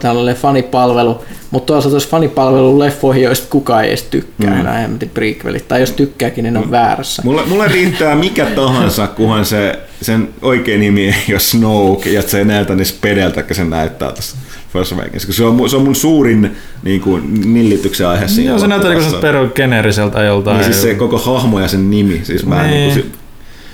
tällainen 0.00 0.36
fanipalvelu, 0.36 1.24
mutta 1.50 1.66
toisaalta 1.72 1.96
jos 1.96 2.08
fanipalvelu 2.08 2.78
leffoihin, 2.78 3.22
joista 3.22 3.46
kukaan 3.50 3.82
ei 3.84 3.88
edes 3.88 4.02
tykkää 4.02 4.50
mm. 4.50 4.60
enää 4.60 4.88
prequelit, 5.14 5.68
tai 5.68 5.80
jos 5.80 5.90
tykkääkin, 5.90 6.42
niin 6.42 6.54
ne 6.54 6.60
on 6.60 6.70
väärässä. 6.70 7.22
Mulle, 7.24 7.46
mulle 7.46 7.68
riittää 7.68 8.14
mikä 8.14 8.46
tahansa, 8.46 9.06
kunhan 9.06 9.44
se, 9.44 9.78
sen 10.02 10.28
oikein 10.42 10.80
nimi 10.80 11.04
ei 11.08 11.14
ole 11.30 11.40
Snoke, 11.40 12.10
ja 12.10 12.22
se 12.22 12.38
ei 12.38 12.44
näytä 12.44 12.74
niin 12.74 12.86
spedeltä, 12.86 13.42
kun 13.42 13.56
se 13.56 13.64
näyttää 13.64 14.12
tässä 14.12 14.36
Awakens. 14.74 15.26
Se 15.30 15.44
on, 15.44 15.54
mun- 15.56 15.68
se 15.70 15.76
on 15.76 15.82
mun 15.82 15.96
suurin 15.96 16.56
niin 16.82 17.00
kuin, 17.00 17.52
nillityksen 17.54 18.08
aihe 18.08 18.28
siinä 18.28 18.50
Joo, 18.50 18.58
se 18.58 18.66
näyttää 18.66 18.90
niin 18.90 18.96
elokuvassa. 18.98 19.26
perun 19.26 19.52
geneeriseltä 19.54 20.22
joltain. 20.22 20.56
Niin 20.56 20.64
siis 20.72 20.82
se 20.82 20.94
koko 20.94 21.18
hahmo 21.18 21.60
ja 21.60 21.68
sen 21.68 21.90
nimi. 21.90 22.20
Siis 22.24 22.46
mä 22.46 22.64
en, 22.64 22.70
Niin. 22.70 22.94
niin 22.94 23.02
kuin, 23.02 23.12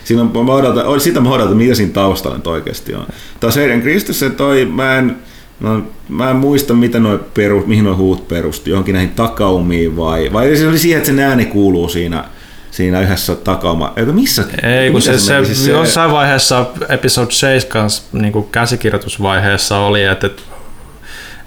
siinä 0.04 0.22
on, 0.22 0.46
mä 0.46 0.52
odotan, 0.52 1.00
sitä 1.00 1.20
mä 1.20 1.30
odotan, 1.30 1.56
mitä 1.56 1.74
siinä 1.74 1.92
taustalla 1.92 2.36
nyt 2.36 2.46
oikeasti 2.46 2.94
on. 2.94 3.06
Taas 3.40 3.56
Heidän 3.56 3.82
Kristus, 3.82 4.20
se 4.20 4.30
toi, 4.30 4.64
mä 4.64 4.98
en, 4.98 5.16
no, 5.60 5.82
mä 6.08 6.30
en 6.30 6.36
muista, 6.36 6.74
mitä 6.74 7.00
noi 7.00 7.20
peru, 7.34 7.64
mihin 7.66 7.84
noi 7.84 7.94
huut 7.94 8.28
perusti, 8.28 8.70
johonkin 8.70 8.92
näihin 8.92 9.10
takaumiin 9.10 9.96
vai, 9.96 10.30
vai 10.32 10.56
se 10.56 10.68
oli 10.68 10.78
siihen, 10.78 10.98
että 10.98 11.06
sen 11.06 11.18
ääni 11.18 11.44
kuuluu 11.44 11.88
siinä, 11.88 12.24
siinä 12.70 13.00
yhdessä 13.00 13.34
takauma. 13.34 13.92
Eikö 13.96 14.12
missä? 14.12 14.44
Ei, 14.62 14.90
kun 14.90 15.02
se, 15.02 15.18
se, 15.18 15.32
meni? 15.32 15.46
Siis 15.46 15.64
se, 15.64 15.70
jossain 15.70 16.12
vaiheessa 16.12 16.66
episode 16.88 17.30
7 17.30 17.90
niin 18.12 18.32
kuin 18.32 18.48
käsikirjoitusvaiheessa 18.52 19.78
oli, 19.78 20.04
että, 20.04 20.26
että 20.26 20.42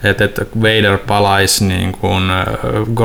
että, 0.04 0.26
että 0.26 0.46
Vader 0.62 0.98
palaisi 0.98 1.66
niin 1.66 1.92
kuin 1.92 2.30
äh, 2.32 2.46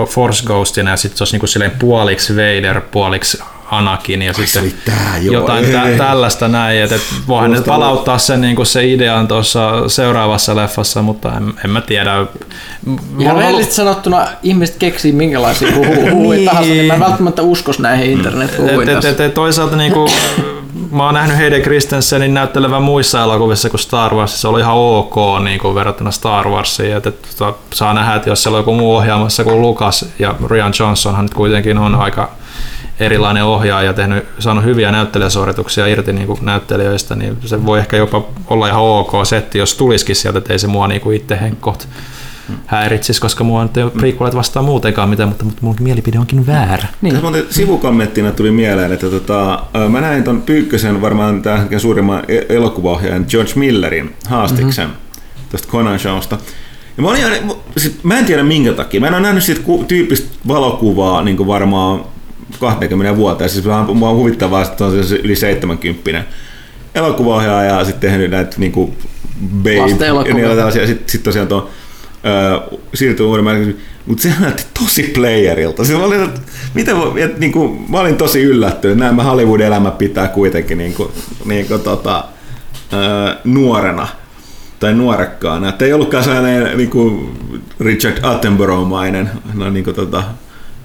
Force 0.09 0.45
Ghostina 0.47 0.91
ja 0.91 0.97
sitten 0.97 1.19
se 1.19 1.23
olisi 1.23 1.35
niin 1.35 1.41
kuin 1.41 1.49
silleen 1.49 1.71
puoliksi 1.71 2.37
Vader, 2.37 2.81
puoliksi 2.81 3.39
Anakin 3.73 4.23
ja 4.23 4.33
Ai, 4.39 4.47
sitten 4.47 4.73
tää, 4.85 5.19
joo. 5.23 5.33
jotain 5.35 5.65
tä- 5.65 5.83
Ei. 5.89 5.97
tällaista 6.09 6.49
näin, 6.49 6.83
että, 6.83 6.97
voihan 7.29 7.51
ne 7.51 7.57
Kuulostaa- 7.57 7.75
palauttaa 7.79 8.19
sen, 8.19 8.41
niin 8.41 8.57
kuin 8.57 8.67
se 8.67 8.85
idean 8.87 9.29
tuossa 9.29 9.89
seuraavassa 9.89 10.57
leffassa, 10.57 11.03
mutta 11.03 11.33
en, 11.37 11.55
en 11.65 11.71
mä 11.71 11.81
tiedä. 11.81 12.13
Ihan 12.17 12.27
ollut- 13.21 13.39
rehellisesti 13.39 13.75
sanottuna 13.75 14.27
ihmiset 14.43 14.77
keksii 14.77 15.13
minkälaisia 15.13 15.69
huhu- 15.75 16.11
huhuja 16.11 16.37
Niin. 16.39 16.49
tahansa, 16.49 16.71
niin 16.71 16.87
mä 16.87 16.95
en 16.95 17.01
välttämättä 17.01 17.43
uskos 17.43 17.79
näihin 17.79 18.11
internet-huhuihin 18.11 18.83
Et, 18.83 18.89
et, 18.89 18.95
tässä. 18.95 19.09
et, 19.11 19.21
et, 19.21 19.35
toisaalta 19.35 19.77
niinku, 19.77 20.09
mä 20.91 21.05
oon 21.05 21.15
nähnyt 21.15 21.37
Hayden 21.37 21.63
Christensenin 21.63 22.35
näyttelevän 22.35 22.83
muissa 22.83 23.23
elokuvissa 23.23 23.71
kuin 23.71 23.81
Star 23.81 24.15
Wars, 24.15 24.41
se 24.41 24.49
oli 24.49 24.61
ihan 24.61 24.75
ok 24.75 25.15
niinku, 25.45 25.75
verrattuna 25.75 26.11
Star 26.11 26.49
Warsiin. 26.49 26.97
Et, 26.97 27.07
et, 27.07 27.23
tota, 27.39 27.55
saa 27.75 27.95
nähdä, 27.95 28.15
että 28.15 28.31
jos 28.31 28.43
siellä 28.43 28.57
on 28.57 28.61
joku 28.61 28.75
muu 28.75 28.97
ohjaamassa 28.97 29.45
kuin 29.45 29.61
Lucas 29.63 30.05
ja 30.19 30.35
Rian 30.51 30.73
Johnsonhan 30.81 31.25
nyt 31.25 31.35
kuitenkin 31.35 31.79
on 31.79 31.95
aika 31.95 32.31
erilainen 33.01 33.45
ohjaaja 33.45 33.87
ja 33.87 33.93
tehnyt, 33.93 34.25
saanut 34.39 34.65
hyviä 34.65 34.93
näyttelijäsuorituksia 34.93 35.87
irti 35.87 36.13
niin 36.13 36.29
näyttelijöistä, 36.41 37.15
niin 37.15 37.37
se 37.45 37.67
voi 37.67 37.79
ehkä 37.79 37.97
jopa 37.97 38.25
olla 38.47 38.69
ihan 38.69 38.83
ok 38.83 39.13
setti, 39.25 39.59
jos 39.59 39.75
tulisikin 39.75 40.17
sieltä, 40.17 40.39
että 40.39 40.53
ei 40.53 40.59
se 40.59 40.67
mua 40.67 40.89
niin 40.89 41.13
itse 41.13 41.39
henkkoht 41.41 41.89
häiritsisi, 42.67 43.21
koska 43.21 43.45
mua 43.45 43.63
nyt 43.63 43.77
ei 43.77 43.83
ole 43.83 43.91
prequelit 43.91 44.35
vastaan 44.35 44.65
muutenkaan 44.65 45.09
mitään, 45.09 45.29
mutta, 45.29 45.45
mutta 45.45 45.63
mun 45.63 45.77
mielipide 45.81 46.19
onkin 46.19 46.47
väärä. 46.47 46.89
Niin. 47.03 47.15
Tässä 47.15 47.31
muuten 47.31 47.47
sivukommenttina 47.51 48.31
tuli 48.31 48.51
mieleen, 48.51 48.93
että 48.93 49.11
tota, 49.11 49.63
mä 49.89 50.01
näin 50.01 50.25
ton 50.25 50.43
Pyykkösen 50.43 51.01
varmaan 51.01 51.43
tämän 51.43 51.69
suurimman 51.81 52.23
e- 52.29 52.47
elokuvaohjaajan 52.49 53.25
George 53.29 53.53
Millerin 53.55 54.15
haastiksen 54.29 54.87
mm-hmm. 54.87 55.51
tuosta 55.51 55.69
Conan 55.69 55.99
Showsta. 55.99 56.39
Ja 56.97 57.03
mä, 57.03 57.09
olin, 57.09 57.53
sit, 57.77 58.05
mä 58.05 58.19
en 58.19 58.25
tiedä 58.25 58.43
minkä 58.43 58.73
takia. 58.73 59.01
Mä 59.01 59.07
en 59.07 59.15
ole 59.15 59.23
nähnyt 59.23 59.45
siitä 59.45 59.61
tyyppistä 59.89 60.29
valokuvaa 60.49 61.23
niin 61.23 61.47
varmaan 61.47 62.01
20 62.61 63.17
vuotta. 63.17 63.45
Ja 63.45 63.49
Siis 63.49 63.65
mua 63.95 64.09
on 64.09 64.17
huvittavaa, 64.17 64.63
että 64.63 64.85
on 64.85 65.05
se 65.05 65.17
yli 65.17 65.37
70 65.37 66.25
elokuvaohjaaja 66.95 67.79
ja 67.79 67.85
sitten 67.85 68.11
tehnyt 68.11 68.31
näitä 68.31 68.57
niin 68.59 68.73
kuin 68.73 68.97
Babe 69.57 69.75
ja 70.29 70.35
niillä 70.35 70.57
tällaisia. 70.57 70.87
Sitten 70.87 71.09
sit 71.09 71.23
tosiaan 71.23 71.49
tuon 71.49 71.69
siirtyy 72.95 73.27
uudemmaan, 73.27 73.75
mutta 74.07 74.23
se 74.23 74.33
näytti 74.41 74.65
tosi 74.81 75.03
playerilta. 75.03 75.85
Siis 75.85 75.99
mä, 75.99 76.05
olin, 76.05 76.23
että, 76.23 76.41
miten 76.75 76.97
voi, 76.97 77.23
että, 77.23 77.41
niin 77.41 77.53
kuin, 77.53 77.85
mä 77.91 78.01
olin 78.01 78.17
tosi 78.17 78.43
yllättynyt. 78.43 78.99
Näin 78.99 79.15
mä 79.15 79.23
Hollywood-elämä 79.23 79.91
pitää 79.91 80.29
kuitenkin 80.29 80.79
niin 80.79 80.95
kuin, 80.95 81.09
niin 81.45 81.67
kuin, 81.67 81.81
tota, 81.81 82.25
nuorena 83.45 84.09
tai 84.81 84.95
nuorekkaana. 84.95 85.69
Että 85.69 85.85
ei 85.85 85.93
ollutkaan 85.93 86.25
sellainen 86.25 86.77
niin 86.77 86.91
kuin 86.91 87.39
Richard 87.81 88.19
Attenborough-mainen 88.23 89.31
no, 89.55 89.71
niin 89.71 89.85
kuin, 89.85 89.97
tota, 89.97 90.25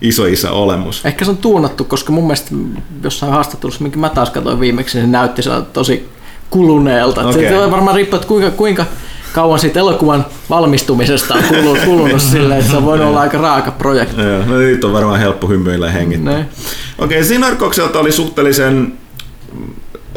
isoisa 0.02 0.52
olemus. 0.52 1.06
Ehkä 1.06 1.26
se 1.26 1.32
on 1.32 1.38
tuunattu, 1.38 1.84
koska 1.84 2.12
mun 2.12 2.24
mielestä 2.24 2.56
jossain 3.04 3.32
haastattelussa, 3.32 3.84
minkä 3.84 4.00
mä 4.00 4.10
taas 4.10 4.30
katsoin 4.30 4.60
viimeksi, 4.60 4.98
niin 4.98 5.08
se 5.08 5.12
näytti 5.12 5.42
tosi 5.74 6.10
kuluneelta. 6.50 7.22
Okay. 7.22 7.32
Okei. 7.32 7.50
Se 7.50 7.72
varmaan 7.72 7.96
riippuu, 7.96 8.16
että 8.16 8.28
kuinka, 8.28 8.52
kuinka 8.52 8.86
kauan 9.34 9.60
siitä 9.60 9.80
elokuvan 9.80 10.26
valmistumisesta 10.50 11.34
on 11.34 11.44
kulunut, 11.50 11.80
kulunut 11.86 12.22
silleen, 12.22 12.60
että 12.60 12.72
se 12.72 12.84
voinut 12.84 13.08
olla 13.08 13.22
aika 13.22 13.38
raaka 13.38 13.72
projekti. 13.72 14.22
Joo, 14.22 14.46
no 14.46 14.58
nyt 14.58 14.84
on 14.84 14.94
varmaan 14.94 15.20
helppo 15.20 15.48
hymyillä 15.48 15.92
hengittää. 15.92 16.34
Ne. 16.34 16.46
Okei, 16.98 17.24
Sinarkokselta 17.24 18.00
oli 18.00 18.12
suhteellisen 18.12 18.94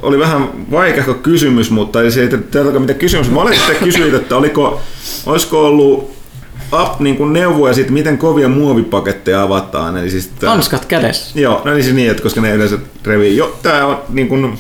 oli 0.03 0.19
vähän 0.19 0.49
vaikea 0.71 1.15
kysymys, 1.15 1.71
mutta 1.71 2.03
ei 2.03 2.11
se 2.11 2.21
ei 2.21 2.79
mitä 2.79 2.95
kysymys. 2.95 3.31
Mä 3.31 3.41
olin 3.41 3.57
sitten 3.57 3.77
kysynyt, 3.77 4.15
että 4.15 4.37
oliko, 4.37 4.81
olisiko 5.27 5.67
ollut 5.67 6.20
up, 6.73 7.01
niin 7.01 7.17
kuin 7.17 7.33
neuvoja 7.33 7.75
siitä, 7.75 7.93
miten 7.93 8.19
kovia 8.19 8.49
muovipaketteja 8.49 9.43
avataan. 9.43 9.97
Eli 9.97 10.11
siis 10.11 10.31
tää, 10.41 10.51
Hanskat 10.51 10.85
kädessä. 10.85 11.41
Joo, 11.41 11.63
no 11.65 11.73
eli 11.73 11.83
siis 11.83 11.95
niin, 11.95 12.11
että 12.11 12.23
koska 12.23 12.41
ne 12.41 12.55
yleensä 12.55 12.79
revii. 13.05 13.37
Jo, 13.37 13.59
tää 13.63 13.87
on 13.87 13.99
niin 14.09 14.29
kuin, 14.29 14.59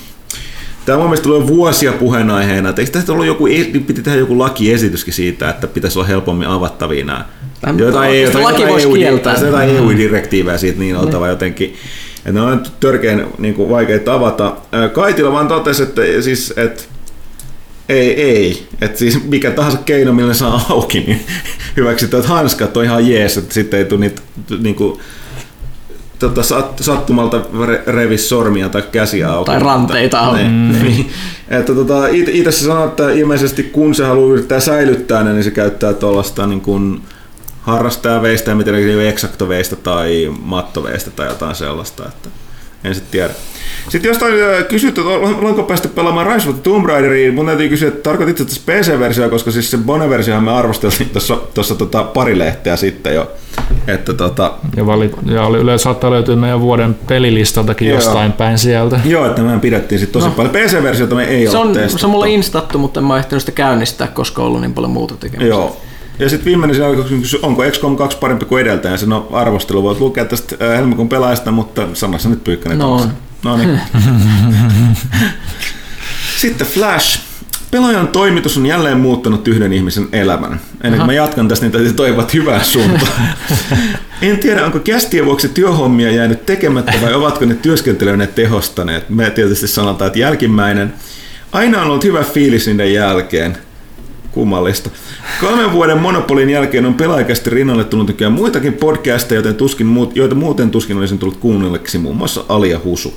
Tämä 0.87 0.97
on 0.97 1.03
mun 1.03 1.11
mielestä 1.11 1.29
ollut 1.29 1.47
vuosia 1.47 1.93
puheenaiheena. 1.93 2.69
että 2.69 2.83
Eikö 2.83 2.93
tästä 2.93 3.13
ollut 3.13 3.27
joku, 3.27 3.45
piti 3.87 4.03
tehdä 4.03 4.19
joku 4.19 4.39
lakiesityskin 4.39 5.15
siitä, 5.15 5.51
että 5.51 5.67
pitäisi 5.67 5.99
olla 5.99 6.09
helpommin 6.09 6.49
avattavia 6.49 7.05
nämä. 7.05 7.25
Tai- 7.61 7.75
Jotain, 7.79 8.11
oikeastaan 8.11 8.43
jotain, 8.43 8.45
laki 8.45 8.63
jotain, 8.63 8.73
voisi 8.73 8.87
EU, 8.87 8.95
kieltää. 8.95 9.35
tai 9.35 9.47
jotain 9.47 9.71
EU-direktiivejä 9.71 10.59
siitä 10.59 10.79
niin 10.79 10.97
oltava 10.97 11.29
jotenkin. 11.29 11.75
Että 12.17 12.33
ne 12.33 12.41
on 12.41 12.63
törkeän 12.81 13.27
niin 13.39 13.55
kuin, 13.55 13.71
vaikeita 13.71 14.15
avata. 14.15 14.57
Kaitila 14.93 15.33
vaan 15.33 15.49
totesi, 15.49 15.83
että, 15.83 16.03
siis, 16.21 16.55
että 16.57 16.83
ei, 17.91 18.23
ei. 18.23 18.67
Että 18.81 18.99
siis 18.99 19.25
mikä 19.25 19.51
tahansa 19.51 19.79
keino, 19.79 20.13
millä 20.13 20.35
saa 20.35 20.67
auki, 20.69 21.01
niin 21.01 21.21
hyväksytään, 21.77 22.21
että 22.21 22.33
hanskat 22.33 22.77
on 22.77 22.85
ihan 22.85 23.09
jees, 23.09 23.37
että 23.37 23.55
sitten 23.55 23.79
ei 23.79 23.85
tule 23.85 24.01
niitä 24.01 24.23
niin 24.59 24.75
kuin, 24.75 25.01
tota, 26.19 26.43
sat, 26.43 26.79
sattumalta 26.81 27.41
re, 27.67 27.83
revi 27.87 28.19
sormia 28.19 28.69
tai 28.69 28.83
käsiä 28.93 29.33
auki. 29.33 29.51
Tai 29.51 29.61
ranteita 29.61 30.21
auki. 30.21 30.43
Niin, 30.43 30.83
niin. 30.83 31.11
Että 31.61 31.75
tota, 31.75 32.07
itse 32.09 32.53
se 32.53 32.65
sanoo, 32.65 32.87
että 32.87 33.11
ilmeisesti 33.11 33.63
kun 33.63 33.95
se 33.95 34.05
haluaa 34.05 34.33
yrittää 34.33 34.61
säilyttää 34.61 35.25
ne, 35.25 35.33
niin 35.33 35.45
se 35.45 35.51
käyttää 35.51 35.93
tuollaista 35.93 36.47
niin 36.47 36.61
kuin 36.61 37.03
harrastajaveistä 37.63 38.51
ja 38.51 38.55
miten 38.55 38.75
ne 38.75 39.09
eksaktoveista 39.09 39.77
tai 39.77 40.33
mattoveista 40.43 41.11
tai 41.11 41.29
jotain 41.29 41.55
sellaista. 41.55 42.09
Että 42.09 42.29
en 42.85 42.95
sitten 42.95 43.11
tiedä. 43.13 43.35
Sitten 43.89 44.09
jostain 44.09 44.35
äh, 44.35 44.65
kysyt, 44.69 44.99
että 44.99 45.11
olenko 45.11 45.63
päästy 45.63 45.89
pelaamaan 45.89 46.27
Rise 46.27 46.49
of 46.49 46.55
the 46.55 46.63
Tomb 46.63 46.87
Raideriin, 46.87 47.35
mun 47.35 47.47
täytyy 47.47 47.69
kysyä, 47.69 47.89
että 47.89 48.03
tarkoitit 48.03 48.41
että 48.41 48.55
PC-versio, 48.67 49.29
koska 49.31 49.51
siis 49.51 49.71
se 49.71 49.77
Bone-versiohan 49.79 50.45
me 50.45 50.51
arvosteltiin 50.53 51.11
tuossa, 51.11 51.39
tuossa 51.55 51.75
tota 51.75 52.03
pari 52.03 52.39
lehteä 52.39 52.77
sitten 52.77 53.15
jo. 53.15 53.31
Että 53.87 54.15
tota, 54.15 54.53
Ja, 54.77 54.87
vali, 54.87 55.11
ja 55.27 55.43
oli 55.43 55.59
yleensä 55.59 55.83
saattaa 55.83 56.11
löytyä 56.11 56.37
meidän 56.37 56.61
vuoden 56.61 56.97
pelilistaltakin 57.07 57.89
Joo. 57.89 57.95
jostain 57.99 58.33
päin 58.33 58.59
sieltä. 58.59 59.01
joo, 59.05 59.27
että 59.27 59.43
me 59.43 59.59
pidettiin 59.59 59.99
sitten 59.99 60.13
tosi 60.23 60.27
no. 60.29 60.35
paljon. 60.37 60.55
PC-versiota 60.55 61.15
me 61.15 61.25
ei 61.25 61.47
Se 61.47 61.57
ole 61.59 61.67
on, 61.67 61.73
testattu. 61.73 61.99
se 61.99 62.07
on 62.07 62.11
mulle 62.13 62.31
instattu, 62.31 62.79
mutta 62.79 63.01
en 63.01 63.07
mä 63.07 63.19
ehtinyt 63.19 63.43
sitä 63.43 63.53
käynnistää, 63.53 64.07
koska 64.07 64.43
on 64.43 64.49
ollut 64.49 64.61
niin 64.61 64.75
paljon 64.75 64.93
muuta 64.93 65.15
tekemistä. 65.17 65.49
Joo. 65.49 65.81
Ja 66.21 66.29
sitten 66.29 66.45
viimeinen 66.45 66.85
alkoi 66.85 67.05
kysyä, 67.05 67.41
onko 67.43 67.63
XCOM 67.71 67.97
2 67.97 68.19
parempi 68.19 68.45
kuin 68.45 68.63
edeltäjä? 68.63 68.97
Sen 68.97 69.13
on 69.13 69.29
arvostelu, 69.33 69.83
voit 69.83 70.01
lukea 70.01 70.25
tästä 70.25 70.57
äh, 70.63 70.77
helmikuun 70.77 71.09
pelaajasta, 71.09 71.51
mutta 71.51 71.89
sanassa 71.95 72.29
nyt 72.29 72.45
pyykkänen. 72.45 72.79
No 72.79 72.95
on. 72.95 73.13
No 73.45 73.57
niin. 73.57 73.81
Sitten 76.37 76.67
Flash. 76.67 77.21
Pelaajan 77.71 78.09
toimitus 78.09 78.57
on 78.57 78.67
jälleen 78.67 79.01
muuttanut 79.01 79.49
yhden 79.49 79.73
ihmisen 79.73 80.09
elämän. 80.13 80.61
Ennen 80.85 80.99
kuin 80.99 81.07
mä 81.07 81.13
jatkan 81.13 81.49
tästä, 81.49 81.65
niin 81.65 81.73
täytyy 81.73 81.93
toivot 81.93 82.35
hyvää 82.35 82.63
suuntaan. 82.63 83.13
en 84.23 84.39
tiedä, 84.39 84.67
onko 84.67 84.79
kästien 84.79 85.27
vuoksi 85.27 85.49
työhommia 85.49 86.11
jäänyt 86.11 86.47
tekemättä 86.47 86.93
vai 87.03 87.15
ovatko 87.15 87.45
ne 87.45 87.55
työskentelyneet 87.55 88.35
tehostaneet. 88.35 89.11
Me 89.11 89.31
tietysti 89.31 89.69
sanotaan, 89.69 90.07
että 90.07 90.19
jälkimmäinen. 90.19 90.95
Aina 91.53 91.81
on 91.81 91.87
ollut 91.87 92.05
hyvä 92.05 92.23
fiilis 92.23 92.67
niiden 92.67 92.93
jälkeen. 92.93 93.59
Kummallista. 94.33 94.91
Kolmen 95.41 95.73
vuoden 95.73 95.99
monopolin 95.99 96.51
jälkeen 96.51 96.87
on 96.87 96.95
pelaajakästi 96.95 97.51
rinnalle 97.51 97.85
tullut 97.85 98.07
nykyään 98.07 98.33
muitakin 98.33 98.73
podcasteja, 98.73 99.39
joten 99.39 99.55
tuskin 99.55 99.87
muut, 99.87 100.17
joita 100.17 100.35
muuten 100.35 100.71
tuskin 100.71 100.99
olisin 100.99 101.19
tullut 101.19 101.37
kuunnelleksi, 101.37 101.99
muun 101.99 102.17
muassa 102.17 102.45
Alia 102.49 102.81
Husu. 102.85 103.15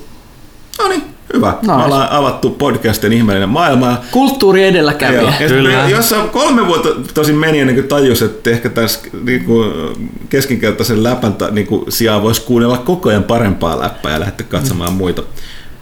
No 0.80 0.88
niin, 0.88 1.03
hyvä. 1.34 1.57
Nice. 1.61 1.76
Me 1.76 1.84
ollaan 1.84 2.11
avattu 2.11 2.49
podcastien 2.49 3.14
ihmeellinen 3.14 3.49
maailma. 3.49 3.98
Kulttuuri 4.11 4.61
Joo. 4.61 4.69
edelläkävijä. 4.69 5.34
Ja 5.40 5.48
Kyllä. 5.48 5.90
Jossa 5.90 6.15
kolme 6.15 6.68
vuotta 6.68 6.90
tosin 7.14 7.35
meni 7.35 7.60
ennen 7.60 7.76
kuin 7.76 7.88
tajus, 7.88 8.22
että 8.22 8.49
ehkä 8.49 8.69
tässä 8.69 8.99
niinku, 9.23 9.65
keskinkertaisen 10.30 11.03
läpän 11.03 11.34
ta- 11.34 11.52
niinku, 11.52 11.85
sijaan 11.90 12.23
voisi 12.23 12.41
kuunnella 12.41 12.77
koko 12.77 13.10
ajan 13.10 13.23
parempaa 13.23 13.80
läppää 13.80 14.11
ja 14.14 14.19
lähteä 14.19 14.48
katsomaan 14.49 14.91
mm. 14.91 14.98
muita. 14.98 15.23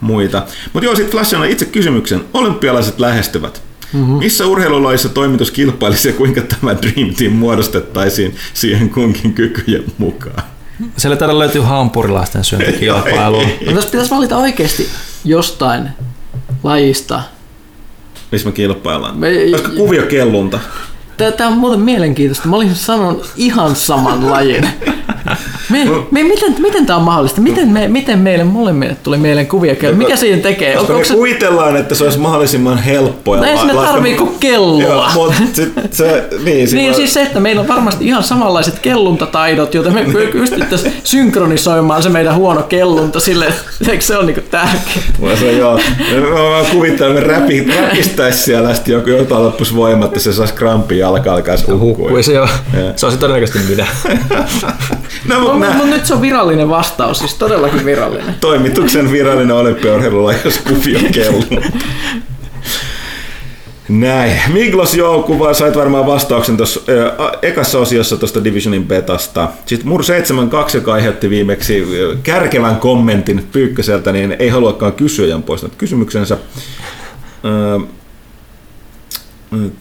muita. 0.00 0.42
Mutta 0.72 0.86
joo, 0.86 0.96
sitten 0.96 1.12
Flashilla 1.12 1.44
itse 1.44 1.64
kysymyksen. 1.64 2.20
Olympialaiset 2.34 3.00
lähestyvät. 3.00 3.62
Mm-hmm. 3.92 4.14
Missä 4.14 4.46
urheilulajissa 4.46 5.08
toimitus 5.08 5.50
kilpailisi 5.50 6.08
ja 6.08 6.14
kuinka 6.14 6.40
tämä 6.40 6.76
Dream 6.82 7.14
Team 7.14 7.32
muodostettaisiin 7.32 8.36
siihen 8.54 8.90
kunkin 8.90 9.32
kykyjen 9.34 9.84
mukaan? 9.98 10.42
Siellä 10.96 11.16
täällä 11.16 11.38
löytyy 11.38 11.62
hampurilaisten 11.62 12.44
syöntikilpailu. 12.44 13.42
No, 13.66 13.72
jos 13.72 13.86
pitäisi 13.86 14.10
valita 14.10 14.36
oikeasti 14.36 14.88
jostain 15.24 15.88
lajista. 16.62 17.22
Missä 18.32 18.48
me 18.48 18.52
kilpaillaan? 18.52 19.18
Me- 19.18 19.28
Olisiko 19.28 19.70
kuviokellunta? 19.76 20.60
Tämä 21.36 21.50
on 21.50 21.56
muuten 21.56 21.80
mielenkiintoista. 21.80 22.48
Mä 22.48 22.56
olisin 22.56 22.74
sanonut 22.74 23.30
ihan 23.36 23.76
saman 23.76 24.30
lajin. 24.30 24.68
Me, 25.70 25.84
me, 26.10 26.22
miten, 26.22 26.54
miten 26.58 26.86
tämä 26.86 26.96
on 26.96 27.02
mahdollista? 27.02 27.40
Miten, 27.40 27.68
me, 27.68 27.88
miten 27.88 28.18
meille 28.18 28.44
molemmille 28.44 28.96
tuli 29.02 29.16
mieleen 29.16 29.46
kuvia 29.46 29.76
kello? 29.76 29.96
Mikä 29.96 30.16
siihen 30.16 30.42
tekee? 30.42 30.74
Koska 30.76 30.92
Onko 30.92 30.98
me 30.98 31.04
se, 31.04 31.14
kuvitellaan, 31.14 31.76
että 31.76 31.94
se 31.94 32.04
olisi 32.04 32.18
mahdollisimman 32.18 32.78
helppoa. 32.78 33.36
No 33.36 33.44
ei 33.44 33.58
sinne 33.58 33.74
tarvii 33.74 34.14
kuin 34.14 34.34
kelloa. 34.40 34.82
Joo, 34.82 35.06
mutta 35.14 35.34
sit 35.54 35.72
se, 35.90 36.28
niin, 36.44 36.68
niin 36.72 36.90
mä- 36.90 36.96
siis 36.96 37.14
se, 37.14 37.22
että 37.22 37.40
meillä 37.40 37.60
on 37.60 37.68
varmasti 37.68 38.06
ihan 38.06 38.22
samanlaiset 38.22 38.78
kelluntataidot, 38.78 39.74
joita 39.74 39.90
me 39.90 40.04
pystyttäisiin 40.32 40.92
synkronisoimaan 41.04 42.02
se 42.02 42.08
meidän 42.08 42.34
huono 42.34 42.62
kellunta 42.62 43.20
sille, 43.20 43.46
eikö 43.88 44.04
se 44.04 44.16
ole 44.16 44.26
niinku 44.26 44.42
tärkeää? 44.50 45.04
Mä 45.20 45.36
sanoin, 45.36 45.58
joo. 45.58 45.80
Mä 46.20 46.42
vaan 46.50 46.66
kuvittelen, 46.66 47.16
että 47.16 47.26
me 47.28 47.34
räpi, 47.34 47.72
räpistäisi 47.80 48.42
siellä 48.42 48.74
joku 48.86 49.10
jotain 49.10 49.44
loppuisi 49.44 49.76
voimat, 49.76 50.06
että 50.06 50.20
se 50.20 50.32
saisi 50.32 50.54
krampia 50.54 51.01
jalka 51.02 51.32
alkaisi 51.34 51.64
hukkua. 51.70 51.78
Hukkuisi 51.88 52.32
jo. 52.32 52.48
Se 52.96 53.06
on 53.06 53.12
se 53.12 53.18
todennäköisesti 53.18 53.68
minä. 53.68 53.86
No, 55.28 55.34
No, 55.34 55.40
mutta 55.40 55.54
mutta 55.54 55.78
nää, 55.78 55.86
nyt 55.86 56.06
se 56.06 56.14
on 56.14 56.20
virallinen 56.20 56.68
vastaus, 56.68 57.18
siis 57.18 57.34
todellakin 57.34 57.84
virallinen. 57.84 58.34
toimituksen 58.40 59.12
virallinen 59.12 59.56
olympiaurheilulaji, 59.56 60.38
jos 60.44 60.58
kuvi 60.58 60.96
on 60.96 61.12
kello. 61.12 61.42
Näin. 63.88 64.32
Miglos 64.52 64.94
joo, 64.94 65.22
kuva, 65.22 65.54
sait 65.54 65.76
varmaan 65.76 66.06
vastauksen 66.06 66.56
tuossa 66.56 66.80
äh, 66.88 67.30
ekassa 67.42 67.78
osiossa 67.78 68.16
tuosta 68.16 68.44
Divisionin 68.44 68.84
betasta. 68.86 69.48
Sitten 69.66 69.88
Mur 69.88 70.04
72, 70.04 70.76
joka 70.78 70.92
aiheutti 70.92 71.30
viimeksi 71.30 71.86
kärkevän 72.22 72.76
kommentin 72.76 73.48
Pyykköseltä, 73.52 74.12
niin 74.12 74.36
ei 74.38 74.48
haluakaan 74.48 74.92
kysyjän 74.92 75.42
poistaa 75.42 75.70
kysymyksensä. 75.78 76.36
Ö, 77.44 77.80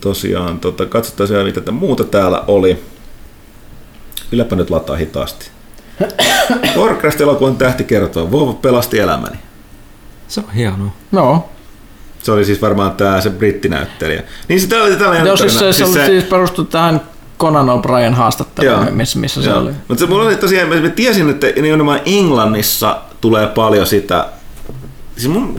tosiaan, 0.02 0.60
tota, 0.60 0.86
katsotaan 0.86 1.28
siellä, 1.28 1.46
mitä 1.46 1.60
tätä 1.60 1.72
muuta 1.72 2.04
täällä 2.04 2.44
oli. 2.48 2.84
Kylläpä 4.30 4.56
nyt 4.56 4.70
lataa 4.70 4.96
hitaasti. 4.96 5.50
Warcraft-elokuvan 6.78 7.56
tähti 7.56 7.84
kertoo, 7.84 8.32
Vov 8.32 8.56
pelasti 8.56 9.00
elämäni. 9.00 9.38
Se 10.28 10.40
on 10.40 10.54
hienoa. 10.54 10.92
No, 11.12 11.50
Se 12.24 12.32
oli 12.32 12.46
siis 12.46 12.62
varmaan 12.62 12.92
tämä 12.92 13.22
se 13.22 13.30
brittinäyttelijä. 13.30 14.24
Niin 14.48 14.62
se 14.62 14.82
oli 14.82 14.96
tällainen 14.96 15.28
Joo, 15.28 15.38
siis 15.38 15.54
se, 15.54 15.60
se, 15.60 15.74
siis, 15.74 15.94
se 15.94 16.06
siis 16.06 16.24
perustui 16.24 16.66
tähän 16.66 17.02
Conan 17.40 17.68
O'Brien 17.68 18.14
haastatteluun, 18.14 18.94
missä, 18.94 19.20
missä 19.20 19.42
se 19.42 19.50
joo. 19.50 19.60
oli. 19.60 19.72
Mutta 19.88 20.04
se 20.04 20.10
mulla 20.10 20.26
oli 20.26 20.36
tosiaan, 20.36 20.70
mä 20.70 20.90
tiesin, 20.90 21.30
että 21.30 21.48
nimenomaan 21.62 22.00
Englannissa 22.06 23.02
tulee 23.22 23.48
paljon 23.48 23.88
sitä, 23.88 24.30
siis 25.22 25.34
mun, 25.34 25.54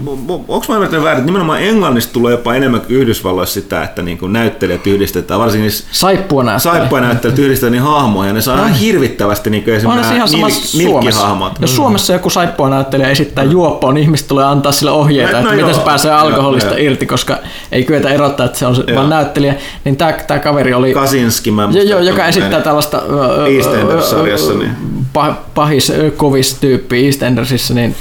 onko 0.49 0.65
mä 0.69 0.75
ymmärtänyt 0.75 1.05
väärin, 1.05 1.19
että 1.19 1.27
nimenomaan 1.27 1.63
Englannissa 1.63 2.13
tulee 2.13 2.31
jopa 2.31 2.55
enemmän 2.55 2.81
kuin 2.81 2.97
Yhdysvalloissa 2.97 3.55
sitä, 3.55 3.83
että 3.83 4.03
niin 4.03 4.19
kuin 4.19 4.33
näyttelijät 4.33 4.87
yhdistetään, 4.87 5.41
varsinkin 5.41 5.71
Saippua 5.91 6.43
näyttää. 6.45 6.73
saippua 6.73 7.01
näyttelijät 7.01 7.39
yhdistetään 7.39 7.73
niin 7.73 7.83
hahmoja, 7.83 8.29
ja 8.29 8.33
ne 8.35 8.41
saa 8.41 8.57
ihan 8.57 8.73
hirvittävästi 8.75 9.51
niin 9.51 9.63
kuin 9.65 9.75
esimerkiksi 9.75 10.15
ihan 10.15 10.29
nil- 10.29 10.31
Suomessa. 10.31 10.79
nilkkihahmot. 10.79 11.53
Jos 11.61 11.77
Suomessa 11.77 12.13
joku 12.13 12.31
saippua 12.31 12.69
näyttelijä 12.69 13.09
esittää 13.09 13.45
juoppoa, 13.45 13.93
niin 13.93 14.03
ihmiset 14.03 14.29
tulee 14.29 14.45
antaa 14.45 14.73
sille 14.73 14.91
ohjeita, 14.91 15.33
No, 15.33 15.39
että 15.39 15.49
no 15.51 15.57
miten 15.57 15.69
joo. 15.71 15.79
se 15.79 15.85
pääsee 15.85 16.11
alkoholista 16.13 16.71
joo. 16.71 16.79
irti, 16.87 17.07
koska 17.07 17.39
ei 17.73 17.85
kyetä 17.85 18.09
erottaa, 18.11 18.47
että 18.47 18.59
se 18.59 18.67
on 18.67 18.77
se 18.77 18.85
vaan 18.95 19.11
näyttelijä. 19.11 19.55
Niin 19.85 19.97
tämä, 19.97 20.13
tämä 20.13 20.41
kaveri 20.41 20.75
oli, 20.75 20.93
Kasinski, 20.95 21.51
mä 21.51 21.69
jo, 21.73 21.83
jo, 21.83 21.99
joka 21.99 22.27
esittää 22.27 22.51
näin. 22.51 22.63
tällaista 22.63 23.03
EastEnders-sarjassa, 23.49 24.53
ö, 24.53 24.59
niin. 24.59 24.71
pah- 25.19 25.35
pahis 25.55 25.93
kovis 26.17 26.55
tyyppi 26.55 27.07
EastEndersissa, 27.07 27.75
niin 27.75 27.95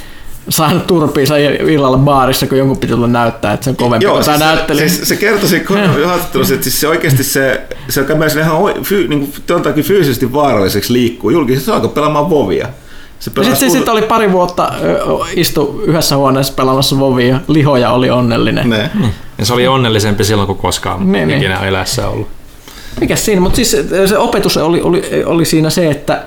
saanut 0.49 0.88
turpiinsa 0.88 1.38
illalla 1.38 1.97
baarissa, 1.97 2.47
kun 2.47 2.57
jonkun 2.57 2.77
piti 2.77 2.93
tulla 2.93 3.07
näyttää, 3.07 3.53
että 3.53 3.63
se 3.63 3.69
on 3.69 3.76
kovempi 3.76 4.05
Joo, 4.05 4.13
kuin 4.13 4.23
siis, 4.23 4.39
näyttelijä. 4.39 4.89
se, 4.89 4.95
siis 4.95 5.09
se 5.09 5.15
kertoi 5.15 5.49
siinä 5.49 5.65
haastattelussa, 6.05 6.53
että 6.55 6.63
siis 6.63 6.80
se 6.81 6.88
oikeasti 6.88 7.23
se, 7.23 7.61
se 7.89 8.01
joka 8.01 8.15
myös 8.15 8.35
ihan 8.35 8.57
fy, 8.84 9.07
niin 9.07 9.19
kuin, 9.19 9.34
jotakin 9.49 9.84
fyysisesti 9.84 10.34
vaaralliseksi 10.34 10.93
liikkuu. 10.93 11.30
Julkisesti 11.30 11.65
se 11.65 11.72
alkoi 11.72 11.89
pelaamaan 11.89 12.30
Vovia. 12.30 12.68
Se 13.19 13.30
Ja 13.30 13.35
pelasi 13.35 13.51
sitten 13.51 13.72
sit, 13.72 13.80
sit 13.80 13.89
oli 13.89 14.01
pari 14.01 14.31
vuotta 14.31 14.73
istu 15.35 15.84
yhdessä 15.85 16.15
huoneessa 16.15 16.53
pelaamassa 16.53 16.99
Vovia, 16.99 17.39
lihoja 17.47 17.91
oli 17.91 18.09
onnellinen. 18.09 18.69
Ne. 18.69 18.89
Ja 19.38 19.45
se 19.45 19.53
oli 19.53 19.68
onnellisempi 19.68 20.23
silloin 20.23 20.47
kuin 20.47 20.57
koskaan 20.57 21.11
Niin, 21.11 21.27
niin. 21.27 21.38
ikinä 21.38 21.59
elässä 21.59 22.07
ollut. 22.07 22.27
Mikä 22.99 23.15
siinä, 23.15 23.41
mutta 23.41 23.55
siis 23.55 23.72
se, 23.72 24.07
se 24.07 24.18
opetus 24.18 24.57
oli, 24.57 24.81
oli, 24.81 25.03
oli 25.26 25.45
siinä 25.45 25.69
se, 25.69 25.91
että 25.91 26.23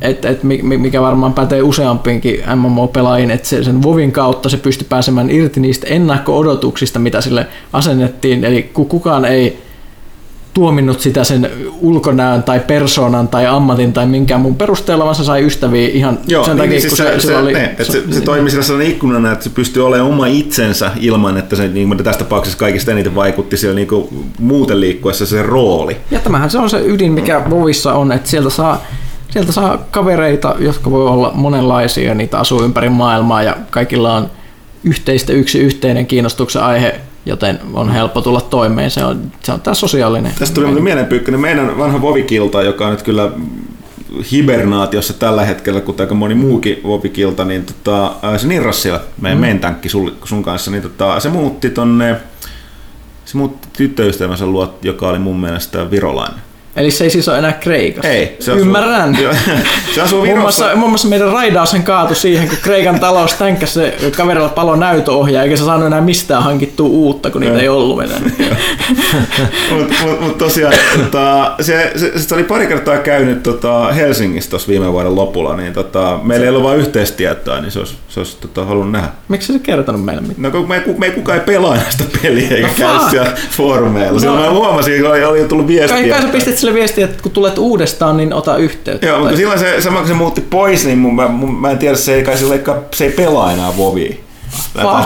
et, 0.00 0.24
et 0.24 0.42
mi- 0.42 0.62
mi- 0.62 0.78
mikä 0.78 1.02
varmaan 1.02 1.34
pätee 1.34 1.62
useampiinkin 1.62 2.42
MMO-pelaajiin, 2.54 3.30
että 3.30 3.48
se, 3.48 3.64
sen 3.64 3.82
Vovin 3.82 4.12
kautta 4.12 4.48
se 4.48 4.56
pystyi 4.56 4.86
pääsemään 4.88 5.30
irti 5.30 5.60
niistä 5.60 5.86
ennakko-odotuksista, 5.86 6.98
mitä 6.98 7.20
sille 7.20 7.46
asennettiin, 7.72 8.44
eli 8.44 8.62
ku- 8.62 8.84
kukaan 8.84 9.24
ei 9.24 9.66
tuominnut 10.54 11.00
sitä 11.00 11.24
sen 11.24 11.50
ulkonäön 11.80 12.42
tai 12.42 12.60
persoonan 12.60 13.28
tai 13.28 13.46
ammatin 13.46 13.92
tai 13.92 14.06
minkään 14.06 14.40
muun 14.40 14.56
perusteella, 14.56 15.04
vaan 15.04 15.14
se 15.14 15.24
sai 15.24 15.46
ystäviä 15.46 15.88
ihan 15.88 16.18
Joo, 16.26 16.44
sen 16.44 16.50
niin, 16.50 16.58
takia, 16.58 16.70
niin, 16.70 16.80
siis 16.80 16.90
kun 16.90 16.96
se, 16.96 17.20
se, 17.20 17.26
se, 17.26 17.36
oli... 17.36 17.52
ne, 17.52 17.64
että 17.64 17.84
se, 17.84 18.02
se 18.10 18.20
toimi 18.20 18.50
sellaisena 18.50 18.82
ikkunana, 18.82 19.32
että 19.32 19.44
se 19.44 19.50
pystyy 19.50 19.86
olemaan 19.86 20.10
oma 20.10 20.26
itsensä 20.26 20.90
ilman, 21.00 21.36
että 21.36 21.56
se 21.56 21.68
niin 21.68 21.88
kuin 21.88 22.04
tässä 22.04 22.18
tapauksessa 22.18 22.58
kaikista 22.58 22.92
eniten 22.92 23.14
vaikutti 23.14 23.56
siellä 23.56 23.74
niin 23.74 23.88
kuin 23.88 24.08
muuten 24.38 24.80
liikkuessa 24.80 25.26
se 25.26 25.42
rooli. 25.42 25.96
Ja 26.10 26.18
tämähän 26.18 26.50
se 26.50 26.58
on 26.58 26.70
se 26.70 26.82
ydin, 26.86 27.12
mikä 27.12 27.50
Vovissa 27.50 27.94
on, 27.94 28.12
että 28.12 28.30
sieltä 28.30 28.50
saa, 28.50 28.84
sieltä 29.30 29.52
saa 29.52 29.78
kavereita, 29.90 30.54
jotka 30.58 30.90
voi 30.90 31.08
olla 31.08 31.30
monenlaisia, 31.34 32.14
niitä 32.14 32.38
asuu 32.38 32.62
ympäri 32.62 32.88
maailmaa 32.88 33.42
ja 33.42 33.56
kaikilla 33.70 34.14
on 34.14 34.30
yhteistä 34.84 35.32
yksi 35.32 35.58
yhteinen 35.58 36.06
kiinnostuksen 36.06 36.62
aihe, 36.62 37.00
joten 37.26 37.60
on 37.74 37.90
helppo 37.90 38.20
tulla 38.20 38.40
toimeen. 38.40 38.90
Se 38.90 39.04
on, 39.04 39.32
se 39.42 39.52
on 39.52 39.60
tämä 39.60 39.74
sosiaalinen. 39.74 40.32
Tästä 40.38 40.54
tuli 40.54 40.66
muuten 40.66 40.84
mieleen 40.84 41.06
Pyykkönen, 41.06 41.40
meidän 41.40 41.78
vanha 41.78 42.02
Vovikilta, 42.02 42.62
joka 42.62 42.84
on 42.84 42.90
nyt 42.90 43.02
kyllä 43.02 43.30
hibernaatiossa 44.32 45.12
tällä 45.12 45.44
hetkellä, 45.44 45.80
kuten 45.80 46.04
aika 46.04 46.14
moni 46.14 46.34
muukin 46.34 46.80
Vovikilta, 46.84 47.44
niin 47.44 47.64
tota, 47.64 48.12
se 48.36 48.46
Nirrassila, 48.46 49.00
meidän 49.20 49.38
mm. 49.38 49.44
main 49.44 49.58
tankki 49.58 49.88
sul, 49.88 50.10
sun 50.24 50.42
kanssa, 50.42 50.70
niin 50.70 50.82
tota, 50.82 51.20
se 51.20 51.28
muutti 51.28 51.70
tonne, 51.70 52.16
se 53.24 53.36
muutti 53.36 53.68
tyttöystävänsä 53.76 54.46
luo, 54.46 54.78
joka 54.82 55.08
oli 55.08 55.18
mun 55.18 55.40
mielestä 55.40 55.90
virolainen. 55.90 56.40
Eli 56.76 56.90
se 56.90 57.04
ei 57.04 57.10
siis 57.10 57.28
ole 57.28 57.38
enää 57.38 57.52
Kreikassa. 57.52 58.08
Ei, 58.08 58.36
se 58.40 58.50
asuu, 58.52 58.62
Ymmärrän. 58.62 59.18
Joo, 59.22 59.32
se 59.94 60.02
asuu 60.02 60.24
Muun 60.26 60.38
muassa, 60.38 60.70
muun 60.76 60.90
muassa 60.90 61.08
meidän 61.08 61.32
raidaus 61.32 61.76
kaatu 61.84 62.14
siihen, 62.14 62.48
kun 62.48 62.58
Kreikan 62.62 63.00
talous 63.00 63.34
tänkäs 63.34 63.74
se 63.74 63.94
kaverilla 64.16 64.48
palo 64.48 64.76
näytöohjaa, 64.76 65.42
eikä 65.42 65.56
se 65.56 65.64
saanut 65.64 65.86
enää 65.86 66.00
mistään 66.00 66.42
hankittua 66.42 66.86
uutta, 66.88 67.30
kun 67.30 67.40
niitä 67.40 67.58
ei 67.58 67.68
ollut 67.68 68.02
enää. 68.02 68.18
Mutta 69.70 69.94
mut, 70.02 70.20
mut 70.20 70.38
tosiaan 70.38 70.74
tota, 70.96 71.52
se, 71.60 71.92
se, 71.96 72.18
se, 72.18 72.34
oli 72.34 72.44
pari 72.44 72.66
kertaa 72.66 72.98
käynyt 72.98 73.42
tota, 73.42 73.92
Helsingissä 73.92 74.50
tuossa 74.50 74.68
viime 74.68 74.92
vuoden 74.92 75.14
lopulla, 75.14 75.56
niin 75.56 75.72
tota, 75.72 76.18
meillä 76.22 76.44
ei 76.44 76.50
ollut 76.50 76.62
vain 76.62 76.78
yhteistietoa, 76.80 77.60
niin 77.60 77.70
se 77.70 77.78
olisi, 77.78 77.94
se 78.08 78.20
olisi 78.20 78.36
tota, 78.40 78.64
halunnut 78.64 78.92
nähdä. 78.92 79.08
Miksi 79.28 79.52
se 79.52 79.58
kertonut 79.58 80.04
meille 80.04 80.22
mitään? 80.22 80.42
No 80.42 80.50
kun 80.50 80.68
me, 80.68 80.82
me 80.98 81.06
ei 81.06 81.12
kukaan 81.12 81.38
ei 81.38 81.44
pelaa 81.44 81.76
näistä 81.76 82.04
peliä 82.22 82.48
eikä 82.50 82.66
No 82.68 82.74
käy 82.76 83.10
siellä 83.10 83.32
foorumeilla. 83.50 84.20
Silloin 84.20 84.40
No. 84.42 84.46
mä 84.46 84.52
huomasin, 84.58 85.00
kun 85.02 85.10
oli, 85.10 85.24
oli 85.24 85.44
tullut 85.44 85.66
viestiä. 85.66 85.96
Kai, 85.96 86.08
kai 86.08 86.18
sä 86.20 86.26
että- 86.26 86.32
pistit 86.36 86.58
sille 86.66 86.78
viestiä, 86.78 87.04
että 87.04 87.22
kun 87.22 87.32
tulet 87.32 87.58
uudestaan, 87.58 88.16
niin 88.16 88.32
ota 88.32 88.56
yhteyttä. 88.56 89.06
Joo, 89.06 89.18
mutta 89.18 89.36
silloin 89.36 89.58
se, 89.58 89.80
sama 89.80 89.98
kun 89.98 90.08
se 90.08 90.14
muutti 90.14 90.40
pois, 90.40 90.86
niin 90.86 90.98
mun, 90.98 91.14
mä, 91.14 91.28
mun, 91.28 91.54
mä 91.54 91.70
en 91.70 91.78
tiedä, 91.78 91.96
se 91.96 92.14
ei, 92.14 92.24
kai 92.24 92.38
sille, 92.38 92.60
se 92.94 93.04
ei 93.04 93.10
pelaa 93.10 93.52
enää 93.52 93.76
Vovia. 93.76 94.14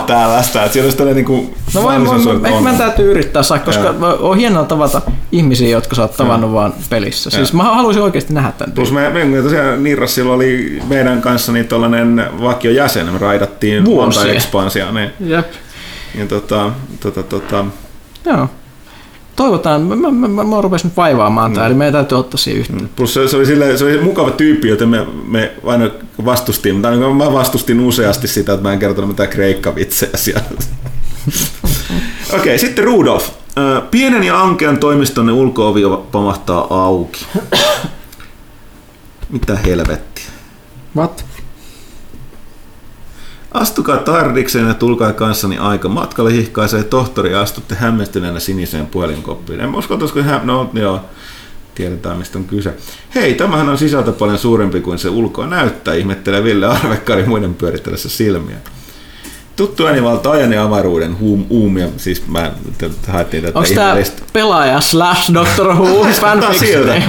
Tällaista, 0.07 0.61
että 0.61 0.73
siellä 0.73 0.85
olisi 0.85 0.97
tällainen 0.97 1.25
niinku 1.25 1.53
No 1.73 1.83
voi, 1.83 2.05
voi, 2.05 2.35
että 2.35 2.47
ehkä 2.47 2.61
mä 2.61 2.73
täytyy 2.73 3.11
yrittää 3.11 3.43
saa, 3.43 3.59
koska 3.59 3.95
Joo. 3.99 4.17
on 4.29 4.37
hienoa 4.37 4.65
tavata 4.65 5.01
ihmisiä, 5.31 5.69
jotka 5.69 5.95
sä 5.95 6.01
oot 6.01 6.17
tavannut 6.17 6.53
vaan 6.53 6.73
pelissä. 6.89 7.29
Siis 7.29 7.53
mä 7.53 7.63
haluaisin 7.63 8.03
oikeasti 8.03 8.33
nähdä 8.33 8.51
tämän. 8.51 8.75
Plus 8.75 8.91
me, 8.91 9.09
me 9.09 9.41
tosiaan 9.41 9.83
Nirrassilla 9.83 10.33
oli 10.33 10.81
meidän 10.87 11.21
kanssa 11.21 11.51
niin 11.51 11.67
tollainen 11.67 12.25
vakio 12.41 12.71
jäsen, 12.71 13.05
me 13.13 13.17
raidattiin 13.17 13.85
Vuosia. 13.85 14.21
monta 14.21 14.33
ekspansia, 14.33 14.91
niin, 14.91 15.11
Jep. 15.19 15.47
niin 16.15 16.27
tota, 16.27 16.71
tota, 16.99 17.23
tota, 17.23 17.65
Joo. 18.25 18.47
Toivotaan, 19.35 19.81
mä, 19.81 19.95
mä, 19.95 20.27
mä, 20.27 20.43
mä 20.43 20.61
rupesin 20.61 20.87
nyt 20.87 20.97
vaivaamaan 20.97 21.53
tää, 21.53 21.65
eli 21.65 21.73
meidän 21.73 21.93
täytyy 21.93 22.17
ottaa 22.17 22.37
siihen 22.37 22.59
yhteyttä. 22.59 22.89
plus 22.95 23.13
se, 23.13 23.27
se, 23.27 23.37
oli 23.37 23.45
sille, 23.45 23.77
se 23.77 23.85
oli 23.85 24.01
mukava 24.01 24.31
tyyppi, 24.31 24.67
joten 24.67 24.89
me, 24.89 25.07
me 25.27 25.51
aina 25.65 25.89
vastustiin, 26.25 26.75
mutta 26.75 26.89
aina 26.89 27.09
mä 27.09 27.33
vastustin 27.33 27.79
useasti 27.79 28.27
sitä, 28.27 28.53
että 28.53 28.67
mä 28.67 28.73
en 28.73 28.79
kertonut 28.79 29.09
mitään 29.09 29.29
kreikkavitsejä 29.29 30.11
siellä. 30.15 30.43
Okei, 32.29 32.39
okay, 32.39 32.57
sitten 32.57 32.85
Rudolf. 32.85 33.29
Pienen 33.91 34.23
ja 34.23 34.41
ankean 34.41 34.77
toimistonne 34.77 35.31
ulko-ovi 35.31 35.81
pamahtaa 36.11 36.67
auki. 36.69 37.25
Mitä 39.29 39.55
helvettiä? 39.55 40.25
What? 40.97 41.25
Astukaa 43.51 43.97
tardikseen 43.97 44.67
ja 44.67 44.73
tulkaa 44.73 45.13
kanssani 45.13 45.57
aika. 45.57 45.89
Matkalle 45.89 46.31
hihkaisee 46.31 46.83
tohtori 46.83 47.31
ja 47.31 47.41
astutte 47.41 47.75
hämmästyneenä 47.75 48.39
siniseen 48.39 48.87
puhelinkoppiin. 48.87 49.61
En 49.61 49.75
usko, 49.75 49.97
koska 49.97 50.23
hän, 50.23 50.47
no 50.47 50.71
joo, 50.73 51.01
tiedetään 51.75 52.17
mistä 52.17 52.37
on 52.37 52.45
kyse. 52.45 52.73
Hei, 53.15 53.33
tämähän 53.33 53.69
on 53.69 53.77
sisältö 53.77 54.11
paljon 54.11 54.37
suurempi 54.37 54.81
kuin 54.81 54.99
se 54.99 55.09
ulkoa 55.09 55.47
näyttää, 55.47 55.93
ihmettelee 55.93 56.43
Ville 56.43 56.67
Arvekkari 56.67 57.25
muiden 57.25 57.53
pyörittäessä 57.53 58.09
silmiä. 58.09 58.57
Tuttu 59.61 59.85
äänivalta 59.85 60.31
ajan 60.31 60.53
ja 60.53 60.63
avaruuden 60.63 61.19
huum, 61.19 61.45
uumia, 61.49 61.87
siis 61.97 62.27
mä 62.27 62.51
haettiin 63.07 63.43
tätä 63.43 63.59
Onko 63.59 63.69
tää 63.75 63.97
pelaaja 64.33 64.81
slash 64.81 65.33
Doctor 65.33 65.67
Who 65.67 66.07
fanfiction? 66.21 67.03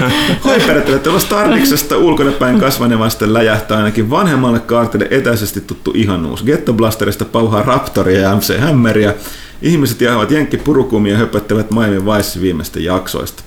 Hyperettelee, 0.44 0.96
että 0.96 1.18
Stardiksesta 1.18 1.96
ulkonepäin 1.96 2.60
kasvaneen 2.60 2.98
vasten 2.98 3.34
läjähtää 3.34 3.76
ainakin 3.76 4.10
vanhemmalle 4.10 4.60
kaartille 4.60 5.06
etäisesti 5.10 5.60
tuttu 5.60 5.92
ihanuus. 5.94 6.42
Ghetto 6.42 6.72
Blasterista 6.72 7.24
pauhaa 7.24 7.62
Raptoria 7.62 8.20
ja 8.20 8.36
MC 8.36 8.58
Hämmeriä. 8.58 9.14
Ihmiset 9.62 10.00
jäävät 10.00 10.30
jenkki 10.30 10.56
purukumia 10.56 11.12
ja 11.12 11.18
höpöttävät 11.18 11.70
Miami 11.70 12.04
Vice 12.04 12.40
viimeistä 12.40 12.80
jaksoista. 12.80 13.42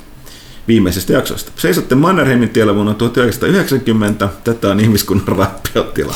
Viimeisestä 0.67 1.13
jaksoista. 1.13 1.51
Seisotte 1.55 1.95
Mannerheimin 1.95 2.49
tiellä 2.49 2.75
vuonna 2.75 2.93
1990. 2.93 4.29
Tätä 4.43 4.69
on 4.69 4.79
ihmiskunnan 4.79 5.27
rappiotila. 5.27 6.15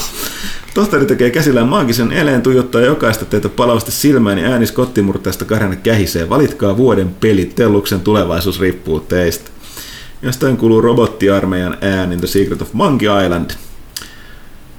Tohtori 0.74 1.06
tekee 1.06 1.30
käsillään 1.30 1.68
maagisen 1.68 2.12
eleen, 2.12 2.42
tuijottaa 2.42 2.82
jokaista 2.82 3.26
teitä 3.26 3.50
palavasti 3.50 3.92
silmään 3.92 4.38
ja 4.38 4.50
ääni 4.50 4.66
skottimurteesta 4.66 5.46
karjana 5.46 5.76
kähisee. 5.76 6.30
Valitkaa 6.30 6.78
vuoden 6.78 7.16
peli, 7.20 7.46
Telluksen 7.46 8.00
tulevaisuus 8.00 8.60
riippuu 8.60 9.00
teistä. 9.00 9.50
Jostain 10.22 10.58
kuuluu 10.58 10.82
robottiarmeijan 10.82 11.78
ääni 11.82 12.18
The 12.18 12.28
Secret 12.28 12.62
of 12.62 12.74
Monkey 12.74 13.26
Island. 13.26 13.52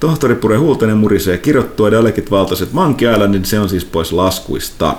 Tohtori 0.01 0.57
huulten 0.59 0.89
ja 0.89 0.95
murisee 0.95 1.39
kirjoittua 1.39 1.91
Dalekit 1.91 2.31
valtaiset 2.31 2.73
Monkey 2.73 3.13
Islandin, 3.13 3.45
se 3.45 3.61
on 3.61 3.69
siis 3.69 3.85
pois 3.85 4.13
laskuista. 4.13 4.97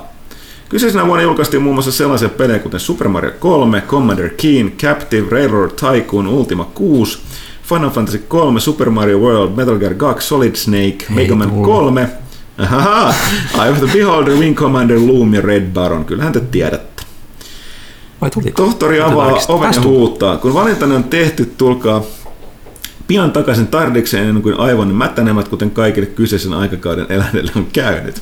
Kyseisenä 0.72 1.07
vuonna 1.07 1.23
julkaistiin 1.23 1.64
muun 1.64 1.76
muassa 1.76 1.91
sellaisia 1.91 2.30
pelejä 2.30 2.60
kuten 2.60 2.80
Super 2.80 3.07
Mario 3.07 3.31
3, 3.39 3.84
Commander 3.88 4.30
Keen, 4.30 4.72
Captive, 4.72 5.27
Railroad 5.30 5.72
Tycoon, 5.72 6.27
Ultima 6.27 6.64
6, 6.64 7.19
Final 7.64 7.89
Fantasy 7.89 8.18
3, 8.18 8.60
Super 8.60 8.89
Mario 8.89 9.19
World, 9.19 9.56
Metal 9.56 9.77
Gear 9.77 9.93
2, 9.93 10.27
Solid 10.27 10.56
Snake, 10.56 11.06
Mega 11.10 11.35
Man 11.35 11.49
tullut. 11.49 11.65
3, 11.65 12.10
Ahaha, 12.57 13.14
Eye 13.64 13.72
of 13.72 13.77
the 13.77 13.88
Beholder, 13.93 14.34
Wing 14.34 14.56
Commander, 14.56 14.99
Loom 14.99 15.34
ja 15.34 15.41
Red 15.41 15.65
Baron. 15.73 16.06
Kyllähän 16.06 16.34
te 16.34 16.39
tiedätte. 16.39 17.03
Vai 18.22 18.30
tuliko? 18.30 18.64
Tohtori 18.64 19.02
avaa 19.02 19.39
oven 19.48 19.73
ja 19.76 19.81
huuttaa. 19.81 20.38
Kun 20.38 20.53
valintanne 20.53 20.95
on 20.95 21.03
tehty, 21.03 21.53
tulkaa 21.57 22.03
pian 23.07 23.31
takaisin 23.31 23.68
tardikseen 23.68 24.27
ennen 24.27 24.43
kuin 24.43 24.60
aivon 24.60 24.95
mätänemät, 24.95 25.48
kuten 25.48 25.72
kaikille 25.72 26.07
kyseisen 26.07 26.53
aikakauden 26.53 27.06
eläneille 27.10 27.52
on 27.56 27.68
käynyt. 27.73 28.22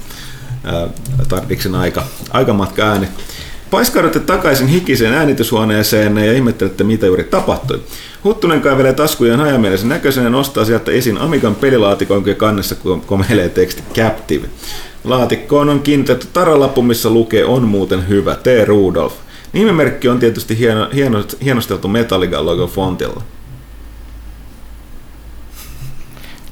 Ää, 0.63 0.87
Tardiksen 1.27 1.75
aika, 1.75 2.03
aikamatka 2.31 2.83
ääni. 2.83 3.07
Paiskaudutte 3.71 4.19
takaisin 4.19 4.67
hikiseen 4.67 5.13
äänityshuoneeseen 5.13 6.17
ja 6.17 6.33
ihmettelette, 6.33 6.83
mitä 6.83 7.05
juuri 7.05 7.23
tapahtui. 7.23 7.81
Huttunen 8.23 8.61
kaivelee 8.61 8.93
taskujaan 8.93 9.39
hajamielisen 9.39 9.89
näköisen 9.89 10.23
ja 10.23 10.29
nostaa 10.29 10.65
sieltä 10.65 10.91
esiin 10.91 11.17
Amigan 11.17 11.55
pelilaatikon, 11.55 12.23
kannessa 12.37 12.75
kom- 12.75 13.01
komeilee 13.01 13.49
teksti 13.49 13.83
Captive. 13.93 14.47
Laatikkoon 15.03 15.69
on 15.69 15.79
kiinnitetty 15.79 16.27
taralappu, 16.33 16.81
missä 16.81 17.09
lukee 17.09 17.45
on 17.45 17.63
muuten 17.67 18.07
hyvä, 18.07 18.35
T. 18.35 18.45
Rudolf. 18.65 19.13
Nimimerkki 19.53 20.07
on 20.09 20.19
tietysti 20.19 20.57
hieno, 20.57 20.87
hieno, 20.95 21.23
hienosteltu 21.43 21.87
Metallica 21.87 22.45
logo 22.45 22.67
fontilla. 22.67 23.21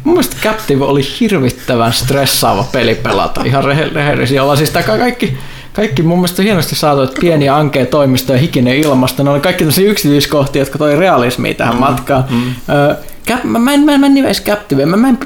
Mun 0.07 0.13
mielestä 0.13 0.35
Captive 0.43 0.85
oli 0.85 1.01
hirvittävän 1.19 1.93
stressaava 1.93 2.65
peli 2.71 2.95
pelata. 2.95 3.41
Ihan 3.45 3.63
rehe- 3.63 3.93
rehellisiä 3.93 4.43
olla. 4.43 4.55
Siis 4.55 4.71
kaikki, 4.85 5.37
kaikki 5.73 6.03
mun 6.03 6.17
mielestä 6.17 6.43
hienosti 6.43 6.75
saatu, 6.75 7.01
että 7.01 7.19
pieni 7.19 7.49
ankea 7.49 7.85
toimisto 7.85 8.33
ja 8.33 8.39
hikinen 8.39 8.75
ilmasto. 8.75 9.23
Ne 9.23 9.29
oli 9.29 9.39
kaikki 9.39 9.63
tämmöisiä 9.63 9.89
yksityiskohtia, 9.89 10.61
jotka 10.61 10.77
toi 10.77 10.95
realismia 10.95 11.53
tähän 11.53 11.73
mm, 11.73 11.79
matkaan. 11.79 12.23
Mm. 12.29 12.53
Ö, 12.69 12.95
Cap, 13.27 13.43
mä, 13.43 13.59
mä, 13.59 13.73
en, 13.73 13.79
mä, 13.79 13.93
en, 13.93 13.99
mä 13.99 14.07
en 14.07 14.35
Captive. 14.45 14.85
Mä, 14.85 14.97
mä, 14.97 15.09
en, 15.09 15.17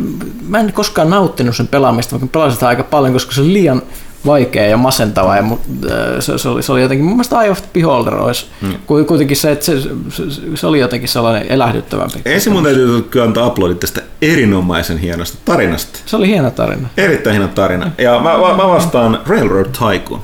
mä 0.48 0.60
en 0.60 0.74
koskaan 0.74 1.10
nauttinut 1.10 1.56
sen 1.56 1.68
pelaamista, 1.68 2.12
vaikka 2.12 2.28
pelasin 2.32 2.54
sitä 2.54 2.68
aika 2.68 2.84
paljon, 2.84 3.14
koska 3.14 3.32
se 3.32 3.42
oli 3.42 3.54
liian 3.54 3.82
vaikea 4.26 4.66
ja 4.66 4.78
masentava. 4.78 5.36
Ja, 5.36 5.44
ö, 5.90 6.22
se, 6.22 6.38
se, 6.38 6.50
oli, 6.50 6.64
se 6.64 6.72
oli 6.72 6.82
jotenkin, 6.82 7.06
mun 7.06 7.14
mielestä 7.14 7.42
Eye 7.42 7.52
of 7.52 7.62
Beholder 7.74 8.16
olisi 8.16 8.46
mm. 8.62 8.74
kuitenkin 9.08 9.38
se, 9.38 9.52
että 9.52 9.66
se, 9.66 9.82
se, 10.10 10.24
se, 10.56 10.68
oli 10.68 10.80
jotenkin 10.80 11.10
sellainen 11.10 11.52
elähdyttävämpi. 11.52 12.22
Ensin 12.26 12.54
mun 12.54 12.64
täytyy 12.64 13.02
kyllä 13.02 13.26
antaa 13.26 13.48
uploadit 13.48 13.80
tästä 13.80 14.02
erinomaisen 14.22 14.98
hienosta 14.98 15.38
tarinasta. 15.46 16.00
Se 16.06 16.16
oli 16.16 16.28
hieno 16.28 16.52
tarina. 16.52 16.90
Erittäin 16.98 17.36
hieno 17.36 17.48
tarina. 17.48 17.92
Ja 17.98 18.20
mä, 18.20 18.38
mä, 18.38 18.56
mä 18.58 18.68
vastaan 18.68 19.20
Railroad 19.26 19.66
Tycoon. 19.66 20.24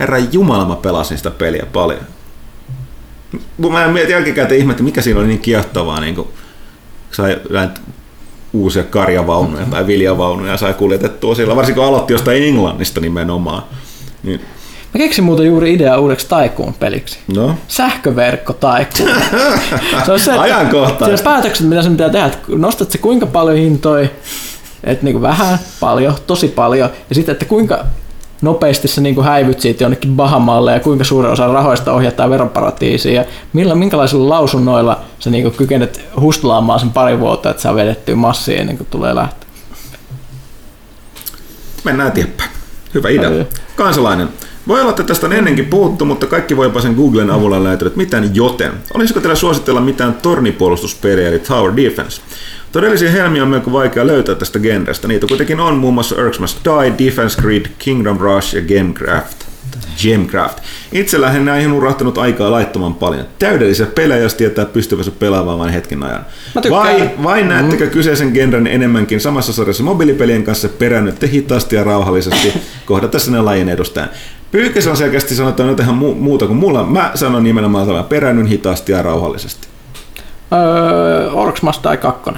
herra 0.00 0.18
Jumala 0.18 0.64
mä 0.64 0.76
pelasin 0.76 1.16
sitä 1.16 1.30
peliä 1.30 1.66
paljon. 1.72 2.00
Mä 3.70 3.84
en 3.84 4.10
jälkikäteen 4.10 4.60
ihmettä, 4.60 4.82
mikä 4.82 5.02
siinä 5.02 5.20
oli 5.20 5.28
niin 5.28 5.40
kiehtovaa, 5.40 6.00
niin 6.00 6.14
kun 6.14 6.28
sai 7.10 7.40
näitä 7.50 7.80
uusia 8.52 8.82
karjavaunuja 8.84 9.64
tai 9.70 9.86
viljavaunuja 9.86 10.56
sai 10.56 10.74
kuljetettua 10.74 11.34
sillä, 11.34 11.56
varsinkin 11.56 11.80
kun 11.82 11.88
aloitti 11.88 12.12
jostain 12.12 12.42
Englannista 12.42 13.00
nimenomaan. 13.00 13.62
Niin, 14.22 14.40
Mä 14.94 14.98
keksin 14.98 15.24
muuten 15.24 15.46
juuri 15.46 15.74
idea 15.74 15.98
uudeksi 15.98 16.28
taikuun 16.28 16.74
peliksi. 16.74 17.18
no, 17.34 17.54
Sähköverkko 17.68 18.52
taikuun. 18.52 19.08
se 20.06 20.12
on 20.12 20.20
se, 20.20 20.32
Ajankohtaista. 20.32 21.04
siellä 21.04 21.22
päätökset, 21.24 21.66
mitä 21.68 21.82
sen 21.82 21.92
pitää 21.92 22.10
tehdä, 22.10 22.26
että 22.26 22.38
nostat 22.48 22.90
se 22.90 22.98
kuinka 22.98 23.26
paljon 23.26 23.56
hintoja, 23.56 24.08
että 24.84 25.04
niinku 25.04 25.22
vähän, 25.22 25.58
paljon, 25.80 26.14
tosi 26.26 26.48
paljon, 26.48 26.90
ja 27.08 27.14
sitten, 27.14 27.32
että 27.32 27.44
kuinka 27.44 27.84
nopeasti 28.42 28.88
sä 28.88 29.00
niinku 29.00 29.22
häivyt 29.22 29.60
siitä 29.60 29.84
jonnekin 29.84 30.16
Bahamalle 30.16 30.72
ja 30.72 30.80
kuinka 30.80 31.04
suurin 31.04 31.32
osa 31.32 31.52
rahoista 31.52 31.92
ohjataan 31.92 32.30
veroparatiisiin 32.30 33.14
ja 33.14 33.24
millä, 33.52 33.74
minkälaisilla 33.74 34.28
lausunnoilla 34.28 35.00
sä 35.18 35.30
niinku 35.30 35.50
kykenet 35.50 36.00
hustlaamaan 36.20 36.80
sen 36.80 36.90
pari 36.90 37.20
vuotta, 37.20 37.50
että 37.50 37.62
saa 37.62 37.74
vedettyä 37.74 38.16
massia 38.16 38.60
ennen 38.60 38.76
kuin 38.76 38.88
tulee 38.90 39.14
lähtö. 39.14 39.46
mennään 41.84 42.08
eteenpäin. 42.08 42.50
Hyvä 42.94 43.08
idea. 43.08 43.44
Kansalainen. 43.76 44.28
Voi 44.68 44.80
olla, 44.80 44.90
että 44.90 45.02
tästä 45.02 45.26
on 45.26 45.32
ennenkin 45.32 45.66
puhuttu, 45.66 46.04
mutta 46.04 46.26
kaikki 46.26 46.56
voipa 46.56 46.80
sen 46.80 46.94
Googlen 46.94 47.30
avulla 47.30 47.64
löytyä, 47.64 47.86
että 47.86 47.96
mitään 47.96 48.34
joten. 48.34 48.72
Olisiko 48.94 49.20
teillä 49.20 49.34
suositella 49.34 49.80
mitään 49.80 50.14
tornipuolustuspeliä 50.14 51.28
eli 51.28 51.38
Tower 51.38 51.76
Defense? 51.76 52.22
Todellisia 52.72 53.10
helmiä 53.10 53.42
on 53.42 53.48
melko 53.48 53.72
vaikea 53.72 54.06
löytää 54.06 54.34
tästä 54.34 54.58
genrestä. 54.58 55.08
Niitä 55.08 55.26
kuitenkin 55.26 55.60
on 55.60 55.76
muun 55.76 55.94
muassa 55.94 56.16
Urks 56.16 56.40
Must 56.40 56.58
Die, 56.64 57.06
Defense 57.06 57.42
Grid, 57.42 57.66
Kingdom 57.78 58.18
Rush 58.18 58.54
ja 58.54 58.62
Gamecraft. 58.62 59.50
Gemcraft. 60.02 60.58
Itsellähän 60.92 61.44
näihin 61.44 61.70
on 61.70 61.76
urahtanut 61.76 62.18
aikaa 62.18 62.50
laittoman 62.50 62.94
paljon. 62.94 63.26
Täydellisiä 63.38 63.86
pelejä, 63.86 64.22
jos 64.22 64.34
tietää 64.34 64.64
pystyvänsä 64.64 65.10
pelaamaan 65.10 65.58
vain 65.58 65.72
hetken 65.72 66.02
ajan. 66.02 66.26
Vai, 66.70 67.10
vai 67.22 67.42
näettekö 67.42 67.86
kyseisen 67.86 68.32
genren 68.32 68.66
enemmänkin 68.66 69.20
samassa 69.20 69.52
sarjassa 69.52 69.82
mobiilipelien 69.82 70.44
kanssa 70.44 70.68
perännytte 70.68 71.28
hitaasti 71.28 71.76
ja 71.76 71.84
rauhallisesti 71.84 72.52
kohdata 72.86 73.18
sinne 73.18 73.42
lajin 73.42 73.68
edustajan? 73.68 74.10
Pyykkäs 74.50 74.86
on 74.86 74.96
selkeästi 74.96 75.34
sanotaan 75.34 75.68
jotain 75.68 75.88
mu- 75.88 76.14
muuta 76.14 76.46
kuin 76.46 76.58
mulla. 76.58 76.84
Mä 76.84 77.10
sanon 77.14 77.44
nimenomaan 77.44 77.86
tämän 77.86 78.04
peräännyn 78.04 78.46
hitaasti 78.46 78.92
ja 78.92 79.02
rauhallisesti. 79.02 79.68
Öö, 80.52 81.30
Orcs 81.30 81.62
Must 81.62 81.82
Die 81.84 81.96
2. 81.96 82.30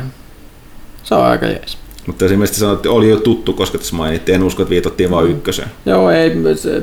Se 1.03 1.15
on 1.15 1.25
aika 1.25 1.47
jees. 1.47 1.79
Mutta 2.07 2.25
esimerkiksi 2.25 2.61
sanoit, 2.61 2.77
että 2.77 2.91
oli 2.91 3.11
jo 3.11 3.21
tuttu, 3.21 3.53
koska 3.53 3.79
tässä 3.79 3.97
mainittiin. 3.97 4.35
En 4.35 4.43
usko, 4.43 4.63
että 4.63 4.71
viitattiin 4.71 5.11
vain 5.11 5.31
ykköseen. 5.31 5.69
Joo, 5.87 6.11
ei, 6.11 6.33
se, 6.57 6.83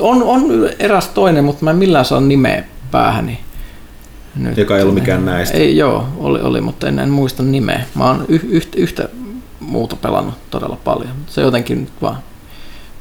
on, 0.00 0.22
on 0.22 0.68
eräs 0.78 1.08
toinen, 1.08 1.44
mutta 1.44 1.64
mä 1.64 1.70
en 1.70 1.76
millään 1.76 2.04
saa 2.04 2.20
nimeä 2.20 2.64
päähäni. 2.90 3.40
Nyt. 4.36 4.58
Joka 4.58 4.76
ei 4.76 4.82
ollut 4.82 4.94
mikään 4.94 5.24
näistä. 5.24 5.56
Ei, 5.58 5.76
joo, 5.76 6.08
oli, 6.16 6.40
oli 6.40 6.60
mutta 6.60 6.88
en, 6.88 6.98
en 6.98 7.10
muista 7.10 7.42
nimeä. 7.42 7.82
Mä 7.94 8.06
oon 8.06 8.24
y, 8.28 8.40
yhtä, 8.48 8.78
yhtä 8.78 9.08
muuta 9.60 9.96
pelannut 9.96 10.34
todella 10.50 10.78
paljon. 10.84 11.12
Se 11.26 11.40
jotenkin 11.40 11.80
nyt 11.80 11.92
vaan 12.02 12.18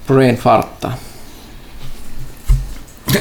brain 0.08 0.36
farttaa. 0.36 0.98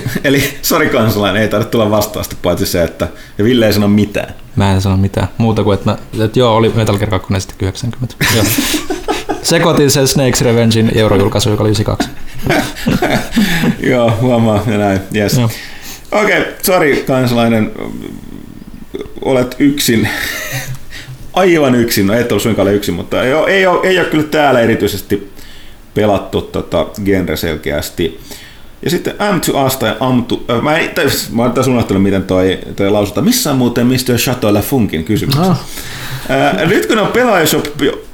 Eli 0.24 0.58
sori 0.62 0.88
kansalainen, 0.88 1.42
ei 1.42 1.48
tarvitse 1.48 1.70
tulla 1.70 1.90
vastausta, 1.90 2.36
paitsi 2.42 2.66
se, 2.66 2.82
että 2.82 3.08
ja 3.38 3.44
Ville 3.44 3.66
ei 3.66 3.72
sano 3.72 3.88
mitään. 3.88 4.34
Mä 4.56 4.72
en 4.72 4.80
sano 4.80 4.96
mitään 4.96 5.28
muuta 5.38 5.64
kuin, 5.64 5.74
että, 5.74 5.90
mä, 5.90 6.24
että 6.24 6.38
joo, 6.38 6.56
oli 6.56 6.72
Metal 6.74 6.98
Gear 6.98 7.10
2 7.10 7.34
sitten 7.38 7.56
90. 7.60 8.14
Joo. 8.36 8.44
Sekoitin 9.42 9.90
sen 9.90 10.04
Snake's 10.04 10.44
Revengein 10.44 10.92
eurojulkaisu, 10.94 11.50
joka 11.50 11.62
oli 11.62 11.70
92. 11.70 12.08
Joo, 13.90 14.12
huomaa 14.20 14.62
ja 14.66 14.78
näin. 14.78 15.00
Yes. 15.14 15.38
Okei, 15.38 16.40
okay, 16.40 16.52
sori 16.62 17.04
kansalainen, 17.06 17.72
olet 19.22 19.56
yksin. 19.58 20.08
Aivan 21.32 21.74
yksin, 21.74 22.06
no 22.06 22.14
et 22.14 22.32
ole 22.32 22.40
suinkaan 22.40 22.68
ole 22.68 22.76
yksin, 22.76 22.94
mutta 22.94 23.22
ei 23.22 23.34
ole, 23.34 23.50
ei, 23.50 23.66
ole, 23.66 23.88
ei 23.88 23.98
ole 23.98 24.08
kyllä 24.08 24.24
täällä 24.24 24.60
erityisesti 24.60 25.32
pelattu 25.94 26.42
tota 26.42 26.86
genre 27.04 27.36
selkeästi. 27.36 28.20
Ja 28.85 28.90
sitten 28.90 29.15
M2 29.15 29.66
Us 29.66 29.77
tai 29.77 29.97
Amtu, 30.01 30.44
äh, 30.51 30.62
mä, 30.62 30.78
en, 30.78 30.90
tai, 30.94 31.05
mä 31.32 31.43
oon 31.43 31.52
taas 31.52 31.66
unohtanut 31.66 32.02
miten 32.02 32.23
toi, 32.23 32.59
toi 32.77 32.90
lausutaan. 32.90 33.24
Missä 33.24 33.51
on 33.51 33.56
muuten 33.56 33.86
Mr. 33.86 34.16
Chateau 34.16 34.62
Funkin 34.62 35.05
kysymys? 35.05 35.39
Ah. 35.39 35.61
Ää, 36.28 36.66
nyt, 36.66 36.86
kun 36.86 36.98
on 36.98 37.06
Pelaajashop, 37.06 37.65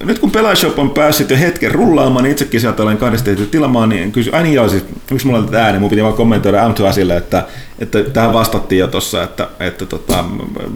nyt 0.05 0.19
kun 0.19 0.31
Pelaajashop 0.31 0.79
on 0.79 0.91
päässyt 0.91 1.31
jo 1.31 1.37
hetken 1.37 1.71
rullaamaan, 1.71 2.23
niin 2.23 2.33
itsekin 2.33 2.61
sieltä 2.61 2.83
olen 2.83 2.97
kahdesti 2.97 3.31
ehtinyt 3.31 3.51
tilaamaan, 3.51 3.89
niin 3.89 4.13
kysy, 4.13 4.31
ai 4.33 4.43
niin 4.43 4.55
joo, 4.55 4.69
siis, 4.69 4.85
miksi 5.11 5.27
mulla 5.27 5.39
on 5.39 5.47
tätä 5.47 5.65
ääni, 5.65 5.79
mun 5.79 5.91
piti 5.91 6.03
vaan 6.03 6.15
kommentoida 6.15 6.69
m 6.69 6.75
2 6.75 6.87
asille, 6.87 7.17
että, 7.17 7.47
että 7.79 8.03
tähän 8.03 8.33
vastattiin 8.33 8.79
jo 8.79 8.89
tuossa, 8.89 9.23
että, 9.23 9.49
että 9.61 9.87
tota, 9.87 10.25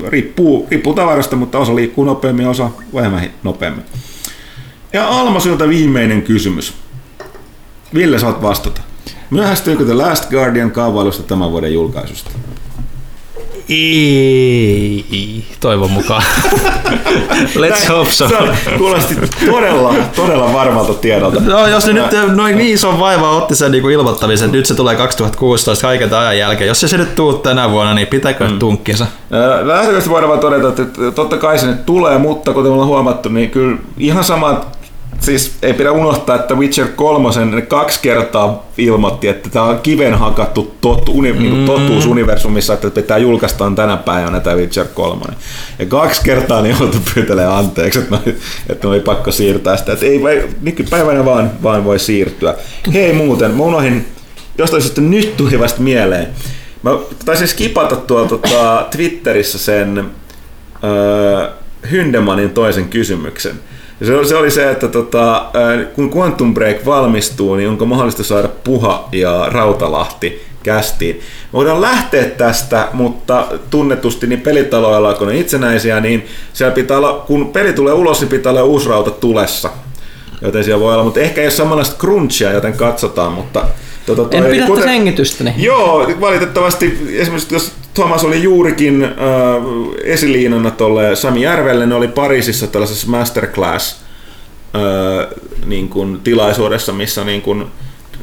riippuu, 0.08 0.66
riippuu 0.70 0.94
tavarasta, 0.94 1.36
mutta 1.36 1.58
osa 1.58 1.74
liikkuu 1.74 2.04
nopeammin, 2.04 2.48
osa 2.48 2.70
vähemmän 2.94 3.30
nopeammin. 3.42 3.84
Ja 4.92 5.08
Alma, 5.08 5.40
sinulta 5.40 5.68
viimeinen 5.68 6.22
kysymys. 6.22 6.74
Ville, 7.94 8.18
saat 8.18 8.42
vastata. 8.42 8.80
Myöhästyykö 9.30 9.84
The 9.84 9.94
Last 9.94 10.30
Guardian 10.30 10.70
kaavailusta 10.70 11.22
tämän 11.22 11.52
vuoden 11.52 11.74
julkaisusta? 11.74 12.30
Ei, 13.68 15.44
toivon 15.60 15.90
mukaan. 15.90 16.22
Let's 17.56 17.88
hope 17.88 18.10
so. 18.10 18.28
Kuulosti 18.78 19.14
todella, 19.50 19.94
todella 20.16 20.52
varmalta 20.52 20.94
tiedolta. 20.94 21.40
No, 21.40 21.66
jos 21.66 21.86
ne 21.86 21.92
nyt 21.92 22.06
noin 22.34 22.58
niin 22.58 22.74
ison 22.74 23.00
vaivaa 23.00 23.36
otti 23.36 23.56
sen 23.56 23.72
niin 23.72 23.90
ilmoittamisen, 23.90 24.52
nyt 24.52 24.66
se 24.66 24.74
tulee 24.74 24.96
2016 24.96 25.86
kaiken 25.86 26.14
ajan 26.14 26.38
jälkeen. 26.38 26.68
Jos 26.68 26.80
se, 26.80 26.88
se 26.88 26.96
nyt 26.96 27.14
tuu 27.14 27.32
tänä 27.32 27.70
vuonna, 27.70 27.94
niin 27.94 28.06
pitääkö 28.06 28.48
mm. 28.48 28.58
tunkkinsa? 28.58 29.06
Lähtökohtaisesti 29.62 30.10
voidaan 30.10 30.28
vaan 30.28 30.40
todeta, 30.40 30.68
että 30.68 30.82
totta 31.14 31.36
kai 31.36 31.58
se 31.58 31.66
nyt 31.66 31.86
tulee, 31.86 32.18
mutta 32.18 32.52
kuten 32.52 32.72
ollaan 32.72 32.88
huomattu, 32.88 33.28
niin 33.28 33.50
kyllä 33.50 33.76
ihan 33.98 34.24
sama, 34.24 34.60
siis 35.20 35.56
ei 35.62 35.74
pidä 35.74 35.92
unohtaa, 35.92 36.36
että 36.36 36.54
Witcher 36.54 36.88
3 36.96 37.28
ne 37.44 37.62
kaksi 37.62 38.00
kertaa 38.02 38.66
ilmoitti, 38.78 39.28
että 39.28 39.50
tämä 39.50 39.64
on 39.64 39.80
kiven 39.82 40.14
hakattu 40.14 40.74
tot, 40.80 41.08
uni, 41.08 41.32
mm. 41.32 41.38
niin 41.38 41.66
totuus 41.66 42.06
universumissa, 42.06 42.74
että 42.74 42.90
pitää 42.90 43.18
julkaistaan 43.18 43.74
tänä 43.74 43.96
päivänä 43.96 44.40
tämä 44.40 44.56
Witcher 44.56 44.86
3. 44.94 45.24
Ja 45.78 45.86
kaksi 45.86 46.22
kertaa 46.24 46.62
niin 46.62 46.76
joutui 46.80 47.00
pyytelemään 47.14 47.56
anteeksi, 47.56 47.98
että, 47.98 48.18
ne, 48.26 48.34
että 48.68 48.88
oli 48.88 49.00
pakko 49.00 49.32
siirtää 49.32 49.76
sitä. 49.76 49.92
Että 49.92 50.06
ei, 50.06 50.26
ei 50.28 50.48
nykypäivänä 50.60 51.24
vaan, 51.24 51.50
vaan 51.62 51.84
voi 51.84 51.98
siirtyä. 51.98 52.54
Hei 52.92 53.12
muuten, 53.12 53.50
mä 53.50 53.62
unohdin, 53.62 54.06
jostain 54.58 54.82
syystä 54.82 55.00
nyt 55.00 55.36
tuli 55.36 55.58
vasta 55.58 55.82
mieleen. 55.82 56.26
Mä 56.82 56.90
taisin 57.24 57.48
skipata 57.48 57.96
tuolla 57.96 58.28
tota, 58.28 58.86
Twitterissä 58.90 59.58
sen 59.58 60.10
öö, 60.84 61.50
Hyndemanin 61.90 62.50
toisen 62.50 62.88
kysymyksen. 62.88 63.60
Se, 64.02 64.24
se 64.24 64.36
oli 64.36 64.50
se, 64.50 64.70
että 64.70 64.88
tota, 64.88 65.50
kun 65.94 66.12
Quantum 66.16 66.54
Break 66.54 66.86
valmistuu, 66.86 67.54
niin 67.54 67.68
onko 67.68 67.86
mahdollista 67.86 68.24
saada 68.24 68.48
Puha 68.48 69.08
ja 69.12 69.46
Rautalahti 69.48 70.42
kästiin. 70.62 71.20
Voidaan 71.52 71.80
lähteä 71.80 72.24
tästä, 72.24 72.88
mutta 72.92 73.46
tunnetusti 73.70 74.26
niin 74.26 74.40
pelitaloilla, 74.40 75.14
kun 75.14 75.28
ne 75.28 75.38
itsenäisiä, 75.38 76.00
niin 76.00 76.26
siellä 76.52 76.74
pitää 76.74 76.98
olla, 76.98 77.24
kun 77.26 77.52
peli 77.52 77.72
tulee 77.72 77.94
ulos, 77.94 78.20
niin 78.20 78.28
pitää 78.28 78.50
olla 78.50 78.62
uusi 78.62 78.88
rauta 78.88 79.10
tulessa. 79.10 79.70
Joten 80.42 80.64
siellä 80.64 80.84
voi 80.84 80.94
olla, 80.94 81.04
mutta 81.04 81.20
ehkä 81.20 81.40
ei 81.40 81.46
ole 81.46 81.52
samanlaista 81.52 81.96
crunchia, 81.98 82.52
joten 82.52 82.72
katsotaan, 82.72 83.32
mutta 83.32 83.66
Tota, 84.06 84.36
En 84.36 84.44
pidä 84.44 84.66
kuten- 84.66 84.88
hengitystäni. 84.88 85.54
Joo, 85.56 86.06
valitettavasti 86.20 86.98
esimerkiksi 87.12 87.54
jos 87.54 87.72
Thomas 87.94 88.24
oli 88.24 88.42
juurikin 88.42 89.02
äh, 89.04 89.10
esiliinana 90.04 90.70
tuolle 90.70 91.16
Sami 91.16 91.42
Järvelle, 91.42 91.86
ne 91.86 91.94
oli 91.94 92.08
Pariisissa 92.08 92.66
tällaisessa 92.66 93.06
masterclass 93.08 93.96
äh, 94.74 95.26
niin 95.66 95.88
kuin, 95.88 96.20
tilaisuudessa, 96.24 96.92
missä 96.92 97.24
niin 97.24 97.42
kuin, 97.42 97.66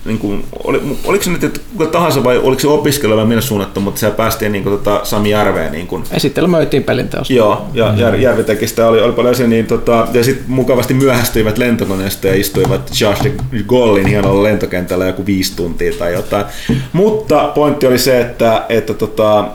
niin 0.05 0.19
kuin, 0.19 0.45
oli, 0.63 0.81
oliko 1.03 1.23
se 1.23 1.29
nyt 1.29 1.43
että 1.43 1.59
kuka 1.71 1.85
tahansa 1.85 2.23
vai 2.23 2.37
oliko 2.37 2.59
se 2.59 2.67
opiskelija 2.67 3.17
vai 3.17 3.25
minne 3.25 3.41
suunnattu, 3.41 3.79
mutta 3.79 3.99
siellä 3.99 4.15
päästiin 4.17 4.51
niin 4.51 4.63
kuin, 4.63 4.77
tota, 4.77 4.99
Sami 5.03 5.29
Järveen 5.29 5.71
niin 5.71 5.87
kuin, 5.87 6.03
Esittelemöitiin 6.11 6.83
pelinteosta. 6.83 7.33
Joo, 7.33 7.65
ja 7.73 7.93
Jär, 7.97 8.15
Järvi 8.15 8.43
teki 8.43 8.67
sitä, 8.67 8.87
oli, 8.87 9.01
oli 9.01 9.13
paljon 9.13 9.31
asia, 9.31 9.47
niin 9.47 9.65
tota, 9.65 10.07
ja 10.13 10.23
sitten 10.23 10.45
mukavasti 10.47 10.93
myöhästyivät 10.93 11.57
lentokoneesta 11.57 12.27
ja 12.27 12.35
istuivat 12.35 12.91
Josh 13.01 13.23
de 13.23 13.31
Gaulin 13.67 14.07
hienolla 14.07 14.43
lentokentällä 14.43 15.05
joku 15.05 15.25
viisi 15.25 15.55
tuntia 15.55 15.93
tai 15.99 16.13
jotain. 16.13 16.45
Mutta 16.93 17.51
pointti 17.55 17.87
oli 17.87 17.99
se, 17.99 18.21
että, 18.21 18.65
että 18.69 18.93
tota, 18.93 19.47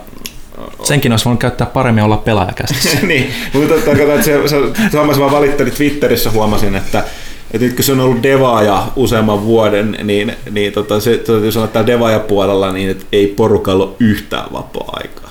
Senkin 0.83 1.11
olisi 1.11 1.25
voinut 1.25 1.41
käyttää 1.41 1.67
paremmin 1.67 2.03
olla 2.03 2.17
pelaajakästissä. 2.17 2.97
niin, 3.07 3.29
mutta 3.53 3.73
tota, 3.73 3.97
kato, 3.97 4.13
että 4.13 4.25
se, 4.25 4.47
se, 4.47 4.55
Thomas 4.89 5.19
vaan 5.19 5.31
valitteli 5.31 5.71
Twitterissä, 5.71 6.31
huomasin, 6.31 6.75
että 6.75 7.03
että 7.51 7.65
nyt 7.65 7.75
kun 7.75 7.83
se 7.83 7.91
on 7.91 7.99
ollut 7.99 8.23
devaaja 8.23 8.87
useamman 8.95 9.43
vuoden, 9.45 9.97
niin, 10.03 10.33
niin 10.51 10.73
tota, 10.73 10.99
se, 10.99 11.17
täytyy 11.17 11.51
sanoa, 11.51 11.65
että 11.65 11.87
devaaja 11.87 12.19
puolella 12.19 12.71
niin 12.71 12.89
että 12.89 13.05
ei 13.11 13.27
porukalla 13.27 13.83
ole 13.83 13.93
yhtään 13.99 14.45
vapaa-aikaa. 14.53 15.29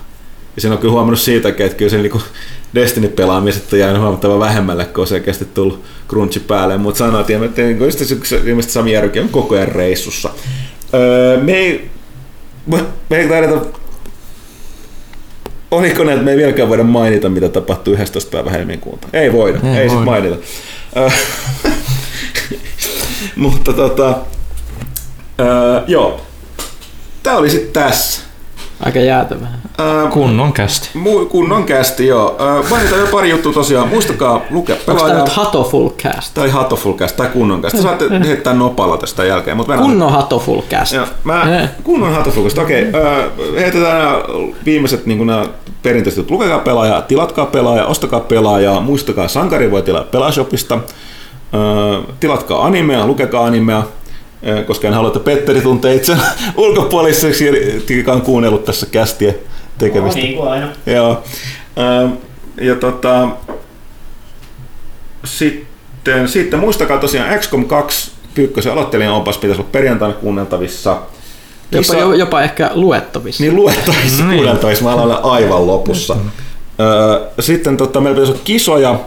Ja 0.57 0.63
sen 0.63 0.73
on 0.73 0.79
kyllä 0.79 0.93
huomannut 0.93 1.21
siitäkin, 1.21 1.67
että 1.67 1.79
kyllä 1.79 1.91
se 1.91 1.99
niinku 1.99 2.23
Destiny-pelaamiset 2.75 3.73
on 3.73 3.79
jäänyt 3.79 4.03
huomattavan 4.03 4.39
vähemmälle, 4.41 4.85
kun 4.85 5.01
on 5.03 5.07
selkeästi 5.07 5.45
tullut 5.55 5.83
crunchi 6.09 6.41
päälle. 6.41 6.77
Mutta 6.79 6.99
sanoin, 6.99 7.21
että 7.21 7.33
se- 8.25 8.37
ilmeisesti 8.37 8.73
Sami 8.73 8.93
Järvi 8.93 9.21
on 9.21 9.29
koko 9.29 9.55
ajan 9.55 9.69
reissussa. 9.69 10.31
Öö, 10.95 11.41
me 11.41 11.53
ei 11.53 11.91
me 13.11 13.17
ei 13.17 13.29
taideta... 13.29 13.61
Oliko 15.71 16.05
ne, 16.05 16.13
että 16.13 16.25
me 16.25 16.31
ei 16.31 16.37
vieläkään 16.37 16.69
voida 16.69 16.85
mainita, 16.85 17.29
mitä 17.29 17.49
tapahtui 17.49 17.95
11. 17.95 18.31
päivä 18.31 18.51
helmikuuta? 18.51 19.09
Ei 19.13 19.33
voida, 19.33 19.59
ei, 19.65 19.71
Ei 19.71 19.77
ei 19.77 19.89
sit 19.89 19.99
voida. 19.99 20.11
mainita. 20.11 20.37
Mutta 23.37 23.73
tota... 23.73 24.15
Öö, 25.41 25.81
joo. 25.87 26.21
Tää 27.23 27.37
oli 27.37 27.51
sitten 27.51 27.83
tässä. 27.83 28.21
Aika 28.85 28.99
jäätävää. 28.99 29.59
Öö, 29.81 30.07
Kunnon 30.09 30.53
kästi. 30.53 30.89
Mu- 30.95 31.27
kunnon 31.27 31.65
kästi, 31.65 32.07
joo. 32.07 32.37
Öö, 32.41 32.63
mainitaan 32.71 33.01
jo 33.01 33.07
pari 33.07 33.31
juttua 33.31 33.53
tosiaan. 33.53 33.89
Muistakaa 33.89 34.41
lukea 34.51 34.77
Onko 34.77 34.85
tää 34.87 34.95
pelaajaa. 34.95 35.25
nyt 35.25 35.33
Hatoful 35.33 35.89
Cast? 35.91 36.35
Tai 36.35 36.51
Hatoful 36.51 36.93
cast, 36.93 37.17
tai 37.17 37.29
kunnon 37.29 37.63
cast. 37.63 37.77
Te 37.77 37.83
Saatte 37.83 38.05
heittää 38.27 38.55
nopalla 38.55 38.97
tästä 38.99 39.25
jälkeen. 39.25 39.57
Mutta 39.57 39.77
Kunnon 39.77 40.13
Hatoful 40.13 40.61
Cast. 40.71 40.93
Joo, 40.93 41.07
mä, 41.25 41.59
Eh. 41.63 41.69
kunnon 41.85 42.13
Hatoful 42.15 42.45
cast. 42.45 42.59
Okei, 42.59 42.87
öö, 42.95 43.31
heitetään 43.61 43.99
nämä 43.99 44.19
viimeiset 44.65 45.07
niin 45.07 45.27
nämä 45.27 45.47
perinteiset. 45.83 46.31
Lukekaa 46.31 46.59
pelaajaa, 46.59 47.03
tilatkaa 47.03 47.47
pelaajaa, 47.47 47.87
ostakaa 47.87 48.21
pelaajaa, 48.21 48.81
muistakaa 48.81 49.29
sankari 49.29 49.71
voi 49.71 49.83
tilaa 49.83 50.03
Pelaashopista. 50.05 50.79
Öö, 51.55 52.15
tilatkaa 52.21 52.65
animea, 52.67 53.07
lukekaa 53.07 53.45
animea, 53.47 53.83
koska 54.67 54.89
en 54.89 54.95
halua, 54.95 55.09
että 55.09 55.21
Petteri 55.21 55.61
tuntee 55.61 55.95
itse 55.95 56.17
ulkopuoliseksi, 56.57 57.45
joka 57.97 58.13
on 58.13 58.23
kuunnellut 58.23 58.65
tässä 58.65 58.87
kästiä 58.87 59.35
tekemistä. 59.79 60.21
Niin 60.21 60.37
kuin 60.37 60.49
aina. 60.51 60.69
Joo. 60.87 61.23
Ja 62.61 62.75
tota, 62.75 63.29
sitten, 65.25 66.29
sitten 66.29 66.59
muistakaa 66.61 66.99
tosiaan 66.99 67.39
XCOM 67.41 67.65
2 67.65 68.11
Pyykkösen 68.35 68.73
aloittelijan 68.73 69.15
opas 69.15 69.39
pitäisi 69.39 69.61
olla 69.61 69.71
perjantaina 69.73 70.15
kuunneltavissa. 70.15 70.97
Jopa, 71.73 71.95
jo- 72.01 72.13
jopa 72.15 72.43
ehkä 72.43 72.71
luettavissa. 72.75 73.43
Niin 73.43 73.57
luettavissa 73.57 74.25
Niin. 74.25 74.35
kuunneltavissa, 74.35 74.85
mä 74.85 74.95
olen 74.95 75.25
aivan 75.25 75.67
lopussa. 75.67 76.17
Öö, 76.81 77.21
sitten 77.41 77.77
tota, 77.77 78.01
meillä 78.01 78.15
pitäisi 78.15 78.33
olla 78.33 78.43
kisoja. 78.45 78.99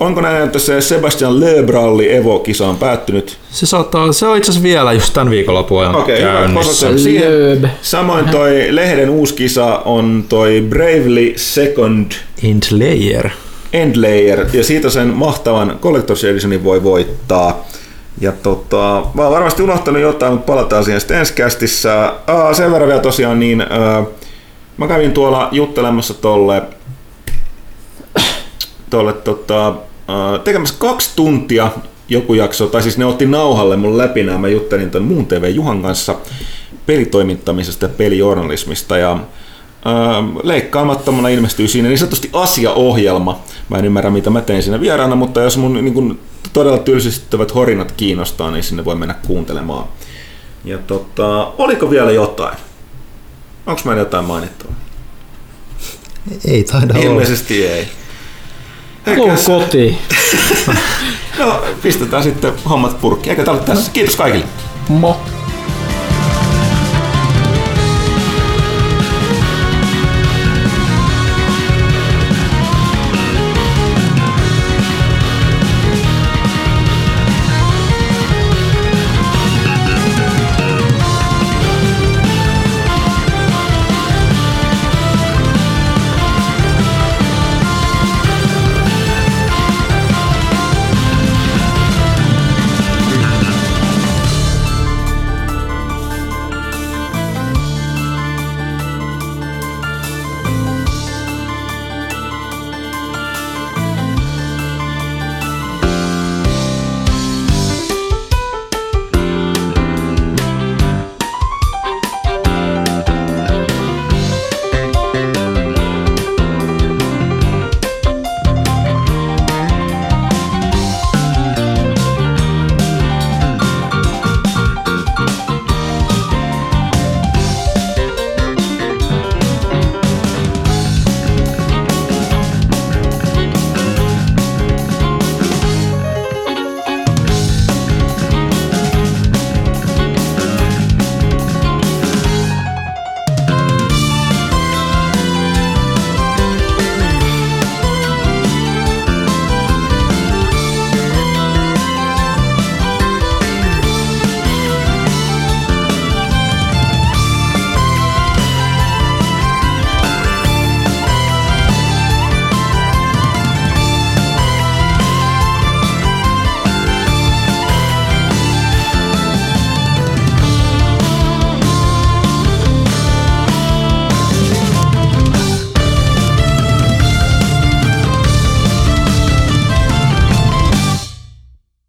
Onko 0.00 0.20
näin, 0.20 0.42
että 0.44 0.58
se 0.58 0.80
Sebastian 0.80 1.40
Lebralli 1.40 2.14
Evo-kisa 2.14 2.66
on 2.66 2.76
päättynyt? 2.76 3.38
Se, 3.50 3.66
saattaa, 3.66 4.12
se 4.12 4.26
on 4.26 4.36
itse 4.36 4.50
asiassa 4.50 4.62
vielä 4.68 4.92
just 4.92 5.14
tämän 5.14 5.30
viikonlopun 5.30 5.80
ajan 5.80 5.94
Okei, 5.94 6.20
hyvä. 6.20 6.32
käynnissä. 6.32 6.98
Siihen. 6.98 7.30
Lööb. 7.30 7.64
Samoin 7.82 8.28
toi 8.28 8.66
lehden 8.70 9.10
uusi 9.10 9.34
kisa 9.34 9.64
on 9.84 10.24
toi 10.28 10.64
Bravely 10.68 11.32
Second 11.36 12.12
Endlayer. 12.44 13.30
Endlayer, 13.72 14.46
ja 14.52 14.64
siitä 14.64 14.90
sen 14.90 15.08
mahtavan 15.08 15.78
Collector's 15.82 16.26
Editionin 16.26 16.64
voi 16.64 16.82
voittaa. 16.82 17.64
Ja 18.20 18.32
tota, 18.32 19.02
mä 19.14 19.22
oon 19.22 19.32
varmasti 19.32 19.62
unohtanut 19.62 20.02
jotain, 20.02 20.32
mutta 20.32 20.52
palataan 20.52 20.84
siihen 20.84 21.00
sitten 21.00 21.18
ensi 21.18 21.32
kästissä. 21.32 22.12
Aa, 22.26 22.54
sen 22.54 22.72
verran 22.72 22.88
vielä 22.88 23.02
tosiaan, 23.02 23.40
niin 23.40 23.60
ää, 23.60 24.04
mä 24.76 24.86
kävin 24.88 25.12
tuolla 25.12 25.48
juttelemassa 25.52 26.14
tolle, 26.14 26.62
tolle 28.94 29.12
tota, 29.12 29.74
tekemässä 30.44 30.74
kaksi 30.78 31.10
tuntia 31.16 31.70
joku 32.08 32.34
jakso, 32.34 32.66
tai 32.66 32.82
siis 32.82 32.98
ne 32.98 33.04
otti 33.04 33.26
nauhalle 33.26 33.76
mun 33.76 33.98
läpi 33.98 34.22
nämä, 34.22 34.38
mä 34.38 34.48
juttelin 34.48 34.90
ton 34.90 35.02
muun 35.02 35.26
TV 35.26 35.50
Juhan 35.54 35.82
kanssa 35.82 36.14
pelitoimittamisesta 36.86 37.84
ja 37.84 37.88
pelijournalismista, 37.88 38.96
ja 38.96 39.18
leikkaamattomana 40.42 41.28
ilmestyy 41.28 41.68
siinä 41.68 41.88
niin 41.88 41.98
sanotusti 41.98 42.30
asiaohjelma. 42.32 43.40
Mä 43.68 43.78
en 43.78 43.84
ymmärrä, 43.84 44.10
mitä 44.10 44.30
mä 44.30 44.40
tein 44.40 44.62
siinä 44.62 44.80
vieraana, 44.80 45.16
mutta 45.16 45.40
jos 45.40 45.56
mun 45.56 45.74
niin 45.74 45.94
kun, 45.94 46.18
todella 46.52 46.78
tylsistyttävät 46.78 47.54
horinat 47.54 47.92
kiinnostaa, 47.92 48.50
niin 48.50 48.62
sinne 48.64 48.84
voi 48.84 48.94
mennä 48.94 49.14
kuuntelemaan. 49.26 49.88
Ja 50.64 50.78
tota, 50.78 51.44
oliko 51.58 51.90
vielä 51.90 52.10
jotain? 52.10 52.58
Onko 53.66 53.80
meillä 53.84 54.00
jotain 54.00 54.24
mainittavaa? 54.24 54.76
Ei 56.44 56.64
taida 56.64 56.94
olla. 56.94 57.04
Ilmeisesti 57.04 57.66
ei. 57.66 57.88
Tuu 59.16 59.30
kotiin. 59.46 59.98
No, 61.38 61.62
pistetään 61.82 62.22
sitten 62.22 62.52
hommat 62.68 63.00
purkkiin. 63.00 63.30
Eikä 63.30 63.44
tää 63.44 63.54
ole 63.54 63.62
tässä. 63.62 63.90
Kiitos 63.92 64.16
kaikille. 64.16 64.44
Mo. 64.88 65.20